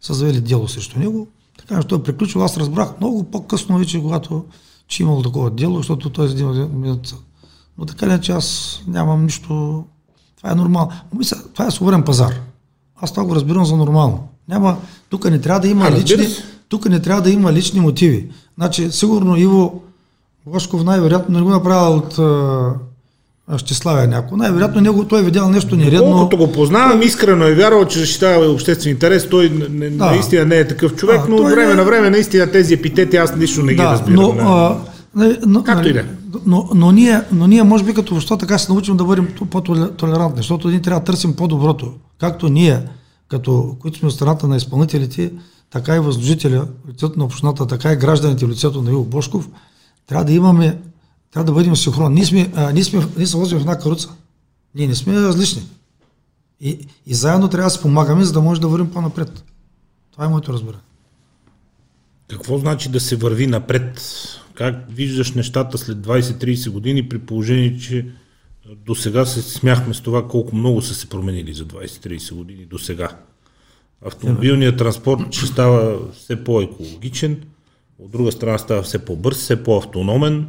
са 0.00 0.14
завели 0.14 0.40
дело 0.40 0.68
срещу 0.68 0.98
него. 0.98 1.26
Така 1.58 1.82
че 1.82 1.88
той 1.88 1.98
е 1.98 2.02
приключил. 2.02 2.44
Аз 2.44 2.56
разбрах 2.56 3.00
много 3.00 3.24
по-късно 3.24 3.78
вече, 3.78 4.02
когато 4.02 4.44
че 4.88 5.02
имало 5.02 5.22
такова 5.22 5.50
дело, 5.50 5.76
защото 5.76 6.10
той 6.10 6.26
е 6.26 6.30
един 6.30 6.90
от 6.90 7.14
но 7.78 7.86
така 7.86 8.06
не, 8.06 8.20
че 8.20 8.32
аз 8.32 8.78
нямам 8.86 9.24
нищо. 9.24 9.84
Това 10.36 10.50
е 10.50 10.54
нормално. 10.54 10.90
Мисля, 11.18 11.36
това 11.52 11.66
е 11.66 11.70
свободен 11.70 12.02
пазар. 12.02 12.34
Аз 13.00 13.10
това 13.12 13.24
го 13.24 13.34
разбирам 13.34 13.64
за 13.64 13.76
нормално. 13.76 14.28
Няма, 14.48 14.76
тук 15.08 15.30
не 15.30 15.40
трябва 15.40 15.60
да 15.60 15.68
има 15.68 15.84
а, 15.84 15.92
лични, 15.92 16.26
тук 16.68 16.88
не 16.88 17.02
трябва 17.02 17.22
да 17.22 17.30
има 17.30 17.52
лични 17.52 17.80
мотиви. 17.80 18.30
Значи, 18.56 18.92
сигурно 18.92 19.36
Иво 19.36 19.82
Бошков 20.46 20.84
най-вероятно 20.84 21.38
не 21.38 21.44
го 21.44 21.50
направил 21.50 21.96
от 21.96 22.18
Щеславя 23.56 24.06
някой. 24.06 24.38
Най-вероятно 24.38 24.80
него 24.80 25.04
той 25.04 25.20
е 25.20 25.22
видял 25.22 25.50
нещо 25.50 25.76
нередно. 25.76 26.12
Колкото 26.12 26.36
го 26.36 26.52
познавам, 26.52 27.02
искрено 27.02 27.44
е 27.44 27.54
вярвал, 27.54 27.84
че 27.84 27.98
защитава 27.98 28.46
обществен 28.46 28.92
интерес. 28.92 29.28
Той 29.28 29.50
не, 29.70 29.90
да. 29.90 30.06
наистина 30.06 30.44
не 30.44 30.56
е 30.56 30.68
такъв 30.68 30.94
човек, 30.94 31.20
да, 31.20 31.28
но 31.28 31.36
от 31.36 31.50
време 31.50 31.68
не... 31.68 31.74
на 31.74 31.84
време 31.84 32.10
наистина 32.10 32.50
тези 32.50 32.74
епитети 32.74 33.16
аз 33.16 33.36
нищо 33.36 33.62
не 33.62 33.74
да, 33.74 33.82
ги 33.82 33.88
разбирам. 33.88 34.14
Но, 34.14 34.34
а, 34.38 34.78
но, 35.46 35.64
Както 35.64 35.88
и 35.88 35.92
да 35.92 36.00
е 36.00 36.04
но, 36.46 36.68
но, 36.74 36.92
ние, 36.92 37.20
но 37.32 37.46
ние, 37.46 37.62
може 37.62 37.84
би, 37.84 37.94
като 37.94 38.14
общество 38.14 38.36
така 38.36 38.58
се 38.58 38.72
научим 38.72 38.96
да 38.96 39.04
бъдем 39.04 39.28
по-толерантни, 39.50 40.36
защото 40.36 40.68
ние 40.68 40.82
трябва 40.82 41.00
да 41.00 41.04
търсим 41.04 41.36
по-доброто. 41.36 41.92
Както 42.20 42.48
ние, 42.48 42.82
като, 43.28 43.76
които 43.80 43.98
сме 43.98 44.08
от 44.08 44.14
страната 44.14 44.48
на 44.48 44.56
изпълнителите, 44.56 45.32
така 45.70 45.96
и 45.96 46.00
възложителя, 46.00 46.66
лицето 46.88 47.18
на 47.18 47.24
общината, 47.24 47.66
така 47.66 47.92
и 47.92 47.96
гражданите, 47.96 48.48
лицето 48.48 48.82
на 48.82 48.90
Иво 48.90 49.04
Бошков, 49.04 49.48
трябва 50.06 50.24
да 50.24 50.32
имаме, 50.32 50.78
трябва 51.36 51.52
да 51.52 51.52
бъдем 51.52 51.76
синхрон. 51.76 52.14
Ние 52.14 52.24
сме, 52.24 52.50
а, 52.54 52.72
ние 52.72 52.84
сме, 52.84 53.06
ние 53.16 53.26
се 53.26 53.36
возим 53.36 53.58
в 53.58 53.60
една 53.60 53.78
каруца. 53.78 54.08
Ние 54.74 54.86
не 54.86 54.94
сме 54.94 55.14
различни. 55.14 55.62
И, 56.60 56.78
и 57.06 57.14
заедно 57.14 57.48
трябва 57.48 57.66
да 57.66 57.70
се 57.70 57.80
помагаме, 57.80 58.24
за 58.24 58.32
да 58.32 58.40
може 58.40 58.60
да 58.60 58.68
вървим 58.68 58.90
по-напред. 58.90 59.44
Това 60.12 60.24
е 60.24 60.28
моето 60.28 60.52
разбиране. 60.52 60.82
Какво 62.28 62.58
значи 62.58 62.88
да 62.88 63.00
се 63.00 63.16
върви 63.16 63.46
напред? 63.46 64.02
Как 64.54 64.74
виждаш 64.90 65.32
нещата 65.32 65.78
след 65.78 65.98
20-30 65.98 66.70
години 66.70 67.08
при 67.08 67.18
положение, 67.18 67.78
че 67.78 68.06
до 68.86 68.94
сега 68.94 69.26
се 69.26 69.42
смяхме 69.42 69.94
с 69.94 70.00
това 70.00 70.28
колко 70.28 70.56
много 70.56 70.82
са 70.82 70.94
се 70.94 71.08
променили 71.08 71.54
за 71.54 71.64
20-30 71.64 72.34
години 72.34 72.64
до 72.64 72.78
сега. 72.78 73.08
Автомобилният 74.06 74.76
транспорт 74.76 75.32
ще 75.32 75.46
става 75.46 76.12
все 76.12 76.44
по-екологичен, 76.44 77.42
от 77.98 78.10
друга 78.10 78.32
страна 78.32 78.58
става 78.58 78.82
все 78.82 79.04
по-бърз, 79.04 79.36
все 79.36 79.62
по-автономен. 79.62 80.48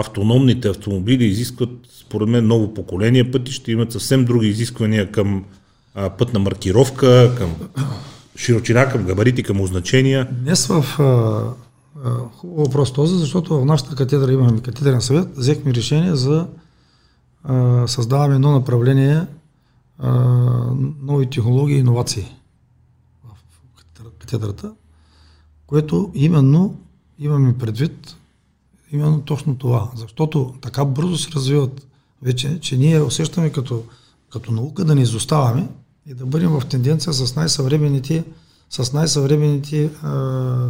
Автономните 0.00 0.68
автомобили 0.68 1.24
изискват, 1.24 1.70
според 2.00 2.28
мен, 2.28 2.46
ново 2.46 2.74
поколение 2.74 3.30
пъти, 3.30 3.52
ще 3.52 3.72
имат 3.72 3.92
съвсем 3.92 4.24
други 4.24 4.48
изисквания 4.48 5.12
към 5.12 5.44
а, 5.94 6.10
пътна 6.10 6.38
маркировка, 6.38 7.34
към 7.38 7.54
широчина, 8.36 8.88
към 8.88 9.04
габарити, 9.04 9.42
към 9.42 9.60
означения. 9.60 10.28
Днес 10.32 10.66
в 10.66 10.84
Хубаво 12.36 12.62
въпрос 12.64 12.92
този, 12.92 13.18
защото 13.18 13.60
в 13.60 13.64
нашата 13.64 13.96
катедра 13.96 14.32
имаме 14.32 14.60
катедрен 14.60 15.00
съвет, 15.00 15.36
взехме 15.36 15.74
решение 15.74 16.16
за 16.16 16.46
а, 17.44 17.88
създаваме 17.88 18.34
едно 18.34 18.52
направление 18.52 19.26
а, 19.98 20.10
нови 21.02 21.30
технологии 21.30 21.76
и 21.76 21.80
иновации 21.80 22.34
в 23.24 24.10
катедрата, 24.18 24.72
което 25.66 26.10
именно 26.14 26.80
имаме 27.18 27.58
предвид 27.58 28.16
именно 28.92 29.20
точно 29.20 29.56
това. 29.56 29.90
Защото 29.94 30.54
така 30.60 30.84
бързо 30.84 31.18
се 31.18 31.30
развиват 31.30 31.86
вече, 32.22 32.60
че 32.60 32.76
ние 32.76 33.02
усещаме 33.02 33.50
като, 33.50 33.82
като 34.30 34.52
наука 34.52 34.84
да 34.84 34.94
не 34.94 35.02
изоставаме 35.02 35.68
и 36.06 36.14
да 36.14 36.26
бъдем 36.26 36.50
в 36.50 36.66
тенденция 36.66 37.12
с 37.12 37.36
най-съвременните 37.36 38.24
с 38.70 38.92
най-съвременните 38.92 39.90
а, 40.02 40.68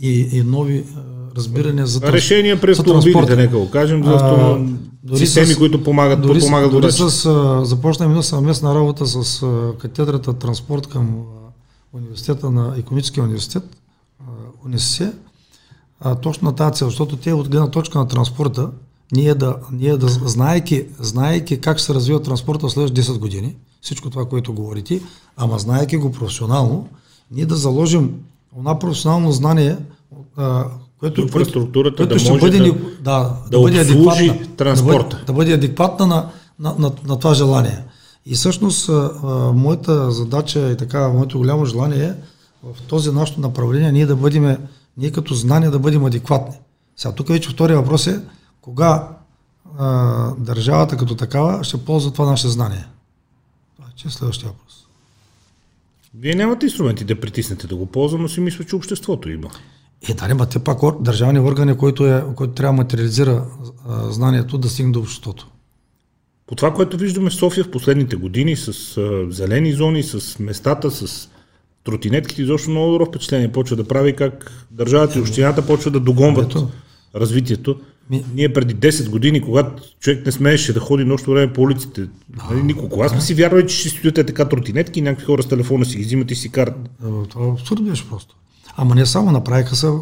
и, 0.00 0.28
и 0.32 0.42
нови 0.42 0.84
а, 0.96 1.00
разбирания 1.36 1.86
за 1.86 2.00
транспорт. 2.00 2.14
Решения 2.14 2.60
през 2.60 2.78
автомобилите, 2.78 3.36
нека 3.36 3.58
го 3.58 3.70
кажем, 3.70 4.04
за 4.04 4.10
авто... 4.10 4.66
системи, 5.16 5.46
с, 5.46 5.58
които 5.58 5.84
помагат, 5.84 6.22
дори, 6.22 6.40
помагат 6.40 6.70
дори 6.70 6.92
с, 6.92 7.26
а, 7.26 7.64
започнем 7.64 8.10
една 8.10 8.22
съвместна 8.22 8.74
работа 8.74 9.06
с 9.06 9.42
а, 9.42 9.72
катедрата 9.78 10.32
транспорт 10.32 10.86
към 10.86 11.08
а, 11.08 11.96
университета 11.96 12.50
на 12.50 12.74
економическия 12.78 13.24
университет, 13.24 13.64
а, 14.20 14.24
УНИСС, 14.66 15.12
а, 16.04 16.14
точно 16.14 16.48
на 16.48 16.54
тази 16.54 16.78
цел, 16.78 16.88
защото 16.88 17.16
те 17.16 17.32
от 17.32 17.48
гледна 17.48 17.70
точка 17.70 17.98
на 17.98 18.08
транспорта, 18.08 18.70
ние 19.12 19.34
да, 19.34 19.56
ние 19.72 19.96
да 19.96 20.08
знаеки, 20.08 20.86
знаеки 21.00 21.60
как 21.60 21.78
ще 21.78 21.86
се 21.86 21.94
развива 21.94 22.22
транспорта 22.22 22.70
след 22.70 22.90
10 22.90 23.18
години, 23.18 23.56
всичко 23.80 24.10
това, 24.10 24.24
което 24.24 24.52
говорите, 24.52 25.00
ама 25.36 25.58
знаеки 25.58 25.96
го 25.96 26.12
професионално, 26.12 26.88
ние 27.30 27.46
да 27.46 27.56
заложим 27.56 28.14
това 28.56 28.78
професионално 28.78 29.32
знание, 29.32 29.76
а, 30.36 30.64
което, 31.00 31.20
инфраструктурата 31.20 31.96
което 31.96 32.14
да 32.14 32.18
ще 32.18 32.30
може 32.30 32.40
бъде, 32.40 32.58
да, 32.58 32.64
да, 32.64 32.72
да, 33.00 33.36
да 33.50 33.60
бъде 33.60 33.80
адекватна, 33.80 34.56
транспорта. 34.56 35.08
Да 35.08 35.14
бъде, 35.16 35.24
да 35.26 35.32
бъде 35.32 35.52
адекватна 35.52 36.06
на, 36.06 36.28
на, 36.58 36.74
на, 36.78 36.92
на 37.06 37.18
това 37.18 37.34
желание. 37.34 37.84
И 38.26 38.34
всъщност 38.34 38.88
а, 38.88 39.10
моята 39.54 40.10
задача 40.10 40.70
и 40.70 40.76
така, 40.76 41.08
моето 41.08 41.38
голямо 41.38 41.66
желание 41.66 42.04
е 42.04 42.14
в 42.64 42.82
този 42.82 43.10
нашето 43.10 43.40
направление 43.40 43.92
ние 43.92 44.06
да 44.06 44.16
бъдем, 44.16 44.56
ние 44.96 45.12
като 45.12 45.34
знание 45.34 45.70
да 45.70 45.78
бъдем 45.78 46.04
адекватни. 46.04 46.58
Сега 46.96 47.14
тук 47.14 47.28
вече 47.28 47.50
втория 47.50 47.76
въпрос 47.76 48.06
е 48.06 48.20
кога 48.60 49.08
а, 49.78 50.30
държавата 50.38 50.96
като 50.96 51.14
такава 51.14 51.64
ще 51.64 51.84
ползва 51.84 52.12
това 52.12 52.26
наше 52.26 52.48
знание. 52.48 52.86
Това 53.76 53.88
е 54.06 54.10
следващия 54.10 54.48
въпрос. 54.48 54.86
Вие 56.18 56.34
нямате 56.34 56.66
инструменти 56.66 57.04
да 57.04 57.20
притиснете 57.20 57.66
да 57.66 57.76
го 57.76 57.86
ползва, 57.86 58.18
но 58.18 58.28
си 58.28 58.40
мисля, 58.40 58.64
че 58.64 58.76
обществото 58.76 59.30
има. 59.30 59.50
Е, 60.08 60.14
да, 60.14 60.28
не, 60.28 60.46
те 60.46 60.58
пак 60.58 60.78
държавни 61.00 61.40
органи, 61.40 61.76
който, 61.76 62.06
е, 62.06 62.24
който 62.36 62.54
трябва 62.54 62.72
да 62.72 62.82
материализира 62.82 63.46
а, 63.88 64.10
знанието 64.10 64.58
да 64.58 64.68
стигне 64.68 64.92
до 64.92 65.00
обществото. 65.00 65.48
По 66.46 66.54
това, 66.54 66.74
което 66.74 66.96
виждаме 66.96 67.30
в 67.30 67.34
София 67.34 67.64
в 67.64 67.70
последните 67.70 68.16
години, 68.16 68.56
с 68.56 68.96
а, 68.96 69.26
зелени 69.30 69.72
зони, 69.72 70.02
с 70.02 70.38
местата, 70.38 70.90
с 70.90 71.28
тротинетките, 71.84 72.42
изобщо 72.42 72.70
много 72.70 72.92
добро 72.92 73.06
впечатление 73.06 73.52
почва 73.52 73.76
да 73.76 73.84
прави 73.84 74.12
как 74.12 74.66
държавата 74.70 75.18
и 75.18 75.22
общината 75.22 75.66
почва 75.66 75.90
да 75.90 76.00
догонват 76.00 76.50
Ето. 76.50 76.68
развитието. 77.16 77.76
Ние 78.34 78.52
преди 78.52 78.76
10 78.76 79.08
години, 79.08 79.40
когато 79.40 79.82
човек 80.00 80.26
не 80.26 80.32
смееше 80.32 80.72
да 80.72 80.80
ходи 80.80 81.04
нощно 81.04 81.32
време 81.32 81.52
по 81.52 81.62
улиците, 81.62 82.08
нали, 82.50 82.62
никога, 82.62 82.88
кога 82.88 83.08
сме 83.08 83.20
си 83.20 83.34
вярвали, 83.34 83.66
че 83.66 83.76
ще 83.76 83.88
стоите 83.88 84.24
така 84.24 84.44
тротинетки 84.44 84.98
и 84.98 85.02
някакви 85.02 85.24
хора 85.24 85.42
с 85.42 85.46
телефона 85.46 85.84
си 85.84 85.96
ги 85.96 86.04
взимат 86.04 86.30
и 86.30 86.34
си 86.34 86.48
карат. 86.48 86.74
Това 87.28 87.52
абсурд 87.52 87.82
беше 87.82 88.08
просто. 88.08 88.36
Ама 88.76 88.94
не 88.94 89.06
само 89.06 89.32
направиха 89.32 89.76
са... 89.76 89.92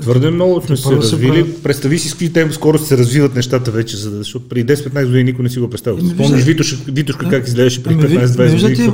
Твърде 0.00 0.30
много 0.30 0.62
сме 0.62 0.76
се 0.76 0.96
развили. 0.96 1.28
Прави... 1.28 1.62
Представи 1.62 1.98
си 1.98 2.08
с 2.08 2.12
какви 2.12 2.32
темпи 2.32 2.54
скоро 2.54 2.78
се 2.78 2.98
развиват 2.98 3.34
нещата 3.34 3.70
вече, 3.70 3.96
защото 3.96 4.48
преди 4.48 4.72
10-15 4.72 5.06
години 5.06 5.24
никой 5.24 5.42
не 5.42 5.48
си 5.48 5.58
го 5.58 5.70
представя. 5.70 6.08
Спомняш 6.08 6.42
Витошка, 6.42 6.92
Витошка 6.92 7.28
как 7.28 7.46
изглеждаше 7.46 7.82
преди 7.82 8.02
15-20 8.02 8.68
години. 8.68 8.92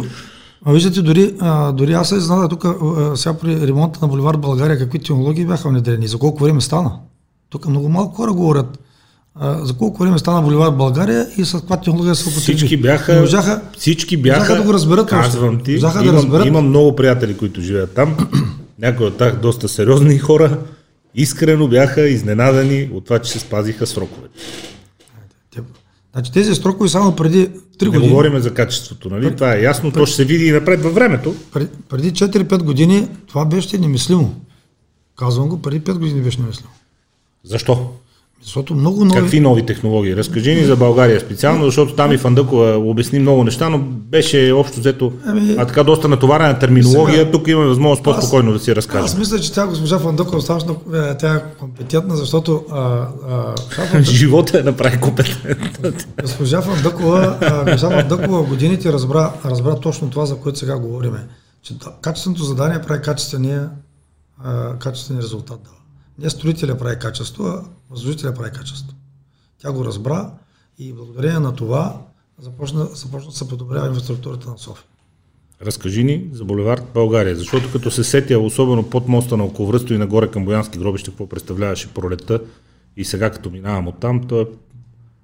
А 0.68 0.72
виждате, 0.72 1.02
дори, 1.02 1.34
а, 1.40 1.72
дори 1.72 1.92
аз 1.92 2.08
се 2.08 2.20
знам 2.20 2.48
тук 2.48 2.66
сега 3.14 3.34
при 3.34 3.66
ремонта 3.66 3.98
на 4.02 4.08
Боливар 4.08 4.36
България 4.36 4.78
какви 4.78 4.98
технологии 4.98 5.46
бяха 5.46 5.68
внедрени, 5.68 6.08
за 6.08 6.18
колко 6.18 6.44
време 6.44 6.60
стана. 6.60 6.92
Тук 7.50 7.68
много 7.68 7.88
малко 7.88 8.14
хора 8.14 8.32
говорят 8.32 8.78
а, 9.34 9.64
за 9.64 9.74
колко 9.74 10.02
време 10.02 10.18
стана 10.18 10.42
Боливар 10.42 10.70
България 10.70 11.26
и 11.36 11.44
с 11.44 11.52
каква 11.52 11.76
технология 11.76 12.14
се 12.14 12.28
употреби. 12.28 12.56
Всички 12.56 12.76
бяха, 12.76 13.20
можаха, 13.20 13.62
всички 13.78 14.16
бяха, 14.16 14.56
да 14.56 14.62
го 14.62 14.74
разберат. 14.74 15.08
Казвам 15.08 15.58
ти, 15.58 15.72
имам, 15.72 15.92
да 16.04 16.12
разберат. 16.12 16.46
имам 16.46 16.68
много 16.68 16.96
приятели, 16.96 17.36
които 17.36 17.60
живеят 17.60 17.94
там. 17.94 18.16
Някои 18.78 19.06
от 19.06 19.16
тях 19.16 19.40
доста 19.40 19.68
сериозни 19.68 20.18
хора, 20.18 20.58
искрено 21.14 21.68
бяха 21.68 22.08
изненадани 22.08 22.90
от 22.92 23.04
това, 23.04 23.18
че 23.18 23.32
се 23.32 23.38
спазиха 23.38 23.86
сроковете. 23.86 24.38
Значи 26.16 26.32
тези 26.32 26.54
срокове 26.54 26.88
само 26.88 27.16
преди 27.16 27.48
3 27.48 27.86
години. 27.86 28.04
Не 28.04 28.08
говорим 28.08 28.38
за 28.38 28.54
качеството, 28.54 29.10
нали? 29.10 29.22
Пред, 29.22 29.34
това 29.34 29.54
е 29.54 29.62
ясно, 29.62 29.90
пред, 29.90 30.00
то 30.00 30.06
ще 30.06 30.16
се 30.16 30.24
види 30.24 30.46
и 30.46 30.52
напред 30.52 30.82
във 30.82 30.94
времето. 30.94 31.34
Пред, 31.52 31.70
преди 31.88 32.12
4-5 32.12 32.62
години 32.62 33.08
това 33.26 33.44
беше 33.44 33.78
немислимо. 33.78 34.40
Казвам 35.16 35.48
го, 35.48 35.62
преди 35.62 35.80
5 35.80 35.98
години 35.98 36.20
беше 36.20 36.40
немислимо. 36.40 36.70
Защо? 37.44 37.92
Защото 38.42 38.74
много 38.74 39.04
нови... 39.04 39.20
Какви 39.20 39.40
нови 39.40 39.66
технологии? 39.66 40.16
Разкажи 40.16 40.54
ни 40.54 40.64
за 40.64 40.76
България 40.76 41.20
специално, 41.20 41.64
защото 41.64 41.94
там 41.94 42.12
и 42.12 42.18
Фандъкова 42.18 42.78
обясни 42.78 43.18
много 43.18 43.44
неща, 43.44 43.68
но 43.68 43.78
беше 43.78 44.52
общо 44.52 44.80
взето 44.80 45.12
ами... 45.26 45.54
а 45.58 45.66
така 45.66 45.84
доста 45.84 46.08
натоварена 46.08 46.58
терминология. 46.58 47.18
Сега... 47.18 47.30
Тук 47.30 47.48
имаме 47.48 47.68
възможност 47.68 48.02
по-спокойно 48.02 48.52
да 48.52 48.58
си 48.58 48.76
разкажем. 48.76 49.04
Аз 49.04 49.18
мисля, 49.18 49.40
че 49.40 49.52
тя 49.52 49.66
госпожа 49.66 49.98
Фандъкова 49.98 50.40
страшно 50.40 50.80
е, 50.94 51.16
тя 51.16 51.34
е 51.34 51.58
компетентна, 51.58 52.16
защото 52.16 52.64
а, 52.70 53.06
а, 53.92 54.02
живота 54.02 54.58
е 54.58 54.62
направи 54.62 55.00
компетентна. 55.00 55.92
госпожа 56.22 56.62
Фандъкова, 56.62 57.36
госпожа 57.64 57.90
Фандъкова 57.90 58.42
годините 58.42 58.92
разбра, 58.92 59.32
разбра 59.44 59.80
точно 59.80 60.10
това, 60.10 60.26
за 60.26 60.36
което 60.36 60.58
сега 60.58 60.78
говориме. 60.78 61.26
Че 61.62 61.74
качественото 62.00 62.44
задание 62.44 62.80
прави 62.86 63.02
качествения, 63.02 63.70
качествения 64.78 65.22
резултат. 65.22 65.60
Да. 65.64 65.70
Не 66.18 66.30
строителя 66.30 66.78
прави 66.78 66.98
качество, 66.98 67.44
а 67.44 67.64
възложителя 67.90 68.34
прави 68.34 68.50
качество. 68.50 68.96
Тя 69.58 69.72
го 69.72 69.84
разбра 69.84 70.30
и 70.78 70.92
благодарение 70.92 71.38
на 71.38 71.54
това 71.54 72.00
започна, 72.38 72.84
започна 72.84 73.30
да 73.30 73.36
се 73.36 73.48
подобрява 73.48 73.88
инфраструктурата 73.88 74.50
на 74.50 74.58
София. 74.58 74.84
Разкажи 75.62 76.04
ни 76.04 76.28
за 76.32 76.44
Боливард 76.44 76.84
България, 76.94 77.36
защото 77.36 77.72
като 77.72 77.90
се 77.90 78.04
сетя, 78.04 78.38
особено 78.38 78.90
под 78.90 79.08
моста 79.08 79.36
на 79.36 79.44
околовръсто 79.44 79.94
и 79.94 79.98
нагоре 79.98 80.30
към 80.30 80.44
Боянски 80.44 80.78
гробище, 80.78 81.10
какво 81.10 81.28
представляваше 81.28 81.94
пролетта 81.94 82.40
и 82.96 83.04
сега 83.04 83.30
като 83.30 83.50
минавам 83.50 83.88
оттам, 83.88 84.26
то 84.28 84.40
е 84.40 84.46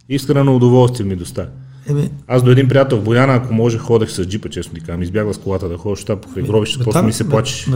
искрено 0.08 0.56
удоволствие 0.56 1.06
ми 1.06 1.16
доставя. 1.16 1.48
Еми... 1.88 2.10
Аз 2.26 2.42
до 2.42 2.50
един 2.50 2.68
приятел 2.68 2.98
в 2.98 3.04
Бояна, 3.04 3.34
ако 3.34 3.54
може, 3.54 3.78
ходех 3.78 4.10
с 4.10 4.24
джипа, 4.24 4.48
честно 4.48 4.74
ти 4.74 4.80
казвам. 4.80 5.02
Избягва 5.02 5.34
с 5.34 5.38
колата 5.38 5.68
да 5.68 5.78
ходиш 5.78 6.04
там 6.04 6.18
покрай 6.18 6.44
гробище, 6.44 6.84
после 6.84 7.02
ми 7.02 7.12
се 7.12 7.28
плачеш. 7.28 7.70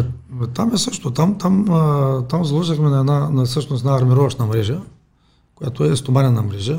Там 0.55 0.75
е 0.75 0.79
също. 0.79 1.11
Там, 1.11 1.39
там, 1.39 1.71
а, 1.71 2.23
там 2.23 2.45
заложихме 2.45 2.89
на 2.89 3.01
една, 3.01 3.31
на 3.31 3.45
всъщност 3.45 3.85
на 3.85 3.97
армировъчна 3.97 4.47
мрежа, 4.47 4.81
която 5.55 5.85
е 5.85 5.97
стоманена 5.97 6.43
мрежа. 6.43 6.79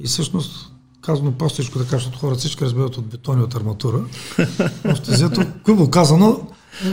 И 0.00 0.06
всъщност 0.06 0.72
казано 1.02 1.32
простичко 1.32 1.78
така, 1.78 1.90
защото 1.90 2.18
хората 2.18 2.38
всички 2.38 2.64
разбират 2.64 2.96
от 2.96 3.06
бетон 3.06 3.40
и 3.40 3.42
от 3.42 3.54
арматура. 3.54 3.98
Общо 4.90 5.10
взето, 5.10 5.40
грубо 5.64 5.90
казано, 5.90 6.40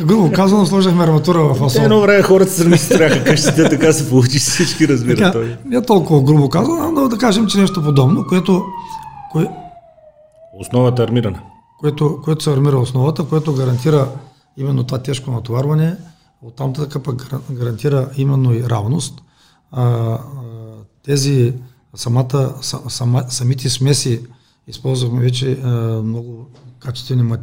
грубо 0.04 0.32
казано, 0.32 0.66
сложихме 0.66 1.04
арматура 1.04 1.40
в 1.40 1.52
асфалт. 1.52 1.86
Едно 1.86 2.02
време 2.02 2.24
хората 2.24 2.52
се 2.52 2.64
размисляха 2.64 3.24
къщите, 3.24 3.70
така 3.70 3.94
се 3.94 4.10
получи, 4.10 4.40
всички 4.40 4.88
разбират. 4.88 5.34
Така. 5.34 5.58
Не 5.66 5.82
толкова 5.82 6.24
грубо 6.24 6.50
казано, 6.50 6.92
но 6.92 7.10
да 7.10 7.18
кажем, 7.18 7.48
че 7.48 7.58
нещо 7.58 7.84
подобно, 7.84 8.26
което 8.30 8.64
Кое... 9.34 9.50
Основата 10.60 11.02
е 11.02 11.06
армирана. 11.06 11.42
Което, 11.80 12.22
което 12.24 12.44
се 12.44 12.54
армира 12.54 12.78
основата, 12.78 13.28
което 13.28 13.54
гарантира 13.54 14.10
именно 14.58 14.84
това 14.84 15.02
тежко 15.02 15.32
натоварване, 15.32 15.98
оттам 16.42 16.74
така 16.74 17.00
пък 17.00 17.30
гарантира 17.52 18.10
именно 18.18 18.54
и 18.54 18.64
равност. 18.64 19.22
А, 19.72 19.84
а, 19.84 20.20
тези 21.04 21.54
самата, 21.96 22.54
сама, 22.90 23.24
самите 23.30 23.70
смеси 23.70 24.26
използвахме 24.68 25.22
вече 25.22 25.60
а, 25.64 25.68
много 26.04 26.48
качествени, 26.80 27.34
а, 27.34 27.38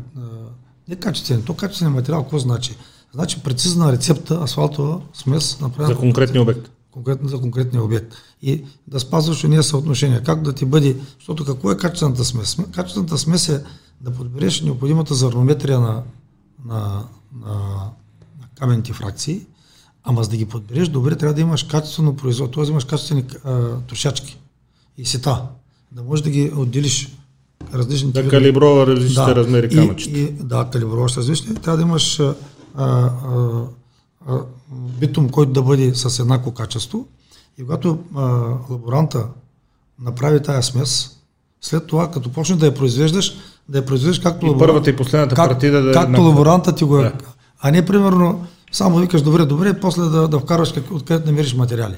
не 0.88 0.96
качествени, 0.96 1.44
то 1.44 1.54
качествен 1.54 1.92
материал, 1.92 2.22
какво 2.22 2.38
значи? 2.38 2.76
Значи 3.14 3.42
прецизна 3.42 3.92
рецепта, 3.92 4.40
асфалтова 4.42 5.00
смес 5.12 5.60
направена. 5.60 5.94
За 5.94 6.00
конкретния 6.00 6.42
обект 6.42 6.70
конкретно 6.90 7.28
за 7.28 7.40
конкретния 7.40 7.84
обект. 7.84 8.14
И 8.42 8.64
да 8.86 9.00
спазваш 9.00 9.44
уния 9.44 9.62
съотношения. 9.62 10.22
Как 10.22 10.42
да 10.42 10.52
ти 10.52 10.64
бъде, 10.64 10.96
защото 11.18 11.44
какво 11.44 11.70
е 11.70 11.76
качествената 11.76 12.24
смес? 12.24 12.56
Качествената 12.72 13.18
смес 13.18 13.48
е 13.48 13.64
да 14.00 14.10
подбереш 14.10 14.60
необходимата 14.60 15.14
зърнометрия 15.14 15.80
на, 15.80 16.02
на, 16.64 17.04
на, 17.34 17.54
на 18.40 18.48
каменните 18.58 18.92
фракции, 18.92 19.46
ама 20.04 20.24
за 20.24 20.30
да 20.30 20.36
ги 20.36 20.46
подбереш 20.46 20.88
добре, 20.88 21.16
трябва 21.16 21.34
да 21.34 21.40
имаш 21.40 21.62
качествено 21.62 22.16
производство, 22.16 22.62
т.е. 22.62 22.70
имаш 22.70 22.84
качествени 22.84 23.24
а, 23.44 23.76
трошачки 23.88 24.38
и 24.98 25.06
сета, 25.06 25.42
да 25.92 26.02
можеш 26.02 26.22
да 26.22 26.30
ги 26.30 26.52
отделиш 26.56 27.16
различните... 27.74 28.22
Да 28.22 28.28
калиброва 28.28 28.86
различните 28.86 29.34
да, 29.34 29.36
размери 29.36 29.68
камъчета. 29.68 30.18
И, 30.18 30.22
и, 30.22 30.30
да, 30.30 30.68
калиброваш 30.72 31.16
различни. 31.16 31.54
Трябва 31.54 31.76
да 31.76 31.82
имаш 31.82 32.20
а, 32.20 32.34
а, 32.76 33.10
битум, 34.72 35.28
който 35.28 35.52
да 35.52 35.62
бъде 35.62 35.94
с 35.94 36.18
еднакво 36.18 36.54
качество. 36.54 37.06
И 37.58 37.62
когато 37.62 37.98
а, 38.16 38.20
лаборанта 38.70 39.26
направи 40.00 40.42
тая 40.42 40.62
смес, 40.62 41.16
след 41.60 41.86
това, 41.86 42.10
като 42.10 42.32
почне 42.32 42.56
да 42.56 42.66
я 42.66 42.74
произвеждаш, 42.74 43.36
да 43.68 43.78
я 43.78 43.86
произвеждаш 43.86 44.18
както, 44.18 44.46
и 44.46 44.58
първата 44.58 44.90
и 44.90 44.96
последната 44.96 45.34
как, 45.34 45.48
партида 45.48 45.82
да 45.82 45.92
както 45.92 46.20
лаборанта 46.20 46.74
ти 46.74 46.84
го 46.84 46.98
е. 46.98 47.02
Да. 47.02 47.12
А 47.60 47.70
не 47.70 47.86
примерно 47.86 48.46
само 48.72 48.98
викаш 48.98 49.22
добре, 49.22 49.44
добре, 49.44 49.80
после 49.80 50.02
да, 50.02 50.28
да 50.28 50.38
вкараш 50.38 50.72
как, 50.72 50.90
откъдето 50.90 51.26
намериш 51.26 51.54
материали. 51.54 51.96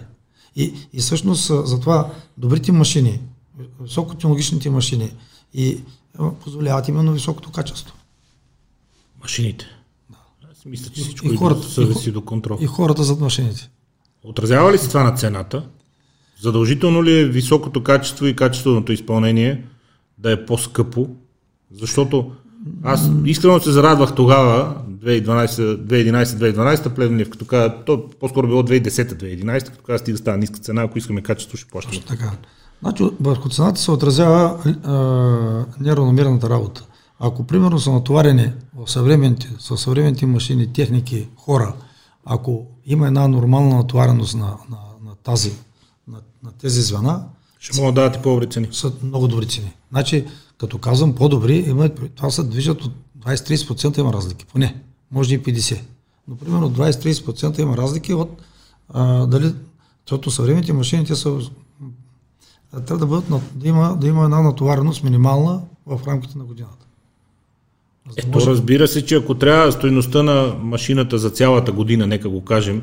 И, 0.57 0.74
и 0.93 1.01
всъщност 1.01 1.47
затова 1.66 2.11
добрите 2.39 2.73
машини, 2.73 3.20
високотехнологичните 3.81 4.70
машини 4.70 5.12
и 5.55 5.81
позволяват 6.44 6.89
именно 6.89 7.12
високото 7.12 7.51
качество. 7.51 7.94
Машините. 9.23 9.66
Мисля, 10.66 10.90
че 10.90 11.01
всичко 11.01 11.28
и, 11.28 11.34
и 11.34 11.36
хората, 11.36 11.68
съвеси 11.68 12.09
и, 12.09 12.12
до 12.12 12.22
контрол. 12.22 12.59
И 12.60 12.66
хората 12.66 13.02
зад 13.02 13.20
машините. 13.20 13.70
Отразява 14.24 14.72
ли 14.72 14.78
се 14.78 14.89
това 14.89 15.02
на 15.02 15.12
цената? 15.12 15.64
Задължително 16.40 17.05
ли 17.05 17.18
е 17.18 17.24
високото 17.24 17.82
качество 17.82 18.26
и 18.26 18.36
качественото 18.36 18.93
изпълнение 18.93 19.64
да 20.18 20.32
е 20.32 20.47
по-скъпо? 20.47 21.09
Защото 21.70 22.30
аз 22.82 23.10
искрено 23.24 23.60
се 23.60 23.70
зарадвах 23.70 24.14
тогава, 24.14 24.76
2011-2012, 24.90 26.94
Плевнев, 26.94 27.30
като 27.30 27.44
каза, 27.44 27.74
то 27.86 28.10
по-скоро 28.20 28.47
било 28.47 28.62
2010-2011, 28.62 29.64
като 29.64 29.82
каза, 29.82 29.98
стига 29.98 30.18
става 30.18 30.36
ниска 30.36 30.59
цена, 30.59 30.82
ако 30.82 30.98
искаме 30.98 31.22
качество, 31.22 31.56
ще 31.56 31.70
плащаме. 31.70 32.02
Така. 32.09 32.32
Значи, 32.80 33.05
върху 33.20 33.48
цената 33.48 33.80
се 33.80 33.90
отразява 33.90 34.59
неравномерната 35.80 36.51
работа. 36.51 36.84
Ако 37.24 37.44
примерно 37.44 37.81
са 37.81 37.93
натоварени 37.93 38.53
в 38.77 38.90
съвременните, 38.90 39.51
с 39.59 39.77
съвременните 39.77 40.27
машини, 40.27 40.73
техники, 40.73 41.28
хора, 41.36 41.74
ако 42.24 42.66
има 42.86 43.07
една 43.07 43.28
нормална 43.28 43.77
натовареност 43.77 44.35
на, 44.35 44.47
на, 44.47 44.78
на, 45.05 45.15
тази, 45.23 45.53
на, 46.09 46.19
на 46.43 46.53
тези 46.53 46.82
звена, 46.82 47.24
ще 47.59 47.81
могат 47.81 47.94
да 47.94 48.01
дадат 48.01 48.20
и 48.20 48.23
по-добри 48.23 48.51
цени. 48.51 48.69
Са 48.73 48.93
много 49.03 49.28
добри 49.28 49.47
цени. 49.47 49.73
Значи, 49.90 50.27
като 50.59 50.78
казвам 50.78 51.15
по-добри, 51.15 51.57
има, 51.69 51.89
това 51.89 52.31
се 52.31 52.43
движат 52.43 52.82
от 52.82 52.93
20-30% 53.20 53.99
има 53.99 54.12
разлики, 54.12 54.44
поне, 54.44 54.82
може 55.11 55.35
и 55.35 55.43
50%. 55.43 55.81
Но 56.28 56.36
примерно 56.36 56.70
20-30% 56.70 57.61
има 57.61 57.77
разлики 57.77 58.15
от 58.15 58.43
а, 58.89 59.27
дали, 59.27 59.55
защото 60.07 60.31
съвременните 60.31 60.73
машини 60.73 61.07
те 61.07 61.16
са 61.16 61.39
трябва 62.70 62.99
да, 62.99 63.07
бъдат, 63.07 63.24
да, 63.55 63.69
има, 63.69 63.97
да 64.01 64.09
има 64.09 64.24
една 64.24 64.43
натовареност 64.43 65.03
минимална 65.03 65.62
в 65.86 66.01
рамките 66.07 66.39
на 66.39 66.44
годината. 66.44 66.86
Ето, 68.16 68.28
може... 68.28 68.50
разбира 68.50 68.88
се, 68.88 69.06
че 69.06 69.14
ако 69.14 69.34
трябва 69.34 69.72
стоеността 69.72 70.22
на 70.22 70.54
машината 70.62 71.18
за 71.18 71.30
цялата 71.30 71.72
година, 71.72 72.06
нека 72.06 72.28
го 72.28 72.44
кажем, 72.44 72.82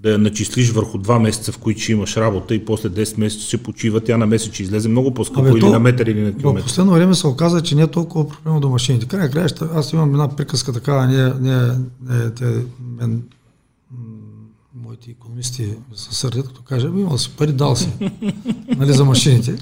да 0.00 0.10
я 0.10 0.18
начислиш 0.18 0.70
върху 0.70 0.98
два 0.98 1.18
месеца, 1.18 1.52
в 1.52 1.58
които 1.58 1.80
ще 1.80 1.92
имаш 1.92 2.16
работа 2.16 2.54
и 2.54 2.64
после 2.64 2.88
10 2.88 3.18
месеца 3.20 3.44
ще 3.44 3.58
почива, 3.58 4.00
тя 4.00 4.16
на 4.16 4.26
месец 4.26 4.52
ще 4.52 4.62
излезе 4.62 4.88
много 4.88 5.14
по-скъпо 5.14 5.48
или 5.48 5.60
то, 5.60 5.70
на 5.70 5.78
метър 5.78 6.06
или 6.06 6.20
на 6.20 6.32
километър. 6.32 6.64
В 6.64 6.66
последно 6.66 6.92
време 6.92 7.14
се 7.14 7.26
оказа, 7.26 7.62
че 7.62 7.74
не 7.74 7.82
е 7.82 7.86
толкова 7.86 8.28
проблема 8.28 8.60
до 8.60 8.68
машините. 8.68 9.06
Край 9.06 9.30
краища, 9.30 9.68
аз 9.74 9.92
имам 9.92 10.10
една 10.10 10.36
приказка 10.36 10.72
такава, 10.72 11.06
не, 11.06 11.32
не, 11.40 11.66
не 12.08 12.30
те, 12.30 12.44
мен, 13.00 13.22
моите 14.98 15.10
економисти 15.10 15.74
се 15.96 16.14
сърдят, 16.14 16.46
като 16.46 16.62
кажа, 16.62 16.86
имал 16.86 17.18
си 17.18 17.30
пари, 17.36 17.52
дал 17.52 17.76
си. 17.76 17.88
нали, 18.76 18.92
за 18.92 19.04
машините. 19.04 19.56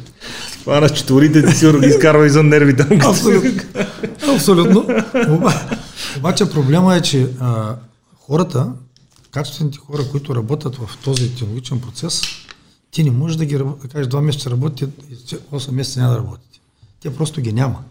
Това 0.61 0.81
на 0.81 0.89
четворите 0.89 1.47
ти 1.47 1.53
сигурно 1.53 1.81
ги 1.81 1.87
изкарва 1.87 2.27
извън 2.27 2.49
нервите. 2.49 2.99
Абсолютно. 3.09 3.51
Абсолютно. 4.35 4.87
Обаче 6.19 6.51
проблема 6.51 6.97
е, 6.97 7.03
че 7.03 7.29
а, 7.41 7.77
хората, 8.15 8.73
качествените 9.31 9.79
хора, 9.79 10.03
които 10.11 10.35
работят 10.35 10.77
в 10.77 10.91
този 11.05 11.35
технологичен 11.35 11.81
процес, 11.81 12.23
ти 12.91 13.05
не 13.05 13.11
можеш 13.11 13.37
да 13.37 13.45
ги 13.45 13.59
да 13.59 13.89
кажеш 13.93 14.07
два 14.07 14.21
месеца 14.21 14.51
работите 14.51 14.93
и 15.11 15.17
8 15.17 15.71
месеца 15.71 16.01
няма 16.01 16.13
да 16.13 16.19
работите. 16.19 16.61
Те 17.03 17.17
просто 17.17 17.41
ги 17.41 17.53
няма. 17.53 17.83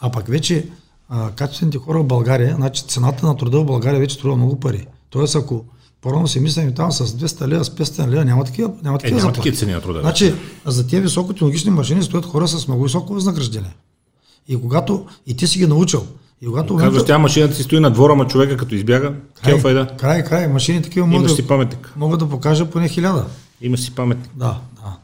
А 0.00 0.10
пък 0.10 0.26
вече 0.28 0.68
а, 1.08 1.30
качествените 1.30 1.78
хора 1.78 1.98
в 1.98 2.06
България, 2.06 2.54
значи 2.56 2.84
цената 2.86 3.26
на 3.26 3.36
труда 3.36 3.60
в 3.60 3.66
България 3.66 4.00
вече 4.00 4.14
струва 4.14 4.36
много 4.36 4.60
пари. 4.60 4.86
Тоест, 5.10 5.36
ако 5.36 5.64
по 6.02 6.26
си 6.28 6.40
мислим 6.40 6.72
там 6.72 6.92
с 6.92 7.06
200 7.06 7.48
лева, 7.48 7.64
с 7.64 7.70
500 7.70 8.08
лева, 8.08 8.24
няма 8.24 8.44
такива, 8.44 8.70
няма 8.82 8.98
такива, 8.98 9.18
е, 9.18 9.22
няма 9.22 9.32
такива 9.32 9.56
цени 9.56 9.72
на 9.72 9.80
труда. 9.80 10.00
Значи, 10.00 10.34
за 10.66 10.86
тези 10.86 11.02
високотехнологични 11.02 11.70
машини 11.70 12.02
стоят 12.02 12.26
хора 12.26 12.48
с 12.48 12.68
много 12.68 12.82
високо 12.82 13.14
възнаграждение. 13.14 13.74
И 14.48 14.60
когато 14.60 15.06
и 15.26 15.36
ти 15.36 15.46
си 15.46 15.58
ги 15.58 15.66
научил, 15.66 16.06
и 16.42 16.46
когато 16.46 16.76
Казваш, 16.76 17.04
тя 17.04 17.18
машината 17.18 17.54
си 17.54 17.62
стои 17.62 17.80
на 17.80 17.90
двора, 17.90 18.14
ма 18.14 18.26
човека 18.26 18.56
като 18.56 18.74
избяга, 18.74 19.14
край, 19.42 19.58
файда. 19.58 19.88
Край, 19.98 20.24
край, 20.24 20.48
машини 20.48 20.82
такива 20.82 21.06
могат 21.06 21.28
да, 21.28 21.34
си 21.34 21.46
паметник. 21.46 21.92
могат 21.96 22.20
да 22.20 22.28
покажа 22.28 22.70
поне 22.70 22.88
хиляда. 22.88 23.26
Има 23.60 23.78
си 23.78 23.94
паметник. 23.94 24.30
Да, 24.36 24.60
да. 24.74 24.96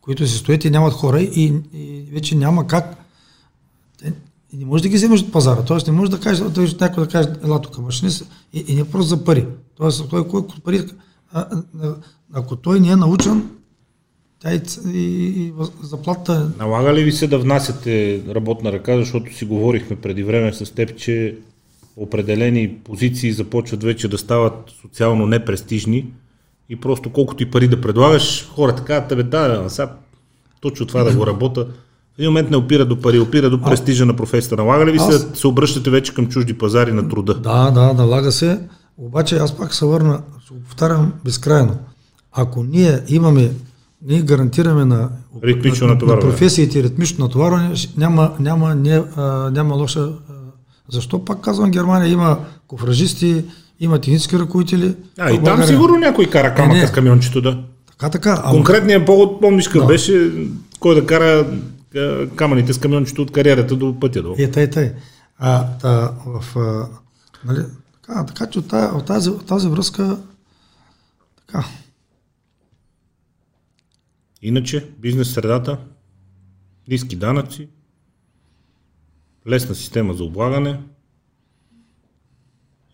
Които 0.00 0.26
си 0.26 0.38
стоят 0.38 0.64
и 0.64 0.70
нямат 0.70 0.92
хора 0.92 1.20
и, 1.20 1.54
и 1.74 2.04
вече 2.12 2.34
няма 2.34 2.66
как. 2.66 3.05
И 4.56 4.58
не 4.58 4.64
можеш 4.64 4.82
да 4.82 4.88
ги 4.88 4.96
вземеш 4.96 5.20
от 5.20 5.32
пазара. 5.32 5.64
Тоест 5.64 5.86
не 5.86 5.92
можеш 5.92 6.10
да 6.10 6.20
кажеш, 6.20 6.46
да 6.46 6.62
някой 6.80 7.04
да 7.04 7.10
каже, 7.10 7.28
ела 7.44 7.60
тук 7.60 7.78
машини 7.78 8.12
и, 8.52 8.64
и 8.68 8.74
не 8.74 8.84
просто 8.84 9.08
за 9.08 9.24
пари. 9.24 9.46
Тоест, 9.76 10.08
той 10.10 10.28
кой 10.28 10.42
пари, 10.64 10.80
а, 11.32 11.46
а, 11.82 11.94
ако 12.32 12.56
той 12.56 12.80
не 12.80 12.88
е 12.88 12.96
научен, 12.96 13.50
тя 14.38 14.54
и, 14.54 14.60
и, 14.94 15.46
и 15.46 15.52
заплата. 15.82 16.52
Налага 16.58 16.94
ли 16.94 17.04
ви 17.04 17.12
се 17.12 17.26
да 17.26 17.38
внасяте 17.38 18.22
работна 18.34 18.72
ръка, 18.72 18.96
защото 18.96 19.34
си 19.34 19.44
говорихме 19.44 19.96
преди 19.96 20.22
време 20.22 20.52
с 20.52 20.74
теб, 20.74 20.96
че 20.96 21.38
определени 21.96 22.74
позиции 22.84 23.32
започват 23.32 23.82
вече 23.82 24.08
да 24.08 24.18
стават 24.18 24.72
социално 24.82 25.26
непрестижни 25.26 26.06
и 26.68 26.76
просто 26.76 27.12
колкото 27.12 27.42
и 27.42 27.50
пари 27.50 27.68
да 27.68 27.80
предлагаш, 27.80 28.48
хората 28.54 28.84
казват, 28.84 29.08
тебе 29.08 29.22
да, 29.22 29.64
сега 29.68 29.92
точно 30.60 30.86
това 30.86 31.02
да 31.02 31.16
го 31.16 31.26
работя. 31.26 31.66
В 32.16 32.18
един 32.18 32.30
момент 32.30 32.50
не 32.50 32.56
опира 32.56 32.84
до 32.84 33.00
пари, 33.00 33.18
опира 33.18 33.50
до 33.50 33.62
престижа 33.62 34.02
а, 34.02 34.06
на 34.06 34.16
професията. 34.16 34.56
Налага 34.56 34.86
ли 34.86 34.92
ви 34.92 34.98
се 34.98 35.10
да 35.10 35.36
се 35.36 35.46
обръщате 35.46 35.90
вече 35.90 36.14
към 36.14 36.26
чужди 36.26 36.58
пазари 36.58 36.92
на 36.92 37.08
труда? 37.08 37.34
Да, 37.34 37.70
да, 37.70 37.92
налага 37.92 38.32
се. 38.32 38.60
Обаче 38.98 39.36
аз 39.36 39.56
пак 39.56 39.74
се 39.74 39.86
върна, 39.86 40.20
ще 40.44 40.54
го 40.54 40.60
повтарям 40.60 41.12
безкрайно. 41.24 41.76
Ако 42.32 42.64
ние 42.64 43.00
имаме 43.08 43.50
ние 44.06 44.22
гарантираме 44.22 44.84
на, 44.84 45.08
ритмично 45.44 45.86
на, 45.86 45.94
на 45.94 46.18
професиите 46.18 46.82
ритмично 46.82 47.24
натоварване, 47.24 47.74
няма, 47.96 48.32
няма, 48.40 48.74
не, 48.74 49.02
а, 49.16 49.50
няма 49.50 49.74
лоша. 49.74 50.00
А, 50.00 50.32
защо 50.90 51.24
пак 51.24 51.40
казвам 51.40 51.70
Германия 51.70 52.12
има 52.12 52.38
кофражисти, 52.66 53.44
има 53.80 54.00
технически 54.00 54.38
ръководители. 54.38 54.94
А, 55.18 55.30
и 55.30 55.42
там 55.42 55.64
сигурно 55.64 55.96
някой 55.96 56.26
кара 56.26 56.54
камъка 56.54 56.86
с 56.86 56.92
камиончето, 56.92 57.40
да. 57.40 57.58
Така, 57.90 58.10
така. 58.10 58.42
Конкретният 58.50 59.06
повод, 59.06 59.40
помниш 59.40 59.68
да. 59.68 59.84
беше 59.84 60.30
кой 60.80 60.94
да 60.94 61.06
кара 61.06 61.46
камъните 62.36 62.72
с 62.72 62.78
камиончето 62.78 63.22
от 63.22 63.32
кариерата 63.32 63.76
до 63.76 64.00
пътя. 64.00 64.22
До. 64.22 64.34
Е, 64.38 64.50
тъй, 64.50 64.70
тъй. 64.70 64.92
А, 65.38 65.78
та, 65.78 66.14
в, 66.26 66.56
а, 66.56 66.88
нали, 67.44 67.64
така, 67.92 68.26
така 68.26 68.50
че 68.50 68.58
от 68.58 68.68
тази, 68.68 68.96
от 68.96 69.06
тази, 69.06 69.30
от 69.30 69.46
тази 69.46 69.68
връзка 69.68 70.18
така, 71.36 71.64
Иначе, 74.42 74.86
бизнес 74.98 75.32
средата, 75.32 75.78
ниски 76.88 77.16
данъци, 77.16 77.68
лесна 79.48 79.74
система 79.74 80.14
за 80.14 80.24
облагане, 80.24 80.80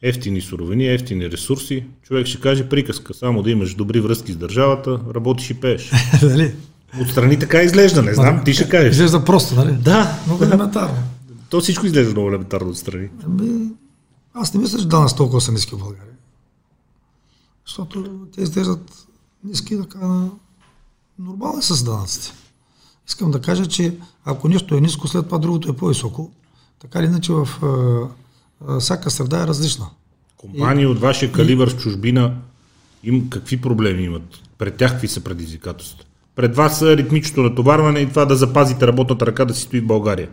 ефтини 0.03 0.41
суровини, 0.41 0.87
ефтини 0.87 1.31
ресурси. 1.31 1.85
Човек 2.03 2.27
ще 2.27 2.41
каже 2.41 2.69
приказка, 2.69 3.15
само 3.15 3.43
да 3.43 3.51
имаш 3.51 3.75
добри 3.75 4.01
връзки 4.01 4.33
с 4.33 4.37
държавата, 4.37 5.01
работиш 5.15 5.51
и 5.51 5.61
пееш. 5.61 5.91
Дали? 6.21 6.55
Отстрани 7.01 7.39
така 7.39 7.63
изглежда, 7.63 8.03
не 8.03 8.15
знам, 8.15 8.45
ти 8.45 8.55
ще 8.55 8.69
кажеш. 8.69 8.93
Изглежда 8.93 9.25
просто, 9.25 9.55
нали? 9.55 9.73
Да. 9.73 10.19
Много 10.27 10.45
елементарно. 10.45 10.97
То 11.49 11.61
всичко 11.61 11.87
изглежда 11.87 12.13
много 12.13 12.29
елементарно 12.29 12.71
отстрани. 12.71 13.09
Ами, 13.27 13.69
аз 14.35 14.55
не 14.55 14.61
мисля, 14.61 14.79
че 14.79 14.89
данъци 14.89 15.17
толкова 15.17 15.41
са 15.41 15.53
ниски 15.53 15.75
в 15.75 15.79
България. 15.79 16.13
Защото 17.67 18.27
те 18.35 18.43
изглеждат 18.43 19.07
ниски 19.45 19.79
така 19.79 20.29
нормално 21.19 21.59
е 21.59 21.63
с 21.63 21.85
данъците. 21.85 22.33
Искам 23.09 23.31
да 23.31 23.41
кажа, 23.41 23.67
че 23.67 23.97
ако 24.25 24.49
нещо 24.49 24.77
е 24.77 24.81
ниско, 24.81 25.09
след 25.09 25.27
това 25.27 25.39
другото 25.39 25.71
е 25.71 25.77
по-високо. 25.77 26.31
Така 26.81 26.99
или 26.99 27.07
иначе 27.07 27.33
в 27.33 27.49
а, 27.63 28.09
а, 28.69 28.81
всяка 28.81 29.11
среда 29.11 29.43
е 29.43 29.47
различна. 29.47 29.87
Компании 30.37 30.83
и, 30.83 30.87
от 30.87 31.01
вашия 31.01 31.33
калибър 31.33 31.69
и, 31.69 31.71
в 31.71 31.77
чужбина 31.77 32.37
им 33.03 33.31
какви 33.31 33.61
проблеми 33.61 34.03
имат? 34.03 34.23
Пред 34.59 34.77
тях 34.77 34.91
какви 34.93 35.09
са 35.09 35.21
предизвикателствата? 35.21 36.05
Пред 36.37 36.57
вас 36.57 36.79
са 36.79 36.97
ритмичното 36.97 37.43
натоварване 37.43 38.01
и 38.01 38.09
това 38.09 38.25
да 38.25 38.37
запазите 38.37 38.87
работната 38.87 39.27
ръка 39.27 39.45
да 39.45 39.55
си 39.55 39.63
стои 39.63 39.81
в 39.81 39.87
България. 39.87 40.31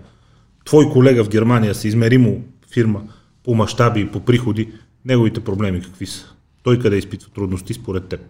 Твой 0.65 0.89
колега 0.89 1.23
в 1.23 1.29
Германия 1.29 1.75
са 1.75 1.87
измеримо 1.87 2.41
фирма 2.73 3.01
по 3.43 3.55
мащаби 3.55 4.01
и 4.01 4.11
по 4.11 4.19
приходи. 4.19 4.71
Неговите 5.05 5.43
проблеми 5.43 5.81
какви 5.81 6.05
са? 6.05 6.25
Той 6.63 6.79
къде 6.79 6.97
изпитва 6.97 7.29
трудности 7.29 7.73
според 7.73 8.07
теб? 8.07 8.21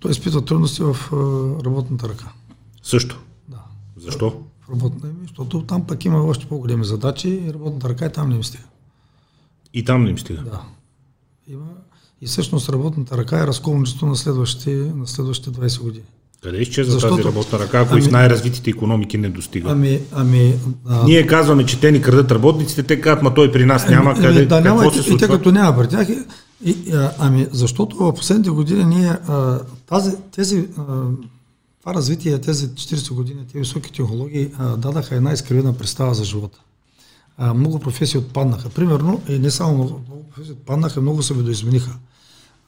Той 0.00 0.10
изпитва 0.10 0.44
трудности 0.44 0.82
в 0.82 0.96
работната 1.64 2.08
ръка. 2.08 2.32
Също? 2.82 3.20
Да. 3.48 3.62
Защо? 3.96 4.42
В 4.60 4.70
работна 4.70 5.08
ми, 5.08 5.14
защото 5.22 5.62
там 5.62 5.86
пък 5.86 6.04
има 6.04 6.24
още 6.24 6.46
по-големи 6.46 6.84
задачи 6.84 7.28
и 7.28 7.54
работната 7.54 7.88
ръка 7.88 8.06
и 8.06 8.12
там 8.12 8.28
не 8.28 8.36
им 8.36 8.44
стига. 8.44 8.64
И 9.74 9.84
там 9.84 10.04
не 10.04 10.10
им 10.10 10.18
стига? 10.18 10.42
Да. 10.42 10.62
Има... 11.48 11.66
И 12.20 12.26
всъщност 12.26 12.68
работната 12.68 13.16
ръка 13.16 13.42
е 13.42 13.46
разковничество 13.46 14.06
на 14.06 14.16
следващите, 14.16 14.70
на 14.70 15.06
следващите 15.06 15.50
20 15.60 15.82
години. 15.82 16.06
Къде 16.44 16.58
изчезва 16.58 16.92
Защото... 16.92 17.16
тази 17.16 17.28
работна 17.28 17.58
ръка, 17.58 17.80
ако 17.80 17.92
ами, 17.92 18.04
и 18.04 18.08
в 18.08 18.10
най-развитите 18.10 18.70
економики 18.70 19.18
не 19.18 19.28
достига? 19.28 19.70
Ами, 19.70 20.00
ами, 20.12 20.54
а... 20.88 21.04
Ние 21.04 21.26
казваме, 21.26 21.66
че 21.66 21.80
те 21.80 21.92
ни 21.92 22.02
крадат 22.02 22.32
работниците, 22.32 22.82
те 22.82 23.00
казват, 23.00 23.22
ма 23.22 23.34
той 23.34 23.52
при 23.52 23.64
нас 23.64 23.88
няма 23.88 24.10
ами, 24.10 24.20
къде. 24.20 24.46
Да, 24.46 24.60
няма, 24.60 24.86
и, 24.86 25.14
и 25.14 25.16
те 25.16 25.28
като 25.28 25.52
няма 25.52 25.76
при 25.78 25.88
тях. 25.88 26.08
И, 26.64 26.76
а, 26.92 27.12
ами, 27.18 27.46
защото 27.52 27.96
в 27.96 28.14
последните 28.14 28.50
години 28.50 28.84
ние 28.84 29.08
а, 29.28 29.58
тази, 29.86 30.16
тези, 30.36 30.68
а, 30.78 30.82
това 31.80 31.94
развитие, 31.94 32.38
тези 32.38 32.68
40 32.68 33.14
години, 33.14 33.40
тези 33.46 33.58
високи 33.58 33.92
технологии 33.92 34.50
а, 34.58 34.76
дадаха 34.76 35.14
една 35.14 35.32
изкривена 35.32 35.72
представа 35.72 36.14
за 36.14 36.24
живота. 36.24 36.58
А, 37.38 37.54
много 37.54 37.78
професии 37.78 38.18
отпаднаха. 38.18 38.68
Примерно, 38.68 39.22
и 39.28 39.38
не 39.38 39.50
само 39.50 39.74
много 39.74 40.24
професии 40.34 40.52
отпаднаха, 40.52 41.00
много 41.00 41.22
се 41.22 41.34
видоизмениха. 41.34 41.90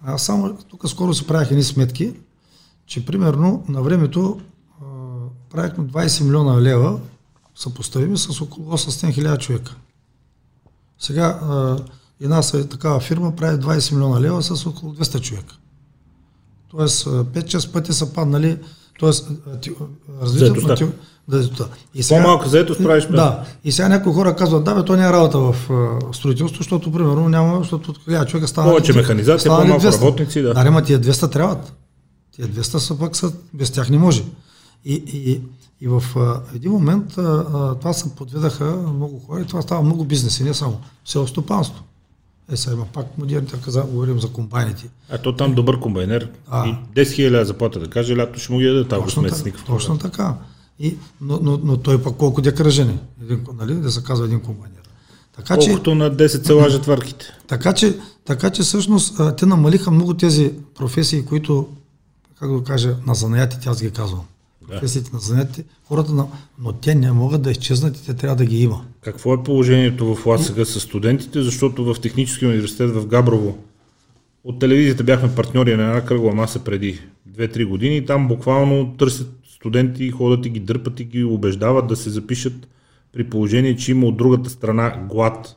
А 0.05 0.19
само 0.19 0.59
тук 0.71 0.89
скоро 0.89 1.15
се 1.15 1.27
правяха 1.27 1.55
едни 1.55 1.65
сметки, 1.65 2.13
че 2.87 3.07
примерно 3.07 3.65
на 3.69 3.83
времето 3.83 4.41
а, 4.81 4.85
правихме 5.51 5.85
20 5.85 6.25
милиона 6.25 6.63
лева, 6.63 6.99
съпоставими 7.55 8.19
с 8.19 8.41
около 8.41 8.73
800 8.73 9.13
хиляди 9.13 9.45
човека. 9.45 9.75
Сега 10.99 11.25
а, 11.43 11.79
една 12.21 12.43
такава 12.69 13.01
фирма 13.01 13.37
прави 13.37 13.59
20 13.59 13.93
милиона 13.95 14.21
лева 14.21 14.43
с 14.43 14.67
около 14.67 14.95
200 14.95 15.21
човека. 15.21 15.57
Тоест 16.71 17.07
5-6 17.07 17.73
пъти 17.73 17.93
са 17.93 18.13
паднали, 18.13 18.59
тоест 18.99 19.31
развитието 20.23 20.67
на 20.67 20.93
заедостта. 21.29 21.65
И 21.95 22.03
сега, 22.03 22.23
По-малко 22.23 22.49
заедост 22.49 22.83
правиш 22.83 23.07
Да. 23.07 23.45
И 23.65 23.73
сега 23.73 23.89
някои 23.89 24.13
хора 24.13 24.37
казват, 24.37 24.65
да, 24.65 24.75
бе, 24.75 24.85
то 24.85 24.97
няма 24.97 25.13
работа 25.13 25.39
в 25.39 25.57
строителство, 26.13 26.59
защото, 26.59 26.93
примерно, 26.93 27.29
няма, 27.29 27.59
защото 27.59 27.91
от 27.91 28.05
хиляда 28.05 28.27
човека 28.27 28.49
става. 28.49 28.71
Повече 28.71 28.93
механизация, 28.93 29.49
по-малко 29.49 29.85
200. 29.85 29.95
работници, 29.95 30.43
да. 30.43 30.55
Да, 30.55 30.61
ама 30.61 30.83
тия 30.83 31.01
200 31.01 31.33
трябват. 31.33 31.73
Тия 32.37 32.49
200 32.49 32.79
са 32.79 32.99
пък 32.99 33.17
са, 33.17 33.33
без 33.55 33.71
тях 33.71 33.91
не 33.91 33.99
може. 33.99 34.25
И, 34.85 34.95
и, 34.95 35.41
и 35.81 35.89
в 35.89 36.03
а, 36.17 36.41
един 36.55 36.73
момент 36.73 37.19
а, 37.19 37.23
а, 37.23 37.75
това 37.75 37.93
се 37.93 38.15
подведаха 38.15 38.65
много 38.95 39.19
хора 39.19 39.41
и 39.41 39.47
това 39.47 39.63
става 39.63 39.83
много 39.83 40.05
бизнес 40.05 40.41
и 40.41 40.45
не 40.45 40.55
само. 40.55 40.81
Село 41.05 41.27
стопанство. 41.27 41.85
Е, 42.53 42.57
сега 42.57 42.75
има 42.75 42.87
пак 42.93 43.19
модерни, 43.19 43.49
така 43.49 43.71
за, 43.71 43.83
говорим 43.83 44.21
за 44.21 44.29
комбайните. 44.29 44.89
А 45.11 45.19
то 45.19 45.37
там 45.37 45.55
добър 45.55 45.81
комбайнер. 45.81 46.31
А, 46.49 46.69
и 46.69 46.77
10 46.95 47.03
000 47.03 47.43
заплата 47.43 47.81
да 47.81 47.91
каже, 47.91 48.17
лято 48.17 48.39
ще 48.39 48.53
му 48.53 48.59
ги 48.59 48.67
даде 48.67 48.89
тази 48.89 49.11
смет 49.11 49.37
с 49.37 49.45
никакъв 49.45 49.67
Точно 49.67 49.99
така. 49.99 50.35
И, 50.79 50.97
но, 51.21 51.39
но, 51.43 51.61
но, 51.65 51.77
той 51.77 52.03
пък 52.03 52.17
колко 52.17 52.41
декаражени, 52.43 52.99
нали, 53.59 53.75
да 53.75 53.91
се 53.91 54.03
казва 54.03 54.27
един 54.27 54.41
комбайнер. 54.41 54.77
Така, 55.37 55.55
Колкото 55.55 55.91
че, 55.91 55.95
на 55.95 56.11
10 56.11 56.47
села 56.47 56.71
жатварките. 56.71 57.27
Така 57.47 57.73
че 57.73 57.99
Така 58.27 58.51
че 58.51 58.63
всъщност 58.63 59.21
те 59.39 59.47
намалиха 59.47 59.91
много 59.91 60.15
тези 60.15 60.53
професии, 60.75 61.25
които, 61.25 61.69
как 62.41 62.53
да 62.53 62.65
кажа, 62.65 62.97
на 63.07 63.15
занаятите, 63.15 63.69
аз 63.69 63.83
ги 63.83 63.91
казвам. 63.91 64.25
Да. 64.61 64.73
Професиите 64.75 65.11
на 65.13 65.19
занаятите, 65.19 65.65
хората, 65.85 66.13
на... 66.13 66.27
но 66.59 66.73
те 66.73 66.95
не 66.95 67.13
могат 67.13 67.43
да 67.43 67.51
изчезнат 67.51 67.97
и 67.97 68.07
те 68.07 68.15
трябва 68.15 68.37
да 68.37 68.45
ги 68.45 68.63
има. 68.63 68.85
Какво 69.01 69.35
е 69.35 69.43
положението 69.43 70.15
в 70.15 70.27
ЛАСъга 70.27 70.65
с 70.65 70.81
студентите, 70.81 71.43
защото 71.43 71.95
в 71.95 72.01
Техническия 72.01 72.49
университет 72.49 72.91
в 72.91 73.07
Габрово 73.07 73.59
от 74.45 74.59
телевизията 74.59 75.05
бяхме 75.05 75.35
партньори 75.35 75.77
на 75.77 75.83
една 75.83 76.05
кръгла 76.05 76.35
маса 76.35 76.65
преди 76.65 77.01
2-3 77.31 77.67
години 77.67 77.97
и 77.97 78.07
там 78.07 78.29
буквално 78.29 78.95
търсят 78.99 79.29
студенти, 79.55 80.11
ходят 80.11 80.47
и 80.47 80.51
ги 80.51 80.61
дърпат 80.61 81.01
и 81.01 81.05
ги 81.05 81.25
убеждават 81.25 81.87
да 81.87 81.97
се 81.97 82.11
запишат 82.11 82.69
при 83.13 83.25
положение, 83.25 83.77
че 83.77 83.91
има 83.91 84.07
от 84.07 84.17
другата 84.17 84.51
страна 84.51 85.07
глад 85.09 85.57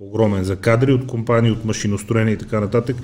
огромен 0.00 0.44
за 0.44 0.56
кадри 0.56 0.92
от 0.92 1.06
компании, 1.06 1.50
от 1.50 1.64
машиностроение 1.64 2.34
и 2.34 2.38
така 2.38 2.60
нататък, 2.60 2.96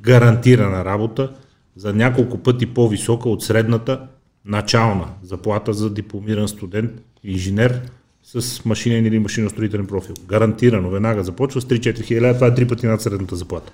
гарантирана 0.00 0.84
работа 0.84 1.32
за 1.76 1.92
няколко 1.92 2.38
пъти 2.38 2.66
по-висока 2.66 3.28
от 3.28 3.42
средната 3.42 4.00
начална 4.44 5.08
заплата 5.22 5.72
за 5.72 5.90
дипломиран 5.90 6.48
студент, 6.48 6.90
инженер 7.24 7.80
с 8.22 8.64
машинен 8.64 9.06
или 9.06 9.18
машиностроителен 9.18 9.86
профил. 9.86 10.14
Гарантирано, 10.26 10.90
веднага 10.90 11.24
започва 11.24 11.60
с 11.60 11.64
3-4 11.64 12.02
хиляди, 12.02 12.34
това 12.34 12.46
е 12.46 12.54
три 12.54 12.68
пъти 12.68 12.86
над 12.86 13.02
средната 13.02 13.36
заплата. 13.36 13.72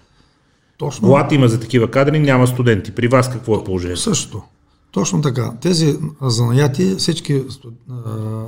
Точно. 0.79 1.09
Глад 1.09 1.33
има 1.33 1.49
за 1.49 1.61
такива 1.61 1.91
кадри, 1.91 2.19
няма 2.19 2.47
студенти. 2.47 2.93
При 2.93 3.09
вас 3.09 3.31
какво 3.31 3.57
е 3.57 3.65
положението? 3.65 4.01
Също. 4.01 4.43
Точно 4.91 5.23
така. 5.23 5.53
Тези 5.61 5.99
занаяти, 6.23 6.95
всички 6.99 7.43
а, 7.91 8.45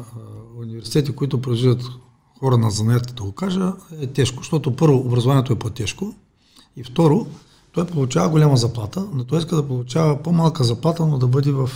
университети, 0.58 1.12
които 1.12 1.42
произвеждат 1.42 1.82
хора 2.38 2.58
на 2.58 2.70
занаяти, 2.70 3.14
да 3.14 3.22
го 3.22 3.32
кажа, 3.32 3.72
е 4.00 4.06
тежко, 4.06 4.38
защото 4.38 4.76
първо 4.76 4.96
образованието 4.98 5.52
е 5.52 5.58
по-тежко 5.58 6.14
и 6.76 6.84
второ, 6.84 7.26
той 7.72 7.86
получава 7.86 8.28
голяма 8.28 8.56
заплата, 8.56 9.06
но 9.12 9.24
той 9.24 9.38
иска 9.38 9.56
да 9.56 9.66
получава 9.66 10.22
по-малка 10.22 10.64
заплата, 10.64 11.06
но 11.06 11.18
да 11.18 11.26
бъде 11.26 11.52
в 11.52 11.70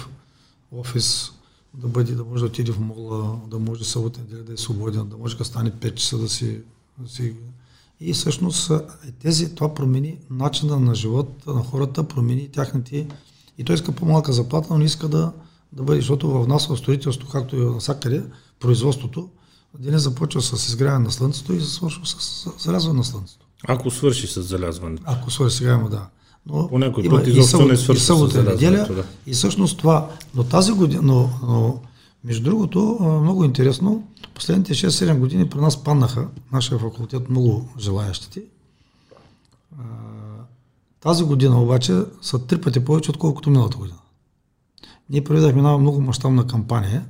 офис, 0.73 1.33
да 1.75 1.89
бъде, 1.89 2.12
да 2.12 2.25
може 2.25 2.41
да 2.41 2.47
отиде 2.47 2.73
в 2.73 2.81
мола, 2.81 3.39
да 3.51 3.59
може 3.59 3.85
събота 3.85 4.21
да 4.21 4.53
е 4.53 4.57
свободен, 4.57 5.09
да 5.09 5.16
може 5.16 5.37
да 5.37 5.45
стане 5.45 5.73
5 5.73 5.95
часа 5.95 6.19
да 6.19 6.29
си, 6.29 6.61
да 6.99 7.09
си 7.09 7.35
и 8.01 8.12
всъщност 8.12 8.71
е, 8.71 8.81
тези, 9.23 9.55
това 9.55 9.75
промени 9.75 10.19
начина 10.31 10.81
на 10.81 10.95
живота 10.95 11.55
на 11.55 11.62
хората, 11.62 12.09
промени 12.09 12.49
тяхните... 12.49 13.09
И 13.59 13.65
той 13.65 13.75
иска 13.75 13.93
по-малка 13.93 14.33
заплата, 14.33 14.75
но 14.75 14.85
иска 14.85 15.09
да, 15.09 15.33
да 15.73 15.83
бъде, 15.83 16.01
защото 16.01 16.31
в 16.31 16.49
нас 16.49 16.66
в 16.66 16.77
строителството, 16.77 17.33
както 17.33 17.57
и 17.57 17.59
навсякъде, 17.59 18.25
производството, 18.61 19.29
не 19.81 19.99
започва 19.99 20.43
с 20.43 20.69
изгряване 20.69 21.05
на 21.05 21.11
слънцето 21.11 21.53
и 21.53 21.61
свършва 21.61 22.07
с 22.07 22.49
залязване 22.59 22.99
на 22.99 23.05
слънцето. 23.05 23.44
Ако 23.69 23.91
свърши 23.91 24.27
с 24.27 24.43
залязване. 24.43 24.99
Ако 25.05 25.31
свърши, 25.31 25.57
сега 25.57 25.73
има 25.73 25.89
да. 25.89 26.07
Но 26.47 26.69
по 26.69 26.78
някой 26.78 27.09
път 27.09 27.27
изобщо 27.27 27.66
не 27.66 27.77
свърши 27.77 28.03
с 28.03 28.27
залязването. 28.28 28.95
Да. 28.95 29.05
И 29.27 29.32
всъщност 29.32 29.78
това, 29.78 30.11
но 30.35 30.45
тази 30.45 30.73
година, 30.73 31.03
но, 31.03 31.31
но 31.43 31.81
между 32.24 32.45
другото, 32.45 32.99
много 33.23 33.45
интересно, 33.45 34.09
последните 34.35 34.74
6-7 34.74 35.19
години 35.19 35.49
при 35.49 35.59
нас 35.59 35.85
паднаха, 35.85 36.28
нашия 36.53 36.78
факултет, 36.78 37.31
много 37.31 37.69
желаящите. 37.78 38.43
Тази 41.01 41.24
година 41.24 41.62
обаче 41.62 42.03
са 42.23 42.39
три 42.47 42.61
пъти 42.61 42.85
повече, 42.85 43.11
отколкото 43.11 43.51
миналата 43.51 43.77
година. 43.77 43.99
Ние 45.11 45.24
проведахме 45.24 45.59
една 45.59 45.78
много 45.78 46.01
мащабна 46.01 46.47
кампания, 46.47 47.05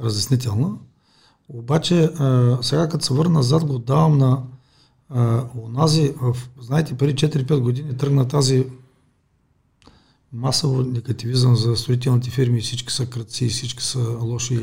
разяснителна, 0.00 0.70
обаче 1.48 2.10
сега 2.62 2.88
като 2.88 3.04
се 3.04 3.14
върна 3.14 3.32
назад 3.34 3.64
го 3.64 3.78
давам 3.78 4.18
на 4.18 4.42
онази, 5.66 6.14
в, 6.22 6.36
знаете, 6.60 6.94
преди 6.94 7.14
4-5 7.14 7.58
години 7.58 7.96
тръгна 7.96 8.28
тази 8.28 8.64
масово 10.32 10.82
негативизъм 10.82 11.56
за 11.56 11.76
строителните 11.76 12.30
фирми, 12.30 12.60
всички 12.60 12.92
са 12.92 13.06
кръци, 13.06 13.48
всички 13.48 13.82
са 13.82 13.98
лоши. 14.20 14.58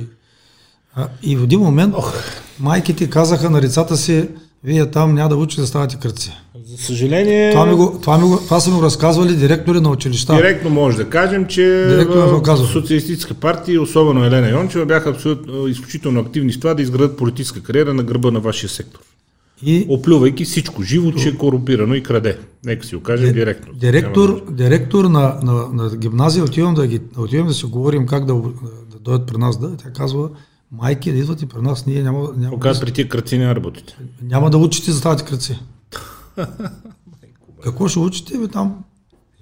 А, 0.96 1.08
и 1.24 1.36
в 1.36 1.44
един 1.44 1.60
момент 1.60 1.94
Ох. 1.98 2.14
майките 2.60 3.10
казаха 3.10 3.50
на 3.50 3.62
децата 3.62 3.98
си, 3.98 4.28
вие 4.64 4.92
там 4.92 5.14
няма 5.14 5.30
да 5.30 5.36
учите 5.36 5.62
да 5.62 5.68
ставате 5.68 5.98
кръци. 6.02 6.32
За 6.66 6.78
съжаление... 6.78 7.52
Това, 7.52 7.66
ми 7.66 7.76
го, 7.76 8.00
това, 8.02 8.18
ми 8.18 8.24
го, 8.24 8.38
това 8.38 8.60
са 8.60 8.72
ми 8.72 8.82
разказвали 8.82 9.36
директори 9.36 9.80
на 9.80 9.90
училища. 9.90 10.36
Директно 10.36 10.70
може 10.70 10.98
да 10.98 11.10
кажем, 11.10 11.48
че 11.48 11.88
социалистическа 12.68 13.34
партия, 13.34 13.82
особено 13.82 14.26
Елена 14.26 14.50
Йончева, 14.50 14.86
бяха 14.86 15.10
абсолютно 15.10 15.68
изключително 15.68 16.20
активни 16.20 16.54
в 16.54 16.60
това 16.60 16.74
да 16.74 16.82
изградат 16.82 17.18
политическа 17.18 17.64
кариера 17.64 17.94
на 17.94 18.04
гърба 18.04 18.32
на 18.32 18.40
вашия 18.40 18.70
сектор. 18.70 19.00
И... 19.64 19.86
Оплювайки 19.90 20.46
всичко 20.46 20.84
живо, 20.84 21.12
че 21.12 21.30
е 21.30 21.38
корумпирано 21.38 21.96
и 21.96 22.04
краде. 22.04 22.40
Нека 22.66 22.86
си 22.86 22.96
го 22.96 23.04
кажем 23.04 23.34
директно. 23.34 23.74
Директор, 23.74 24.46
да... 24.46 24.52
директор 24.52 25.06
на, 25.06 25.40
на, 25.44 25.68
на 25.68 25.98
гимназия, 25.98 26.44
отивам 26.44 26.74
да, 26.74 26.88
ги, 26.88 27.02
отивам 27.18 27.48
да 27.48 27.54
си 27.54 27.66
говорим 27.66 28.08
как 28.08 28.26
да, 28.26 28.34
да 28.92 29.00
дойдат 29.00 29.28
при 29.28 29.38
нас, 29.38 29.60
да, 29.60 29.78
тя 29.78 29.94
казва, 29.94 30.30
майки 30.72 31.12
да 31.12 31.18
идват 31.18 31.42
и 31.42 31.46
при 31.46 31.62
нас, 31.62 31.86
ние 31.86 32.04
няма... 32.04 32.34
няма 32.38 32.54
Кога 32.54 32.80
при 32.80 32.92
тия 32.92 33.10
кръци 33.10 33.38
няма 33.38 33.56
работите? 33.56 33.98
Няма 34.22 34.50
да 34.50 34.58
учите 34.58 34.92
за 34.92 35.02
тази 35.02 35.24
кръци. 35.24 35.60
Какво 37.64 37.88
ще 37.88 38.00
учите? 38.00 38.38
Бе, 38.38 38.48
там 38.48 38.84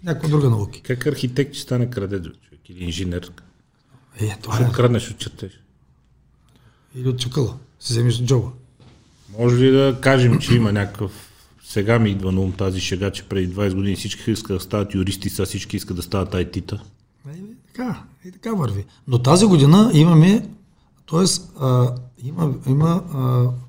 някаква 0.04 0.30
друга 0.30 0.50
науки. 0.50 0.82
Как 0.82 1.06
архитект 1.06 1.54
ще 1.54 1.64
стане 1.64 1.90
краде, 1.90 2.22
човек? 2.22 2.70
Или 2.70 2.84
инженер? 2.84 3.32
Е, 4.22 4.38
това 4.41 4.56
ще 4.56 4.64
е. 4.64 4.68
откраднеш 4.68 5.12
от 5.12 5.18
четеш. 5.18 5.52
Или 6.96 7.10
от 7.10 7.20
чукъла. 7.20 7.58
Си 7.80 7.94
вземеш 7.94 8.24
джоба. 8.24 8.52
Може 9.38 9.56
ли 9.56 9.72
да 9.72 9.98
кажем, 10.02 10.40
че 10.40 10.56
има 10.56 10.72
някакъв 10.72 11.30
сега 11.70 12.00
ми 12.00 12.10
идва 12.10 12.32
на 12.32 12.42
ум 12.42 12.52
тази 12.52 12.80
шега, 12.80 13.12
че 13.12 13.24
преди 13.24 13.56
20 13.56 13.74
години 13.74 13.96
всички 13.96 14.32
искат 14.32 14.58
да 14.58 14.60
стават 14.60 14.96
юристи, 14.96 15.30
сега 15.30 15.46
всички 15.46 15.78
искат 15.78 15.96
да 15.96 16.02
стават 16.02 16.34
IT-та. 16.34 16.76
Е, 17.30 17.32
така, 17.68 18.04
и 18.26 18.32
така 18.32 18.54
върви. 18.54 18.86
Но 19.08 19.20
тази 19.20 19.46
година 19.46 19.92
имаме, 19.94 20.50
т.е. 21.12 21.26
има, 22.28 22.54
има 22.68 23.04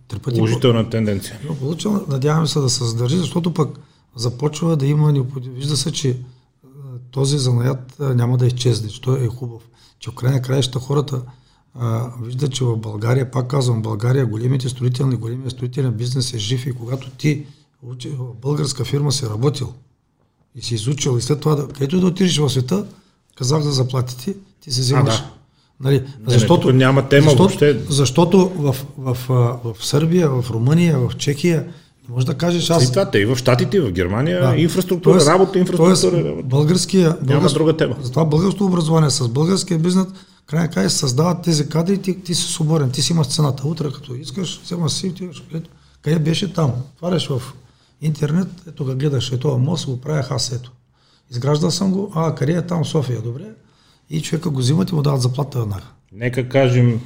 три 0.09 0.19
пъти... 0.19 0.37
Положителна 0.37 0.91
тенденция. 0.91 1.39
Положителна, 1.59 2.01
надяваме 2.09 2.47
се 2.47 2.61
да 2.61 2.71
се 2.71 2.85
задържи, 2.85 3.17
защото 3.17 3.55
пък 3.55 3.79
започва 4.17 4.77
да 4.77 4.87
има 4.87 5.13
необходимо. 5.13 5.55
Вижда 5.55 5.77
се, 5.77 5.93
че 5.93 6.17
този 7.11 7.39
занаят 7.39 7.97
няма 8.01 8.37
да 8.37 8.47
изчезне, 8.47 8.89
че 8.89 9.01
той 9.01 9.25
е 9.25 9.29
хубав. 9.29 9.63
Че 9.99 10.11
в 10.11 10.15
крайна 10.15 10.43
краища 10.43 10.79
хората 10.79 11.23
а, 11.75 12.11
вижда, 12.23 12.49
че 12.49 12.65
в 12.65 12.77
България, 12.77 13.31
пак 13.31 13.47
казвам, 13.47 13.83
България, 13.83 14.27
големите 14.27 14.69
строителни, 14.69 15.17
големия 15.17 15.51
строителен 15.51 15.93
бизнес 15.93 16.35
е 16.35 16.39
жив 16.39 16.67
и 16.67 16.73
когато 16.73 17.11
ти 17.11 17.47
учи, 17.83 18.09
в 18.09 18.35
българска 18.43 18.85
фирма 18.85 19.13
си 19.13 19.27
работил 19.27 19.73
и 20.55 20.63
си 20.63 20.75
изучил 20.75 21.19
и 21.19 21.21
след 21.21 21.41
това, 21.41 21.55
да, 21.55 21.69
където 21.69 22.01
да 22.01 22.07
отидеш 22.07 22.39
в 22.39 22.49
света, 22.49 22.85
казах 23.37 23.63
за 23.63 23.71
заплатите, 23.71 24.35
ти 24.61 24.73
се 24.73 24.81
вземаш. 24.81 25.15
А, 25.15 25.19
да. 25.19 25.31
Нали, 25.81 26.01
не, 26.01 26.07
защото, 26.27 26.67
не, 26.67 26.73
няма 26.73 27.09
тема 27.09 27.23
защото, 27.23 27.43
въобще. 27.43 27.81
Защото 27.89 28.49
в, 28.49 28.77
в, 28.99 29.17
в, 29.29 29.75
в 29.75 29.87
Сърбия, 29.87 30.31
в 30.31 30.51
Румъния, 30.51 30.99
в 30.99 31.17
Чехия, 31.17 31.67
не 32.09 32.15
може 32.15 32.27
да 32.27 32.35
кажеш 32.35 32.71
аз... 32.71 32.85
И 32.85 32.93
това, 32.93 33.11
и 33.15 33.25
в 33.25 33.37
Штатите, 33.37 33.77
и 33.77 33.81
в 33.81 33.93
Германия, 33.93 34.41
да. 34.41 34.57
инфраструктура, 34.57 35.15
тоест, 35.15 35.29
работа, 35.29 35.59
инфраструктура. 35.59 36.01
Тоест, 36.01 36.27
работа. 36.27 36.49
Българския, 36.49 37.17
Няма 37.23 37.49
друга 37.49 37.77
тема. 37.77 37.97
Затова 38.03 38.25
българското 38.25 38.65
образование 38.65 39.11
с 39.11 39.29
българския 39.29 39.79
бизнес 39.79 40.07
край 40.51 40.69
край 40.69 40.91
създават 40.91 41.43
тези 41.43 41.69
кадри, 41.69 42.03
ти, 42.03 42.21
ти 42.21 42.35
си 42.35 42.53
свободен, 42.53 42.91
ти 42.91 43.03
си 43.03 43.13
имаш 43.13 43.27
цената. 43.27 43.69
Утре, 43.69 43.89
като 43.95 44.15
искаш, 44.15 44.61
взема 44.63 44.91
си, 44.91 45.09
отиваш. 45.09 45.43
Къде 46.03 46.19
беше 46.19 46.53
там? 46.53 46.73
Отваряш 46.95 47.29
в 47.29 47.43
интернет, 48.01 48.49
ето 48.69 48.85
го 48.85 48.95
гледаш, 48.95 49.33
ето 49.33 49.59
мост, 49.59 49.87
го 49.87 50.01
правях 50.01 50.31
аз 50.31 50.53
ето. 50.53 50.73
Изграждал 51.31 51.71
съм 51.71 51.93
го, 51.93 52.13
а 52.15 52.35
къде 52.35 52.53
е 52.53 52.67
там 52.67 52.85
София, 52.85 53.23
добре. 53.23 53.45
И 54.11 54.23
човека 54.23 54.51
го 54.51 54.59
взимат 54.59 54.91
и 54.91 54.95
му 54.95 55.03
дават 55.03 55.23
заплата 55.23 55.59
веднага. 55.59 55.87
Нека 56.13 56.49
кажем 56.49 57.01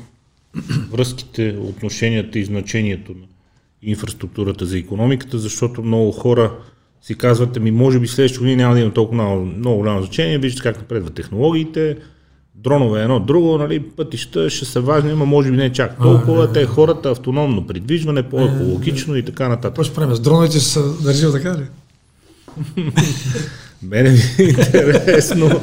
връзките, 0.90 1.58
отношенията 1.60 2.38
и 2.38 2.44
значението 2.44 3.12
на 3.12 3.26
инфраструктурата 3.82 4.66
за 4.66 4.78
економиката, 4.78 5.38
защото 5.38 5.82
много 5.82 6.12
хора 6.12 6.58
си 7.02 7.18
казват, 7.18 7.62
ми 7.62 7.70
може 7.70 8.00
би 8.00 8.08
следващото 8.08 8.40
години 8.40 8.56
няма 8.56 8.74
да 8.74 8.80
има 8.80 8.92
толкова 8.92 9.22
много, 9.22 9.44
много 9.44 9.76
голямо 9.76 10.02
значение, 10.02 10.38
виждате 10.38 10.62
как 10.62 10.78
напредват 10.78 11.14
технологиите, 11.14 11.96
дронове 12.54 13.02
едно 13.02 13.20
друго, 13.20 13.58
нали, 13.58 13.80
пътища 13.80 14.50
ще 14.50 14.64
са 14.64 14.80
важни, 14.80 15.12
но 15.12 15.26
може 15.26 15.50
би 15.50 15.56
не 15.56 15.72
чак 15.72 16.02
толкова, 16.02 16.52
те 16.52 16.66
хората 16.66 17.10
автономно 17.10 17.66
придвижване, 17.66 18.22
по-екологично 18.22 19.16
и 19.16 19.24
така 19.24 19.48
нататък. 19.48 19.70
Какво 19.70 19.82
ще 19.82 19.94
правим? 19.94 20.16
С 20.16 20.20
дроновете 20.20 20.58
ще 20.58 20.68
се 20.68 20.80
държим 21.02 21.32
така 21.32 21.58
ли? 21.58 21.66
Мене 23.82 24.10
ми 24.10 24.18
е 24.38 24.42
интересно. 24.42 25.60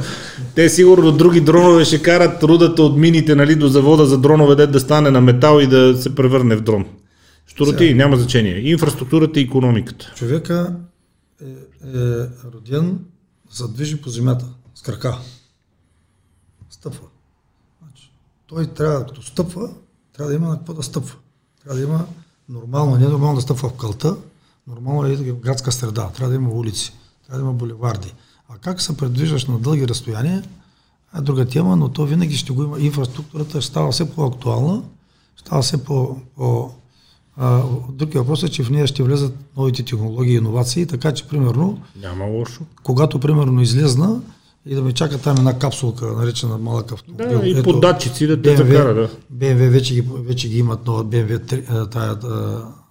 Те 0.54 0.68
сигурно 0.68 1.12
други 1.12 1.40
дронове 1.40 1.84
ще 1.84 2.02
карат 2.02 2.42
рудата 2.42 2.82
от 2.82 2.96
мините 2.96 3.34
нали, 3.34 3.54
до 3.54 3.68
завода 3.68 4.06
за 4.06 4.18
дронове, 4.18 4.66
да 4.66 4.80
стане 4.80 5.10
на 5.10 5.20
метал 5.20 5.60
и 5.60 5.66
да 5.66 5.96
се 5.96 6.14
превърне 6.14 6.56
в 6.56 6.60
дрон. 6.60 6.86
Штурати, 7.46 7.94
няма 7.94 8.16
значение. 8.16 8.70
Инфраструктурата 8.70 9.40
и 9.40 9.42
економиката. 9.42 10.12
Човека 10.16 10.76
е, 11.42 11.44
е 11.44 12.26
роден 12.54 12.98
за 13.50 13.68
движи 13.68 13.96
по 13.96 14.10
земята 14.10 14.46
с 14.74 14.82
крака 14.82 15.18
стъпва. 16.82 17.06
Значи, 17.82 18.10
той 18.46 18.66
трябва, 18.66 19.06
като 19.06 19.22
стъпва, 19.22 19.70
трябва 20.12 20.30
да 20.30 20.36
има 20.36 20.48
на 20.48 20.58
какво 20.58 20.74
да 20.74 20.82
стъпва. 20.82 21.16
Трябва 21.62 21.80
да 21.80 21.84
има 21.86 22.06
нормално, 22.48 22.96
не 22.96 23.08
нормално 23.08 23.36
да 23.36 23.42
стъпва 23.42 23.68
в 23.68 23.76
кълта, 23.76 24.16
Нормално 24.66 25.04
е 25.04 25.16
в 25.16 25.40
градска 25.40 25.72
среда. 25.72 26.10
Трябва 26.14 26.30
да 26.30 26.36
има 26.36 26.50
улици, 26.50 26.92
трябва 27.26 27.38
да 27.38 27.44
има 27.44 27.52
булеварди. 27.52 28.14
А 28.48 28.58
как 28.58 28.82
се 28.82 28.96
предвиждаш 28.96 29.46
на 29.46 29.58
дълги 29.58 29.88
разстояния 29.88 30.44
е 31.18 31.20
друга 31.20 31.48
тема, 31.48 31.76
но 31.76 31.88
то 31.88 32.06
винаги 32.06 32.36
ще 32.36 32.52
го 32.52 32.62
има. 32.62 32.80
Инфраструктурата 32.80 33.60
ще 33.60 33.70
става 33.70 33.92
все 33.92 34.10
по-актуална, 34.10 34.82
става 35.36 35.62
все 35.62 35.84
по, 35.84 36.16
по 36.36 36.70
а, 37.36 37.62
друг 37.92 38.12
въпрос 38.12 38.42
е, 38.42 38.48
че 38.48 38.64
в 38.64 38.70
нея 38.70 38.86
ще 38.86 39.02
влезат 39.02 39.34
новите 39.56 39.82
технологии 39.82 40.34
и 40.34 40.36
иновации, 40.36 40.86
така 40.86 41.14
че, 41.14 41.28
примерно, 41.28 41.82
Няма 41.96 42.24
лошо. 42.24 42.62
когато, 42.82 43.20
примерно, 43.20 43.62
излезна 43.62 44.20
и 44.66 44.74
да 44.74 44.82
ме 44.82 44.92
чака 44.92 45.18
там 45.18 45.36
една 45.36 45.58
капсулка, 45.58 46.06
наречена 46.06 46.58
малък 46.58 46.92
автомобил. 46.92 47.40
Да, 47.40 47.46
и 47.46 47.80
датчици 47.80 48.26
да 48.26 48.42
те 48.42 48.56
закара, 48.56 48.94
да. 48.94 49.08
BMW 49.34 49.68
вече 49.68 49.94
ги, 49.94 50.04
вече 50.12 50.48
ги 50.48 50.58
имат 50.58 50.86
нова 50.86 51.04
BMW 51.04 51.90
тая, 51.90 52.16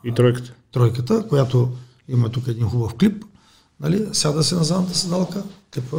И 0.04 0.14
тройката. 0.14 0.54
тройката, 0.72 1.28
която 1.28 1.70
има 2.10 2.30
тук 2.30 2.48
един 2.48 2.66
хубав 2.66 2.94
клип. 2.94 3.24
Нали? 3.80 4.06
Сяда 4.14 4.44
си 4.44 4.56
на 4.56 4.64
задната 4.64 4.98
седалка, 4.98 5.44
клипа, 5.74 5.98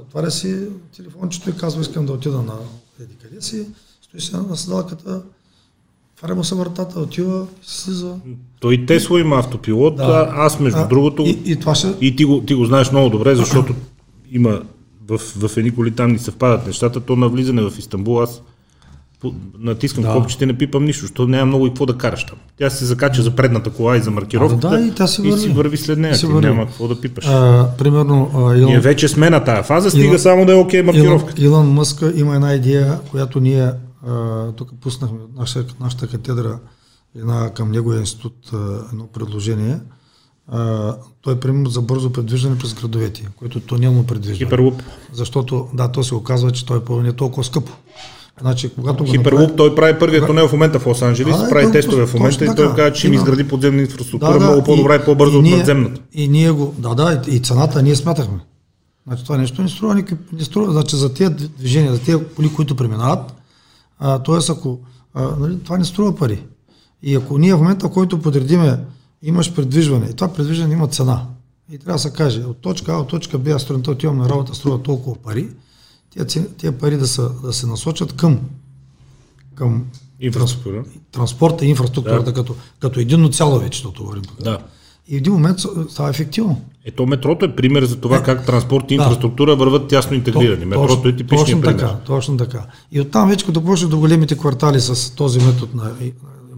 отваря 0.00 0.30
си 0.30 0.58
телефончето 0.96 1.50
и 1.50 1.56
казва, 1.56 1.80
искам 1.80 2.06
да 2.06 2.12
отида 2.12 2.42
на 2.42 2.54
еди 3.02 3.14
къде 3.22 3.40
си, 3.42 3.66
стои 4.02 4.20
си 4.20 4.36
на 4.48 4.56
седалката, 4.56 5.22
отваря 6.16 6.34
му 6.34 6.44
се 6.44 6.54
вратата, 6.54 7.00
отива, 7.00 7.46
слиза. 7.62 8.14
Той 8.60 8.86
Тесла 8.86 9.20
има 9.20 9.38
автопилот, 9.38 9.96
Да. 9.96 10.02
а 10.36 10.44
аз 10.46 10.60
между 10.60 10.78
А, 10.80 10.88
другото... 10.88 11.22
И, 11.22 11.42
и 11.44 11.56
това 11.60 11.74
ще... 11.74 11.94
И 12.00 12.16
ти 12.16 12.24
го, 12.24 12.40
ти 12.40 12.54
го 12.54 12.64
знаеш 12.64 12.90
много 12.92 13.10
добре, 13.10 13.34
защото 13.34 13.74
има 14.32 14.62
в, 15.08 15.18
в 15.18 15.56
едни 15.56 15.70
коли 15.70 15.90
там 15.90 16.12
ни 16.12 16.18
съвпадат 16.18 16.66
нещата, 16.66 17.00
то 17.00 17.16
на 17.16 17.28
влизане 17.28 17.62
в 17.62 17.78
Истанбул 17.78 18.20
аз 18.20 18.42
натискам 19.58 20.04
Да. 20.04 20.12
копчета 20.12 20.44
и 20.44 20.46
не 20.46 20.54
пипам 20.54 20.84
нищо, 20.84 21.00
защото 21.00 21.28
няма 21.28 21.46
много 21.46 21.66
и 21.66 21.70
какво 21.70 21.86
да 21.86 21.98
караш 21.98 22.24
там. 22.24 22.38
Тя 22.58 22.70
се 22.70 22.84
закача 22.84 23.22
за 23.22 23.30
предната 23.30 23.70
кола 23.70 23.96
и 23.96 24.00
за 24.00 24.10
маркировката 24.10 24.66
А, 24.66 24.70
да, 24.70 24.80
и 24.80 24.90
тя 24.90 25.06
си 25.06 25.22
и 25.22 25.24
върви. 25.24 25.40
си 25.40 25.48
върви 25.48 25.76
след 25.76 25.98
нея. 25.98 26.12
И 26.12 26.16
си 26.16 26.26
върви. 26.26 26.46
няма 26.46 26.66
какво 26.66 26.88
да 26.88 27.00
пипаш. 27.00 27.26
А, 27.26 27.68
примерно, 27.78 28.30
а, 28.34 28.52
Ние 28.52 28.62
Илон, 28.62 28.80
вече 28.80 29.08
сме 29.08 29.30
на 29.30 29.44
тая 29.44 29.62
фаза, 29.62 29.90
стига 29.90 30.06
Илон- 30.06 30.16
само 30.16 30.46
да 30.46 30.52
е 30.52 30.56
окей 30.56 30.80
Илон, 30.80 30.86
маркировката. 30.86 31.42
Илон 31.42 31.66
Мъска 31.68 32.12
има 32.16 32.34
една 32.34 32.54
идея, 32.54 32.98
която 33.00 33.40
ние 33.40 33.70
а, 34.08 34.12
тук 34.52 34.70
пуснахме 34.80 35.18
от 35.18 35.36
наша, 35.36 35.64
нашата 35.80 36.06
катедра 36.06 36.58
една, 37.18 37.50
към 37.50 37.70
неговия 37.70 38.00
институт 38.00 38.50
едно 38.92 39.06
предложение. 39.06 39.76
А, 40.48 40.94
той 41.20 41.34
е 41.34 41.40
примерно 41.40 41.70
за 41.70 41.80
бързо 41.82 42.12
предвиждане 42.12 42.58
през 42.58 42.74
градовете, 42.74 43.28
което 43.36 43.58
е 43.58 43.60
тунелно 43.60 44.06
предвиждане. 44.06 44.38
Хиперлуп. 44.38 44.82
Защото, 45.12 45.68
да, 45.74 45.88
то 45.88 46.04
се 46.04 46.14
оказва, 46.14 46.50
че 46.52 46.66
той 46.66 46.82
е 46.90 47.02
не 47.02 47.08
е 47.08 47.12
толкова 47.12 47.44
скъпо. 47.44 47.72
Значи, 48.40 48.68
когато 48.74 49.04
Хиперлуп, 49.04 49.56
той 49.56 49.74
прави 49.74 49.98
първия 49.98 50.26
тунел 50.26 50.48
в 50.48 50.52
момента 50.52 50.78
в 50.78 50.86
Лос 50.86 51.02
Анджелес, 51.02 51.36
А, 51.38 51.48
прави 51.48 51.66
то- 51.66 51.72
тестове 51.72 52.06
в 52.06 52.14
момента 52.14 52.38
точно 52.38 52.52
и 52.52 52.56
той 52.56 52.66
така. 52.66 52.76
каза, 52.76 52.92
че 52.92 53.06
Има. 53.06 53.16
изгради 53.16 53.48
подземна 53.48 53.82
инфраструктура 53.82 54.40
много 54.40 54.64
по-добра 54.64 54.94
и, 54.94 55.04
по-бързо 55.04 55.38
от 55.38 55.44
надземната. 55.44 56.00
И 56.12 56.28
ние 56.28 56.50
го, 56.50 56.74
да, 56.78 56.94
да, 56.94 57.22
и, 57.28 57.36
и 57.36 57.40
цената 57.40 57.82
ние 57.82 57.96
смятахме. 57.96 58.38
Значи 59.06 59.24
това 59.24 59.36
нещо 59.36 59.62
не 59.62 59.68
струва 59.68 59.94
никакви, 59.94 60.24
не 60.32 60.44
струва, 60.44 60.72
значи 60.72 60.96
за 60.96 61.14
тези 61.14 61.34
движения, 61.58 61.92
за 61.94 62.00
тези 62.00 62.18
коли, 62.36 62.52
които 62.54 62.76
преминават, 62.76 63.34
т.е. 64.00 64.52
ако, 64.52 64.78
а, 65.14 65.22
нали, 65.40 65.58
това 65.64 65.78
не 65.78 65.84
струва 65.84 66.16
пари. 66.16 66.42
И 67.02 67.14
ако 67.14 67.38
ние 67.38 67.54
в 67.54 67.58
момента, 67.58 67.88
в 67.88 67.92
който 67.92 68.18
подредиме, 68.18 68.78
имаш 69.22 69.54
предвижване, 69.54 70.06
и 70.06 70.14
това 70.14 70.32
предвижване 70.32 70.74
има 70.74 70.88
цена. 70.88 71.26
И 71.72 71.78
трябва 71.78 71.92
да 71.92 71.98
се 71.98 72.12
каже, 72.12 72.40
от 72.40 72.56
точка 72.56 72.92
А, 72.92 72.96
от 72.96 73.08
точка 73.08 73.38
Б, 73.38 73.50
аз 73.50 73.62
сутринта 73.62 73.90
отивам 73.90 74.18
на 74.18 74.28
работа, 74.28 74.54
струва 74.54 74.82
толкова 74.82 75.16
пари, 75.16 75.48
тия, 76.10 76.46
тия 76.56 76.78
пари 76.78 76.96
да, 76.96 77.06
са, 77.06 77.30
да 77.42 77.52
се 77.52 77.66
насочат 77.66 78.12
към, 78.12 78.40
към 79.54 79.84
Инфраструктура. 80.20 80.84
транспорта 81.12 81.64
и 81.64 81.68
инфраструктурата 81.68 82.24
да. 82.24 82.32
като, 82.32 82.54
като 82.80 83.00
единно 83.00 83.28
цяло 83.28 83.58
вече, 83.58 83.78
защото 83.78 84.02
говорим 84.02 84.22
тук. 84.22 84.42
Да. 84.42 84.58
И 85.08 85.14
в 85.14 85.18
един 85.18 85.32
момент 85.32 85.58
става 85.90 86.10
ефективно. 86.10 86.60
Ето 86.84 87.06
метрото 87.06 87.44
е 87.44 87.56
пример 87.56 87.84
за 87.84 87.96
това 87.96 88.16
Е, 88.16 88.22
как 88.22 88.46
транспорт 88.46 88.84
и 88.90 88.96
да. 88.96 89.02
инфраструктура 89.02 89.56
върват 89.56 89.88
тясно 89.88 90.16
интегрирани. 90.16 90.64
Метрото 90.64 91.08
е 91.08 91.16
типичният 91.16 91.46
точно 91.46 91.60
пример. 91.60 91.78
така, 91.78 91.96
точно 92.06 92.36
така. 92.36 92.66
И 92.92 93.00
оттам 93.00 93.28
вече 93.28 93.46
като 93.46 93.64
почнеш 93.64 93.90
до 93.90 93.98
големите 93.98 94.38
квартали 94.38 94.80
с 94.80 95.14
този 95.14 95.38
метод 95.38 95.72
на 95.74 95.92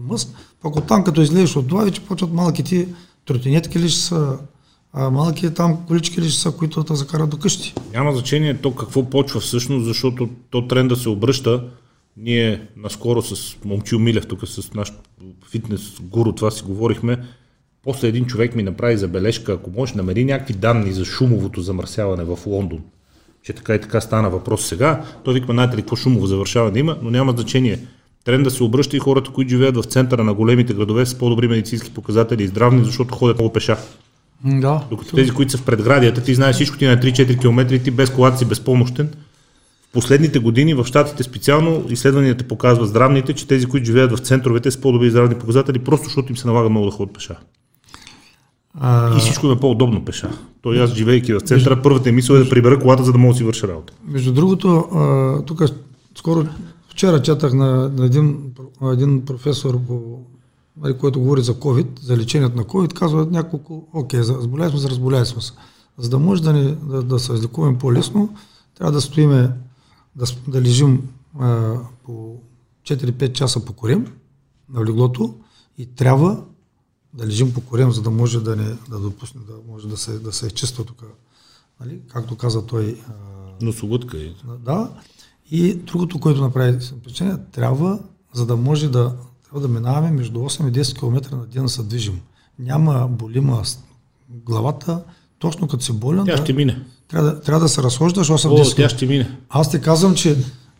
Мъск, 0.07 0.29
пък 0.61 0.75
оттам 0.75 1.03
като 1.03 1.21
излезеш 1.21 1.55
от 1.55 1.67
това, 1.67 1.83
вече 1.83 2.01
почват 2.01 2.33
малките 2.33 2.87
тротинетки 3.25 3.79
ли 3.79 3.89
ще 3.89 4.01
са, 4.01 4.37
а 4.93 5.09
малки 5.09 5.53
там 5.53 5.77
колички 5.87 6.21
ли 6.21 6.29
ще 6.29 6.41
са, 6.41 6.51
които 6.51 6.83
да 6.83 6.95
закарат 6.95 7.29
до 7.29 7.37
къщи. 7.37 7.73
Няма 7.93 8.11
значение 8.11 8.57
то 8.57 8.75
какво 8.75 9.09
почва 9.09 9.39
всъщност, 9.39 9.85
защото 9.85 10.29
то 10.49 10.67
тренда 10.67 10.95
се 10.95 11.09
обръща. 11.09 11.63
Ние 12.17 12.67
наскоро 12.77 13.21
с 13.21 13.57
Момчил 13.65 13.99
Милев, 13.99 14.27
тук 14.27 14.47
с 14.47 14.73
наш 14.73 14.93
фитнес 15.51 15.81
гуру, 16.01 16.31
това 16.31 16.51
си 16.51 16.63
говорихме. 16.63 17.17
После 17.83 18.07
един 18.07 18.25
човек 18.25 18.55
ми 18.55 18.63
направи 18.63 18.97
забележка, 18.97 19.53
ако 19.53 19.71
можеш 19.71 19.95
намери 19.95 20.25
някакви 20.25 20.53
данни 20.53 20.91
за 20.91 21.05
шумовото 21.05 21.61
замърсяване 21.61 22.23
в 22.23 22.39
Лондон, 22.45 22.79
че 23.43 23.53
така 23.53 23.75
и 23.75 23.81
така 23.81 24.01
стана 24.01 24.29
въпрос 24.29 24.65
сега. 24.65 25.03
Той 25.23 25.33
виква, 25.33 25.53
знаете 25.53 25.77
ли 25.77 25.81
какво 25.81 25.95
шумово 25.95 26.27
завършаване 26.27 26.79
има, 26.79 26.97
но 27.01 27.09
няма 27.09 27.31
значение. 27.31 27.79
Тренда 28.25 28.51
се 28.51 28.63
обръща 28.63 28.97
и 28.97 28.99
хората, 28.99 29.31
които 29.31 29.49
живеят 29.49 29.77
в 29.77 29.83
центъра 29.83 30.23
на 30.23 30.33
големите 30.33 30.73
градове 30.73 31.05
с 31.05 31.15
по-добри 31.15 31.47
медицински 31.47 31.93
показатели 31.93 32.43
и 32.43 32.47
здравни, 32.47 32.85
защото 32.85 33.15
ходят 33.15 33.37
много 33.37 33.53
пеша. 33.53 33.77
Да. 34.45 34.83
Докато 34.89 35.15
тези, 35.15 35.31
които 35.31 35.51
са 35.51 35.57
в 35.57 35.65
предградията, 35.65 36.23
ти 36.23 36.35
знаеш 36.35 36.55
всичко, 36.55 36.77
ти 36.77 36.85
на 36.85 36.97
3-4 36.97 37.41
км 37.41 37.83
ти 37.83 37.91
без 37.91 38.09
колата 38.09 38.37
си 38.37 38.45
безпомощен. 38.45 39.09
В 39.89 39.93
последните 39.93 40.39
години 40.39 40.73
в 40.73 40.85
Штатите 40.85 41.23
специално 41.23 41.85
изследванията 41.89 42.43
показват 42.43 42.89
здравните, 42.89 43.33
че 43.33 43.47
тези, 43.47 43.65
които 43.65 43.85
живеят 43.85 44.11
в 44.11 44.21
центровете 44.21 44.71
с 44.71 44.81
по-добри 44.81 45.09
здравни 45.09 45.35
показатели, 45.35 45.79
просто 45.79 46.05
защото 46.05 46.31
им 46.31 46.37
се 46.37 46.47
налага 46.47 46.69
много 46.69 46.85
да 46.85 46.91
ходят 46.91 47.13
пеша. 47.13 47.35
А, 48.79 49.17
И 49.17 49.19
всичко 49.19 49.51
е 49.51 49.59
по-удобно 49.59 50.05
пеша. 50.05 50.29
Той 50.61 50.83
аз, 50.83 50.93
живейки 50.93 51.33
в 51.33 51.39
центъра, 51.39 51.81
първата 51.81 52.09
ми 52.09 52.15
мисъл 52.15 52.35
е 52.35 52.39
да 52.39 52.49
прибера 52.49 52.79
колата, 52.79 53.03
за 53.03 53.11
да 53.11 53.17
мога 53.17 53.33
да 53.33 53.37
си 53.37 53.43
върша 53.43 53.67
работа. 53.67 53.93
Между 54.07 54.33
другото, 54.33 54.87
тук 55.47 55.63
скоро, 56.17 56.43
вчера 56.95 57.21
четах 57.21 57.53
на, 57.53 57.89
на 57.89 58.05
един, 58.05 58.53
на 58.81 58.93
един 58.93 59.25
професор, 59.25 59.81
по, 59.87 60.19
нали, 60.77 60.97
който 60.97 61.19
говори 61.19 61.41
за 61.41 61.53
COVID, 61.53 61.99
за 61.99 62.17
лечението 62.17 62.57
на 62.57 62.63
COVID, 62.63 62.93
казва 62.93 63.27
няколко, 63.31 63.87
окей, 63.93 64.19
разболяли 64.19 64.69
сме 64.69 64.79
се, 64.79 64.89
разболяли 64.89 65.25
сме 65.25 65.41
се. 65.41 65.51
За 65.97 66.09
да 66.09 66.19
може 66.19 66.43
да, 66.43 66.53
ни, 66.53 66.75
да, 66.75 67.03
да 67.03 67.19
се 67.19 67.33
излекуваме 67.33 67.77
по-лесно, 67.77 68.35
трябва 68.75 68.91
да 68.91 69.01
стоиме, 69.01 69.51
да, 70.15 70.25
да 70.47 70.61
лежим 70.61 71.09
а, 71.39 71.75
по 72.03 72.37
4-5 72.83 73.33
часа 73.33 73.65
по 73.65 73.73
корем 73.73 74.07
на 74.69 74.85
леглото 74.85 75.35
и 75.77 75.85
трябва 75.85 76.43
да 77.13 77.27
лежим 77.27 77.53
по 77.53 77.61
корем, 77.61 77.91
за 77.91 78.01
да 78.01 78.11
може 78.11 78.43
да, 78.43 78.55
не, 78.55 78.77
да 78.89 78.99
допусне, 78.99 79.41
да 79.47 79.53
може 79.71 79.87
да 79.87 79.97
се, 79.97 80.19
да 80.19 80.31
се 80.31 80.47
изчиства 80.47 80.85
тук. 80.85 81.03
Нали? 81.79 81.99
Както 82.07 82.37
каза 82.37 82.65
той, 82.65 83.01
а, 83.07 83.11
Носоглътка 83.65 84.17
е. 84.17 84.29
да. 84.65 84.91
И 85.51 85.73
другото, 85.73 86.19
което 86.19 86.41
направи 86.41 86.79
впечатление, 86.79 87.37
трябва, 87.51 87.99
за 88.33 88.45
да 88.45 88.55
може 88.55 88.89
да, 88.89 89.13
трябва 89.43 89.67
да 89.67 89.73
минаваме 89.73 90.11
между 90.11 90.39
8 90.39 90.69
и 90.69 90.83
10 90.83 90.99
км 90.99 91.35
на 91.35 91.45
ден 91.45 91.63
да 91.63 91.69
се 91.69 91.83
движим. 91.83 92.21
Няма 92.59 93.07
болима 93.11 93.63
главата, 94.29 95.03
точно 95.39 95.67
като 95.67 95.83
си 95.83 95.93
болен, 95.93 96.25
Тя 96.25 96.35
да, 96.35 96.43
ще 96.43 96.53
мине. 96.53 96.81
трябва, 97.07 97.31
да, 97.31 97.41
трябва 97.41 97.59
да 97.59 97.69
се 97.69 97.83
разхождаш 97.83 98.27
8-10 98.27 98.71
О, 98.71 98.75
тя 98.75 98.89
ще 98.89 99.05
мине. 99.05 99.37
Аз 99.49 99.71
ти 99.71 99.81
казвам, 99.81 100.15
че 100.15 100.37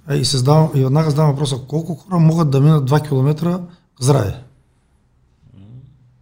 е, 0.09 0.15
и, 0.15 0.25
се 0.25 0.37
задавам, 0.37 0.69
и 0.75 0.83
веднага 0.83 1.09
задавам 1.09 1.31
въпроса, 1.31 1.59
колко 1.67 1.95
хора 1.95 2.19
могат 2.19 2.49
да 2.49 2.61
минат 2.61 2.89
2 2.89 3.07
км 3.07 3.59
здраве? 3.99 4.43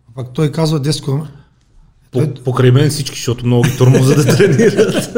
А 0.10 0.14
пак 0.16 0.34
той 0.34 0.52
казва 0.52 0.82
10 0.82 1.04
км. 1.04 1.32
По, 2.14 2.34
покрай 2.44 2.72
мен 2.72 2.90
всички, 2.90 3.16
защото 3.16 3.46
много 3.46 3.64
ги 3.64 3.78
тормоза 3.78 4.16
да 4.16 4.26
тренират. 4.38 5.18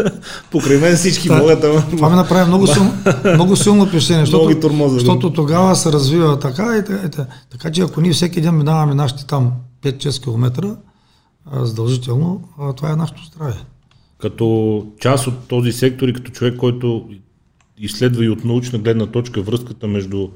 покрай 0.51 0.77
мен 0.77 0.95
всички 0.95 1.27
Да. 1.27 1.37
могат 1.37 1.61
да... 1.61 1.83
Това 1.91 2.09
ми 2.09 2.15
направи 2.15 2.47
много, 2.47 2.67
силно, 2.67 2.93
много 3.33 3.55
силно 3.55 3.85
впечатление, 3.85 4.25
защото, 4.25 4.59
тормоза, 4.59 4.93
защото 4.93 5.33
тогава 5.33 5.75
се 5.75 5.91
развива 5.91 6.39
така 6.39 6.77
и 6.77 6.85
така, 6.85 7.07
и 7.07 7.09
така. 7.09 7.25
Така 7.51 7.71
че 7.71 7.81
ако 7.81 8.01
ние 8.01 8.11
всеки 8.13 8.41
ден 8.41 8.57
минаваме 8.57 8.95
нашите 8.95 9.25
там 9.25 9.51
5-6 9.83 10.23
км, 10.23 10.75
задължително, 11.61 12.41
това 12.77 12.91
е 12.91 12.95
нашето 12.95 13.23
здраве. 13.25 13.53
като 14.17 14.85
част 14.99 15.27
от 15.27 15.47
този 15.47 15.71
сектор 15.71 16.07
и 16.07 16.13
като 16.13 16.31
човек, 16.31 16.55
който 16.57 17.05
изследва 17.77 18.25
и 18.25 18.29
от 18.29 18.45
научна 18.45 18.79
гледна 18.79 19.05
точка 19.05 19.41
връзката 19.41 19.87
между 19.87 20.27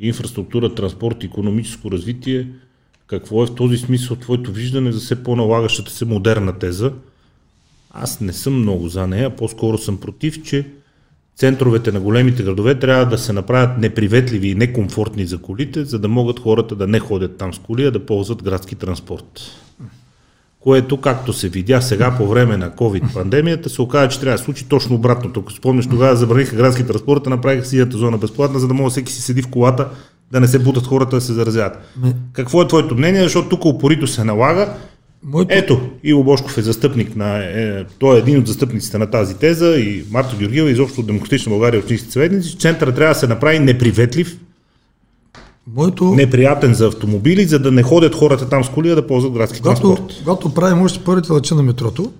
инфраструктура, 0.00 0.74
транспорт 0.74 1.22
и 1.22 1.26
економическо 1.26 1.90
развитие, 1.90 2.48
какво 3.06 3.42
е 3.42 3.46
в 3.46 3.54
този 3.54 3.76
смисъл 3.76 4.16
твоето 4.16 4.52
виждане 4.52 4.92
за 4.92 5.00
все 5.00 5.22
по-налагащата 5.22 5.90
се 5.90 6.04
модерна 6.04 6.58
теза? 6.58 6.92
Аз 7.90 8.20
не 8.20 8.32
съм 8.32 8.60
много 8.60 8.88
за 8.88 9.06
нея, 9.06 9.36
по-скоро 9.36 9.78
съм 9.78 10.00
против, 10.00 10.42
че 10.42 10.66
центровете 11.36 11.92
на 11.92 12.00
големите 12.00 12.42
градове 12.42 12.78
трябва 12.78 13.06
да 13.06 13.18
се 13.18 13.32
направят 13.32 13.78
неприветливи 13.78 14.48
и 14.48 14.54
некомфортни 14.54 15.26
за 15.26 15.38
колите, 15.38 15.84
за 15.84 15.98
да 15.98 16.08
могат 16.08 16.40
хората 16.40 16.76
да 16.76 16.86
не 16.86 16.98
ходят 16.98 17.36
там 17.36 17.54
с 17.54 17.58
коли, 17.58 17.84
а 17.84 17.90
да 17.90 18.06
ползват 18.06 18.42
градски 18.42 18.74
транспорт 18.74 19.40
което, 20.64 21.00
както 21.00 21.32
се 21.32 21.48
видя 21.48 21.80
сега 21.80 22.16
по 22.16 22.28
време 22.28 22.56
на 22.56 22.70
COVID-пандемията, 22.70 23.68
се 23.68 23.82
оказа, 23.82 24.08
че 24.08 24.20
трябва 24.20 24.38
да 24.38 24.44
случи 24.44 24.68
точно 24.68 24.94
обратното. 24.94 25.40
Ако 25.40 25.52
спомняш, 25.52 25.86
тогава 25.86 26.16
забраниха 26.16 26.56
градски 26.56 26.86
транспорт, 26.86 27.26
направиха 27.26 27.66
сията 27.66 27.98
зона 27.98 28.18
безплатна, 28.18 28.58
за 28.58 28.68
да 28.68 28.74
може 28.74 28.90
всеки 28.90 29.12
си 29.12 29.22
седи 29.22 29.42
в 29.42 29.50
колата, 29.50 29.88
да 30.32 30.40
не 30.40 30.48
се 30.48 30.58
бутат 30.58 30.86
хората 30.86 31.16
да 31.16 31.20
се 31.20 31.32
заразяват. 31.32 31.78
Ме- 32.02 32.14
Какво 32.32 32.62
е 32.62 32.68
твоето 32.68 32.94
мнение? 32.94 33.22
Защото 33.22 33.48
тук 33.48 33.64
упорито 33.64 34.06
се 34.06 34.24
налага 34.24 34.74
Моето... 35.26 35.54
Ето, 35.54 35.80
Иво 36.04 36.24
Бошков 36.24 36.58
е 36.58 36.62
застъпник 36.62 37.16
на... 37.16 37.38
Е, 37.38 37.84
той 37.98 38.16
е 38.16 38.18
един 38.18 38.38
от 38.38 38.46
застъпниците 38.46 38.98
на 38.98 39.10
тази 39.10 39.34
теза 39.36 39.76
и 39.76 40.04
Марто 40.10 40.36
Георгиева, 40.36 40.70
изобщо 40.70 41.00
от 41.00 41.06
Демократична 41.06 41.50
България 41.50 41.80
общински 41.80 42.10
съветници, 42.10 42.58
центъра 42.58 42.94
трябва 42.94 43.14
да 43.14 43.20
се 43.20 43.26
направи 43.26 43.58
неприветлив, 43.58 44.38
Моето... 45.66 46.04
неприятен 46.04 46.74
за 46.74 46.86
автомобили, 46.86 47.44
за 47.44 47.58
да 47.58 47.72
не 47.72 47.82
ходят 47.82 48.14
хората 48.14 48.48
там 48.48 48.64
с 48.64 48.68
коли, 48.68 48.90
а 48.90 48.94
да 48.94 49.06
ползват 49.06 49.32
градски 49.32 49.60
когато, 49.60 49.80
транспорт. 49.80 50.18
Когато 50.18 50.54
правим 50.54 50.82
още 50.82 51.04
първите 51.04 51.32
лъча 51.32 51.54
на 51.54 51.62
метрото, 51.62 52.12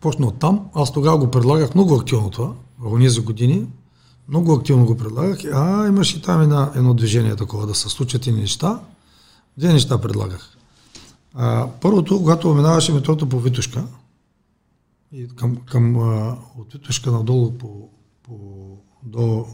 почна 0.00 0.26
от 0.26 0.38
там, 0.38 0.60
аз 0.74 0.92
тогава 0.92 1.18
го 1.18 1.30
предлагах 1.30 1.74
много 1.74 1.94
активно 1.94 2.30
това, 2.30 2.52
в 2.80 3.08
за 3.08 3.20
години, 3.20 3.62
много 4.30 4.52
активно 4.52 4.86
го 4.86 4.96
предлагах, 4.96 5.38
а 5.54 5.86
имаш 5.86 6.14
и 6.14 6.22
там 6.22 6.42
една, 6.42 6.72
едно 6.76 6.94
движение 6.94 7.36
такова, 7.36 7.66
да 7.66 7.74
се 7.74 7.88
случат 7.88 8.26
и 8.26 8.32
неща. 8.32 8.80
Две 9.56 9.72
неща 9.72 9.98
предлагах. 9.98 10.56
А, 11.34 11.66
първото, 11.80 12.18
когато 12.18 12.54
минаваше 12.54 12.92
метрото 12.92 13.28
по 13.28 13.40
Витушка, 13.40 13.84
и 15.12 15.28
към, 15.28 15.56
към 15.56 15.96
а, 15.96 16.36
от 16.58 16.72
Витушка 16.72 17.10
надолу 17.10 17.50
по, 17.52 17.68
по, 18.22 18.34
до... 19.02 19.46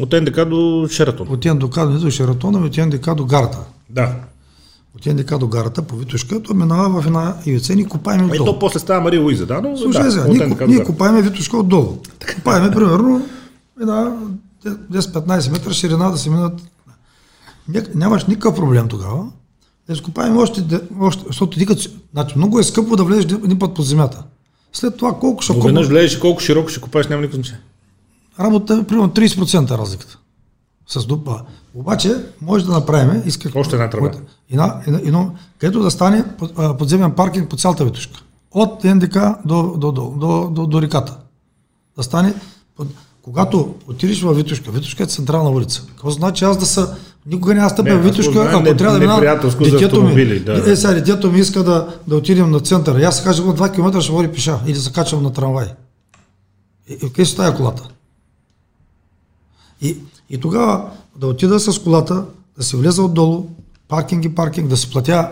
От 0.00 0.12
НДК 0.12 0.44
до 0.44 0.88
Шератон. 0.90 1.28
От 1.30 1.44
НДК 1.44 1.74
до 1.74 2.10
Шератона 2.10 2.58
и 2.58 2.80
от 2.80 2.86
НДК 2.86 3.14
до 3.14 3.24
гарата. 3.24 3.58
Да. 3.90 4.14
От 4.96 5.06
НДК 5.06 5.38
до 5.38 5.48
гарата 5.48 5.82
по 5.82 5.96
Витушка, 5.96 6.42
то 6.42 6.54
минава 6.54 7.02
в 7.02 7.06
една 7.06 7.36
ивица 7.46 7.72
и 7.72 7.76
ни 7.76 7.84
купаем 7.88 8.24
отдолу. 8.24 8.48
И 8.48 8.52
то 8.52 8.58
после 8.58 8.78
става 8.78 9.00
Мария 9.00 9.20
Луиза, 9.20 9.46
да? 9.46 9.60
Но, 9.60 9.76
Слушай, 9.76 10.10
да, 10.10 10.28
ние, 10.28 10.56
ние 10.66 10.84
купаем 10.84 11.22
Витушка 11.22 11.56
отдолу. 11.56 11.98
Купаем 12.34 12.72
примерно 12.72 13.26
една 13.80 14.16
10-15 14.64 15.52
метра 15.52 15.72
ширина 15.72 16.10
да 16.10 16.18
се 16.18 16.30
минат. 16.30 16.60
Нямаш 17.94 18.24
никакъв 18.24 18.54
проблем 18.54 18.88
тогава 18.88 19.26
да 19.86 19.92
изкопаем 19.92 20.36
още, 20.36 20.80
още 21.00 21.24
защото 21.26 21.58
ти 21.58 21.66
значи, 22.12 22.38
много 22.38 22.58
е 22.58 22.64
скъпо 22.64 22.96
да 22.96 23.04
влезеш 23.04 23.24
един 23.24 23.58
път 23.58 23.74
под 23.74 23.86
земята. 23.86 24.22
След 24.72 24.96
това 24.96 25.18
колко 25.18 25.42
ще 25.42 25.52
копаш... 25.52 25.66
Веднъж 25.66 25.88
влезеш 25.88 26.18
колко 26.18 26.40
широко 26.40 26.68
ще 26.68 26.80
копаеш, 26.80 27.06
няма 27.06 27.22
никакво 27.22 27.36
значение. 27.36 27.62
Работа 28.40 28.74
е 28.74 28.86
примерно 28.86 29.10
30% 29.10 29.78
разликата. 29.78 30.18
С 30.86 31.06
дупа. 31.06 31.40
Обаче, 31.74 32.24
може 32.40 32.64
да 32.64 32.72
направим, 32.72 33.22
исках... 33.26 33.52
Още 33.56 33.76
една 33.76 33.90
тръба. 33.90 34.10
Едно, 34.50 34.72
едно, 34.86 35.34
където 35.58 35.82
да 35.82 35.90
стане 35.90 36.24
подземен 36.78 37.12
паркинг 37.12 37.50
по 37.50 37.56
цялата 37.56 37.84
витушка. 37.84 38.22
От 38.50 38.84
НДК 38.84 39.16
до, 39.44 39.74
до, 39.76 39.92
до, 39.92 40.14
до, 40.16 40.50
до, 40.50 40.66
до 40.66 40.82
реката. 40.82 41.16
Да 41.96 42.02
стане... 42.02 42.34
Под, 42.76 42.88
когато 43.24 43.74
отидеш 43.88 44.22
в 44.22 44.34
Витушка, 44.34 44.70
Витушка 44.70 45.02
е 45.02 45.06
централна 45.06 45.50
улица. 45.50 45.82
Какво 45.88 46.10
значи 46.10 46.44
аз 46.44 46.58
да 46.58 46.66
са 46.66 46.96
Никога 47.26 47.54
няма 47.54 47.70
стъпя 47.70 47.96
в 47.96 48.02
Витушка, 48.02 48.50
ако 48.52 48.62
не, 48.62 48.76
трябва 48.76 48.98
да 48.98 49.00
мина 49.00 49.40
детето 49.60 50.02
ми. 50.02 50.40
Да. 50.40 50.72
Е, 50.72 50.76
сега 50.76 50.92
детето 50.92 51.32
ми 51.32 51.38
иска 51.38 51.62
да, 51.62 51.94
да 52.08 52.16
отидем 52.16 52.50
на 52.50 52.60
центъра. 52.60 53.06
Аз 53.06 53.16
се 53.16 53.24
кажа, 53.24 53.42
2 53.42 53.74
км 53.74 54.00
ще 54.00 54.12
води 54.12 54.28
пеша 54.28 54.58
или 54.66 54.76
се 54.76 54.92
качвам 54.92 55.22
на 55.22 55.32
трамвай. 55.32 55.66
И, 56.88 56.92
и 56.92 56.98
къде 56.98 57.24
ще 57.24 57.36
тая 57.36 57.56
колата? 57.56 57.88
И, 59.82 59.96
и 60.30 60.38
тогава 60.38 60.90
да 61.16 61.26
отида 61.26 61.60
с 61.60 61.78
колата, 61.78 62.24
да 62.58 62.64
се 62.64 62.76
влеза 62.76 63.02
отдолу, 63.02 63.46
паркинг 63.88 64.24
и 64.24 64.34
паркинг, 64.34 64.68
да 64.68 64.76
си 64.76 64.90
платя 64.90 65.30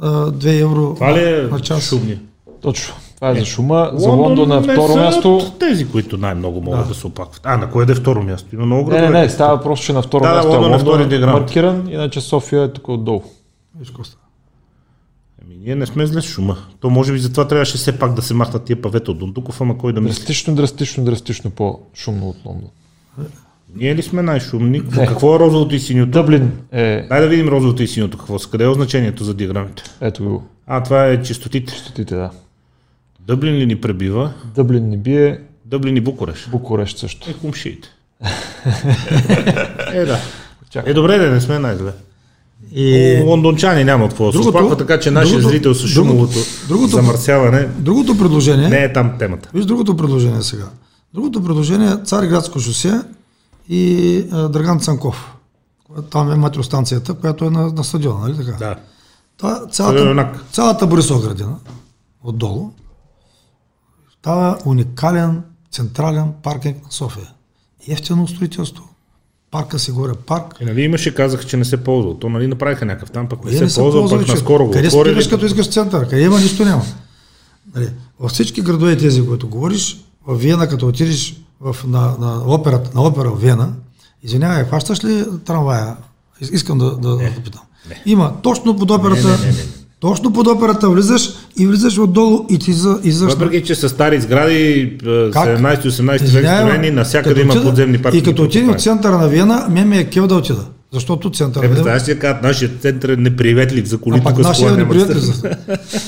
а, 0.00 0.08
2 0.32 0.62
евро 0.62 0.94
Това 0.94 1.14
ли 1.14 1.22
е 1.22 1.42
на 1.42 1.60
час. 1.60 1.88
Шумни? 1.88 2.20
Точно. 2.62 2.94
Това 3.24 3.36
е, 3.36 3.40
за 3.40 3.44
шума. 3.44 3.90
За 3.94 4.10
Лондон 4.10 4.52
е 4.52 4.62
второ 4.62 4.96
място. 4.96 5.40
Тези, 5.60 5.88
които 5.88 6.16
най-много 6.16 6.60
могат 6.60 6.82
да. 6.82 6.88
да 6.88 6.94
се 6.94 7.06
опакват. 7.06 7.40
А, 7.44 7.56
на 7.56 7.70
кое 7.70 7.86
да 7.86 7.92
е 7.92 7.94
второ 7.94 8.22
място? 8.22 8.54
Има 8.54 8.66
много 8.66 8.84
градове. 8.84 9.08
Не, 9.08 9.18
не, 9.18 9.20
не, 9.20 9.28
става 9.28 9.56
въпрос, 9.56 9.80
че 9.80 9.92
на 9.92 10.02
второ 10.02 10.24
да, 10.24 10.34
място 10.34 10.50
да, 10.50 10.58
Лондон, 10.58 10.80
е 10.80 10.84
Лондон 10.84 11.22
е 11.22 11.26
маркиран, 11.26 11.88
иначе 11.90 12.20
София 12.20 12.62
е 12.62 12.72
тук 12.72 12.88
отдолу. 12.88 13.22
Еми, 15.42 15.56
ние 15.64 15.74
не 15.74 15.86
сме 15.86 16.06
зле 16.06 16.20
с 16.20 16.24
шума. 16.24 16.56
То 16.80 16.90
може 16.90 17.12
би 17.12 17.18
затова 17.18 17.48
трябваше 17.48 17.76
все 17.76 17.98
пак 17.98 18.14
да 18.14 18.22
се 18.22 18.34
махнат 18.34 18.64
тия 18.64 18.82
павета 18.82 19.10
от 19.10 19.18
Дундуков, 19.18 19.60
ама 19.60 19.78
кой 19.78 19.92
да 19.92 20.00
мисли. 20.00 20.14
Драстично, 20.14 20.54
драстично, 20.54 21.04
драстично 21.04 21.50
по-шумно 21.50 22.28
от 22.28 22.36
Лондон. 22.44 22.70
Ние 23.76 23.94
ли 23.94 24.02
сме 24.02 24.22
най-шумни? 24.22 24.82
Не. 24.96 25.06
Какво 25.06 25.36
е 25.36 25.38
розовото 25.38 25.74
и 25.74 25.80
синьото? 25.80 26.10
Дъблин 26.10 26.52
е... 26.72 27.06
Дай 27.08 27.20
да 27.20 27.28
видим 27.28 27.48
розовото 27.48 27.82
и 27.82 27.88
синьото 27.88 28.18
какво 28.18 28.38
са. 28.38 28.50
Къде 28.50 28.64
е 28.64 28.68
означението 28.68 29.24
за 29.24 29.34
диаграмите? 29.34 29.82
Ето 30.00 30.24
го. 30.24 30.42
А, 30.66 30.82
това 30.82 31.06
е 31.06 31.22
чистотите. 31.22 31.72
Чистотите, 31.72 32.14
да. 32.14 32.30
Дъблин 33.26 33.54
ли 33.54 33.66
ни 33.66 33.80
пребива? 33.80 34.32
Дъблин 34.54 34.88
ни 34.88 34.96
бие. 34.96 35.40
Дъблин 35.64 35.96
и 35.96 36.00
Букурещ. 36.00 36.50
Букурещ 36.50 36.98
също. 36.98 37.30
Е, 37.30 37.32
кумшиите. 37.32 37.88
е, 39.92 40.04
да. 40.04 40.18
Чакай. 40.70 40.90
Е, 40.90 40.94
добре, 40.94 41.18
да 41.18 41.30
не 41.30 41.40
сме 41.40 41.58
най-зле. 41.58 41.92
И... 42.72 43.18
Лондончани 43.24 43.84
няма 43.84 44.08
какво 44.08 44.32
да 44.32 44.42
се 44.42 44.48
оплаква, 44.48 44.76
така 44.76 45.00
че 45.00 45.10
нашия 45.10 45.38
другото, 45.38 45.48
зрител 45.48 45.74
с 45.74 45.86
шумовото 45.86 46.38
другото, 46.68 46.88
замърсяване 46.88 47.68
другото 47.78 48.18
предложение, 48.18 48.68
не 48.68 48.84
е 48.84 48.92
там 48.92 49.12
темата. 49.18 49.50
Виж 49.54 49.64
другото 49.64 49.96
предложение 49.96 50.42
сега. 50.42 50.64
Другото 51.14 51.44
предложение 51.44 51.88
е 51.88 52.04
Цариградско 52.04 52.60
шосе 52.60 53.00
и 53.68 54.16
а, 54.32 54.48
Драган 54.48 54.80
Цанков. 54.80 55.34
Там 56.10 56.32
е 56.32 56.36
метростанцията, 56.36 57.14
която 57.14 57.44
е 57.44 57.50
на, 57.50 57.72
на 57.72 57.84
стадиона, 57.84 58.20
нали 58.20 58.36
така? 58.36 58.52
Да. 58.58 58.76
Та, 59.38 59.66
цялата, 59.66 60.30
цялата 60.52 60.86
Борисова 60.86 61.20
градина, 61.28 61.56
отдолу, 62.24 62.70
става 64.24 64.58
уникален 64.64 65.42
централен 65.72 66.32
паркинг 66.42 66.76
на 66.84 66.90
София. 66.90 67.30
Ефтино 67.88 68.28
строителство. 68.28 68.88
Парка 69.50 69.78
си 69.78 69.92
горе 69.92 70.12
парк. 70.26 70.56
И 70.60 70.64
нали 70.64 70.82
имаше, 70.82 71.14
казах, 71.14 71.46
че 71.46 71.56
не 71.56 71.64
се 71.64 71.84
ползва. 71.84 72.18
То 72.18 72.28
нали 72.28 72.46
направиха 72.46 72.84
някакъв 72.84 73.10
там, 73.10 73.28
пък 73.28 73.44
не, 73.44 73.50
не 73.50 73.68
се, 73.68 73.80
ползва, 73.80 74.00
ползва, 74.00 74.18
пък 74.18 74.28
наскоро 74.28 74.64
го 74.64 74.70
Къде 74.70 74.90
спираш, 74.90 75.28
като 75.28 75.46
искаш 75.46 75.70
център? 75.70 76.08
Къде 76.08 76.22
има, 76.22 76.40
нищо 76.40 76.64
няма. 76.64 76.82
Нали, 77.74 77.88
във 78.20 78.30
всички 78.30 78.62
градове 78.62 78.96
тези, 78.96 79.26
които 79.26 79.48
говориш, 79.48 80.04
в 80.26 80.36
Виена, 80.36 80.68
като 80.68 80.88
отидеш 80.88 81.40
в, 81.60 81.76
на, 81.86 82.16
на, 82.18 82.42
операта, 82.46 82.90
на 82.94 83.02
опера 83.02 83.30
в 83.30 83.40
Виена, 83.40 83.72
извинявай, 84.22 84.64
хващаш 84.64 85.04
ли 85.04 85.24
трамвая? 85.44 85.96
Искам 86.40 86.78
да, 86.78 86.96
да, 86.96 87.16
не, 87.16 87.30
да 87.30 87.40
питам. 87.40 87.62
Не. 87.88 88.02
Има 88.06 88.32
точно 88.42 88.76
под 88.76 88.90
операта 88.90 89.28
не, 89.28 89.36
не, 89.36 89.46
не, 89.46 89.52
не. 89.52 89.64
Точно 90.00 90.32
под 90.32 90.46
операта 90.46 90.90
влизаш 90.90 91.32
и 91.58 91.66
влизаш 91.66 91.98
отдолу 91.98 92.46
и 92.50 92.58
ти 92.58 92.72
за, 92.72 93.00
излъж... 93.04 93.32
Въпреки, 93.32 93.66
че 93.66 93.74
са 93.74 93.88
стари 93.88 94.20
сгради, 94.20 94.92
17-18 95.02 96.06
век 96.08 96.46
строени, 96.46 96.90
навсякъде 96.90 97.40
има 97.40 97.62
подземни 97.62 98.02
парки. 98.02 98.18
И 98.18 98.22
като 98.22 98.42
отиде 98.42 98.70
от 98.70 98.80
центъра 98.80 99.18
на 99.18 99.28
Виена, 99.28 99.66
ме 99.70 99.84
ми 99.84 99.98
е 99.98 100.04
кел 100.04 100.26
да 100.26 100.34
отида. 100.34 100.66
Защото 100.92 101.30
центъра 101.30 101.66
е, 101.66 101.68
на 101.68 101.74
Виена... 101.74 102.00
Е, 102.08 102.14
казват, 102.14 102.42
нашия 102.42 102.70
център 102.80 103.08
е 103.08 103.16
неприветлив 103.16 103.86
за 103.86 103.98
колите. 103.98 104.22
А 104.26 104.30
пак 104.30 104.38
нашия 104.38 104.72
е 104.72 104.76
неприветлив 104.76 105.18
за... 105.18 105.50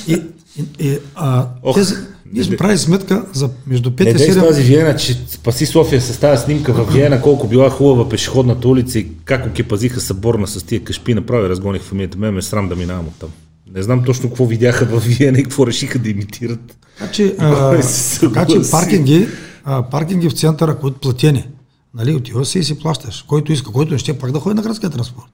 И, 0.07 0.13
и, 0.57 0.87
и, 0.87 0.97
а, 1.15 1.45
Ох, 1.63 1.75
тези, 1.75 1.93
ние 2.33 2.43
сме 2.43 2.57
правили 2.57 2.77
сметка 2.77 3.25
за 3.33 3.49
между 3.67 3.89
5 3.91 4.15
и 4.15 4.19
7... 4.19 4.35
Не 4.35 4.47
тази 4.47 4.63
Виена, 4.63 4.95
че 4.95 5.13
спаси 5.27 5.65
София 5.65 6.01
с 6.01 6.19
тази 6.19 6.43
снимка 6.43 6.73
в 6.73 6.93
Виена, 6.93 7.21
колко 7.21 7.47
била 7.47 7.69
хубава 7.69 8.09
пешеходната 8.09 8.67
улица 8.67 8.99
и 8.99 9.07
как 9.25 9.53
ги 9.53 9.63
пазиха 9.63 9.99
съборна 9.99 10.47
с 10.47 10.63
тия 10.63 10.83
кашпи, 10.83 11.13
направи 11.13 11.49
разгоних 11.49 11.81
фамилията. 11.81 12.17
Ме 12.17 12.31
ме 12.31 12.41
срам 12.41 12.69
да 12.69 12.75
минавам 12.75 13.05
от 13.07 13.13
там. 13.19 13.29
Не 13.75 13.83
знам 13.83 14.03
точно 14.03 14.29
какво 14.29 14.45
видяха 14.45 14.85
в 14.85 15.03
Виена 15.05 15.39
и 15.39 15.43
какво 15.43 15.67
решиха 15.67 15.99
да 15.99 16.09
имитират. 16.09 16.77
Значи, 16.97 17.35
а, 17.39 17.81
така 18.21 18.45
че 18.45 18.71
паркинги, 18.71 19.27
а, 19.63 19.83
паркинги 19.83 20.29
в 20.29 20.33
центъра, 20.33 20.79
които 20.79 20.99
платени, 20.99 21.47
нали, 21.93 22.15
отива 22.15 22.45
си 22.45 22.59
и 22.59 22.63
си 22.63 22.79
плащаш. 22.79 23.25
Който 23.27 23.51
иска, 23.51 23.71
който 23.71 23.93
не 23.93 23.97
ще 23.97 24.19
пак 24.19 24.31
да 24.31 24.39
ходи 24.39 24.55
на 24.55 24.61
градския 24.61 24.89
транспорт. 24.89 25.31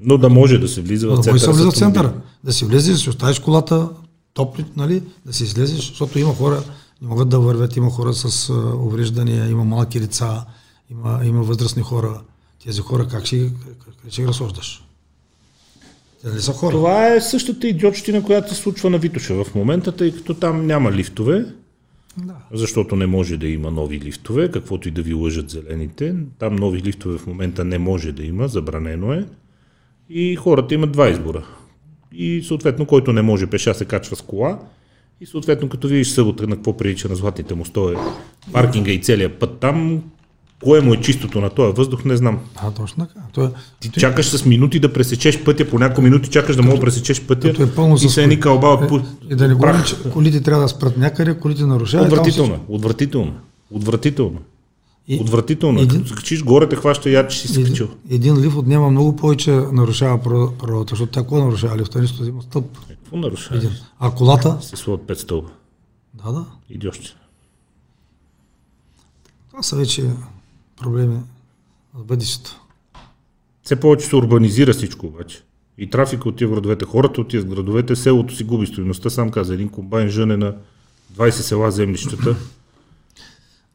Но 0.00 0.18
да 0.18 0.28
може 0.28 0.58
да 0.58 0.68
се 0.68 0.80
влиза 0.80 1.08
в 1.08 1.14
центъра. 1.14 1.32
Да 1.32 1.40
се 1.40 1.50
влиза 1.50 1.70
в 1.70 1.74
центъра. 1.74 2.12
Да 2.44 2.52
си 2.52 2.64
влезеш, 2.64 2.92
да 2.92 2.98
си 2.98 3.10
оставиш 3.10 3.38
колата, 3.38 3.88
топли, 4.34 4.64
нали, 4.76 5.02
да 5.26 5.32
си 5.32 5.44
излезеш, 5.44 5.88
защото 5.88 6.18
има 6.18 6.34
хора, 6.34 6.62
не 7.02 7.08
могат 7.08 7.28
да 7.28 7.40
вървят, 7.40 7.76
има 7.76 7.90
хора 7.90 8.14
с 8.14 8.50
увреждания, 8.80 9.48
има 9.48 9.64
малки 9.64 10.00
лица, 10.00 10.44
има, 10.90 11.20
има 11.24 11.42
възрастни 11.42 11.82
хора. 11.82 12.20
Тези 12.64 12.80
хора 12.80 13.08
как 13.08 13.26
ще, 13.26 13.50
как 14.02 14.12
ще 14.12 14.22
ги 14.22 14.28
разсождаш? 14.28 14.84
Нали 16.24 16.40
са 16.40 16.52
хора? 16.52 16.70
Това 16.70 17.14
е 17.14 17.20
същата 17.20 17.68
идиотщина, 17.68 18.22
която 18.22 18.54
се 18.54 18.60
случва 18.62 18.90
на 18.90 18.98
Витоша 18.98 19.44
в 19.44 19.54
момента, 19.54 19.92
тъй 19.92 20.12
като 20.14 20.34
там 20.34 20.66
няма 20.66 20.92
лифтове, 20.92 21.44
да. 22.16 22.34
защото 22.52 22.96
не 22.96 23.06
може 23.06 23.36
да 23.36 23.48
има 23.48 23.70
нови 23.70 24.00
лифтове, 24.00 24.50
каквото 24.50 24.88
и 24.88 24.90
да 24.90 25.02
ви 25.02 25.14
лъжат 25.14 25.50
зелените. 25.50 26.14
Там 26.38 26.56
нови 26.56 26.82
лифтове 26.82 27.18
в 27.18 27.26
момента 27.26 27.64
не 27.64 27.78
може 27.78 28.12
да 28.12 28.24
има, 28.24 28.48
забранено 28.48 29.12
е. 29.12 29.26
И 30.08 30.36
хората 30.36 30.74
имат 30.74 30.92
два 30.92 31.08
избора. 31.08 31.44
И 32.12 32.42
съответно, 32.42 32.86
който 32.86 33.12
не 33.12 33.22
може 33.22 33.46
пеша, 33.46 33.74
се 33.74 33.84
качва 33.84 34.16
с 34.16 34.22
кола. 34.22 34.58
И 35.20 35.26
съответно, 35.26 35.68
като 35.68 35.88
видиш 35.88 36.08
събота 36.08 36.46
на 36.46 36.56
какво 36.56 36.76
прилича 36.76 37.08
на 37.08 37.14
златните 37.14 37.54
мостове, 37.54 37.96
паркинга 38.52 38.92
и 38.92 39.02
целият 39.02 39.38
път 39.38 39.58
там, 39.60 40.02
Кое 40.62 40.80
му 40.80 40.94
е 40.94 41.00
чистото 41.00 41.40
на 41.40 41.50
този 41.50 41.72
въздух, 41.76 42.04
не 42.04 42.16
знам. 42.16 42.38
А, 42.56 42.70
точно 42.70 43.06
така. 43.06 43.20
То 43.32 43.44
е... 43.44 43.50
Ти 43.80 43.90
Ти... 43.90 44.00
чакаш 44.00 44.26
с 44.26 44.44
минути 44.44 44.78
да 44.78 44.92
пресечеш 44.92 45.44
пътя, 45.44 45.70
по 45.70 45.78
няколко 45.78 46.02
минути 46.02 46.30
чакаш 46.30 46.56
да 46.56 46.62
мога 46.62 46.74
да 46.74 46.80
пресечеш 46.80 47.22
пътя 47.22 47.48
е 47.48 47.70
пълно 47.74 47.94
и 47.94 47.98
се 47.98 48.22
е 48.24 48.26
никал 48.26 48.56
от 48.56 48.92
е, 48.92 49.02
И 49.30 49.36
да 49.36 49.48
не 49.48 49.54
говорим, 49.54 49.82
че 49.86 50.02
колите 50.02 50.40
трябва 50.40 50.62
да 50.62 50.68
спрат 50.68 50.96
някъде, 50.96 51.38
колите 51.38 51.66
нарушават. 51.66 52.12
Отвратително, 52.12 52.60
отвратително, 52.68 53.32
отвратително. 53.70 54.38
И, 55.08 55.20
Отвратително. 55.20 55.80
Един, 55.80 55.98
Като 55.98 56.12
скачиш 56.12 56.44
горе, 56.44 56.68
те 56.68 56.76
хваща 56.76 57.10
яд, 57.10 57.30
че 57.30 57.38
си 57.38 57.48
скачил. 57.48 57.88
Един, 58.10 58.30
един 58.32 58.44
лифт 58.44 58.56
отнема 58.56 58.90
много 58.90 59.16
повече 59.16 59.50
нарушава 59.50 60.22
природата, 60.58 60.90
защото 60.90 61.12
какво 61.12 61.36
нарушава 61.36 61.76
лифта? 61.76 62.00
Нищо 62.00 62.24
има 62.24 62.42
стъп. 62.42 62.64
Е, 62.90 62.94
какво 62.94 63.16
нарушава? 63.16 63.56
Един. 63.56 63.70
А 63.98 64.10
колата? 64.10 64.58
Се 64.60 64.76
слагат 64.76 65.06
пет 65.06 65.18
стълба. 65.18 65.48
Да, 66.24 66.32
да. 66.32 66.44
Иди 66.70 66.88
още. 66.88 67.16
Това 69.50 69.62
са 69.62 69.76
вече 69.76 70.10
проблеми 70.82 71.20
за 71.98 72.04
бъдещето. 72.04 72.60
Все 73.62 73.76
повече 73.80 74.06
се 74.06 74.16
урбанизира 74.16 74.72
всичко 74.72 75.06
обаче. 75.06 75.42
И 75.78 75.90
трафика 75.90 76.28
от 76.28 76.36
тия 76.36 76.48
градовете, 76.48 76.84
хората 76.84 77.20
от 77.20 77.28
тия 77.28 77.44
градовете, 77.44 77.96
селото 77.96 78.34
си 78.34 78.44
губи 78.44 78.66
стоеността. 78.66 79.10
Сам 79.10 79.30
каза, 79.30 79.54
един 79.54 79.68
комбайн 79.68 80.08
жъне 80.08 80.36
на 80.36 80.54
20 81.16 81.30
села 81.30 81.70
землищата. 81.70 82.36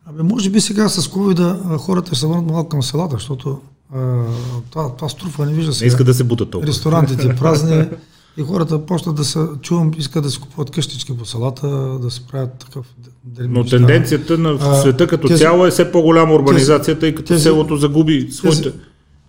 Абе, 0.05 0.23
може 0.23 0.49
би 0.49 0.61
сега 0.61 0.89
с 0.89 1.07
COVID 1.07 1.77
хората 1.77 2.07
ще 2.07 2.19
се 2.19 2.27
върнат 2.27 2.45
малко 2.45 2.69
към 2.69 2.83
селата, 2.83 3.15
защото 3.15 3.61
а, 3.93 4.23
това, 4.69 4.95
това 4.97 5.45
не 5.45 5.53
вижда 5.53 5.73
се. 5.73 5.83
Не 5.83 5.87
иска 5.87 6.03
да 6.03 6.13
се 6.13 6.23
бута 6.23 6.49
толкова. 6.49 6.67
Ресторантите 6.67 7.35
празни 7.39 7.89
и 8.37 8.43
хората 8.43 8.85
почнат 8.85 9.15
да 9.15 9.23
се, 9.23 9.39
чувам, 9.61 9.91
искат 9.97 10.23
да 10.23 10.29
си 10.29 10.39
купуват 10.39 10.69
къщички 10.69 11.17
по 11.17 11.25
селата, 11.25 11.67
да 12.01 12.11
се 12.11 12.27
правят 12.27 12.49
такъв 12.59 12.85
Но 13.39 13.63
тенденцията 13.63 14.37
на 14.37 14.75
света 14.81 15.07
като 15.07 15.27
тези, 15.27 15.39
цяло 15.39 15.65
е 15.65 15.71
все 15.71 15.91
по-голяма 15.91 16.33
урбанизация, 16.33 16.99
тъй 16.99 17.15
като 17.15 17.27
тези, 17.27 17.43
селото 17.43 17.77
загуби 17.77 18.27
своите... 18.31 18.61
Тези, 18.61 18.75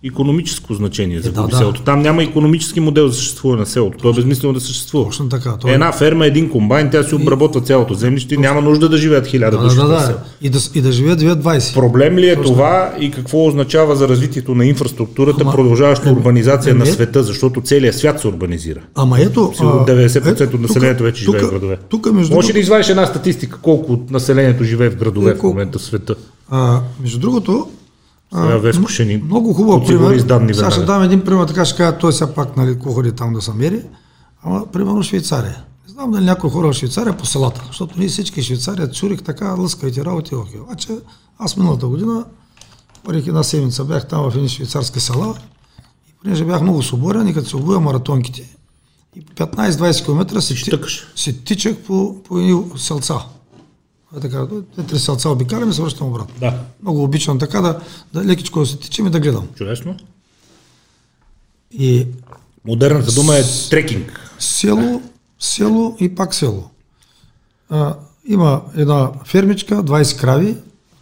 економическо 0.03 0.73
значение 0.73 1.19
за 1.21 1.29
е, 1.29 1.31
да, 1.31 1.47
да. 1.47 1.57
селото. 1.57 1.81
Там 1.81 2.01
няма 2.01 2.23
економически 2.23 2.79
модел 2.79 3.07
за 3.07 3.13
съществуване 3.13 3.59
на 3.59 3.65
селото. 3.65 3.97
То 3.97 4.09
е 4.09 4.13
безмислено 4.13 4.53
да 4.53 4.61
съществува. 4.61 5.05
Точно 5.05 5.29
така. 5.29 5.57
Той... 5.61 5.71
Една 5.71 5.91
ферма, 5.91 6.25
един 6.25 6.49
комбайн, 6.49 6.89
тя 6.91 7.03
си 7.03 7.15
обработва 7.15 7.61
цялото 7.61 7.93
землище 7.93 8.35
и 8.35 8.37
няма 8.37 8.61
нужда 8.61 8.89
да 8.89 8.97
живеят 8.97 9.27
хиляда 9.27 9.57
да, 9.57 9.63
души. 9.63 9.75
Да, 9.75 9.87
да, 9.87 9.89
да. 9.89 10.17
И, 10.41 10.49
да, 10.49 10.59
и 10.75 10.81
да 10.81 10.91
живеят 10.91 11.19
20. 11.19 11.73
Проблем 11.73 12.17
ли 12.17 12.29
е 12.29 12.35
Точно. 12.35 12.51
това 12.51 12.93
и 12.99 13.11
какво 13.11 13.47
означава 13.47 13.95
за 13.95 14.07
развитието 14.07 14.55
на 14.55 14.65
инфраструктурата, 14.65 15.41
Ама, 15.41 15.51
продължаваща 15.51 16.09
е, 16.09 16.11
урбанизация 16.11 16.71
е, 16.71 16.73
на 16.73 16.85
света, 16.85 17.23
защото 17.23 17.61
целият 17.61 17.95
свят 17.95 18.19
се 18.19 18.27
урбанизира. 18.27 18.79
Ама 18.95 19.21
ето. 19.21 19.39
90% 19.39 20.41
ето, 20.41 20.55
от 20.55 20.61
населението 20.61 21.03
вече 21.03 21.23
живее 21.23 21.41
в 21.41 21.49
градове. 21.49 21.77
Тук, 21.89 22.11
между 22.11 22.35
Може 22.35 22.49
ли 22.49 22.53
да 22.53 22.59
извадиш 22.59 22.89
една 22.89 23.05
статистика 23.05 23.59
колко 23.61 23.93
от 23.93 24.11
населението 24.11 24.63
живее 24.63 24.89
в 24.89 24.95
градове 24.95 25.31
е, 25.31 25.35
в 25.35 25.43
момента 25.43 25.79
в 25.79 25.81
света? 25.81 26.15
А, 26.49 26.81
между 27.01 27.19
другото, 27.19 27.67
сега 28.33 28.57
Веско 28.57 28.87
ще 28.87 29.05
ни 29.05 29.17
Много 29.17 29.53
хубаво 29.53 29.85
пример. 29.85 30.19
Сега 30.53 30.71
ще 30.71 30.81
дам 30.85 31.03
един 31.03 31.23
пример, 31.23 31.45
така 31.45 31.65
ще 31.65 31.77
кажа, 31.77 31.97
той 31.97 32.11
все 32.11 32.33
пак, 32.33 32.57
нали, 32.57 32.77
ходи 32.83 33.11
там 33.11 33.33
да 33.33 33.41
се 33.41 33.53
мери. 33.53 33.81
Ама, 34.43 34.65
примерно 34.71 35.03
Швейцария. 35.03 35.63
Не 35.87 35.93
знам 35.93 36.11
дали 36.11 36.25
някой 36.25 36.49
хора 36.49 36.67
в 36.67 36.73
Швейцария 36.73 37.17
по 37.17 37.25
селата, 37.25 37.63
защото 37.67 37.99
ние 37.99 38.07
всички 38.07 38.43
Швейцария, 38.43 38.87
Цюрих, 38.87 39.23
така, 39.23 39.53
лъскавите 39.53 40.05
работи, 40.05 40.35
охи. 40.35 40.59
Обаче, 40.59 40.97
аз 41.39 41.57
миналата 41.57 41.87
година, 41.87 42.25
парих 43.03 43.27
една 43.27 43.43
седмица, 43.43 43.85
бях 43.85 44.07
там 44.07 44.31
в 44.31 44.35
едни 44.35 44.49
швейцарски 44.49 44.99
села 44.99 45.35
и 46.09 46.13
понеже 46.23 46.45
бях 46.45 46.61
много 46.61 46.83
свободен 46.83 47.27
и 47.27 47.33
като 47.33 47.49
се 47.49 47.57
обуя 47.57 47.79
маратонките, 47.79 48.57
и 49.15 49.25
15-20 49.25 50.05
км 50.05 50.41
си, 50.41 50.71
си 51.15 51.43
тичах 51.43 51.77
по, 51.77 52.23
по 52.23 52.39
едни 52.39 52.63
селца. 52.77 53.15
Е 54.17 54.19
така, 54.19 54.47
три 54.87 54.99
селца 54.99 55.29
обикалям 55.29 55.69
и 55.69 55.73
се 55.73 55.81
връщам 55.81 56.07
обратно. 56.07 56.35
Да. 56.39 56.63
Много 56.81 57.03
обичам 57.03 57.39
така 57.39 57.61
да, 57.61 57.81
да 58.13 58.25
лекичко 58.25 58.59
да 58.59 58.65
се 58.65 58.77
тичам 58.77 59.07
и 59.07 59.09
да 59.09 59.19
гледам. 59.19 59.47
Чудесно. 59.55 59.97
И... 61.71 62.07
Модерната 62.65 63.11
дума 63.11 63.35
е 63.35 63.43
трекинг. 63.69 64.35
Село, 64.39 65.01
село 65.39 65.95
и 65.99 66.15
пак 66.15 66.33
село. 66.33 66.69
А, 67.69 67.95
има 68.25 68.61
една 68.75 69.11
фермичка, 69.25 69.83
20 69.83 70.19
крави, 70.19 70.57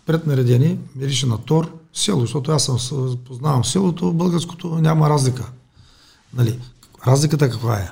преднаредени, 0.05 0.77
мирише 0.95 1.25
на 1.25 1.37
тор, 1.37 1.71
село, 1.93 2.21
защото 2.21 2.51
аз 2.51 2.65
съм, 2.65 2.77
познавам 3.25 3.65
селото, 3.65 4.13
българското 4.13 4.67
няма 4.75 5.09
разлика. 5.09 5.51
Нали, 6.33 6.59
разликата 7.07 7.49
каква 7.49 7.79
е? 7.79 7.91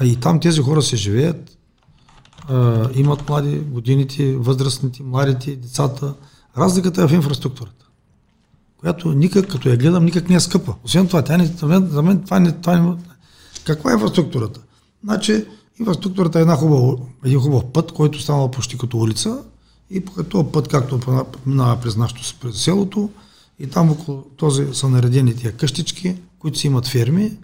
А 0.00 0.04
и 0.04 0.16
там 0.16 0.40
тези 0.40 0.60
хора 0.60 0.82
се 0.82 0.96
живеят, 0.96 1.57
имат 2.94 3.28
млади 3.28 3.58
годините, 3.58 4.36
възрастните, 4.36 5.02
младите, 5.02 5.56
децата. 5.56 6.14
Разликата 6.58 7.02
е 7.02 7.08
в 7.08 7.12
инфраструктурата, 7.12 7.86
която 8.78 9.12
никак, 9.12 9.48
като 9.48 9.68
я 9.68 9.76
гледам, 9.76 10.04
никак 10.04 10.28
не 10.28 10.36
е 10.36 10.40
скъпа. 10.40 10.74
Освен 10.84 11.06
това, 11.06 11.22
тя 11.22 11.36
не, 11.36 11.46
за, 11.46 11.66
мен, 11.66 11.88
за 11.88 12.02
мен 12.02 12.22
това 12.24 12.40
не, 12.40 12.52
това 12.52 12.78
не... 12.78 12.94
Каква 13.64 13.90
е 13.90 13.94
инфраструктурата? 13.94 14.60
Значи, 15.04 15.44
инфраструктурата 15.80 16.38
е 16.38 16.42
една 16.42 16.56
хубава, 16.56 16.96
един 17.24 17.40
хубав 17.40 17.64
път, 17.72 17.92
който 17.92 18.20
става 18.20 18.50
почти 18.50 18.78
като 18.78 18.98
улица 18.98 19.42
и 19.90 20.04
по 20.04 20.24
този 20.24 20.48
път, 20.52 20.68
както 20.68 21.00
минава 21.46 21.80
през 21.80 21.96
нашото 21.96 22.22
през 22.40 22.56
селото, 22.56 23.10
и 23.58 23.66
там 23.66 23.90
около 23.90 24.22
този 24.36 24.66
са 24.72 24.88
наредени 24.88 25.36
тия 25.36 25.52
къщички, 25.52 26.16
които 26.38 26.58
си 26.58 26.66
имат 26.66 26.86
ферми 26.86 27.36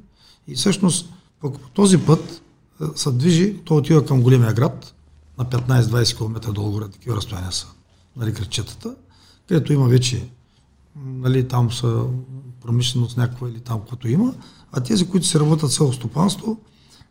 и 0.49 0.55
всъщност 0.55 1.13
по 1.41 1.51
този 1.51 1.99
път 1.99 2.43
се 2.95 3.13
движи, 3.13 3.57
той 3.65 3.79
отива 3.79 4.05
към 4.05 4.23
големия 4.23 4.53
град, 4.53 4.94
на 5.39 5.45
15-20 5.45 6.17
км 6.17 6.53
долу 6.53 6.81
такива 6.81 7.17
разстояния 7.17 7.53
са, 7.53 7.67
нали, 8.17 8.33
градчетата, 8.33 8.95
където 9.49 9.73
има 9.73 9.89
вече, 9.89 10.29
нали, 11.05 11.49
там 11.49 11.73
са 11.73 12.05
промишленост 12.63 13.17
някаква 13.17 13.49
или 13.49 13.61
там, 13.61 13.81
което 13.89 14.09
има, 14.09 14.35
а 14.73 14.81
тези, 14.81 15.09
които 15.09 15.27
се 15.27 15.41
работят 15.41 15.73
село 15.73 15.93
стопанство, 15.93 16.59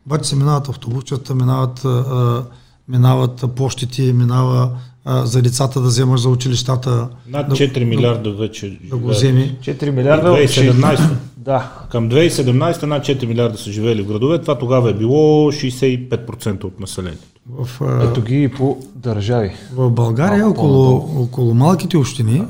обаче 0.05 0.29
се 0.29 0.35
минават 0.35 0.69
автобусчета, 0.69 1.35
минават, 1.35 1.85
а, 1.85 2.45
минават 2.87 3.45
почтите, 3.55 4.13
минава 4.13 4.77
а, 5.05 5.25
за 5.25 5.41
децата 5.41 5.81
да 5.81 5.87
вземаш 5.87 6.21
за 6.21 6.29
училищата. 6.29 7.09
Над 7.27 7.51
4 7.51 7.83
милиарда 7.83 8.29
да, 8.29 8.35
вече. 8.35 8.79
Да 8.83 8.97
го 8.97 9.07
вземи. 9.07 9.57
4 9.61 9.89
милиарда. 9.89 10.29
2017. 10.29 11.09
Да. 11.43 11.71
Към 11.89 12.09
2017 12.09 12.83
над 12.83 13.03
4 13.03 13.25
милиарда 13.25 13.57
са 13.57 13.71
живели 13.71 14.01
в 14.01 14.07
градове. 14.07 14.41
Това 14.41 14.57
тогава 14.57 14.89
е 14.89 14.93
било 14.93 15.51
65% 15.51 16.63
от 16.63 16.79
населението. 16.79 17.23
В, 17.49 17.81
а... 17.81 18.03
Ето 18.03 18.21
ги 18.21 18.43
и 18.43 18.49
по 18.49 18.77
държави. 18.95 19.51
В 19.73 19.89
България, 19.89 20.47
около, 20.47 20.95
около 21.23 21.53
малките 21.53 21.97
общини, 21.97 22.43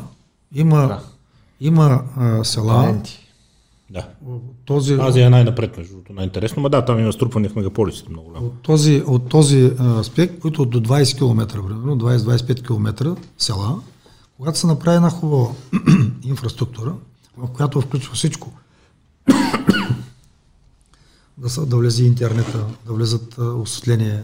има, 0.55 0.77
да. 0.77 0.99
има 1.61 2.01
а, 2.17 2.43
села. 2.43 2.73
Таленти. 2.73 3.19
Да. 3.89 4.07
Този, 4.65 4.93
Азия 4.93 5.27
е 5.27 5.29
най-напред, 5.29 5.77
между 5.77 5.93
другото, 5.93 6.13
най-интересно, 6.13 6.63
но 6.63 6.69
да, 6.69 6.85
там 6.85 6.99
има 6.99 7.13
струпване 7.13 7.49
в 7.49 7.55
мегаполисите 7.55 8.09
много 8.09 8.27
голямо. 8.27 8.45
От 8.45 8.61
този, 8.61 9.03
от 9.07 9.29
този 9.29 9.71
аспект, 9.99 10.39
които 10.39 10.65
до 10.65 10.81
20 10.81 11.17
км, 11.17 11.47
примерно 11.47 11.97
20-25 11.97 12.67
км 12.67 13.15
села, 13.37 13.79
когато 14.37 14.57
се 14.57 14.67
направи 14.67 14.95
една 14.95 15.09
хубава 15.09 15.47
инфраструктура, 16.23 16.93
в 17.37 17.47
която 17.47 17.81
включва 17.81 18.15
всичко, 18.15 18.51
да, 21.37 21.49
са, 21.49 21.65
да 21.65 21.77
влезе 21.77 22.03
интернета, 22.03 22.65
да 22.85 22.93
влезат 22.93 23.37
осветление, 23.37 24.23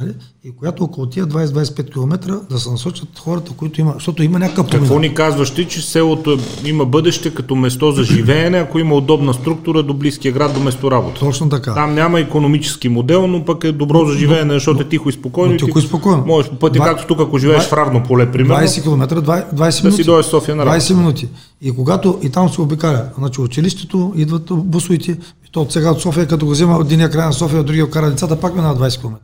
Нали? 0.00 0.14
И 0.44 0.56
която 0.56 0.84
около 0.84 1.06
тия 1.06 1.26
20-25 1.26 1.92
км 1.92 2.40
да 2.50 2.58
се 2.58 2.70
насочат 2.70 3.18
хората, 3.18 3.52
които 3.56 3.80
има, 3.80 3.92
защото 3.94 4.22
има 4.22 4.38
някакъв 4.38 4.66
промена. 4.66 4.84
Какво 4.84 4.98
ни 4.98 5.14
казваш 5.14 5.50
ти, 5.50 5.68
че 5.68 5.82
селото 5.82 6.38
има 6.64 6.84
бъдеще 6.84 7.34
като 7.34 7.56
место 7.56 7.92
за 7.92 8.04
живеене, 8.04 8.58
ако 8.58 8.78
има 8.78 8.94
удобна 8.94 9.34
структура 9.34 9.82
до 9.82 9.94
близкия 9.94 10.32
град, 10.32 10.54
до 10.54 10.60
место 10.60 10.90
работа? 10.90 11.20
Точно 11.20 11.48
така. 11.48 11.74
Там 11.74 11.94
няма 11.94 12.20
економически 12.20 12.88
модел, 12.88 13.26
но 13.26 13.44
пък 13.44 13.64
е 13.64 13.72
добро 13.72 14.04
за 14.04 14.18
живеене, 14.18 14.54
защото 14.54 14.80
но, 14.80 14.86
е 14.86 14.88
тихо 14.88 15.08
и 15.08 15.12
спокойно. 15.12 15.56
Тихо 15.56 15.78
и 15.78 15.82
спокойно. 15.82 16.24
Можеш 16.26 16.50
по 16.50 16.56
пъти, 16.56 16.78
20, 16.78 16.84
както 16.84 17.06
тук, 17.06 17.20
ако 17.20 17.38
живееш 17.38 17.62
20, 17.62 17.68
в 17.68 17.72
равно 17.72 18.02
поле, 18.02 18.32
примерно. 18.32 18.66
20 18.66 18.82
км, 18.82 19.22
20, 19.22 19.54
20 19.54 19.54
минути. 19.54 19.82
Да 19.82 19.92
си 19.92 20.04
дойдеш 20.04 20.26
София 20.26 20.56
на 20.56 20.66
работа. 20.66 20.80
20 20.80 20.94
минути. 20.94 21.28
И 21.62 21.72
когато 21.72 22.18
и 22.22 22.30
там 22.30 22.48
се 22.48 22.60
обикаля, 22.60 23.04
значи 23.18 23.40
училището, 23.40 24.12
идват 24.16 24.44
бусовите, 24.50 25.18
то 25.52 25.62
от 25.62 25.72
сега 25.72 25.90
от 25.90 26.00
София, 26.00 26.26
като 26.26 26.46
го 26.46 26.52
взема 26.52 26.76
от 26.76 26.86
единия 26.86 27.10
край 27.10 27.26
на 27.26 27.32
София, 27.32 27.60
от 27.60 27.66
другия 27.66 27.90
кара 27.90 28.10
децата, 28.10 28.40
пак 28.40 28.54
минава 28.54 28.90
20 28.90 29.00
км. 29.00 29.16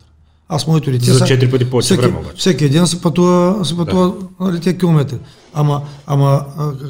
Аз 0.49 0.67
моето 0.67 0.91
дете... 0.91 1.13
За 1.13 1.25
4 1.25 1.51
пъти 1.51 1.71
повече 1.71 1.87
всеки, 1.87 2.01
време 2.01 2.19
обаче. 2.19 2.37
Всеки 2.37 2.69
ден 2.69 2.87
се 2.87 3.01
пътува, 3.01 3.65
се 3.65 3.77
пътува 3.77 4.09
да. 4.09 4.45
нали, 4.47 4.61
тия 4.61 4.79
километри. 4.79 5.19
Ама, 5.55 5.83
ама 6.07 6.45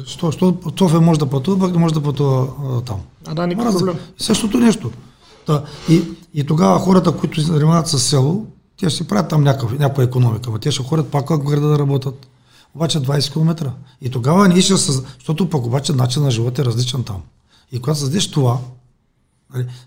що, 0.05 0.31
що 0.31 0.57
София 0.79 1.01
може 1.01 1.19
да 1.19 1.25
пътува, 1.25 1.59
пък 1.59 1.71
не 1.71 1.77
може 1.77 1.93
да 1.93 2.03
пътува 2.03 2.47
а, 2.63 2.81
там. 2.81 2.99
А 3.27 3.35
да, 3.35 3.47
никакъв 3.47 3.77
проблем. 3.77 3.95
Същото 4.17 4.57
нещо. 4.57 4.91
Та, 5.45 5.63
и, 5.89 6.03
и 6.33 6.43
тогава 6.43 6.79
хората, 6.79 7.11
които 7.11 7.41
се 7.41 7.47
занимават 7.47 7.87
с 7.87 7.99
село, 7.99 8.45
те 8.79 8.89
ще 8.89 8.97
си 8.97 9.07
правят 9.07 9.29
там 9.29 9.43
някаква, 9.43 9.77
някаква 9.79 10.03
економика, 10.03 10.49
но 10.51 10.57
те 10.57 10.71
ще 10.71 10.83
ходят 10.83 11.07
пак 11.07 11.29
в 11.29 11.37
града 11.37 11.67
да 11.67 11.79
работят. 11.79 12.27
Обаче 12.75 12.99
20 12.99 13.33
км. 13.33 13.71
И 14.01 14.09
тогава 14.09 14.47
ние 14.47 14.61
ще 14.61 14.77
се... 14.77 14.91
Защото 14.91 15.49
пък 15.49 15.65
обаче 15.65 15.93
начин 15.93 16.23
на 16.23 16.31
живота 16.31 16.61
е 16.61 16.65
различен 16.65 17.03
там. 17.03 17.21
И 17.71 17.79
когато 17.79 17.99
създадеш 17.99 18.31
това, 18.31 18.51
нали, 18.51 18.59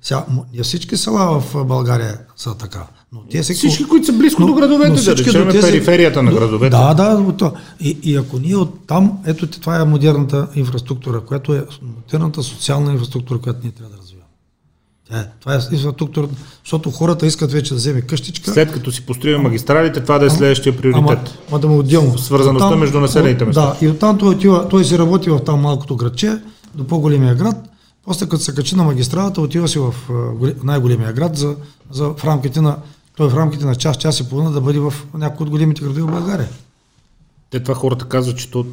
сега, 0.02 0.24
не 0.54 0.62
всички 0.62 0.96
села 0.96 1.40
в 1.40 1.64
България 1.64 2.18
са 2.36 2.54
така. 2.54 2.86
Но 3.12 3.20
те 3.30 3.42
се... 3.42 3.54
Всички, 3.54 3.84
които 3.84 4.06
са 4.06 4.12
близко 4.12 4.40
но, 4.40 4.46
до 4.46 4.54
градовете, 4.54 5.02
да 5.02 5.16
речем 5.16 5.48
тези... 5.50 5.66
периферията 5.66 6.22
на 6.22 6.32
градовете. 6.32 6.70
Да, 6.70 6.94
да. 6.94 7.52
И, 7.80 7.98
и 8.02 8.16
ако 8.16 8.38
ние 8.38 8.56
от 8.56 8.86
там, 8.86 9.18
ето 9.26 9.46
това 9.46 9.80
е 9.80 9.84
модерната 9.84 10.48
инфраструктура, 10.54 11.20
която 11.20 11.54
е 11.54 11.64
модерната 11.82 12.42
социална 12.42 12.92
инфраструктура, 12.92 13.38
която 13.38 13.58
ние 13.62 13.72
трябва 13.72 13.96
да 13.96 14.02
развиваме. 14.02 14.26
Да, 15.10 15.26
това 15.40 15.54
е 15.54 15.58
инфраструктура, 15.72 16.28
защото 16.64 16.90
хората 16.90 17.26
искат 17.26 17.52
вече 17.52 17.70
да 17.70 17.74
вземе 17.74 18.00
къщичка. 18.00 18.50
След 18.50 18.72
като 18.72 18.92
си 18.92 19.06
построим 19.06 19.42
магистралите, 19.42 20.00
това 20.00 20.18
да 20.18 20.26
е 20.26 20.30
следващия 20.30 20.76
приоритет. 20.76 21.18
Ама, 21.18 21.20
ама 21.50 21.58
да 21.58 21.68
му 21.68 21.78
отделно. 21.78 22.18
Свързаността 22.18 22.66
оттам, 22.66 22.80
между 22.80 23.00
населените 23.00 23.44
места. 23.44 23.60
Да, 23.60 23.86
и 23.86 23.88
оттам 23.88 24.18
той, 24.18 24.28
отива, 24.28 24.68
той 24.68 24.84
си 24.84 24.98
работи 24.98 25.30
в 25.30 25.38
там 25.38 25.60
малкото 25.60 25.96
градче, 25.96 26.38
до 26.74 26.86
по-големия 26.86 27.34
град. 27.34 27.68
После 28.04 28.28
като 28.28 28.42
се 28.42 28.54
качи 28.54 28.76
на 28.76 28.84
магистралата, 28.84 29.40
отива 29.40 29.68
си 29.68 29.78
в 29.78 29.94
най-големия 30.64 31.12
град 31.12 31.36
за, 31.36 31.56
за 31.90 32.14
в 32.14 32.24
рамките 32.24 32.60
на 32.60 32.78
той 33.16 33.30
в 33.30 33.36
рамките 33.36 33.64
на 33.64 33.74
час, 33.74 33.98
час 33.98 34.20
и 34.20 34.28
половина 34.28 34.52
да 34.52 34.60
бъде 34.60 34.78
в 34.78 34.94
някои 35.14 35.44
от 35.44 35.50
големите 35.50 35.82
градове 35.82 36.02
в 36.02 36.06
България. 36.06 36.48
Те 37.50 37.60
това 37.60 37.74
хората 37.74 38.08
казват, 38.08 38.38
че 38.38 38.50
то, 38.50 38.66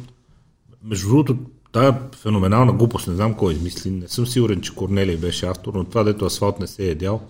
между 0.84 1.08
другото, 1.08 1.38
тая 1.72 1.98
феноменална 2.16 2.72
глупост, 2.72 3.08
не 3.08 3.14
знам 3.14 3.34
кой 3.34 3.52
измисли, 3.52 3.90
не 3.90 4.08
съм 4.08 4.26
сигурен, 4.26 4.60
че 4.60 4.74
Корнелий 4.74 5.16
беше 5.16 5.46
автор, 5.46 5.74
но 5.74 5.84
това, 5.84 6.04
дето 6.04 6.24
асфалт 6.24 6.60
не 6.60 6.66
се 6.66 6.90
е 6.90 6.94
дял, 6.94 7.20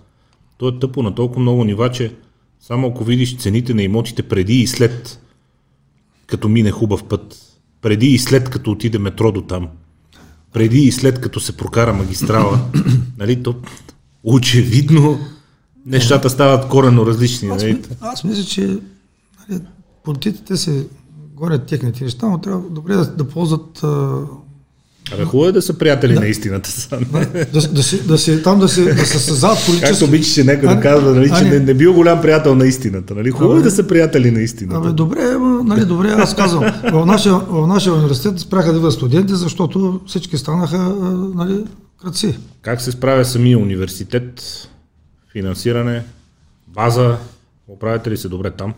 то 0.58 0.68
е 0.68 0.78
тъпо 0.78 1.02
на 1.02 1.14
толкова 1.14 1.40
много 1.40 1.64
нива, 1.64 1.90
че 1.90 2.14
само 2.60 2.88
ако 2.88 3.04
видиш 3.04 3.36
цените 3.36 3.74
на 3.74 3.82
имотите 3.82 4.22
преди 4.22 4.60
и 4.60 4.66
след, 4.66 5.20
като 6.26 6.48
мине 6.48 6.70
хубав 6.70 7.04
път, 7.04 7.36
преди 7.82 8.06
и 8.06 8.18
след 8.18 8.50
като 8.50 8.70
отиде 8.70 8.98
метро 8.98 9.32
до 9.32 9.42
там, 9.42 9.68
преди 10.52 10.78
и 10.78 10.92
след 10.92 11.20
като 11.20 11.40
се 11.40 11.56
прокара 11.56 11.92
магистрала, 11.92 12.60
нали, 13.18 13.42
то 13.42 13.54
очевидно 14.24 15.18
нещата 15.86 16.30
стават 16.30 16.68
корено 16.68 17.06
различни. 17.06 17.48
Аз, 17.48 17.62
нали? 17.62 17.82
аз 18.00 18.24
мисля, 18.24 18.44
че 18.44 18.78
нали, 19.48 19.60
политиците 20.04 20.56
се 20.56 20.86
горе 21.34 21.58
техните 21.58 22.04
неща, 22.04 22.28
но 22.28 22.38
трябва 22.40 22.70
добре 22.70 22.94
да, 22.94 23.16
да 23.16 23.28
ползват 23.28 23.84
Абе, 25.14 25.24
хубаво 25.24 25.48
е 25.48 25.52
да 25.52 25.62
са 25.62 25.78
приятели 25.78 26.14
да, 26.14 26.20
на 26.20 26.26
истината. 26.26 26.70
Да, 26.90 27.26
да, 27.52 27.68
да, 27.68 27.82
си, 27.82 28.06
да 28.06 28.18
си, 28.18 28.42
там 28.42 28.60
да 28.60 28.68
се, 28.68 28.94
да 28.94 29.06
се 29.06 29.18
създават 29.18 29.58
политически... 29.66 29.90
Както 29.90 30.04
обичаше 30.04 30.44
някой 30.44 30.68
да 30.68 30.80
казва, 30.80 31.14
нали, 31.14 31.32
че 31.38 31.44
не, 31.44 31.58
не 31.58 31.74
бил 31.74 31.94
голям 31.94 32.20
приятел 32.20 32.54
на 32.54 32.66
истината. 32.66 33.14
Нали? 33.14 33.30
Хубаво 33.30 33.58
е 33.58 33.62
да 33.62 33.70
са 33.70 33.86
приятели 33.86 34.30
на 34.30 34.40
истината. 34.40 34.88
Абе, 34.88 34.92
добре, 34.92 35.20
нали, 35.64 35.84
добре, 35.84 36.08
аз 36.08 36.36
казвам. 36.36 36.64
В 36.92 37.06
нашия, 37.06 37.34
в 37.34 37.66
нашия 37.66 37.94
университет 37.94 38.38
спряха 38.40 38.72
да 38.72 38.80
бъдат 38.80 38.94
студенти, 38.94 39.34
защото 39.34 40.00
всички 40.06 40.38
станаха 40.38 40.78
нали, 41.34 41.64
кръци. 42.02 42.38
Как 42.62 42.80
се 42.80 42.92
справя 42.92 43.24
самия 43.24 43.58
университет? 43.58 44.42
Финансиране, 45.32 46.04
база, 46.68 47.16
оправите 47.68 48.10
ли 48.10 48.16
се 48.16 48.28
добре 48.28 48.50
там? 48.50 48.74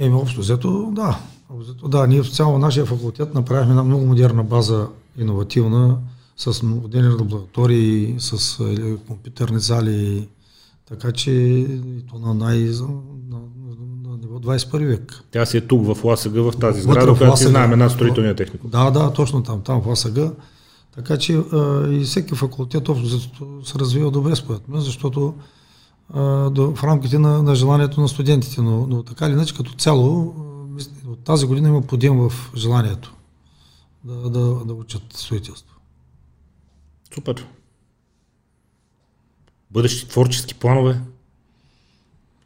Еми, 0.00 0.14
общо 0.14 0.40
взето, 0.40 0.92
да. 0.92 1.18
Общо, 1.50 1.88
да, 1.88 2.06
ние 2.06 2.22
в 2.22 2.30
цяло 2.30 2.58
нашия 2.58 2.86
факултет 2.86 3.34
направихме 3.34 3.70
една 3.70 3.82
много 3.82 4.06
модерна 4.06 4.44
база, 4.44 4.86
иновативна, 5.18 5.98
с 6.36 6.62
модерни 6.62 7.08
лаборатории, 7.08 8.14
с 8.18 8.60
е, 8.64 8.96
компютърни 8.96 9.60
зали, 9.60 10.28
така 10.88 11.12
че 11.12 11.30
и 11.30 12.02
то 12.10 12.18
на 12.18 12.34
най... 12.34 12.58
на, 12.58 13.38
на, 14.04 14.16
ниво 14.16 14.38
21 14.38 14.86
век. 14.86 15.22
Тя 15.30 15.46
си 15.46 15.56
е 15.56 15.60
тук 15.60 15.94
в 15.94 16.04
ЛАСГ, 16.04 16.32
в 16.32 16.52
тази 16.60 16.80
сграда, 16.80 17.14
която 17.14 17.36
си 17.36 17.46
знаем 17.46 17.72
една 17.72 17.88
строителния 17.88 18.34
техника. 18.34 18.68
Да, 18.68 18.90
да, 18.90 19.12
точно 19.12 19.42
там, 19.42 19.62
там 19.62 19.82
в 19.82 19.86
ЛАСГ. 19.86 20.18
Така 20.94 21.18
че 21.18 21.36
а, 21.52 21.88
и 21.90 22.00
всеки 22.00 22.34
факултет 22.34 22.88
общо 22.88 23.20
се 23.64 23.78
развива 23.78 24.10
добре 24.10 24.36
според 24.36 24.68
мен, 24.68 24.80
защото 24.80 25.34
а, 26.14 26.50
до, 26.50 26.74
в 26.74 26.84
рамките 26.84 27.18
на, 27.18 27.42
на 27.42 27.54
желанието 27.54 28.00
на 28.00 28.08
студентите, 28.08 28.62
но, 28.62 28.86
но 28.86 29.02
така 29.02 29.26
или 29.26 29.32
иначе 29.32 29.54
като 29.54 29.72
цяло 29.74 30.34
от 31.08 31.18
тази 31.18 31.46
година 31.46 31.68
има 31.68 31.82
подем 31.82 32.18
в 32.18 32.32
желанието 32.56 33.15
да, 34.06 34.30
да, 34.30 34.64
да 34.64 34.74
учат 34.74 35.02
строителство. 35.12 35.76
Супер. 37.14 37.46
Бъдещи 39.70 40.08
творчески 40.08 40.54
планове? 40.54 41.00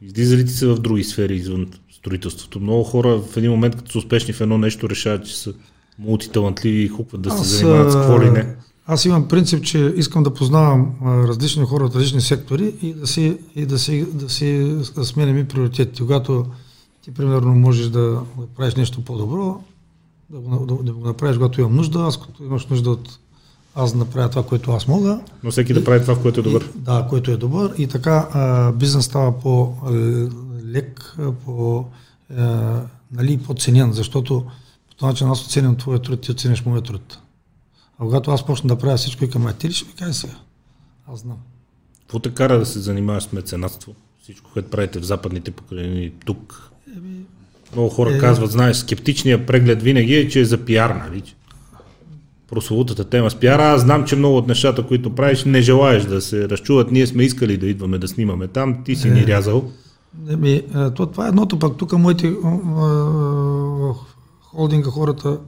Излизали 0.01 0.45
ти 0.45 0.51
се 0.51 0.67
в 0.67 0.79
други 0.79 1.03
сфери 1.03 1.35
извън 1.35 1.71
строителството? 1.91 2.59
Много 2.59 2.83
хора 2.83 3.21
в 3.21 3.37
един 3.37 3.51
момент, 3.51 3.75
като 3.75 3.91
са 3.91 3.97
успешни 3.97 4.33
в 4.33 4.41
едно 4.41 4.57
нещо, 4.57 4.89
решават, 4.89 5.25
че 5.25 5.37
са 5.37 5.53
мултиталантливи 5.99 6.83
и 6.83 6.87
хукват 6.87 7.21
да 7.21 7.29
аз, 7.29 7.49
се 7.49 7.57
занимават 7.57 7.91
с 7.91 7.95
какво 7.95 8.21
ли 8.21 8.29
не. 8.29 8.55
Аз 8.85 9.05
имам 9.05 9.27
принцип, 9.27 9.63
че 9.63 9.93
искам 9.97 10.23
да 10.23 10.33
познавам 10.33 10.95
различни 11.03 11.65
хора 11.65 11.85
от 11.85 11.95
различни 11.95 12.21
сектори 12.21 12.75
и 12.81 12.93
да 12.93 13.07
си, 13.07 13.37
и 13.55 13.65
да 13.65 13.79
си, 13.79 14.05
да 14.13 14.29
си 14.29 14.75
да 14.95 15.05
сменям 15.05 15.37
и 15.37 15.47
приоритетите. 15.47 16.01
Когато 16.01 16.45
ти, 17.01 17.13
примерно, 17.13 17.55
можеш 17.55 17.87
да, 17.87 17.99
да 18.37 18.47
правиш 18.57 18.75
нещо 18.75 19.05
по-добро, 19.05 19.63
да 20.31 20.39
го, 20.39 20.65
да, 20.65 20.83
да 20.83 20.93
го 20.93 21.05
направиш, 21.05 21.37
когато 21.37 21.61
имам 21.61 21.75
нужда, 21.75 21.99
аз 21.99 22.21
като 22.21 22.43
имаш 22.43 22.67
нужда 22.67 22.91
от 22.91 23.19
аз 23.75 23.91
да 23.91 23.97
направя 23.97 24.29
това, 24.29 24.43
което 24.43 24.71
аз 24.71 24.87
мога. 24.87 25.19
Но 25.43 25.51
всеки 25.51 25.73
да 25.73 25.83
прави 25.83 26.01
това, 26.01 26.15
в 26.15 26.21
което 26.21 26.39
е 26.39 26.43
добър. 26.43 26.71
И, 26.75 26.79
да, 26.79 27.07
което 27.09 27.31
е 27.31 27.37
добър. 27.37 27.73
И 27.77 27.87
така 27.87 28.29
а, 28.33 28.71
бизнес 28.71 29.05
става 29.05 29.39
по-лек, 29.39 31.17
по, 31.45 31.85
а, 32.37 32.81
нали, 33.11 33.37
по-ценен, 33.37 33.93
защото 33.93 34.45
по 34.89 34.95
този 34.95 35.07
начин 35.07 35.27
аз 35.27 35.45
оценям 35.45 35.75
твоя 35.75 35.99
труд, 35.99 36.21
ти 36.21 36.31
оцениш 36.31 36.65
моя 36.65 36.81
труд. 36.81 37.19
А 37.99 38.03
когато 38.03 38.31
аз 38.31 38.45
почна 38.45 38.67
да 38.67 38.77
правя 38.77 38.97
всичко 38.97 39.23
и 39.23 39.29
към 39.29 39.53
ти 39.59 39.69
ли 39.69 39.73
ще 39.73 39.87
ми 39.87 39.93
кажа 39.93 40.13
сега? 40.13 40.35
Аз 41.07 41.19
знам. 41.19 41.37
Какво 41.99 42.19
те 42.19 42.33
кара 42.33 42.59
да 42.59 42.65
се 42.65 42.79
занимаваш 42.79 43.23
с 43.23 43.31
меценатство? 43.31 43.95
Всичко, 44.23 44.49
което 44.53 44.69
правите 44.69 44.99
в 44.99 45.03
западните 45.03 45.51
покрайнини 45.51 46.11
тук? 46.25 46.70
Много 47.73 47.89
хора 47.89 48.15
е... 48.15 48.17
казват, 48.17 48.51
знаеш, 48.51 48.77
скептичният 48.77 49.47
преглед 49.47 49.81
винаги 49.81 50.15
е, 50.15 50.27
че 50.27 50.39
е 50.39 50.45
за 50.45 50.57
пиар, 50.57 50.89
нали? 50.89 51.23
прословутата 52.51 53.03
тема 53.03 53.29
с 53.29 53.35
пиара. 53.35 53.63
Аз 53.63 53.81
знам, 53.81 54.05
че 54.05 54.15
много 54.15 54.37
от 54.37 54.47
нещата, 54.47 54.87
които 54.87 55.15
правиш, 55.15 55.43
не 55.43 55.61
желаеш 55.61 56.03
да 56.03 56.21
се 56.21 56.49
разчуват. 56.49 56.91
Ние 56.91 57.07
сме 57.07 57.23
искали 57.23 57.57
да 57.57 57.67
идваме 57.67 57.97
да 57.97 58.07
снимаме 58.07 58.47
там, 58.47 58.83
ти 58.85 58.95
си 58.95 59.07
е, 59.07 59.11
ни 59.11 59.27
рязал. 59.27 59.63
Еми, 60.29 60.61
то, 60.95 61.05
това 61.05 61.25
е 61.25 61.29
едното, 61.29 61.59
пък 61.59 61.77
тук 61.77 61.91
моите 61.93 62.33
холдинга 64.41 64.89
хората 64.89 65.39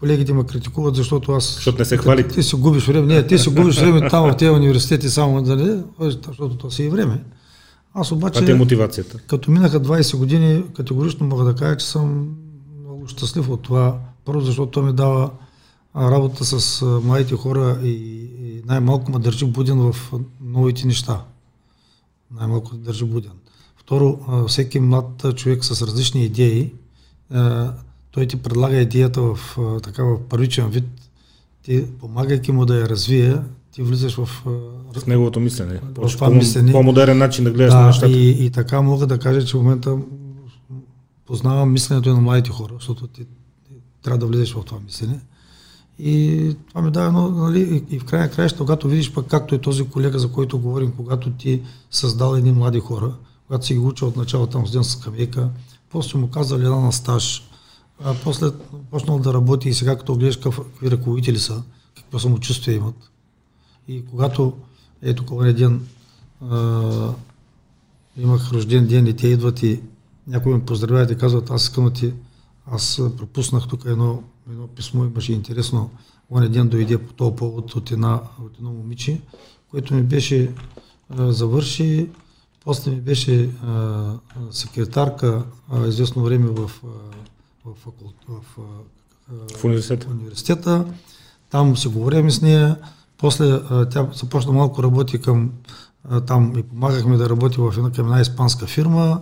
колегите 0.00 0.32
ме 0.32 0.44
критикуват, 0.44 0.94
защото 0.94 1.32
аз... 1.32 1.54
Защото 1.54 1.78
не 1.78 1.84
се 1.84 1.96
хвалите. 1.96 2.34
Ти 2.34 2.42
си 2.42 2.56
губиш 2.56 2.86
време. 2.86 3.14
Не, 3.14 3.26
ти 3.26 3.38
си 3.38 3.50
губиш 3.50 3.80
време 3.80 4.08
там 4.08 4.32
в 4.32 4.36
тези 4.36 4.50
университети 4.50 5.10
само 5.10 5.42
да 5.42 5.56
не, 5.56 5.82
защото 6.00 6.56
то 6.56 6.70
си 6.70 6.82
и 6.82 6.88
време. 6.88 7.24
Аз 7.94 8.12
обаче... 8.12 8.38
А 8.42 8.44
те 8.44 8.54
мотивацията? 8.54 9.18
Като 9.18 9.50
минаха 9.50 9.80
20 9.80 10.16
години, 10.16 10.64
категорично 10.76 11.26
мога 11.26 11.44
да 11.44 11.54
кажа, 11.54 11.76
че 11.76 11.86
съм 11.86 12.36
много 12.80 13.08
щастлив 13.08 13.48
от 13.48 13.62
това. 13.62 13.98
Първо, 14.24 14.40
защото 14.40 14.70
то 14.70 14.82
ми 14.82 14.92
дава 14.92 15.30
работа 15.96 16.44
с 16.44 16.82
младите 17.04 17.34
хора 17.34 17.80
и, 17.82 17.90
и 18.42 18.62
най-малко 18.66 19.10
ме 19.10 19.18
държи 19.18 19.44
буден 19.44 19.92
в 19.92 20.12
новите 20.40 20.86
неща. 20.86 21.24
Най-малко 22.30 22.76
държи 22.76 23.04
буден. 23.04 23.32
Второ, 23.76 24.18
всеки 24.48 24.80
млад 24.80 25.24
човек 25.36 25.64
с 25.64 25.82
различни 25.82 26.24
идеи 26.24 26.72
той 28.10 28.26
ти 28.26 28.36
предлага 28.36 28.76
идеята 28.76 29.22
в, 29.22 29.38
така, 29.82 30.04
в 30.04 30.20
първичен 30.28 30.68
вид, 30.68 30.84
ти 31.62 31.86
помагайки 32.00 32.52
му 32.52 32.66
да 32.66 32.76
я 32.76 32.88
развие, 32.88 33.36
ти 33.78 33.82
влизаш 33.82 34.14
в... 34.14 34.42
В 34.94 35.06
неговото 35.06 35.40
мислене. 35.40 35.80
В 35.94 36.08
това 36.08 36.30
мислене. 36.30 36.72
По-модерен 36.72 37.18
начин 37.18 37.44
да 37.44 37.50
гледаш 37.50 37.72
да, 37.72 37.80
на 37.80 37.86
нещата. 37.86 38.12
И, 38.12 38.44
и 38.44 38.50
така 38.50 38.82
мога 38.82 39.06
да 39.06 39.18
кажа, 39.18 39.46
че 39.46 39.56
в 39.56 39.60
момента 39.60 39.98
познавам 41.26 41.72
мисленето 41.72 42.14
на 42.14 42.20
младите 42.20 42.50
хора, 42.50 42.72
защото 42.74 43.06
ти, 43.06 43.24
ти 43.66 43.74
трябва 44.02 44.18
да 44.18 44.26
влезеш 44.26 44.54
в 44.54 44.64
това 44.64 44.80
мислене. 44.84 45.20
И 45.98 46.56
това 46.68 46.82
ми 46.82 46.90
дава 46.90 47.06
едно, 47.06 47.28
нали, 47.28 47.84
и 47.90 47.98
в 47.98 48.04
крайна 48.04 48.30
краища, 48.30 48.58
когато 48.58 48.88
видиш 48.88 49.12
пък 49.12 49.26
както 49.26 49.54
е 49.54 49.58
този 49.58 49.84
колега, 49.84 50.18
за 50.18 50.32
който 50.32 50.58
говорим, 50.58 50.92
когато 50.96 51.30
ти 51.30 51.62
създал 51.90 52.34
едни 52.34 52.52
млади 52.52 52.80
хора, 52.80 53.14
когато 53.46 53.66
си 53.66 53.74
ги 53.74 53.80
учил 53.80 54.08
от 54.08 54.16
начало 54.16 54.46
там 54.46 54.66
с 54.66 54.84
скамейка, 54.84 55.48
после 55.90 56.18
му 56.18 56.30
казали 56.30 56.64
една 56.64 56.80
на 56.80 56.92
стаж, 56.92 57.48
а 58.04 58.14
после 58.24 58.46
почнал 58.90 59.18
да 59.18 59.34
работи 59.34 59.68
и 59.68 59.74
сега 59.74 59.96
като 59.96 60.14
гледаш 60.14 60.36
какви 60.36 60.90
ръководители 60.90 61.38
са, 61.38 61.62
какво 61.96 62.18
самочувствие 62.18 62.74
имат. 62.74 63.10
И 63.88 64.04
когато 64.10 64.52
ето 65.02 65.26
колко 65.26 65.44
ден 65.44 65.86
а, 66.50 67.12
имах 68.16 68.52
рожден 68.52 68.86
ден 68.86 69.06
и 69.06 69.16
те 69.16 69.28
идват 69.28 69.62
и 69.62 69.80
някой 70.26 70.52
ме 70.52 70.64
поздравяват 70.64 71.10
и 71.10 71.18
казват, 71.18 71.50
аз 71.50 71.62
искам 71.62 71.84
да 71.84 71.92
ти, 71.92 72.12
аз 72.66 73.02
пропуснах 73.16 73.68
тук 73.68 73.84
едно, 73.84 74.22
едно 74.50 74.66
писмо, 74.66 75.04
имаше 75.04 75.32
интересно, 75.32 75.90
оня 76.30 76.48
ден 76.48 76.68
дойде 76.68 76.98
по 76.98 77.12
този 77.12 77.36
повод 77.36 77.74
от, 77.74 77.90
една, 77.90 78.20
от 78.44 78.56
едно 78.58 78.70
момиче, 78.70 79.20
което 79.70 79.94
ми 79.94 80.02
беше 80.02 80.52
а, 81.10 81.32
завърши, 81.32 82.08
после 82.64 82.90
ми 82.90 83.00
беше 83.00 83.50
а, 83.66 84.14
секретарка 84.50 85.44
а, 85.70 85.86
известно 85.86 86.22
време 86.22 86.46
в 86.46 86.70
а, 86.84 86.88
в, 87.64 87.74
факулт, 87.74 88.14
в, 88.28 88.40
в 89.58 89.64
университета. 89.64 90.08
университета. 90.10 90.84
Там 91.50 91.76
се 91.76 91.88
говорим 91.88 92.30
с 92.30 92.42
нея. 92.42 92.76
После 93.18 93.60
тя 93.90 94.08
започна 94.14 94.52
малко 94.52 94.82
работи 94.82 95.18
към 95.18 95.50
там 96.26 96.58
и 96.58 96.62
помагахме 96.62 97.16
да 97.16 97.30
работи 97.30 97.60
в 97.60 97.74
една, 97.76 97.92
към 97.92 98.06
една 98.06 98.20
испанска 98.20 98.66
фирма. 98.66 99.20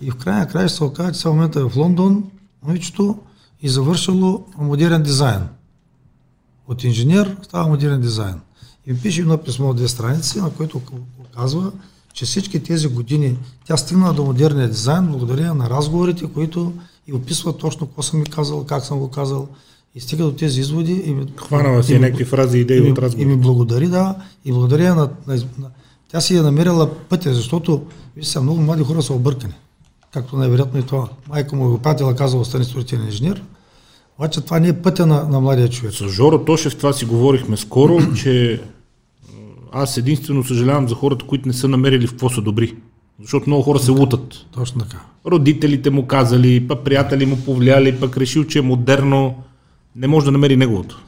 И 0.00 0.10
в 0.10 0.16
крайна 0.16 0.48
края 0.48 0.68
се 0.68 0.84
оказа, 0.84 1.12
че 1.12 1.28
в 1.28 1.32
момента 1.32 1.60
е 1.60 1.64
в 1.64 1.76
Лондон, 1.76 2.24
момичето, 2.62 3.18
и 3.62 3.68
завършило 3.68 4.44
модерен 4.58 5.02
дизайн. 5.02 5.42
От 6.68 6.84
инженер 6.84 7.36
става 7.42 7.68
модерен 7.68 8.00
дизайн. 8.00 8.40
И 8.86 8.92
ми 8.92 9.00
пише 9.00 9.20
едно 9.20 9.38
писмо 9.38 9.68
от 9.68 9.76
две 9.76 9.88
страници, 9.88 10.40
на 10.40 10.50
което 10.50 10.80
казва, 11.34 11.72
че 12.12 12.24
всички 12.24 12.62
тези 12.62 12.88
години 12.88 13.38
тя 13.64 13.76
стигна 13.76 14.14
до 14.14 14.24
модерния 14.24 14.68
дизайн 14.68 15.06
благодарение 15.06 15.52
на 15.52 15.70
разговорите, 15.70 16.32
които 16.32 16.72
и 17.06 17.12
описва 17.12 17.56
точно 17.56 17.86
какво 17.86 18.02
съм 18.02 18.20
ми 18.20 18.26
казал, 18.26 18.64
как 18.64 18.84
съм 18.84 18.98
го 18.98 19.10
казал 19.10 19.48
и 19.94 20.00
стига 20.00 20.24
до 20.24 20.32
тези 20.32 20.60
изводи. 20.60 21.02
И 21.04 21.14
ми, 21.14 21.26
Хванала 21.36 21.82
си 21.82 21.98
някакви 21.98 22.24
фрази 22.24 22.58
идеи 22.58 22.88
и, 22.88 22.92
от 22.92 22.98
разговори. 22.98 23.32
И 23.32 23.36
ми 23.36 23.36
благодари, 23.36 23.88
да, 23.88 24.14
и 24.44 24.52
благодарение 24.52 24.94
на, 24.94 25.10
на, 25.26 25.34
на 25.58 25.70
тя 26.08 26.20
си 26.20 26.36
е 26.36 26.42
намерила 26.42 26.90
пътя, 27.08 27.34
защото 27.34 27.82
вижте, 28.16 28.40
много 28.40 28.60
млади 28.60 28.82
хора 28.82 29.02
са 29.02 29.14
объркани. 29.14 29.52
Както 30.12 30.36
най-вероятно 30.36 30.80
и 30.80 30.82
това. 30.82 31.08
Майка 31.28 31.56
му 31.56 31.70
го 31.70 31.78
пратила, 31.78 32.16
казала, 32.16 32.44
стани 32.44 32.64
строителен 32.64 33.04
инженер. 33.04 33.42
Обаче 34.18 34.40
това 34.40 34.60
не 34.60 34.68
е 34.68 34.82
пътя 34.82 35.06
на, 35.06 35.24
на 35.24 35.40
младия 35.40 35.68
човек. 35.68 35.92
С 35.94 36.08
Жоро 36.08 36.44
Тошев 36.44 36.76
това 36.76 36.92
си 36.92 37.04
говорихме 37.04 37.56
скоро, 37.56 37.98
че 38.22 38.60
аз 39.72 39.96
единствено 39.96 40.44
съжалявам 40.44 40.88
за 40.88 40.94
хората, 40.94 41.24
които 41.26 41.48
не 41.48 41.54
са 41.54 41.68
намерили 41.68 42.06
в 42.06 42.10
какво 42.10 42.30
са 42.30 42.40
добри. 42.40 42.74
Защото 43.20 43.48
много 43.50 43.62
хора 43.62 43.78
се 43.78 43.90
лутат. 43.90 44.46
Точно 44.52 44.80
така. 44.80 45.00
Родителите 45.26 45.90
му 45.90 46.06
казали, 46.06 46.68
пък 46.68 46.84
приятели 46.84 47.26
му 47.26 47.36
повлияли, 47.36 48.00
пък 48.00 48.16
решил, 48.16 48.44
че 48.44 48.58
е 48.58 48.62
модерно. 48.62 49.34
Не 49.98 50.06
може 50.06 50.24
да 50.24 50.32
намери 50.32 50.56
неговото. 50.56 51.04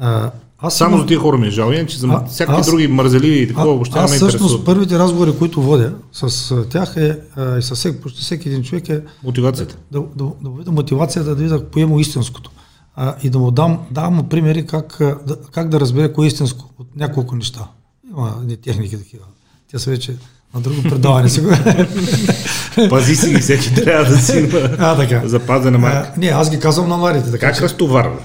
А, 0.00 0.30
аз 0.58 0.76
Само 0.76 0.90
имам- 0.90 1.00
за 1.00 1.06
тия 1.06 1.18
хора 1.18 1.38
ми 1.38 1.46
е 1.46 1.50
жал, 1.50 1.70
иначе 1.70 1.98
за 1.98 2.06
А, 2.06 2.24
всякакви 2.24 2.60
аз- 2.60 2.66
други 2.66 2.88
мързеливи 2.88 3.38
и 3.38 3.48
такова 3.48 3.66
въобще 3.66 3.94
не 3.94 4.00
ме 4.00 4.04
аз 4.04 4.10
всъщност 4.10 4.34
интересува. 4.34 4.64
първите 4.64 4.98
разговори, 4.98 5.38
които 5.38 5.62
водя 5.62 5.94
с 6.12 6.28
тях 6.64 6.94
е, 6.96 7.18
а, 7.36 7.58
и 7.58 7.62
с 7.62 7.74
всеки, 7.74 8.00
почти 8.00 8.20
всеки 8.20 8.48
един 8.48 8.62
човек 8.62 8.88
е 8.88 9.02
Мотивацията. 9.24 9.76
да, 9.92 10.02
да, 10.16 10.24
да 10.42 10.50
видя 10.50 10.72
мотивацията 10.72 11.28
да 11.28 11.34
видя 11.34 11.64
поема 11.64 12.00
истинското. 12.00 12.50
А, 12.96 13.14
и 13.22 13.30
да 13.30 13.38
му 13.38 13.50
дам, 13.50 13.78
давам 13.90 14.14
му 14.14 14.22
примери 14.22 14.66
как, 14.66 14.96
да, 15.26 15.36
как 15.52 15.68
да 15.68 15.80
разбере 15.80 16.12
кое 16.12 16.26
е 16.26 16.28
истинско 16.28 16.70
от 16.78 16.96
няколко 16.96 17.36
неща. 17.36 17.68
Има 18.10 18.34
едни 18.42 18.56
техники 18.56 18.98
такива. 18.98 19.24
Те 19.70 19.78
са 19.78 19.90
вече 19.90 20.16
на 20.56 20.62
друго 20.62 20.82
предаване 20.82 21.28
сега. 21.28 21.58
Пази 22.90 23.16
си 23.16 23.30
ги, 23.30 23.40
всеки 23.40 23.74
трябва 23.74 24.04
да 24.04 24.16
си 24.16 24.38
има 24.38 24.70
а, 24.78 24.96
така. 24.96 25.22
запазена 25.24 25.78
марка. 25.78 26.12
А, 26.16 26.20
не, 26.20 26.26
аз 26.26 26.50
ги 26.50 26.58
казвам 26.58 26.88
на 26.88 26.96
младите. 26.96 27.30
Така, 27.30 27.46
Как 27.46 27.56
че- 27.56 27.62
разтоварва? 27.62 28.18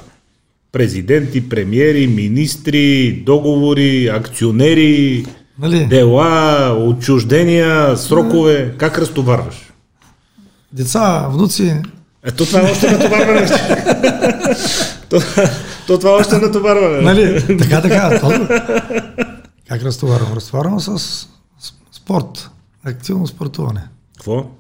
Президенти, 0.72 1.50
премиери, 1.50 2.08
министри, 2.08 3.12
договори, 3.26 4.08
акционери, 4.08 5.26
Нали? 5.60 5.86
дела, 5.86 6.72
отчуждения, 6.80 7.98
срокове. 7.98 8.74
Как 8.78 8.98
разтоварваш? 8.98 9.56
Деца, 10.74 11.28
внуци, 11.30 11.76
Ето 12.26 12.46
това 12.46 12.60
е 12.60 12.64
още 12.64 12.92
натоварване. 12.92 13.48
то, 15.10 15.22
то 15.88 16.00
това 16.00 16.12
още 16.12 16.36
е 16.36 16.40
натоварване. 16.40 17.02
Нали? 17.02 17.58
така, 17.58 17.82
така. 17.82 18.20
Точно. 18.20 18.48
Как 19.70 19.84
разтоварвам? 19.84 20.34
Разтоварвам 20.36 20.80
с 20.80 21.28
спорт. 22.12 22.50
Активно 22.84 23.28
спортуване. 23.28 23.88
Какво? 24.18 24.52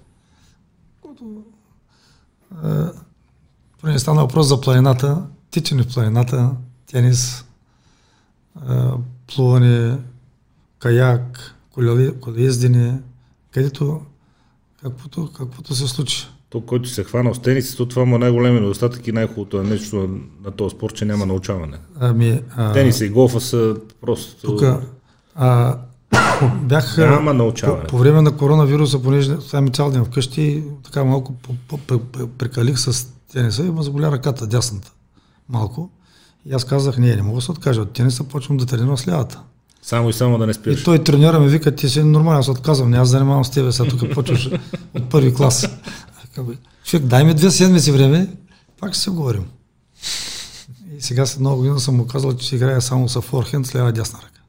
Поне 3.82 4.00
стана 4.00 4.22
въпрос 4.22 4.48
за 4.48 4.62
планината, 4.62 5.24
тичане 5.52 5.84
в 5.84 5.94
планината, 5.94 6.52
тенис, 6.92 7.46
а, 8.56 8.94
плуване, 9.36 9.98
каяк, 10.80 11.56
колеездене, 12.22 13.02
където 13.52 14.02
каквото, 14.84 15.30
каквото 15.38 15.76
се 15.76 15.88
случи. 15.88 16.28
То, 16.50 16.62
който 16.62 16.90
се 16.90 17.04
хвана 17.04 17.36
с 17.36 17.40
тенис, 17.40 17.76
то 17.76 17.86
това 17.86 18.06
му 18.06 18.16
е 18.16 18.20
най-големият 18.20 18.62
недостатък 18.62 19.08
и 19.08 19.12
най-хубавото 19.12 19.62
е 19.62 19.64
нещо 19.64 19.96
на, 19.96 20.08
на 20.44 20.52
този 20.52 20.76
спорт, 20.76 20.96
че 20.96 21.06
няма 21.06 21.26
научаване. 21.26 21.78
Ами, 22.00 22.42
а, 22.56 22.74
Тениса 22.74 23.06
и 23.06 23.10
голфа 23.10 23.42
са 23.42 23.76
просто... 24.02 24.48
тук 24.48 24.64
а, 25.36 25.78
бях 26.64 26.98
Няма 26.98 27.34
научаване. 27.34 27.82
по, 27.84 27.88
по, 27.88 27.98
време 27.98 28.22
на 28.22 28.38
коронавируса, 28.38 29.02
понеже 29.02 29.36
сега 29.48 29.62
ми 29.62 29.72
цял 29.72 29.92
ден 29.92 30.06
вкъщи, 30.06 30.64
така 30.84 31.04
малко 31.04 31.34
прекалих 32.38 32.80
с 32.80 33.08
тениса 33.34 33.66
и 33.66 33.72
ме 33.72 33.84
заболя 33.84 34.12
ръката, 34.12 34.48
дясната, 34.48 34.92
малко. 35.50 35.90
И 36.46 36.54
аз 36.54 36.66
казах, 36.66 36.98
не, 36.98 37.16
не 37.16 37.22
мога 37.22 37.36
да 37.36 37.42
се 37.42 37.52
откажа 37.52 37.82
от 37.82 37.92
тениса, 37.94 38.24
почвам 38.24 38.58
да 38.58 38.66
тренирам 38.66 38.98
с 38.98 39.08
лявата. 39.08 39.42
Само 39.82 40.10
и 40.10 40.14
само 40.14 40.38
да 40.38 40.46
не 40.46 40.52
И 40.52 40.54
спираш. 40.54 40.84
той 40.84 41.04
треньора 41.04 41.40
ми 41.40 41.48
вика, 41.48 41.76
ти 41.76 41.90
си 41.90 42.04
нормален, 42.04 42.40
аз 42.40 42.48
отказвам, 42.50 42.90
не 42.90 42.98
аз 42.98 43.10
занимавам 43.10 43.46
с 43.46 43.50
тебе, 43.50 43.72
сега 43.72 43.90
тук 43.90 44.14
почваш 44.14 44.50
от 44.96 45.10
първи 45.10 45.34
клас. 45.34 45.68
Бе, 46.40 46.54
Човек, 46.84 47.06
дай 47.06 47.24
ми 47.24 47.34
две 47.34 47.52
седмици 47.52 47.92
време, 47.92 48.28
пак 48.80 48.94
ще 48.94 49.04
се 49.04 49.10
говорим. 49.10 49.46
И 50.98 51.02
сега 51.02 51.26
след 51.26 51.40
много 51.40 51.58
година 51.58 51.80
съм 51.80 51.96
му 51.96 52.08
казал, 52.08 52.34
че 52.34 52.56
играя 52.56 52.82
само 52.82 53.10
с 53.10 53.22
форхенд 53.22 53.68
с 53.68 53.76
лева 53.76 53.90
и 53.90 53.94
дясна 53.94 54.20
ръка. 54.20 54.41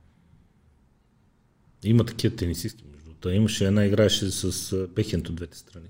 Има 1.85 2.05
такива 2.05 2.37
тенисисти. 2.37 2.85
Между 2.93 3.05
другото. 3.05 3.31
Имаше 3.31 3.67
една 3.67 3.85
играеше 3.85 4.31
с 4.31 4.75
Пехент 4.95 5.29
от 5.29 5.35
двете 5.35 5.59
страни. 5.59 5.87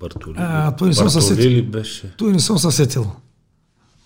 Бартоли. 0.00 0.34
А, 0.38 0.76
той 0.76 0.88
не 0.88 0.94
съм 0.94 1.10
съсетил. 1.10 1.64
беше? 1.64 2.12
Той 2.16 2.32
не 2.32 2.40
съм 2.40 2.58
съсетил. 2.58 3.12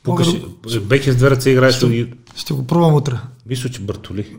Мога 0.06 0.24
Пукаше, 0.62 0.80
Бехен 0.80 1.14
с 1.14 1.16
две 1.16 1.30
ръце 1.30 1.50
играеше 1.50 1.86
и 1.86 2.12
Ще 2.36 2.54
го 2.54 2.66
пробвам 2.66 2.94
утре. 2.94 3.18
мисля, 3.46 3.68
че 3.70 3.80
Бартоли. 3.80 4.36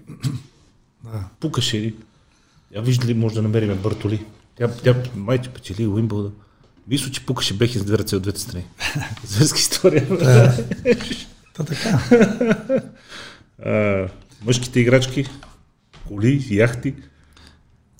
Да. 1.03 1.23
Пукаше 1.39 1.79
ли? 1.79 1.95
Я 2.75 2.81
вижда 2.81 3.07
ли 3.07 3.13
може 3.13 3.35
да 3.35 3.41
намерим 3.41 3.77
Бартоли? 3.77 4.25
Тя, 4.57 4.67
тя 4.67 5.03
майче 5.15 5.49
печели 5.49 5.87
Уимбълда. 5.87 6.31
Мисля, 6.87 7.11
че 7.11 7.25
пукаше 7.25 7.53
Бехен 7.57 7.81
с 7.81 7.85
две 7.85 7.97
ръце 7.97 8.15
от 8.15 8.23
двете 8.23 8.39
страни. 8.39 8.65
Зверска 9.25 9.59
история. 9.59 10.07
Та 11.53 11.63
така. 11.63 11.99
мъжките 14.45 14.79
играчки, 14.79 15.25
коли, 16.07 16.47
яхти. 16.51 16.93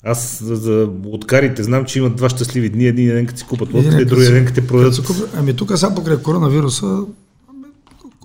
Аз 0.04 0.42
за, 0.42 0.56
за 0.56 0.90
лодкарите 1.04 1.62
знам, 1.62 1.84
че 1.84 1.98
имат 1.98 2.16
два 2.16 2.28
щастливи 2.28 2.68
дни. 2.68 2.86
Един 2.86 3.06
ден 3.08 3.26
като 3.26 3.38
си 3.38 3.46
купат 3.46 3.72
ден, 3.72 4.04
другия 4.06 4.32
ден 4.32 4.44
като 4.44 4.60
те 4.60 4.66
продадат 4.66 5.10
Ами 5.36 5.56
тук 5.56 5.78
сега 5.78 5.94
покрай 5.94 6.16
коронавируса 6.16 7.04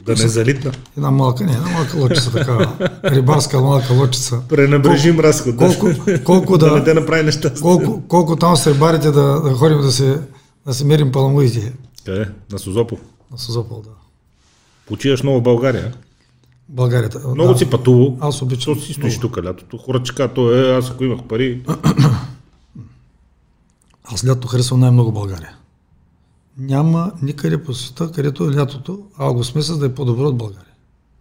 да 0.06 0.12
не 0.12 0.28
залитна. 0.28 0.72
една 0.98 1.12
малка, 1.12 1.44
не, 1.44 1.52
една 1.52 1.70
малка 1.70 1.98
лодчица, 1.98 2.32
така, 2.32 2.76
рибарска 3.04 3.62
малка 3.62 3.94
лодчица. 3.94 4.42
Пренабрежим 4.50 5.20
разход. 5.20 5.56
Колко, 5.56 5.88
колко 6.24 6.58
да 6.58 6.72
не 6.74 6.80
да, 6.80 6.84
те 6.84 6.94
направи 6.94 7.24
неща. 7.24 7.54
колко, 7.62 8.02
колко 8.08 8.36
там 8.36 8.58
с 8.58 8.68
рибарите 8.68 9.12
да, 9.12 9.42
да 9.42 9.54
ходим 9.54 9.82
да 9.82 9.92
се, 9.92 10.20
да 10.66 10.74
се 10.74 10.86
мерим 10.86 11.12
паламудите 11.12 11.74
Къде? 12.06 12.26
На 12.52 12.60
Созопол. 12.60 12.98
на 13.32 13.38
Созопол, 13.38 13.82
да. 13.82 13.90
Почиваш 14.88 15.24
много 15.24 15.40
в 15.40 15.44
България. 15.44 15.94
България. 16.74 17.10
Много 17.36 17.54
да. 17.54 17.58
си 17.58 17.70
пътувал. 17.70 18.18
Аз 18.22 18.42
обичам. 18.42 18.74
Защото 18.74 18.88
си 18.88 18.94
стоиш 18.94 19.20
тук 19.20 19.38
лятото. 19.38 19.78
Хората 19.78 20.04
че 20.06 20.16
казват, 20.16 20.36
«То 20.36 20.56
е, 20.56 20.78
аз 20.78 20.92
ако 20.92 21.04
имах 21.04 21.24
пари, 21.24 21.64
Аз 24.04 24.26
лято 24.28 24.48
харесвам 24.48 24.80
най-много 24.80 25.12
България. 25.12 25.56
Няма 26.58 27.12
никъде 27.22 27.64
по 27.64 27.74
света, 27.74 28.12
където 28.12 28.44
е 28.44 28.56
лятото, 28.56 29.00
август 29.18 29.56
месец 29.56 29.78
да 29.78 29.86
е 29.86 29.94
по-добро 29.94 30.24
от 30.28 30.38
България. 30.38 30.74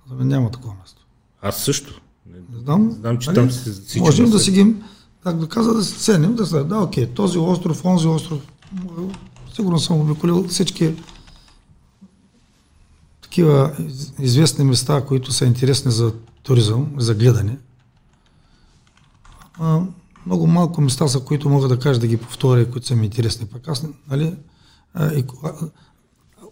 За 0.09 0.15
мен 0.15 0.29
няма 0.29 0.51
такова 0.51 0.75
място. 0.75 1.07
аз 1.43 1.63
също. 1.65 2.01
Не 2.27 2.59
знам. 2.59 2.91
Знам, 2.91 3.19
че 3.19 3.31
нали? 3.31 3.35
там 3.39 3.51
си- 3.51 3.71
всички 3.71 4.01
Можем 4.01 4.31
да 4.31 4.39
си 4.39 4.51
ги, 4.51 4.75
как 5.25 5.37
да 5.37 5.49
каза, 5.49 5.75
да 5.75 5.85
се 5.85 5.95
ценим, 5.99 6.35
да 6.35 6.47
се 6.47 6.65
да, 6.65 6.79
окей, 6.79 7.07
този 7.07 7.39
остров, 7.39 7.85
онзи 7.85 8.07
остров. 8.09 8.39
Сигурно 9.55 9.79
съм 9.79 10.01
обиколил 10.01 10.49
всички 10.49 10.95
такива 13.31 13.73
из- 13.79 14.13
известни 14.19 14.65
места, 14.65 15.05
които 15.05 15.33
са 15.33 15.45
интересни 15.47 15.91
за 15.91 16.13
туризъм, 16.43 16.87
за 16.97 17.15
гледане. 17.15 17.59
А, 19.59 19.81
много 20.27 20.47
малко 20.47 20.81
места 20.81 21.09
са, 21.09 21.21
които 21.21 21.49
мога 21.49 21.69
да 21.69 21.79
кажа 21.79 22.01
да 22.01 22.07
ги 22.07 22.17
повторя, 22.17 22.71
които 22.71 22.87
са 22.87 22.97
ми 22.97 23.05
интересни. 23.05 23.47
Пък 23.47 23.69
аз, 23.69 23.85
нали, 24.11 24.37
а, 24.95 25.13
и, 25.15 25.25
а, 25.45 25.53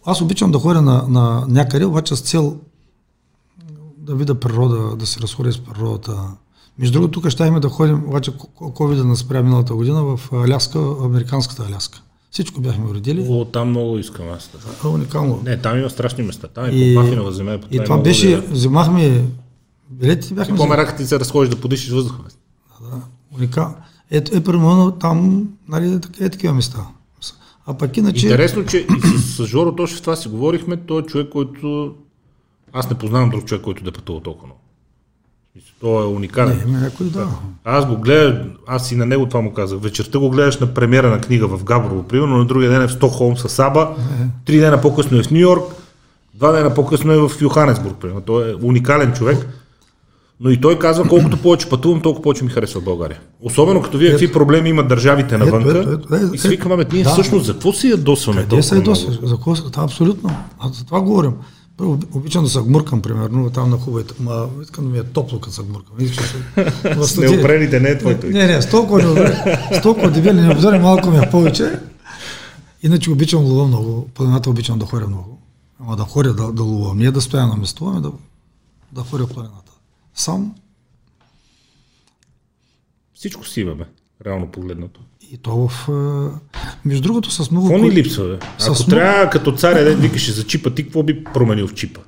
аз 0.05 0.21
обичам 0.21 0.53
да 0.53 0.59
ходя 0.59 0.83
на, 0.83 1.09
на 1.09 1.47
някъде, 1.49 1.85
обаче 1.85 2.17
с 2.17 2.21
цел 2.21 2.61
да 3.97 4.15
видя 4.15 4.35
природа, 4.35 4.97
да 4.97 5.07
се 5.07 5.21
разходя 5.21 5.53
с 5.53 5.65
природата. 5.65 6.31
Между 6.79 6.93
другото, 6.93 7.21
тук 7.21 7.31
ще 7.31 7.51
да 7.51 7.69
ходим, 7.69 8.05
обаче 8.09 8.33
ковида 8.55 9.05
нас 9.05 9.19
спря 9.19 9.43
миналата 9.43 9.75
година 9.75 10.03
в 10.03 10.33
Аляска, 10.33 10.79
американската 11.05 11.67
Аляска. 11.67 12.03
Всичко 12.31 12.61
бяхме 12.61 12.91
уредили. 12.91 13.27
О, 13.29 13.45
там 13.45 13.69
много 13.71 13.99
искам 13.99 14.29
аз. 14.29 14.51
Да. 14.55 14.59
А, 14.85 14.89
уникално. 14.89 15.43
Не, 15.45 15.57
там 15.57 15.79
има 15.79 15.91
страшни 15.91 16.25
места. 16.25 16.49
Там 16.49 16.65
е 16.65 16.69
И- 16.69 16.95
по 16.95 17.01
Мафинова 17.03 17.33
земя. 17.33 17.59
По 17.59 17.67
И 17.71 17.77
това 17.77 17.95
много 17.95 18.03
беше, 18.03 18.31
да- 18.31 18.43
вземахме 18.43 19.25
билети, 19.91 20.35
бяхме 20.35 20.49
Какво 20.49 20.67
ме 20.67 20.77
раката 20.77 20.97
ти 20.97 21.07
се 21.07 21.21
разходиш 21.21 21.51
да 21.51 21.57
подишиш 21.57 21.91
въздуха? 21.91 22.23
бе? 22.23 22.29
Да, 22.81 23.01
уникално. 23.33 23.75
Ето, 24.11 24.37
е, 24.37 24.43
примерно 24.43 24.91
там, 24.93 25.49
нали, 25.69 26.01
так- 26.01 26.21
е 26.21 26.29
такива 26.29 26.55
места. 26.55 26.87
А 27.67 27.75
пък 27.75 27.97
иначе... 27.97 28.27
Интересно, 28.27 28.65
че 28.65 28.79
и 28.79 28.87
с, 29.19 29.37
с 29.37 29.47
Жоро 29.47 29.75
Тошев 29.75 30.01
това 30.01 30.17
си 30.17 30.29
говорихме. 30.29 30.77
Той 30.77 31.01
е 31.01 31.07
човек, 31.07 31.29
който... 31.29 31.95
Аз 32.73 32.91
не 32.91 32.99
познавам 32.99 33.31
друг 33.31 33.45
човек, 33.45 33.65
който 33.65 33.85
да 33.85 33.93
пътува 33.93 34.21
толкова 34.21 34.47
много. 34.47 34.61
Той 35.81 36.05
е 36.05 36.07
уникален. 36.07 36.63
Не, 36.67 36.81
някой 36.81 37.07
да. 37.07 37.29
Аз 37.65 37.87
го 37.87 37.97
гледах, 37.97 38.43
аз 38.67 38.93
и 38.93 38.97
на 38.97 39.07
него 39.07 39.27
това 39.27 39.41
му 39.41 39.53
казах. 39.53 39.79
Вечерта 39.81 40.19
го 40.19 40.31
гледаш 40.31 40.59
на 40.59 40.67
премиера 40.67 41.11
на 41.11 41.21
книга 41.21 41.49
в 41.49 41.65
Габрово, 41.65 42.03
примерно, 42.03 42.39
на 42.39 42.45
другия 42.45 42.71
ден 42.71 42.83
е 42.83 42.89
в 42.89 42.93
Стокхолм 42.93 43.37
с 43.37 43.49
Саба, 43.49 43.89
три 44.45 44.59
дена 44.59 44.81
по-късно 44.81 45.19
е 45.19 45.23
в 45.23 45.31
Нью 45.31 45.41
Йорк, 45.41 45.63
два 46.35 46.53
дена 46.53 46.75
по-късно 46.75 47.13
е 47.13 47.29
в 47.29 47.31
Йоханесбург, 47.41 47.97
примерно. 48.01 48.21
Той 48.21 48.51
е 48.51 48.55
уникален 48.63 49.13
човек. 49.13 49.47
Но 50.41 50.51
и 50.51 50.61
той 50.61 50.79
казва, 50.79 51.09
колкото 51.09 51.43
повече 51.43 51.69
пътувам, 51.69 52.01
толкова 52.01 52.23
повече 52.23 52.45
ми 52.45 52.51
харесва 52.51 52.81
България. 52.81 53.21
Особено 53.41 53.83
като 53.83 53.99
вие 53.99 54.11
какви 54.11 54.33
проблеми 54.33 54.69
имат 54.69 54.89
държавите 54.89 55.39
навънка. 55.39 55.79
Ето, 55.79 55.91
ето, 55.93 56.15
ето, 56.15 56.35
и 56.35 56.39
си 56.39 56.49
викаме, 56.49 56.87
ние 56.93 57.03
да, 57.03 57.11
всъщност 57.11 57.47
за 57.47 57.53
какво 57.53 57.73
си 57.73 57.91
ядосваме 57.91 58.41
Къде 58.41 58.63
се 58.63 58.75
ядосваме? 58.75 59.19
За 59.23 59.35
какво? 59.37 59.55
Абсолютно. 59.77 60.31
За 60.73 60.85
това 60.85 61.01
говорим. 61.01 61.33
Първо, 61.79 61.99
обичам 62.15 62.45
да 62.45 62.51
се 62.51 62.59
гмуркам, 62.59 63.03
примерно, 63.03 63.51
там 63.51 63.71
на 63.71 63.77
хубавите. 63.77 64.15
Ма, 64.21 64.49
искам 64.63 64.85
да 64.85 64.91
ми 64.91 64.99
е 64.99 65.05
топло, 65.05 65.41
като 65.41 65.55
се 65.55 65.63
гмуркам. 65.63 65.97
С 67.03 67.17
неопрените 67.17 67.81
не 67.81 67.89
е 67.89 67.99
твоето. 67.99 68.27
Не, 68.27 68.47
не, 68.47 68.63
с 68.63 68.71
толкова, 68.71 69.15
не, 69.15 69.27
с 69.79 69.83
толкова 69.83 70.11
дебели 70.11 70.41
необзори 70.41 70.79
малко 70.79 71.11
ми 71.11 71.19
е 71.19 71.31
повече. 71.31 71.81
Иначе 72.83 73.11
обичам 73.11 73.45
лова 73.45 73.67
много. 73.67 74.09
Планината 74.15 74.51
обичам 74.51 74.79
да 74.79 74.87
ходя 74.87 75.07
много. 75.07 75.43
Ама 75.81 75.97
да 75.97 76.03
ходя 76.03 76.35
да, 76.35 76.53
да 76.53 76.63
лувам. 76.63 76.99
Не 76.99 77.11
да 77.11 77.21
стоя 77.21 77.47
на 77.47 77.57
место, 77.57 77.87
ами 77.87 78.03
да, 78.03 78.13
да 78.93 79.01
ходя 79.01 79.27
планината. 79.27 79.73
Сам. 80.15 80.55
Всичко 83.15 83.47
си 83.47 83.61
имаме, 83.61 83.85
реално 84.27 84.51
погледнато. 84.51 85.01
И 85.33 85.39
то 85.39 85.69
в... 85.69 85.89
Между 86.85 87.03
другото 87.03 87.31
с 87.31 87.51
много... 87.51 87.69
Какво 87.69 87.85
ни 87.85 87.93
липсва, 87.93 88.25
бе? 88.29 88.39
Ако 88.67 88.75
с 88.75 88.87
трябва 88.87 89.19
много... 89.19 89.31
като 89.31 89.53
царя 89.53 89.85
да 89.85 89.97
викаше 89.97 90.33
за 90.33 90.45
чипа, 90.47 90.71
ти 90.71 90.83
какво 90.85 91.03
би 91.03 91.25
променил 91.25 91.69
в 91.69 91.75
чипа? 91.75 92.01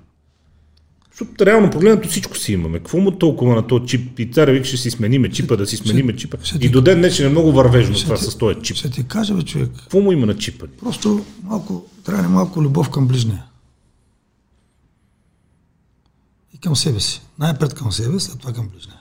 Защото 1.10 1.46
реално 1.46 1.70
погледнато 1.70 2.08
всичко 2.08 2.36
си 2.36 2.52
имаме. 2.52 2.78
Какво 2.78 2.98
му 2.98 3.10
толкова 3.10 3.54
на 3.54 3.66
този 3.66 3.86
чип? 3.86 4.18
И 4.18 4.32
царя 4.32 4.52
викаше 4.52 4.76
си 4.76 4.90
смениме 4.90 5.30
чипа, 5.30 5.56
да 5.56 5.66
си 5.66 5.76
смениме 5.76 6.16
чипа. 6.16 6.36
Ще 6.42 6.58
и 6.66 6.68
до 6.68 6.80
ден 6.80 6.98
днешен 6.98 7.26
е 7.26 7.28
много 7.28 7.52
вървежно 7.52 7.94
това 7.94 8.16
ти, 8.16 8.24
с 8.24 8.36
този 8.38 8.60
чип. 8.62 8.76
Ще 8.76 8.90
ти 8.90 9.06
кажа, 9.06 9.34
бе, 9.34 9.42
човек. 9.42 9.70
Какво 9.76 10.00
му 10.00 10.12
има 10.12 10.26
на 10.26 10.36
чипа? 10.36 10.66
Просто 10.80 11.24
малко, 11.42 11.84
трябва 12.04 12.28
малко 12.28 12.62
любов 12.62 12.90
към 12.90 13.06
ближния. 13.06 13.44
И 16.54 16.58
към 16.58 16.76
себе 16.76 17.00
си. 17.00 17.22
Най-пред 17.38 17.74
към 17.74 17.92
себе, 17.92 18.20
след 18.20 18.38
това 18.38 18.52
към 18.52 18.68
ближния. 18.68 18.99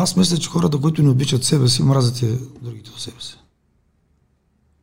Аз 0.00 0.16
мисля, 0.16 0.36
че 0.36 0.48
хората, 0.48 0.78
които 0.78 1.02
не 1.02 1.10
обичат 1.10 1.44
себе 1.44 1.68
си, 1.68 1.82
мразят 1.82 2.22
и 2.22 2.26
другите 2.62 2.90
от 2.90 3.00
себе 3.00 3.20
си. 3.20 3.38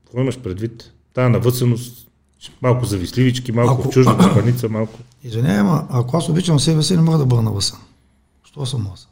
Какво 0.06 0.22
имаш 0.22 0.40
предвид? 0.40 0.92
Тая 1.14 1.30
навъсеност, 1.30 2.08
малко 2.62 2.86
завистливички, 2.86 3.52
малко 3.52 3.82
ако... 3.82 3.90
чужда 3.90 4.18
компаница, 4.24 4.70
малко. 4.70 5.00
Извинявай, 5.24 5.60
ама 5.60 5.88
ако 5.90 6.18
аз 6.18 6.30
обичам 6.30 6.60
себе 6.60 6.84
си, 6.84 6.96
не 6.96 7.02
мога 7.02 7.18
да 7.18 7.26
бъда 7.26 7.42
навъсен. 7.42 7.78
Що 8.44 8.66
съм 8.66 8.88
аз? 8.94 9.08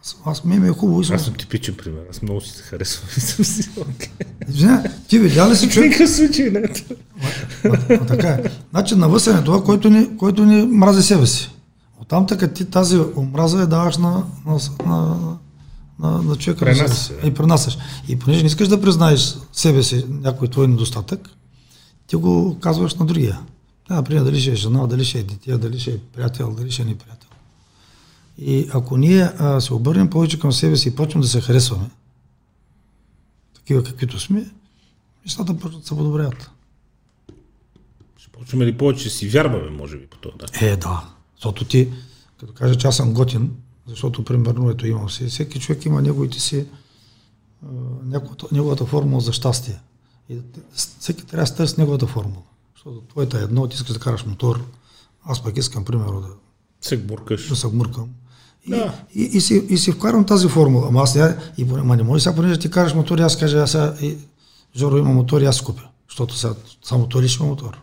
Аз, 0.00 0.16
аз 0.24 0.44
ми 0.44 0.68
е 0.68 0.70
хубаво. 0.70 1.00
Аз 1.12 1.24
съм 1.24 1.34
типичен 1.34 1.74
пример. 1.74 2.02
Аз 2.10 2.22
много 2.22 2.40
си 2.40 2.50
се 2.50 2.62
харесвам 2.62 3.08
и 3.16 3.20
съм 3.20 3.44
си 3.44 3.70
Извинявай, 4.48 4.90
ти 5.08 5.18
видя 5.18 5.50
ли 5.50 5.56
си 5.56 5.70
човек? 5.70 5.90
Никакъв 5.90 6.10
случай 6.10 6.50
не. 6.50 6.62
Така 8.06 8.28
е. 8.28 8.42
Значи 8.70 8.94
навъсен 8.94 9.38
е 9.38 9.44
това, 9.44 9.64
който 9.64 9.90
ни, 9.90 10.16
който 10.16 10.44
ни 10.44 10.66
мрази 10.66 11.02
себе 11.02 11.26
си. 11.26 11.50
Оттам 12.02 12.26
така 12.26 12.52
ти 12.52 12.64
тази 12.64 12.98
омраза 13.16 13.60
я 13.60 13.66
даваш 13.66 13.96
на, 13.96 14.24
на, 14.46 14.58
на, 14.86 15.38
на, 15.98 16.22
на 16.22 16.36
човека. 16.36 16.64
Пренасяш. 16.64 17.10
И 17.24 17.34
пренасяш. 17.34 17.78
И 18.08 18.18
понеже 18.18 18.40
не 18.40 18.46
искаш 18.46 18.68
да 18.68 18.80
признаеш 18.80 19.34
себе 19.52 19.82
си 19.82 20.04
някой 20.08 20.48
твой 20.48 20.68
недостатък, 20.68 21.30
ти 22.06 22.16
го 22.16 22.58
казваш 22.60 22.94
на 22.94 23.06
другия. 23.06 23.40
Да, 23.88 23.94
например, 23.94 24.24
дали 24.24 24.40
ще 24.40 24.52
е 24.52 24.54
жена, 24.54 24.86
дали 24.86 25.04
ще 25.04 25.18
е 25.18 25.22
дете, 25.22 25.58
дали 25.58 25.78
ще 25.80 25.90
е 25.90 25.98
приятел, 25.98 26.54
дали 26.54 26.70
ще 26.70 26.82
е 26.82 26.84
неприятел. 26.84 27.28
И 28.38 28.68
ако 28.72 28.96
ние 28.96 29.30
а, 29.38 29.60
се 29.60 29.74
обърнем 29.74 30.10
повече 30.10 30.38
към 30.38 30.52
себе 30.52 30.76
си 30.76 30.88
и 30.88 30.94
почнем 30.94 31.20
да 31.20 31.28
се 31.28 31.40
харесваме, 31.40 31.90
такива 33.54 33.84
каквито 33.84 34.20
сме, 34.20 34.50
нещата 35.24 35.58
почват 35.58 35.82
да 35.82 35.88
се 35.88 35.96
подобряват. 35.96 36.50
Ще 38.16 38.30
почваме 38.30 38.66
ли 38.66 38.78
повече 38.78 39.10
си 39.10 39.28
вярваме, 39.28 39.70
може 39.70 39.96
би, 39.96 40.06
по 40.06 40.16
това? 40.16 40.34
Да? 40.38 40.66
Е, 40.66 40.76
да. 40.76 41.17
Защото 41.38 41.64
ти, 41.64 41.92
като 42.40 42.52
кажа, 42.52 42.78
че 42.78 42.86
аз 42.86 42.96
съм 42.96 43.12
готин, 43.12 43.50
защото 43.86 44.24
примерно 44.24 44.70
ето 44.70 44.86
имам 44.86 45.10
си, 45.10 45.26
всеки 45.26 45.60
човек 45.60 45.84
има 45.84 46.02
неговите 46.02 46.40
си, 46.40 46.66
неговата, 48.04 48.46
неговата 48.52 48.86
формула 48.86 49.20
за 49.20 49.32
щастие. 49.32 49.80
И 50.28 50.38
всеки 50.74 51.26
трябва 51.26 51.46
да 51.46 51.54
търси 51.54 51.74
неговата 51.78 52.06
формула. 52.06 52.42
Защото 52.74 53.00
твоята 53.00 53.38
е 53.38 53.42
едно, 53.42 53.68
ти 53.68 53.74
искаш 53.74 53.92
да 53.92 54.00
караш 54.00 54.26
мотор, 54.26 54.64
аз 55.24 55.42
пък 55.42 55.56
искам, 55.56 55.84
примерно, 55.84 56.20
да 56.20 56.28
се 56.80 56.96
гмуркаш. 56.96 57.48
Да 57.48 57.56
се 57.56 57.68
гмуркам. 57.68 58.08
И, 58.66 58.70
да. 58.70 59.04
и, 59.14 59.22
и, 59.22 59.40
си, 59.40 59.66
и 59.68 59.78
си 59.78 59.92
вкарвам 59.92 60.24
тази 60.24 60.48
формула. 60.48 60.88
Ама 60.88 61.02
аз 61.02 61.14
не, 61.14 61.36
и, 61.58 61.66
ама 61.78 61.96
не 61.96 62.02
може 62.02 62.22
сега, 62.22 62.36
понеже 62.36 62.58
ти 62.58 62.70
караш 62.70 62.94
мотор, 62.94 63.18
аз 63.18 63.38
кажа, 63.38 63.58
аз 63.58 63.70
сега, 63.70 63.94
и, 64.00 64.18
Жоро 64.76 64.98
има 64.98 65.10
мотор 65.10 65.40
и 65.40 65.44
аз 65.44 65.60
купя. 65.60 65.82
Защото 66.08 66.36
сега 66.36 66.54
само 66.84 67.08
той 67.08 67.26
има 67.40 67.46
мотор. 67.46 67.80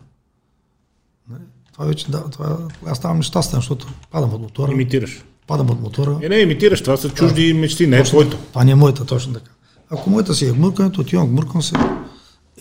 Това 1.76 1.88
вече, 1.88 2.10
да, 2.10 2.30
това, 2.30 2.58
аз 2.86 2.98
ставам 2.98 3.16
нещастен, 3.16 3.58
защото 3.58 3.86
падам 4.10 4.34
от 4.34 4.40
мотора. 4.40 4.72
Имитираш. 4.72 5.24
Падам 5.46 5.70
от 5.70 5.80
мотора. 5.80 6.18
Е, 6.22 6.28
не, 6.28 6.36
имитираш, 6.36 6.82
това 6.82 6.96
са 6.96 7.08
чужди 7.08 7.52
да. 7.52 7.58
мечти, 7.58 7.86
не 7.86 7.98
е 7.98 8.02
твоето. 8.02 8.36
Това 8.36 8.64
не 8.64 8.70
е 8.70 8.74
моята, 8.74 9.04
точно 9.04 9.32
така. 9.32 9.50
Ако 9.90 10.10
моята 10.10 10.34
си 10.34 10.46
е 10.46 10.52
гмуркането, 10.52 11.00
отивам, 11.00 11.28
гмуркам 11.28 11.62
се. 11.62 11.74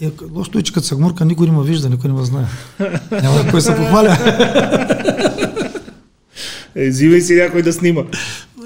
Е, 0.01 0.11
лошото 0.31 0.57
е, 0.57 0.61
че 0.61 0.73
като 0.73 0.87
се 0.87 0.95
гмурка, 0.95 1.25
никой 1.25 1.47
не 1.47 1.57
ме 1.57 1.63
вижда, 1.63 1.89
никой 1.89 2.09
не 2.09 2.19
ме 2.19 2.25
знае. 2.25 2.45
Няма 3.11 3.51
кой 3.51 3.61
се 3.61 3.75
похваля. 3.75 4.17
е, 6.75 6.89
взимай 6.89 7.21
си 7.21 7.35
някой 7.35 7.61
да 7.61 7.73
снима. 7.73 8.03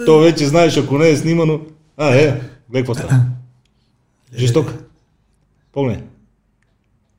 То 0.05 0.19
вече 0.19 0.47
знаеш, 0.47 0.77
ако 0.77 0.97
не 0.97 1.09
е 1.09 1.17
снимано. 1.17 1.59
А, 1.97 2.15
е, 2.15 2.41
гледай 2.69 2.81
какво 2.81 2.93
става. 2.93 3.21
Жесток. 4.35 4.73
Помни. 5.73 5.97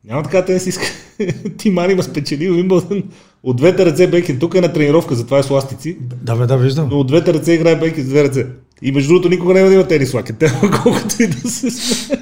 Няма 0.05 0.23
така 0.23 0.45
тенисистка. 0.45 0.85
Ти 0.87 1.00
Мани 1.73 1.95
ма 1.95 2.03
спечели 2.03 2.51
Уимбълдън. 2.51 3.03
От 3.43 3.57
двете 3.57 3.87
ръце 3.87 4.07
Бекин. 4.07 4.39
Тук 4.39 4.55
е 4.55 4.61
на 4.61 4.73
тренировка, 4.73 5.15
затова 5.15 5.39
е 5.39 5.43
с 5.43 5.51
ластици. 5.51 5.97
Да, 6.23 6.37
бе, 6.37 6.47
да, 6.47 6.57
виждам. 6.57 6.89
Но 6.91 6.99
от 6.99 7.07
двете 7.07 7.35
ръце 7.35 7.53
играе 7.53 7.77
Бекин 7.77 8.05
с 8.05 8.09
две 8.09 8.25
ръце. 8.25 8.47
И 8.83 8.93
между 8.93 9.09
другото 9.09 9.29
никога 9.29 9.55
няма 9.55 9.69
да 9.69 9.75
има 9.75 9.89
тенис 9.89 10.15
лакет. 10.15 10.45
Колкото 10.83 11.23
и 11.23 11.27
да 11.27 11.51
се 11.51 11.71
сме. 11.71 12.17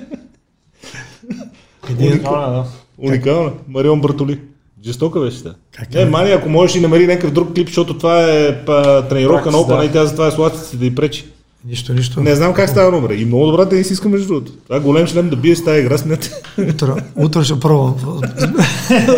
Уникална, 2.00 2.52
да. 2.52 2.64
Уникална. 2.98 3.52
Марион 3.68 4.00
Братоли. 4.00 4.38
Жестока 4.84 5.20
беше 5.20 5.42
тя. 5.42 5.54
Е, 5.94 6.04
Мани, 6.04 6.30
ако 6.30 6.48
можеш 6.48 6.76
и 6.76 6.80
намери 6.80 7.06
някакъв 7.06 7.30
друг 7.30 7.54
клип, 7.54 7.66
защото 7.66 7.98
това 7.98 8.32
е 8.32 8.64
па, 8.64 9.08
тренировка 9.08 9.50
на 9.50 9.58
опана 9.58 9.80
да. 9.80 9.86
и 9.86 9.92
тя 9.92 10.06
затова 10.06 10.26
е 10.26 10.30
с 10.30 10.38
ластиците 10.38 10.76
да 10.76 10.86
й 10.86 10.94
пречи. 10.94 11.24
Нищо, 11.68 11.94
нищо. 11.94 12.20
Не 12.20 12.34
знам 12.34 12.54
как 12.54 12.70
става 12.70 12.90
номер. 12.90 13.10
И 13.10 13.24
много 13.24 13.46
добра 13.46 13.68
тенис 13.68 13.90
иска 13.90 14.08
между 14.08 14.28
другото. 14.28 14.52
Това 14.52 14.80
голем 14.80 15.06
шлем 15.06 15.30
да 15.30 15.36
бие 15.36 15.56
с 15.56 15.64
тази 15.64 15.80
игра, 15.80 15.98
смятате. 15.98 16.30
Утре, 16.70 16.86
утре 17.16 17.44
ще 17.44 17.60
пробвам. 17.60 18.20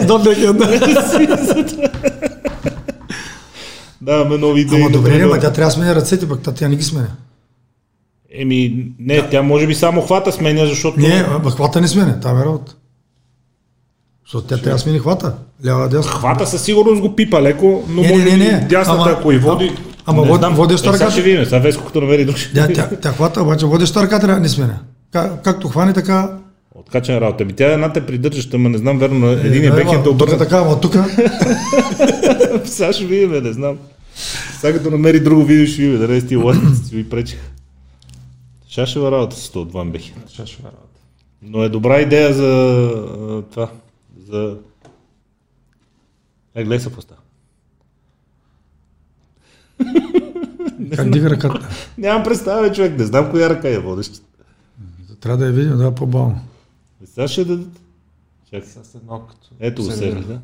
До 0.07 0.19
Да, 4.01 4.25
ме 4.25 4.39
нови 4.39 4.61
идеи. 4.61 4.81
Ама 4.81 4.91
добре, 4.91 5.23
ама 5.23 5.41
тя 5.41 5.53
трябва 5.53 5.69
да 5.69 5.71
сменя 5.71 5.95
ръцете, 5.95 6.29
пък 6.29 6.41
тя 6.55 6.69
не 6.69 6.77
ги 6.77 6.83
сменя. 6.83 7.11
Еми, 8.35 8.87
не, 8.99 9.17
да. 9.17 9.29
тя 9.29 9.43
може 9.43 9.67
би 9.67 9.75
само 9.75 10.03
хвата 10.03 10.33
сменя, 10.33 10.67
защото... 10.67 11.01
Не, 11.01 11.25
хвата 11.51 11.81
не 11.81 11.89
сменя, 11.89 12.21
там 12.21 12.41
е 12.41 12.45
работа. 12.45 12.77
Защото 14.25 14.47
тя 14.47 14.57
трябва 14.57 14.73
да 14.77 14.79
смени 14.79 14.99
хвата. 14.99 15.35
Лява 15.67 15.89
дясна. 15.89 16.13
Хвата 16.13 16.47
със 16.47 16.63
сигурност 16.63 17.01
го 17.01 17.17
пипа 17.17 17.43
леко, 17.43 17.85
но 17.89 18.03
не, 18.03 18.09
може 18.09 18.25
не, 18.25 18.37
не, 18.37 18.53
не. 18.53 18.67
дясната, 18.69 19.03
ама, 19.03 19.17
ако 19.19 19.33
и 19.33 19.39
води... 19.39 19.73
Ама 20.07 20.27
не 20.27 20.35
знам, 20.35 20.55
водеща 20.55 20.89
ръка. 20.89 20.99
Сега 20.99 21.11
ще 21.11 21.23
видим, 21.23 21.45
сега 21.45 21.59
Веско 21.59 21.85
като 21.85 22.01
намери 22.01 22.25
друг. 22.25 22.37
Да, 22.55 22.73
тя, 22.73 22.89
тя 23.03 23.13
хвата, 23.13 23.43
обаче 23.43 23.67
водеща 23.67 24.03
ръка 24.03 24.21
трябва 24.21 24.35
да 24.35 24.41
не 24.41 24.49
сменя. 24.49 24.79
Как, 25.13 25.43
както 25.43 25.69
хване, 25.69 25.93
така 25.93 26.39
Откачен 26.75 27.19
работа. 27.19 27.45
Ми 27.45 27.53
тя 27.53 27.73
една 27.73 27.93
те 27.93 28.07
придържаща, 28.07 28.59
ма 28.59 28.69
не 28.69 28.79
знам 28.79 28.99
верно 28.99 29.19
на 29.19 29.33
един 29.33 29.73
е, 29.73 29.77
бекхенд 29.77 30.05
да 30.05 30.11
обърне. 30.11 30.39
така, 30.39 30.59
ама 30.59 30.81
тук. 30.81 30.93
Сега 32.65 32.93
ще 32.93 33.05
видим, 33.05 33.43
не 33.43 33.53
знам. 33.53 33.79
Сега 34.61 34.79
като 34.79 34.91
намери 34.91 35.21
друго 35.21 35.45
видео 35.45 35.67
ще 35.67 35.83
видим, 35.83 35.99
да 35.99 36.09
не 36.09 36.21
сти 36.21 36.37
ластици 36.37 36.97
ви 36.97 37.09
пречиха. 37.09 37.51
Шашева 38.69 39.11
работа 39.11 39.37
с 39.37 39.51
това 39.51 39.63
от 39.63 39.73
Ван 39.73 39.91
Бехен. 39.91 40.15
Шашева 40.29 40.69
работа. 40.69 41.01
Но 41.43 41.63
е 41.63 41.69
добра 41.69 42.01
идея 42.01 42.35
за 42.35 43.43
това. 43.51 43.71
За... 44.31 44.57
Е, 46.55 46.65
гледай 46.65 46.81
се 46.81 46.93
поста. 46.93 47.15
Как 50.97 51.11
дига 51.11 51.31
ръката? 51.31 51.69
Нямам 51.99 52.23
представа, 52.23 52.73
човек. 52.73 52.99
Не 52.99 53.05
знам 53.05 53.31
коя 53.31 53.51
ръка 53.51 53.69
е 53.69 53.79
водеща. 53.79 54.21
Трябва 55.21 55.39
да 55.39 55.47
я 55.47 55.53
видим, 55.53 55.77
да, 55.77 55.95
по-бавно. 55.95 56.41
Сега 57.05 57.29
ще 57.29 57.45
дадат. 57.45 57.81
Чакай. 58.45 58.69
С 58.69 58.95
едно 58.95 59.27
като... 59.27 59.49
Ето 59.61 59.83
го 59.83 59.91
седи, 59.91 60.21
да. 60.21 60.41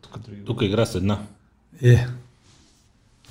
Тук, 0.00 0.18
тук 0.46 0.62
игра 0.62 0.86
с 0.86 0.94
една. 0.94 1.22
Е. 1.82 2.06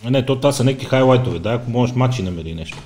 А 0.03 0.11
не, 0.11 0.25
то 0.25 0.35
това 0.35 0.51
са 0.51 0.63
някакви 0.63 0.85
хайлайтове, 0.85 1.39
да, 1.39 1.53
ако 1.53 1.69
можеш 1.69 1.95
матчи 1.95 2.23
намери 2.23 2.55
нещо. 2.55 2.77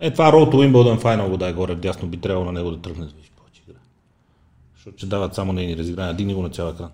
Е, 0.00 0.10
това 0.10 0.32
Road 0.32 0.52
to 0.52 0.54
Wimbledon 0.54 1.02
Final 1.02 1.28
го 1.28 1.36
дай 1.36 1.52
горе 1.52 1.74
вдясно, 1.74 2.08
би 2.08 2.16
трябвало 2.16 2.46
на 2.46 2.52
него 2.52 2.70
да 2.70 2.80
тръгне 2.80 3.04
игра. 3.04 3.31
Защото 4.82 4.98
ще 4.98 5.06
дават 5.06 5.34
само 5.34 5.52
нейни 5.52 5.76
разиграния, 5.76 6.14
дигни 6.14 6.34
го 6.34 6.42
на 6.42 6.50
цял 6.50 6.68
екран. 6.68 6.90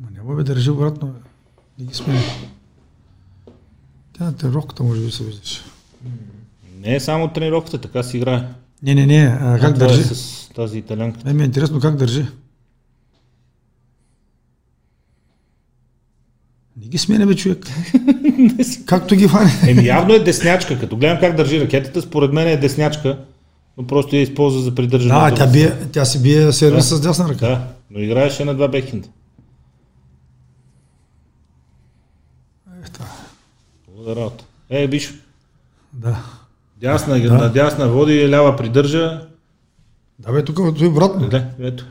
Ма 0.00 0.08
няма 0.10 0.34
бе, 0.34 0.42
държи 0.42 0.70
обратно. 0.70 1.14
Не 1.78 1.84
ги 1.84 1.94
смени. 1.94 2.20
Тя 4.12 4.24
на 4.24 4.36
тренировката 4.36 4.82
може 4.82 5.00
би 5.00 5.10
се 5.10 5.24
виждаш. 5.24 5.64
Не 6.80 6.94
е 6.94 7.00
само 7.00 7.32
тренировката, 7.32 7.80
така 7.80 8.02
си 8.02 8.16
играе. 8.16 8.48
Не, 8.82 8.94
не, 8.94 9.06
не. 9.06 9.38
А, 9.40 9.58
как 9.60 9.76
а, 9.76 9.78
държи? 9.78 10.00
Е 10.00 10.04
с 10.04 10.48
тази 10.54 10.78
италянка. 10.78 11.20
Не, 11.24 11.32
ми 11.32 11.42
е 11.42 11.46
интересно 11.46 11.80
как 11.80 11.96
държи. 11.96 12.26
Не 16.76 16.86
ги 16.86 16.98
сменя, 16.98 17.26
бе, 17.26 17.36
човек. 17.36 17.66
Както 18.86 19.16
ги 19.16 19.28
фане. 19.28 19.50
Еми 19.68 19.86
явно 19.86 20.14
е 20.14 20.18
деснячка. 20.18 20.80
Като 20.80 20.96
гледам 20.96 21.18
как 21.20 21.36
държи 21.36 21.60
ракетата, 21.60 22.02
според 22.02 22.32
мен 22.32 22.48
е 22.48 22.56
деснячка, 22.56 23.18
но 23.76 23.86
просто 23.86 24.16
я 24.16 24.22
използва 24.22 24.60
за 24.60 24.74
придържане. 24.74 25.30
Да, 25.30 25.36
тя, 25.36 25.46
бие, 25.46 25.72
тя 25.92 26.04
си 26.04 26.22
бие 26.22 26.52
сервис 26.52 26.88
да. 26.88 26.96
с 26.96 27.00
дясна 27.00 27.28
ръка. 27.28 27.48
Да, 27.48 27.66
но 27.90 28.00
играеше 28.00 28.44
на 28.44 28.54
два 28.54 28.68
бекхенда. 28.68 29.08
Е. 32.68 32.88
Хубава 33.86 34.16
работа. 34.16 34.44
Е, 34.70 34.88
биш. 34.88 35.14
Да. 35.92 36.16
Дясна, 36.76 37.20
да. 37.20 37.34
на 37.34 37.52
дясна 37.52 37.88
води, 37.88 38.30
лява 38.30 38.56
придържа. 38.56 39.26
Да, 40.18 40.32
бе, 40.32 40.44
тук 40.44 40.58
е 40.80 40.86
обратно. 40.86 41.28
Да, 41.28 41.46
ето. 41.58 41.86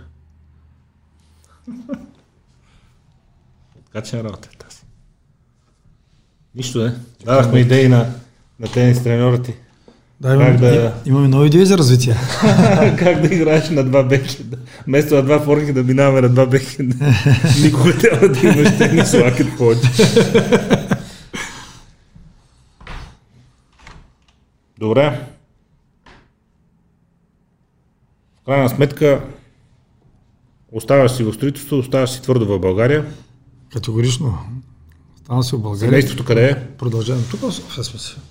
Откачена 3.79 4.23
работа 4.23 4.49
е. 4.53 4.54
Нищо 6.55 6.83
не. 6.83 6.93
Дадахме 7.25 7.59
идеи 7.59 7.87
на, 7.87 8.09
на 8.59 8.67
тенис 8.67 9.03
треньора 9.03 9.41
ти. 9.41 9.53
Да, 10.21 10.33
имаме, 10.33 10.57
да... 10.57 10.93
имаме 11.05 11.27
нови 11.27 11.47
идеи 11.47 11.65
за 11.65 11.77
развитие. 11.77 12.15
как 12.99 13.21
да 13.21 13.35
играеш 13.35 13.69
на 13.69 13.83
два 13.83 14.03
беки. 14.03 14.45
Вместо 14.87 15.15
на 15.15 15.23
два 15.23 15.39
форки 15.39 15.73
да 15.73 15.83
минаваме 15.83 16.21
на 16.21 16.29
два 16.29 16.45
беки. 16.45 16.77
Никога 17.63 17.97
трябва 17.97 18.29
да 18.29 18.47
имаш 18.47 18.77
тенис 18.77 19.13
лакет 19.13 19.47
повече. 19.57 19.89
Добре. 24.79 25.21
В 28.41 28.45
крайна 28.45 28.69
сметка, 28.69 29.21
оставаш 30.71 31.11
си 31.11 31.23
в 31.23 31.33
строителство, 31.33 31.77
оставаш 31.77 32.09
си 32.09 32.21
твърдо 32.21 32.45
в 32.45 32.59
България. 32.59 33.05
Категорично. 33.73 34.39
Оставам 35.25 35.43
си 35.43 35.55
в 35.55 35.59
България. 35.59 35.89
Семейството 35.89 36.25
къде 36.25 36.49
е? 36.49 36.67
Продължавам. 36.77 37.23
Тук 37.31 37.39
в 37.39 37.51
смисъл. 37.83 38.21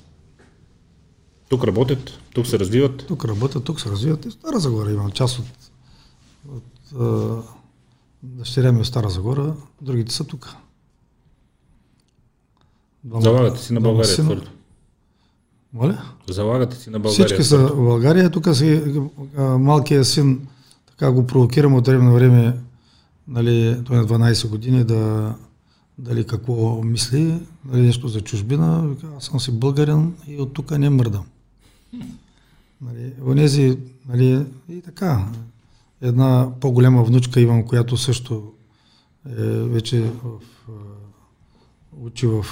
Тук 1.48 1.64
работят, 1.64 2.18
тук 2.34 2.46
се 2.46 2.58
развиват. 2.58 3.06
Тук 3.06 3.24
работят, 3.24 3.64
тук 3.64 3.80
се 3.80 3.90
развиват. 3.90 4.24
И 4.24 4.30
Стара 4.30 4.58
Загора 4.58 4.90
имам 4.90 5.10
част 5.10 5.38
от, 5.38 5.46
от 6.48 7.44
дъщеря 8.22 8.72
ми 8.72 8.82
в 8.82 8.86
Стара 8.86 9.10
Загора, 9.10 9.54
другите 9.80 10.14
са 10.14 10.24
тук. 10.24 10.54
Залагате 13.20 13.60
си 13.60 13.72
на 13.72 13.80
България 13.80 14.14
твърдо. 14.14 14.50
Моля? 15.72 16.02
Залагате 16.30 16.76
си 16.76 16.90
на 16.90 17.00
България. 17.00 17.26
Всички 17.26 17.44
са 17.44 17.58
в 17.58 17.76
България. 17.76 18.30
Тук 18.30 18.56
си 18.56 18.82
малкият 19.38 20.06
син, 20.06 20.46
така 20.86 21.12
го 21.12 21.26
провокирам 21.26 21.74
от 21.74 21.86
време 21.86 22.04
на 22.04 22.12
време, 22.12 22.58
нали, 23.28 23.82
той 23.84 23.96
е 23.96 24.00
на 24.00 24.06
12 24.06 24.48
години, 24.48 24.84
да 24.84 25.34
дали 25.98 26.26
какво 26.26 26.82
мисли, 26.82 27.40
дали 27.64 27.82
нещо 27.82 28.08
за 28.08 28.20
чужбина. 28.20 28.96
Аз 29.16 29.24
съм 29.24 29.40
си 29.40 29.52
българин 29.52 30.14
и 30.26 30.40
от 30.40 30.52
тук 30.52 30.78
не 30.78 30.90
мърдам. 30.90 31.24
Нали, 32.80 33.12
онези, 33.26 33.78
нали, 34.08 34.46
и 34.68 34.82
така, 34.82 35.28
една 36.00 36.48
по-голяма 36.60 37.04
внучка 37.04 37.40
имам, 37.40 37.66
която 37.66 37.96
също 37.96 38.52
е 39.26 39.42
вече 39.44 40.00
в, 40.00 40.40
учи 42.00 42.26
в 42.26 42.44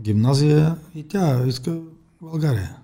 гимназия 0.00 0.76
и 0.94 1.02
тя 1.02 1.46
иска 1.46 1.80
България. 2.22 2.76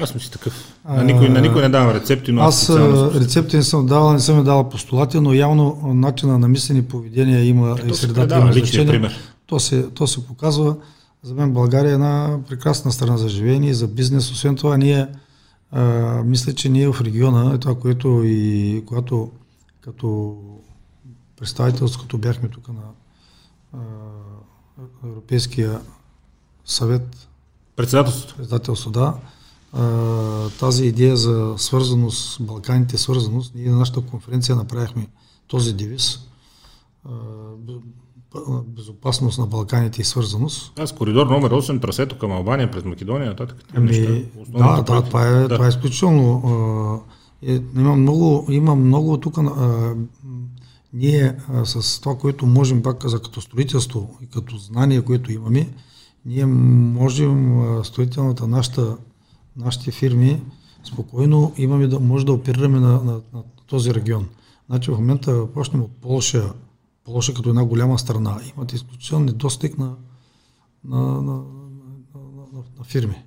Аз 0.00 0.08
съм 0.10 0.20
си 0.20 0.30
такъв. 0.30 0.74
На 0.88 1.04
никой, 1.04 1.28
на 1.28 1.40
никой 1.40 1.62
не 1.62 1.68
давам 1.68 1.96
рецепти, 1.96 2.32
но 2.32 2.42
аз, 2.42 2.70
аз 2.70 3.14
рецепти 3.14 3.56
не 3.56 3.62
съм 3.62 3.86
давал, 3.86 4.12
не 4.12 4.20
съм 4.20 4.44
давал 4.44 4.68
постулати, 4.68 5.20
но 5.20 5.34
явно 5.34 5.80
начина 5.94 6.38
на 6.38 6.48
мислени 6.48 6.84
поведения 6.84 7.44
има 7.44 7.76
и 7.86 7.94
средата 7.94 8.38
има 8.38 8.52
значение. 8.52 9.10
То 9.46 9.60
се, 9.60 9.90
то 9.90 10.06
се 10.06 10.26
показва. 10.26 10.76
За 11.22 11.34
мен 11.34 11.52
България 11.52 11.90
е 11.90 11.94
една 11.94 12.38
прекрасна 12.48 12.92
страна 12.92 13.16
за 13.16 13.28
живеене 13.28 13.66
и 13.66 13.74
за 13.74 13.88
бизнес. 13.88 14.30
Освен 14.30 14.56
това, 14.56 14.76
ние 14.76 15.06
а, 15.70 15.82
мисля, 16.24 16.52
че 16.52 16.68
ние 16.68 16.88
в 16.88 17.00
региона, 17.00 17.54
е 17.54 17.58
това, 17.58 17.74
което 17.74 18.22
и 18.24 18.82
когато 18.86 19.30
като 19.80 20.36
представителство, 21.36 22.02
като 22.02 22.18
бяхме 22.18 22.48
тук 22.48 22.68
на 22.68 22.82
а, 23.72 23.78
Европейския 25.04 25.80
съвет 26.64 27.28
Председателството. 27.76 28.36
Председателство, 28.36 28.90
да. 28.90 29.14
А, 29.74 30.50
тази 30.60 30.86
идея 30.86 31.16
за 31.16 31.54
свързаност, 31.56 32.42
Балканите 32.42 32.98
свързаност, 32.98 33.54
ние 33.54 33.70
на 33.70 33.78
нашата 33.78 34.00
конференция 34.00 34.56
направихме 34.56 35.08
този 35.46 35.72
девиз. 35.72 36.20
А, 37.04 37.10
безопасност 38.66 39.38
на 39.38 39.46
Балканите 39.46 40.00
и 40.00 40.04
свързаност. 40.04 40.78
Аз 40.78 40.92
коридор 40.92 41.26
номер 41.26 41.50
8, 41.50 41.82
трасето 41.82 42.18
към 42.18 42.32
Албания 42.32 42.70
през 42.70 42.84
Македония, 42.84 43.30
нататък. 43.30 43.64
Ами, 43.74 44.26
да, 44.48 44.82
да, 44.82 45.02
това 45.02 45.26
е, 45.26 45.32
да. 45.32 45.48
това 45.48 45.66
е 45.66 45.68
изключително. 45.68 46.42
А, 47.42 47.50
е, 47.52 47.60
има 47.76 47.96
много, 47.96 48.46
има 48.50 48.74
много 48.74 49.16
тук. 49.16 49.38
А, 49.38 49.94
ние 50.92 51.36
а, 51.52 51.64
с 51.64 52.00
това, 52.00 52.18
което 52.18 52.46
можем 52.46 52.82
пак 52.82 53.08
за 53.08 53.22
като 53.22 53.40
строителство 53.40 54.18
и 54.22 54.26
като 54.26 54.56
знание, 54.56 55.02
което 55.02 55.32
имаме, 55.32 55.68
ние 56.26 56.46
можем 56.46 57.62
строителната 57.84 58.46
нашата, 58.46 58.96
нашите 59.56 59.90
фирми 59.90 60.42
спокойно 60.84 61.52
имаме 61.56 61.86
да 61.86 62.00
може 62.00 62.26
да 62.26 62.32
оперираме 62.32 62.80
на, 62.80 62.92
на, 62.92 63.12
на 63.12 63.42
този 63.66 63.94
регион. 63.94 64.28
Значи 64.70 64.90
в 64.90 64.94
момента 64.94 65.46
почнем 65.54 65.82
от 65.82 65.90
Полша, 66.02 66.52
Полша 67.04 67.34
като 67.34 67.48
една 67.48 67.64
голяма 67.64 67.98
страна, 67.98 68.40
имат 68.56 68.72
изключително 68.72 69.24
недостиг 69.24 69.78
на, 69.78 69.94
на, 70.84 70.98
на, 70.98 71.22
на, 71.22 71.42
на, 72.52 72.62
на 72.78 72.84
фирми. 72.84 73.22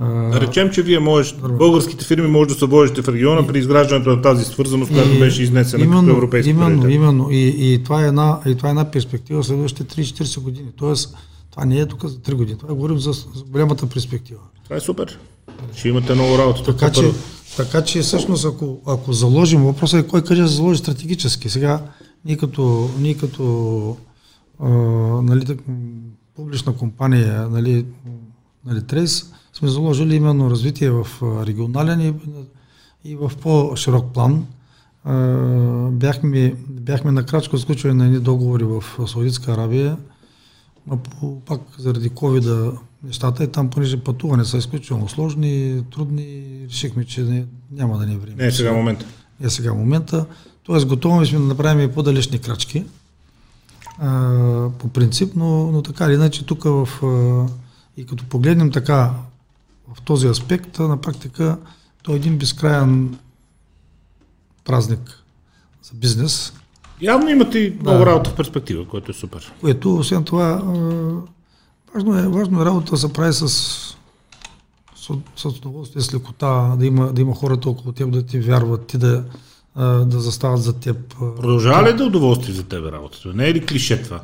Да 0.00 0.40
речем, 0.40 0.70
че 0.70 0.82
вие 0.82 0.98
можете, 0.98 1.40
българските 1.42 2.04
фирми 2.04 2.28
може 2.28 2.48
да 2.48 2.54
се 2.54 2.66
вложите 2.66 3.02
в 3.02 3.08
региона 3.08 3.46
при 3.46 3.58
изграждането 3.58 4.16
на 4.16 4.22
тази 4.22 4.44
свързаност, 4.44 4.92
която 4.92 5.18
беше 5.18 5.42
изнесена 5.42 5.84
именно, 5.84 6.02
като 6.02 6.16
европейски 6.16 6.50
Именно, 6.50 6.88
именно. 6.88 7.30
И, 7.30 7.54
и, 7.58 7.84
това 7.84 8.04
е 8.04 8.08
една, 8.08 8.40
и 8.46 8.54
това 8.54 8.68
е 8.68 8.70
една 8.70 8.90
перспектива 8.90 9.44
следващите 9.44 10.02
3-40 10.02 10.40
години. 10.40 10.68
Тоест, 10.76 11.16
това 11.56 11.66
не 11.66 11.78
е 11.78 11.86
тук 11.86 12.04
за 12.04 12.18
3 12.18 12.34
години. 12.34 12.58
Това 12.58 12.74
говорим 12.74 12.98
за, 12.98 13.12
за 13.12 13.44
голямата 13.46 13.86
перспектива. 13.86 14.40
Това 14.64 14.76
е 14.76 14.80
супер. 14.80 15.18
Ще 15.76 15.88
имате 15.88 16.14
много 16.14 16.38
работа. 16.38 16.62
Така, 16.64 16.92
че, 16.92 17.12
така 17.56 17.84
че 17.84 18.00
всъщност 18.00 18.44
ако, 18.44 18.80
ако 18.86 19.12
заложим, 19.12 19.64
въпросът 19.64 20.04
е 20.04 20.08
кой 20.08 20.24
къде 20.24 20.40
да 20.40 20.48
заложи 20.48 20.78
стратегически. 20.78 21.48
Сега 21.48 21.82
ние 22.24 22.36
като, 22.36 22.90
ние 22.98 23.14
като 23.14 23.96
а, 24.60 24.68
нали, 25.22 25.58
публична 26.34 26.76
компания, 26.76 27.48
нали, 27.48 27.86
нали, 28.66 28.82
Трейс, 28.82 29.32
сме 29.52 29.68
заложили 29.68 30.14
именно 30.14 30.50
развитие 30.50 30.90
в 30.90 31.06
регионален 31.22 32.00
и, 32.00 32.14
и 33.04 33.16
в 33.16 33.32
по-широк 33.42 34.12
план. 34.14 34.46
А, 35.04 35.14
бяхме, 35.90 36.54
бяхме 36.68 37.12
на 37.12 37.26
крачко 37.26 37.58
сключване 37.58 37.94
на 37.94 38.04
едни 38.04 38.18
договори 38.18 38.64
в 38.64 38.84
Саудитска 39.06 39.52
Арабия, 39.52 39.96
а 40.90 40.96
по, 40.96 41.40
пак 41.40 41.60
заради 41.78 42.10
covid 42.10 42.78
нещата 43.02 43.44
и 43.44 43.52
там, 43.52 43.70
понеже 43.70 43.96
пътуване 43.96 44.44
са 44.44 44.58
изключително 44.58 45.08
сложни, 45.08 45.84
трудни, 45.90 46.60
решихме, 46.68 47.04
че 47.04 47.22
не, 47.22 47.46
няма 47.72 47.98
да 47.98 48.06
ни 48.06 48.14
е 48.14 48.18
време. 48.18 48.36
Не 48.36 48.46
е 48.46 48.52
сега 48.52 48.72
момента. 48.72 49.06
Не 49.40 49.46
е 49.46 49.50
сега 49.50 49.74
момента. 49.74 50.26
Тоест, 50.62 50.86
готови 50.86 51.26
сме 51.26 51.38
да 51.38 51.44
направим 51.44 51.90
и 51.90 51.92
по-далечни 51.92 52.38
крачки. 52.38 52.84
А, 53.98 54.70
по 54.78 54.88
принцип, 54.88 55.32
но, 55.36 55.72
но 55.72 55.82
така 55.82 56.04
или 56.04 56.14
иначе 56.14 56.46
тук 56.46 56.64
в, 56.64 56.88
а, 57.02 57.46
и 57.96 58.06
като 58.06 58.24
погледнем 58.24 58.72
така 58.72 59.14
в 59.94 60.02
този 60.02 60.26
аспект, 60.26 60.78
на 60.78 61.00
практика 61.00 61.58
той 62.02 62.14
е 62.14 62.16
един 62.16 62.38
безкрайен 62.38 63.18
празник 64.64 65.22
за 65.82 65.94
бизнес. 65.94 66.52
Явно 67.00 67.30
имате 67.30 67.58
и 67.58 67.76
много 67.82 67.98
да. 67.98 68.06
работа 68.06 68.30
в 68.30 68.34
перспектива, 68.34 68.84
което 68.84 69.10
е 69.10 69.14
супер. 69.14 69.52
Което, 69.60 69.96
освен 69.96 70.24
това, 70.24 70.62
важно 71.94 72.18
е, 72.18 72.28
важно 72.28 72.62
е 72.62 72.64
работа 72.64 72.90
да 72.90 72.96
се 72.96 73.12
прави 73.12 73.32
с, 73.32 73.48
с, 73.48 73.96
с 75.36 75.44
удоволствие, 75.44 76.02
с 76.02 76.14
лекота, 76.14 76.74
да 76.78 76.86
има, 76.86 77.12
да 77.12 77.20
има 77.20 77.34
хората 77.34 77.70
около 77.70 77.92
теб 77.92 78.10
да 78.10 78.22
ти 78.22 78.38
вярват, 78.38 78.86
ти 78.86 78.98
да, 78.98 79.24
да 80.04 80.20
застават 80.20 80.62
за 80.62 80.72
теб. 80.72 80.96
Продължава 81.18 81.88
ли 81.88 81.96
да 81.96 82.02
е 82.02 82.06
удоволствие 82.06 82.54
за 82.54 82.62
теб 82.62 82.86
работата? 82.92 83.28
Не 83.34 83.48
е 83.48 83.54
ли 83.54 83.66
клише 83.66 84.02
това? 84.02 84.20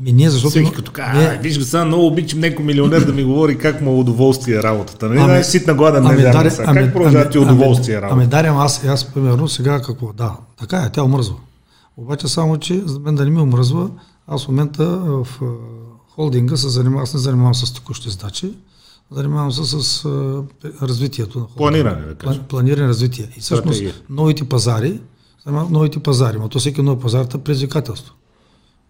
Ми 0.00 0.12
не, 0.12 0.30
защото... 0.30 0.50
Всеки 0.50 0.72
като 0.72 0.92
казва, 0.92 1.38
виж 1.42 1.58
го 1.58 1.64
сега, 1.64 1.84
много 1.84 2.06
обичам 2.06 2.40
някой 2.40 2.64
милионер 2.64 3.00
да 3.00 3.12
ми 3.12 3.24
говори 3.24 3.58
как 3.58 3.80
му 3.80 3.90
е 3.90 3.94
удоволствие 3.94 4.62
работата. 4.62 5.08
Нали? 5.08 5.18
Ами, 5.20 5.44
ситна 5.44 5.74
гладен 5.74 6.06
ами, 6.06 6.22
не 6.22 6.28
ами, 6.28 6.50
ами, 6.66 6.80
как 6.80 6.92
продължава 6.92 7.24
ами, 7.24 7.32
ти 7.32 7.38
удоволствие 7.38 7.94
ами, 7.94 8.02
работа? 8.02 8.20
Ами, 8.20 8.26
дарям 8.26 8.58
аз, 8.58 8.84
аз, 8.84 9.04
примерно, 9.04 9.48
сега 9.48 9.80
какво? 9.80 10.12
Да, 10.12 10.32
така 10.58 10.76
е, 10.76 10.90
тя 10.92 11.02
омръзва. 11.02 11.34
Обаче 11.98 12.28
само, 12.28 12.58
че 12.58 12.82
за 12.86 13.00
мен 13.00 13.14
да 13.14 13.24
не 13.24 13.30
ми 13.30 13.40
омръзва, 13.40 13.90
аз 14.26 14.44
в 14.44 14.48
момента 14.48 14.86
в 14.98 15.28
холдинга 16.08 16.56
се 16.56 16.68
занимавам, 16.68 17.02
аз 17.02 17.14
не 17.14 17.20
занимавам 17.20 17.54
с 17.54 17.74
текущи 17.74 18.10
задачи, 18.10 18.54
Занимавам 19.10 19.52
се 19.52 19.64
с 19.64 20.04
а, 20.04 20.42
развитието 20.82 21.38
на 21.38 21.44
хората. 21.44 21.56
Планиране, 21.56 22.06
да 22.06 22.14
кажем. 22.14 22.42
Планиране, 22.48 22.88
развитие. 22.88 23.28
И 23.36 23.40
всъщност 23.40 23.82
новите 24.10 24.44
пазари, 24.44 25.00
новите 25.46 25.98
пазари, 25.98 26.36
но 26.38 26.48
то 26.48 26.58
всеки 26.58 26.82
нов 26.82 27.00
пазар 27.00 27.24
е 27.34 27.38
предизвикателство. 27.38 28.14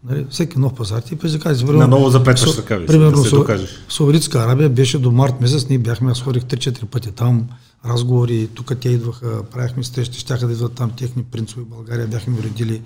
Нали, 0.05 0.27
всеки 0.31 0.59
нов 0.59 0.75
пазар 0.75 1.01
ти 1.01 1.17
предизвикателство. 1.17 1.73
На 1.73 1.89
ново 1.89 2.11
запетваш 2.11 2.59
ръкави. 2.59 2.87
Примерно 2.87 3.23
да 3.23 3.57
се 3.57 3.77
Саудитска 3.89 4.39
Арабия 4.39 4.69
беше 4.69 4.99
до 4.99 5.12
март 5.12 5.41
месец, 5.41 5.69
ние 5.69 5.78
бяхме, 5.78 6.11
аз 6.11 6.23
ходих 6.23 6.43
3-4 6.43 6.85
пъти 6.85 7.12
там, 7.12 7.49
разговори, 7.84 8.48
тук 8.55 8.73
те 8.81 8.89
идваха, 8.89 9.42
правихме 9.50 9.84
срещи, 9.84 10.18
щяха 10.18 10.47
да 10.47 10.52
идват 10.52 10.74
там 10.74 10.90
техни 10.90 11.24
принцове, 11.24 11.65
България 11.65 12.07
бяхме 12.07 12.39
уредили 12.39 12.82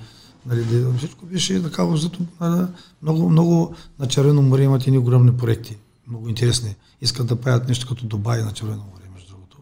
Нали, 0.46 0.64
да, 0.64 0.98
всичко 0.98 1.26
беше 1.26 1.62
така, 1.62 1.96
зато 1.96 2.18
много, 3.02 3.28
много 3.28 3.74
на 3.98 4.08
Червено 4.08 4.42
море 4.42 4.62
имат 4.62 4.86
едни 4.86 4.98
огромни 4.98 5.36
проекти, 5.36 5.76
много 6.08 6.28
интересни. 6.28 6.76
Искат 7.00 7.26
да 7.26 7.36
правят 7.36 7.68
нещо 7.68 7.88
като 7.88 8.06
Дубай 8.06 8.42
на 8.42 8.52
Червено 8.52 8.84
море, 8.92 9.04
между 9.14 9.28
другото. 9.28 9.56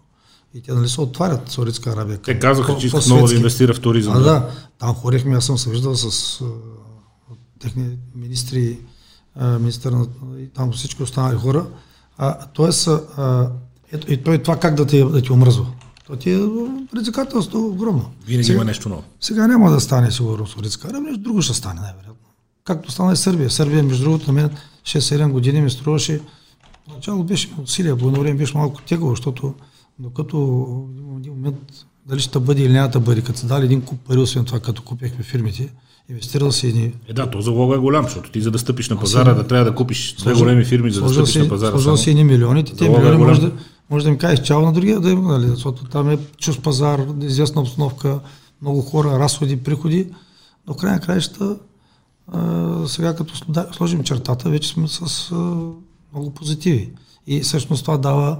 И 0.54 0.60
те 0.60 0.72
нали 0.72 0.88
се 0.88 1.00
отварят 1.00 1.50
Саудитска 1.50 1.90
Арабия. 1.90 2.18
Те 2.18 2.38
казаха, 2.38 2.76
че 2.76 2.86
искат 2.86 3.06
много 3.06 3.26
да 3.26 3.34
инвестира 3.34 3.74
в 3.74 3.80
туризъм. 3.80 4.16
А, 4.16 4.20
да. 4.20 4.50
Там 4.78 4.94
хорихме, 4.94 5.36
аз 5.36 5.44
съм 5.44 5.58
се 5.58 5.70
виждал 5.70 5.96
с 5.96 6.40
а, 6.40 6.44
техни 7.58 7.98
министри, 8.14 8.78
а, 9.34 9.58
министър 9.58 9.92
на, 9.92 10.06
и 10.38 10.48
там 10.48 10.72
всички 10.72 11.02
останали 11.02 11.36
хора. 11.36 11.66
А, 12.18 12.46
тоест, 12.46 12.88
а, 12.88 13.50
и 14.08 14.16
той 14.16 14.38
това 14.38 14.56
как 14.56 14.74
да 14.74 14.86
те, 14.86 15.04
да 15.04 15.22
ти 15.22 15.32
омръзва. 15.32 15.66
То 16.06 16.16
ти 16.16 16.30
е 16.30 16.38
предизвикателство 16.92 17.66
огромно. 17.66 18.10
Винаги 18.26 18.44
сега, 18.44 18.56
има 18.56 18.64
нещо 18.64 18.88
ново. 18.88 19.02
Сега 19.20 19.46
няма 19.46 19.70
да 19.70 19.80
стане 19.80 20.10
сигурно 20.10 20.46
Саудитска 20.46 20.88
Арабия, 20.88 21.02
нещо 21.02 21.22
друго 21.22 21.42
ще 21.42 21.54
стане 21.54 21.80
най-вероятно. 21.80 22.28
Както 22.64 22.92
стана 22.92 23.12
и 23.12 23.16
Сърбия. 23.16 23.50
Сърбия, 23.50 23.82
между 23.82 24.04
другото, 24.04 24.26
на 24.26 24.32
мен 24.32 24.50
6-7 24.84 25.30
години 25.30 25.60
ми 25.60 25.70
струваше, 25.70 26.20
начало 26.94 27.24
беше 27.24 27.50
усилия, 27.62 27.96
по 27.96 28.10
време 28.10 28.34
беше 28.34 28.56
малко 28.56 28.82
тегаво, 28.82 29.10
защото 29.10 29.54
докато 29.98 30.38
в 30.38 31.18
един 31.18 31.32
момент 31.32 31.56
дали 32.08 32.20
ще 32.20 32.38
бъде 32.38 32.62
или 32.62 32.72
няма 32.72 32.88
да 32.88 33.00
бъде, 33.00 33.20
като 33.20 33.38
са 33.38 33.46
дали 33.46 33.64
един 33.64 33.80
куп 33.80 34.00
пари, 34.00 34.18
освен 34.18 34.44
това, 34.44 34.60
като 34.60 34.82
купихме 34.82 35.24
фирмите, 35.24 35.68
инвестирал 36.08 36.52
си 36.52 36.66
едни... 36.66 36.92
Е, 37.08 37.12
да, 37.12 37.30
то 37.30 37.40
залога 37.40 37.76
е 37.76 37.78
голям, 37.78 38.04
защото 38.04 38.30
ти 38.30 38.40
за 38.40 38.50
да 38.50 38.58
стъпиш 38.58 38.88
на 38.88 39.00
пазара, 39.00 39.34
да 39.34 39.46
трябва 39.46 39.64
да 39.64 39.74
купиш 39.74 40.14
две 40.18 40.34
големи 40.34 40.64
фирми, 40.64 40.90
за 40.90 41.02
да 41.02 41.08
стъпиш 41.08 41.32
си, 41.32 41.38
на 41.38 41.48
пазара. 41.48 41.70
Сложил 41.70 41.96
си 41.96 42.10
едни 42.10 42.24
милиони, 42.24 42.64
те 42.64 42.88
милиони 42.88 43.14
е 43.14 43.26
може 43.26 43.40
да, 43.40 43.52
може 43.90 44.04
да 44.04 44.10
им 44.10 44.18
кажеш 44.18 44.42
чао 44.42 44.60
на 44.60 44.72
другия 44.72 45.00
да 45.00 45.10
има, 45.10 45.38
нали, 45.38 45.48
защото 45.48 45.84
там 45.84 46.10
е 46.10 46.18
чуст 46.36 46.62
пазар, 46.62 47.06
известна 47.20 47.60
обстановка, 47.60 48.20
много 48.62 48.82
хора, 48.82 49.18
разходи, 49.18 49.62
приходи, 49.62 50.12
но 50.66 50.74
в 50.74 50.76
крайна 50.76 51.00
краища 51.00 51.56
сега 52.86 53.16
като 53.16 53.34
сложим 53.72 54.04
чертата, 54.04 54.50
вече 54.50 54.68
сме 54.68 54.88
с 54.88 55.30
а, 55.32 55.34
много 56.12 56.34
позитиви. 56.34 56.92
И 57.26 57.40
всъщност 57.40 57.84
това 57.84 57.98
дава, 57.98 58.38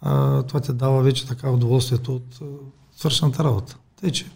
а, 0.00 0.42
това 0.42 0.60
те 0.60 0.72
дава 0.72 1.02
вече 1.02 1.26
така 1.26 1.50
удоволствието 1.50 2.14
от 2.14 2.38
а, 2.42 2.44
свършената 2.96 3.44
работа. 3.44 3.76
Тъй, 4.00 4.10
че 4.10 4.26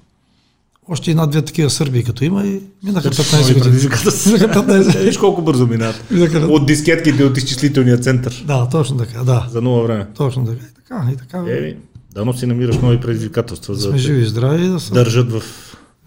още 0.88 1.10
една-две 1.10 1.42
такива 1.42 1.70
Сърбии 1.70 2.04
като 2.04 2.24
има 2.24 2.46
и 2.46 2.62
минаха 2.82 3.10
15 3.10 3.54
години. 3.54 3.76
Минаха 4.82 4.98
Виж 4.98 5.16
колко 5.16 5.42
бързо 5.42 5.66
минат. 5.66 6.04
От 6.48 6.66
дискетките 6.66 7.24
от 7.24 7.36
изчислителния 7.36 7.98
център. 7.98 8.44
Да, 8.46 8.68
точно 8.68 8.96
така, 8.96 9.24
да. 9.24 9.46
За 9.50 9.62
нова 9.62 9.82
време. 9.82 10.06
Точно 10.16 10.46
така. 10.46 10.60
И 10.60 10.74
така, 10.74 11.08
и 11.12 11.16
така. 11.16 11.44
Е, 11.48 11.76
дано 12.14 12.32
си 12.32 12.46
намираш 12.46 12.78
нови 12.78 13.00
предизвикателства. 13.00 13.74
Да 13.74 13.80
сме 13.80 13.98
живи 13.98 14.22
и 14.22 14.26
здрави. 14.26 14.68
Да 14.68 14.80
са... 14.80 14.94
Държат 14.94 15.32
в 15.32 15.42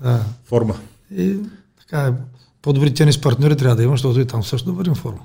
да. 0.03 0.25
форма. 0.45 0.75
И 1.17 1.35
така 1.79 2.07
е. 2.07 2.11
По-добри 2.61 2.93
тенис 2.93 3.21
партньори 3.21 3.55
трябва 3.55 3.75
да 3.75 3.83
има, 3.83 3.93
защото 3.93 4.19
и 4.19 4.25
там 4.25 4.43
също 4.43 4.71
да 4.71 4.77
вървим 4.77 4.95
форма. 4.95 5.21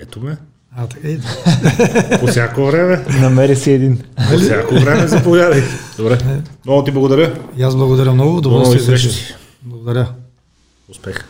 Ето 0.00 0.20
ме. 0.20 0.36
А, 0.76 0.86
така 0.86 1.08
и 1.08 1.18
По 2.20 2.26
всяко 2.26 2.66
време. 2.66 3.04
Намери 3.20 3.56
си 3.56 3.72
един. 3.72 4.02
По 4.30 4.38
всяко 4.38 4.74
време 4.74 5.06
заповядай. 5.06 5.62
Добре. 5.96 6.18
Много 6.64 6.84
ти 6.84 6.90
благодаря. 6.90 7.34
И 7.56 7.62
аз 7.62 7.76
благодаря 7.76 8.12
много. 8.12 8.36
Удоволствие. 8.36 8.98
Благодаря. 9.62 10.06
Успех. 10.88 11.24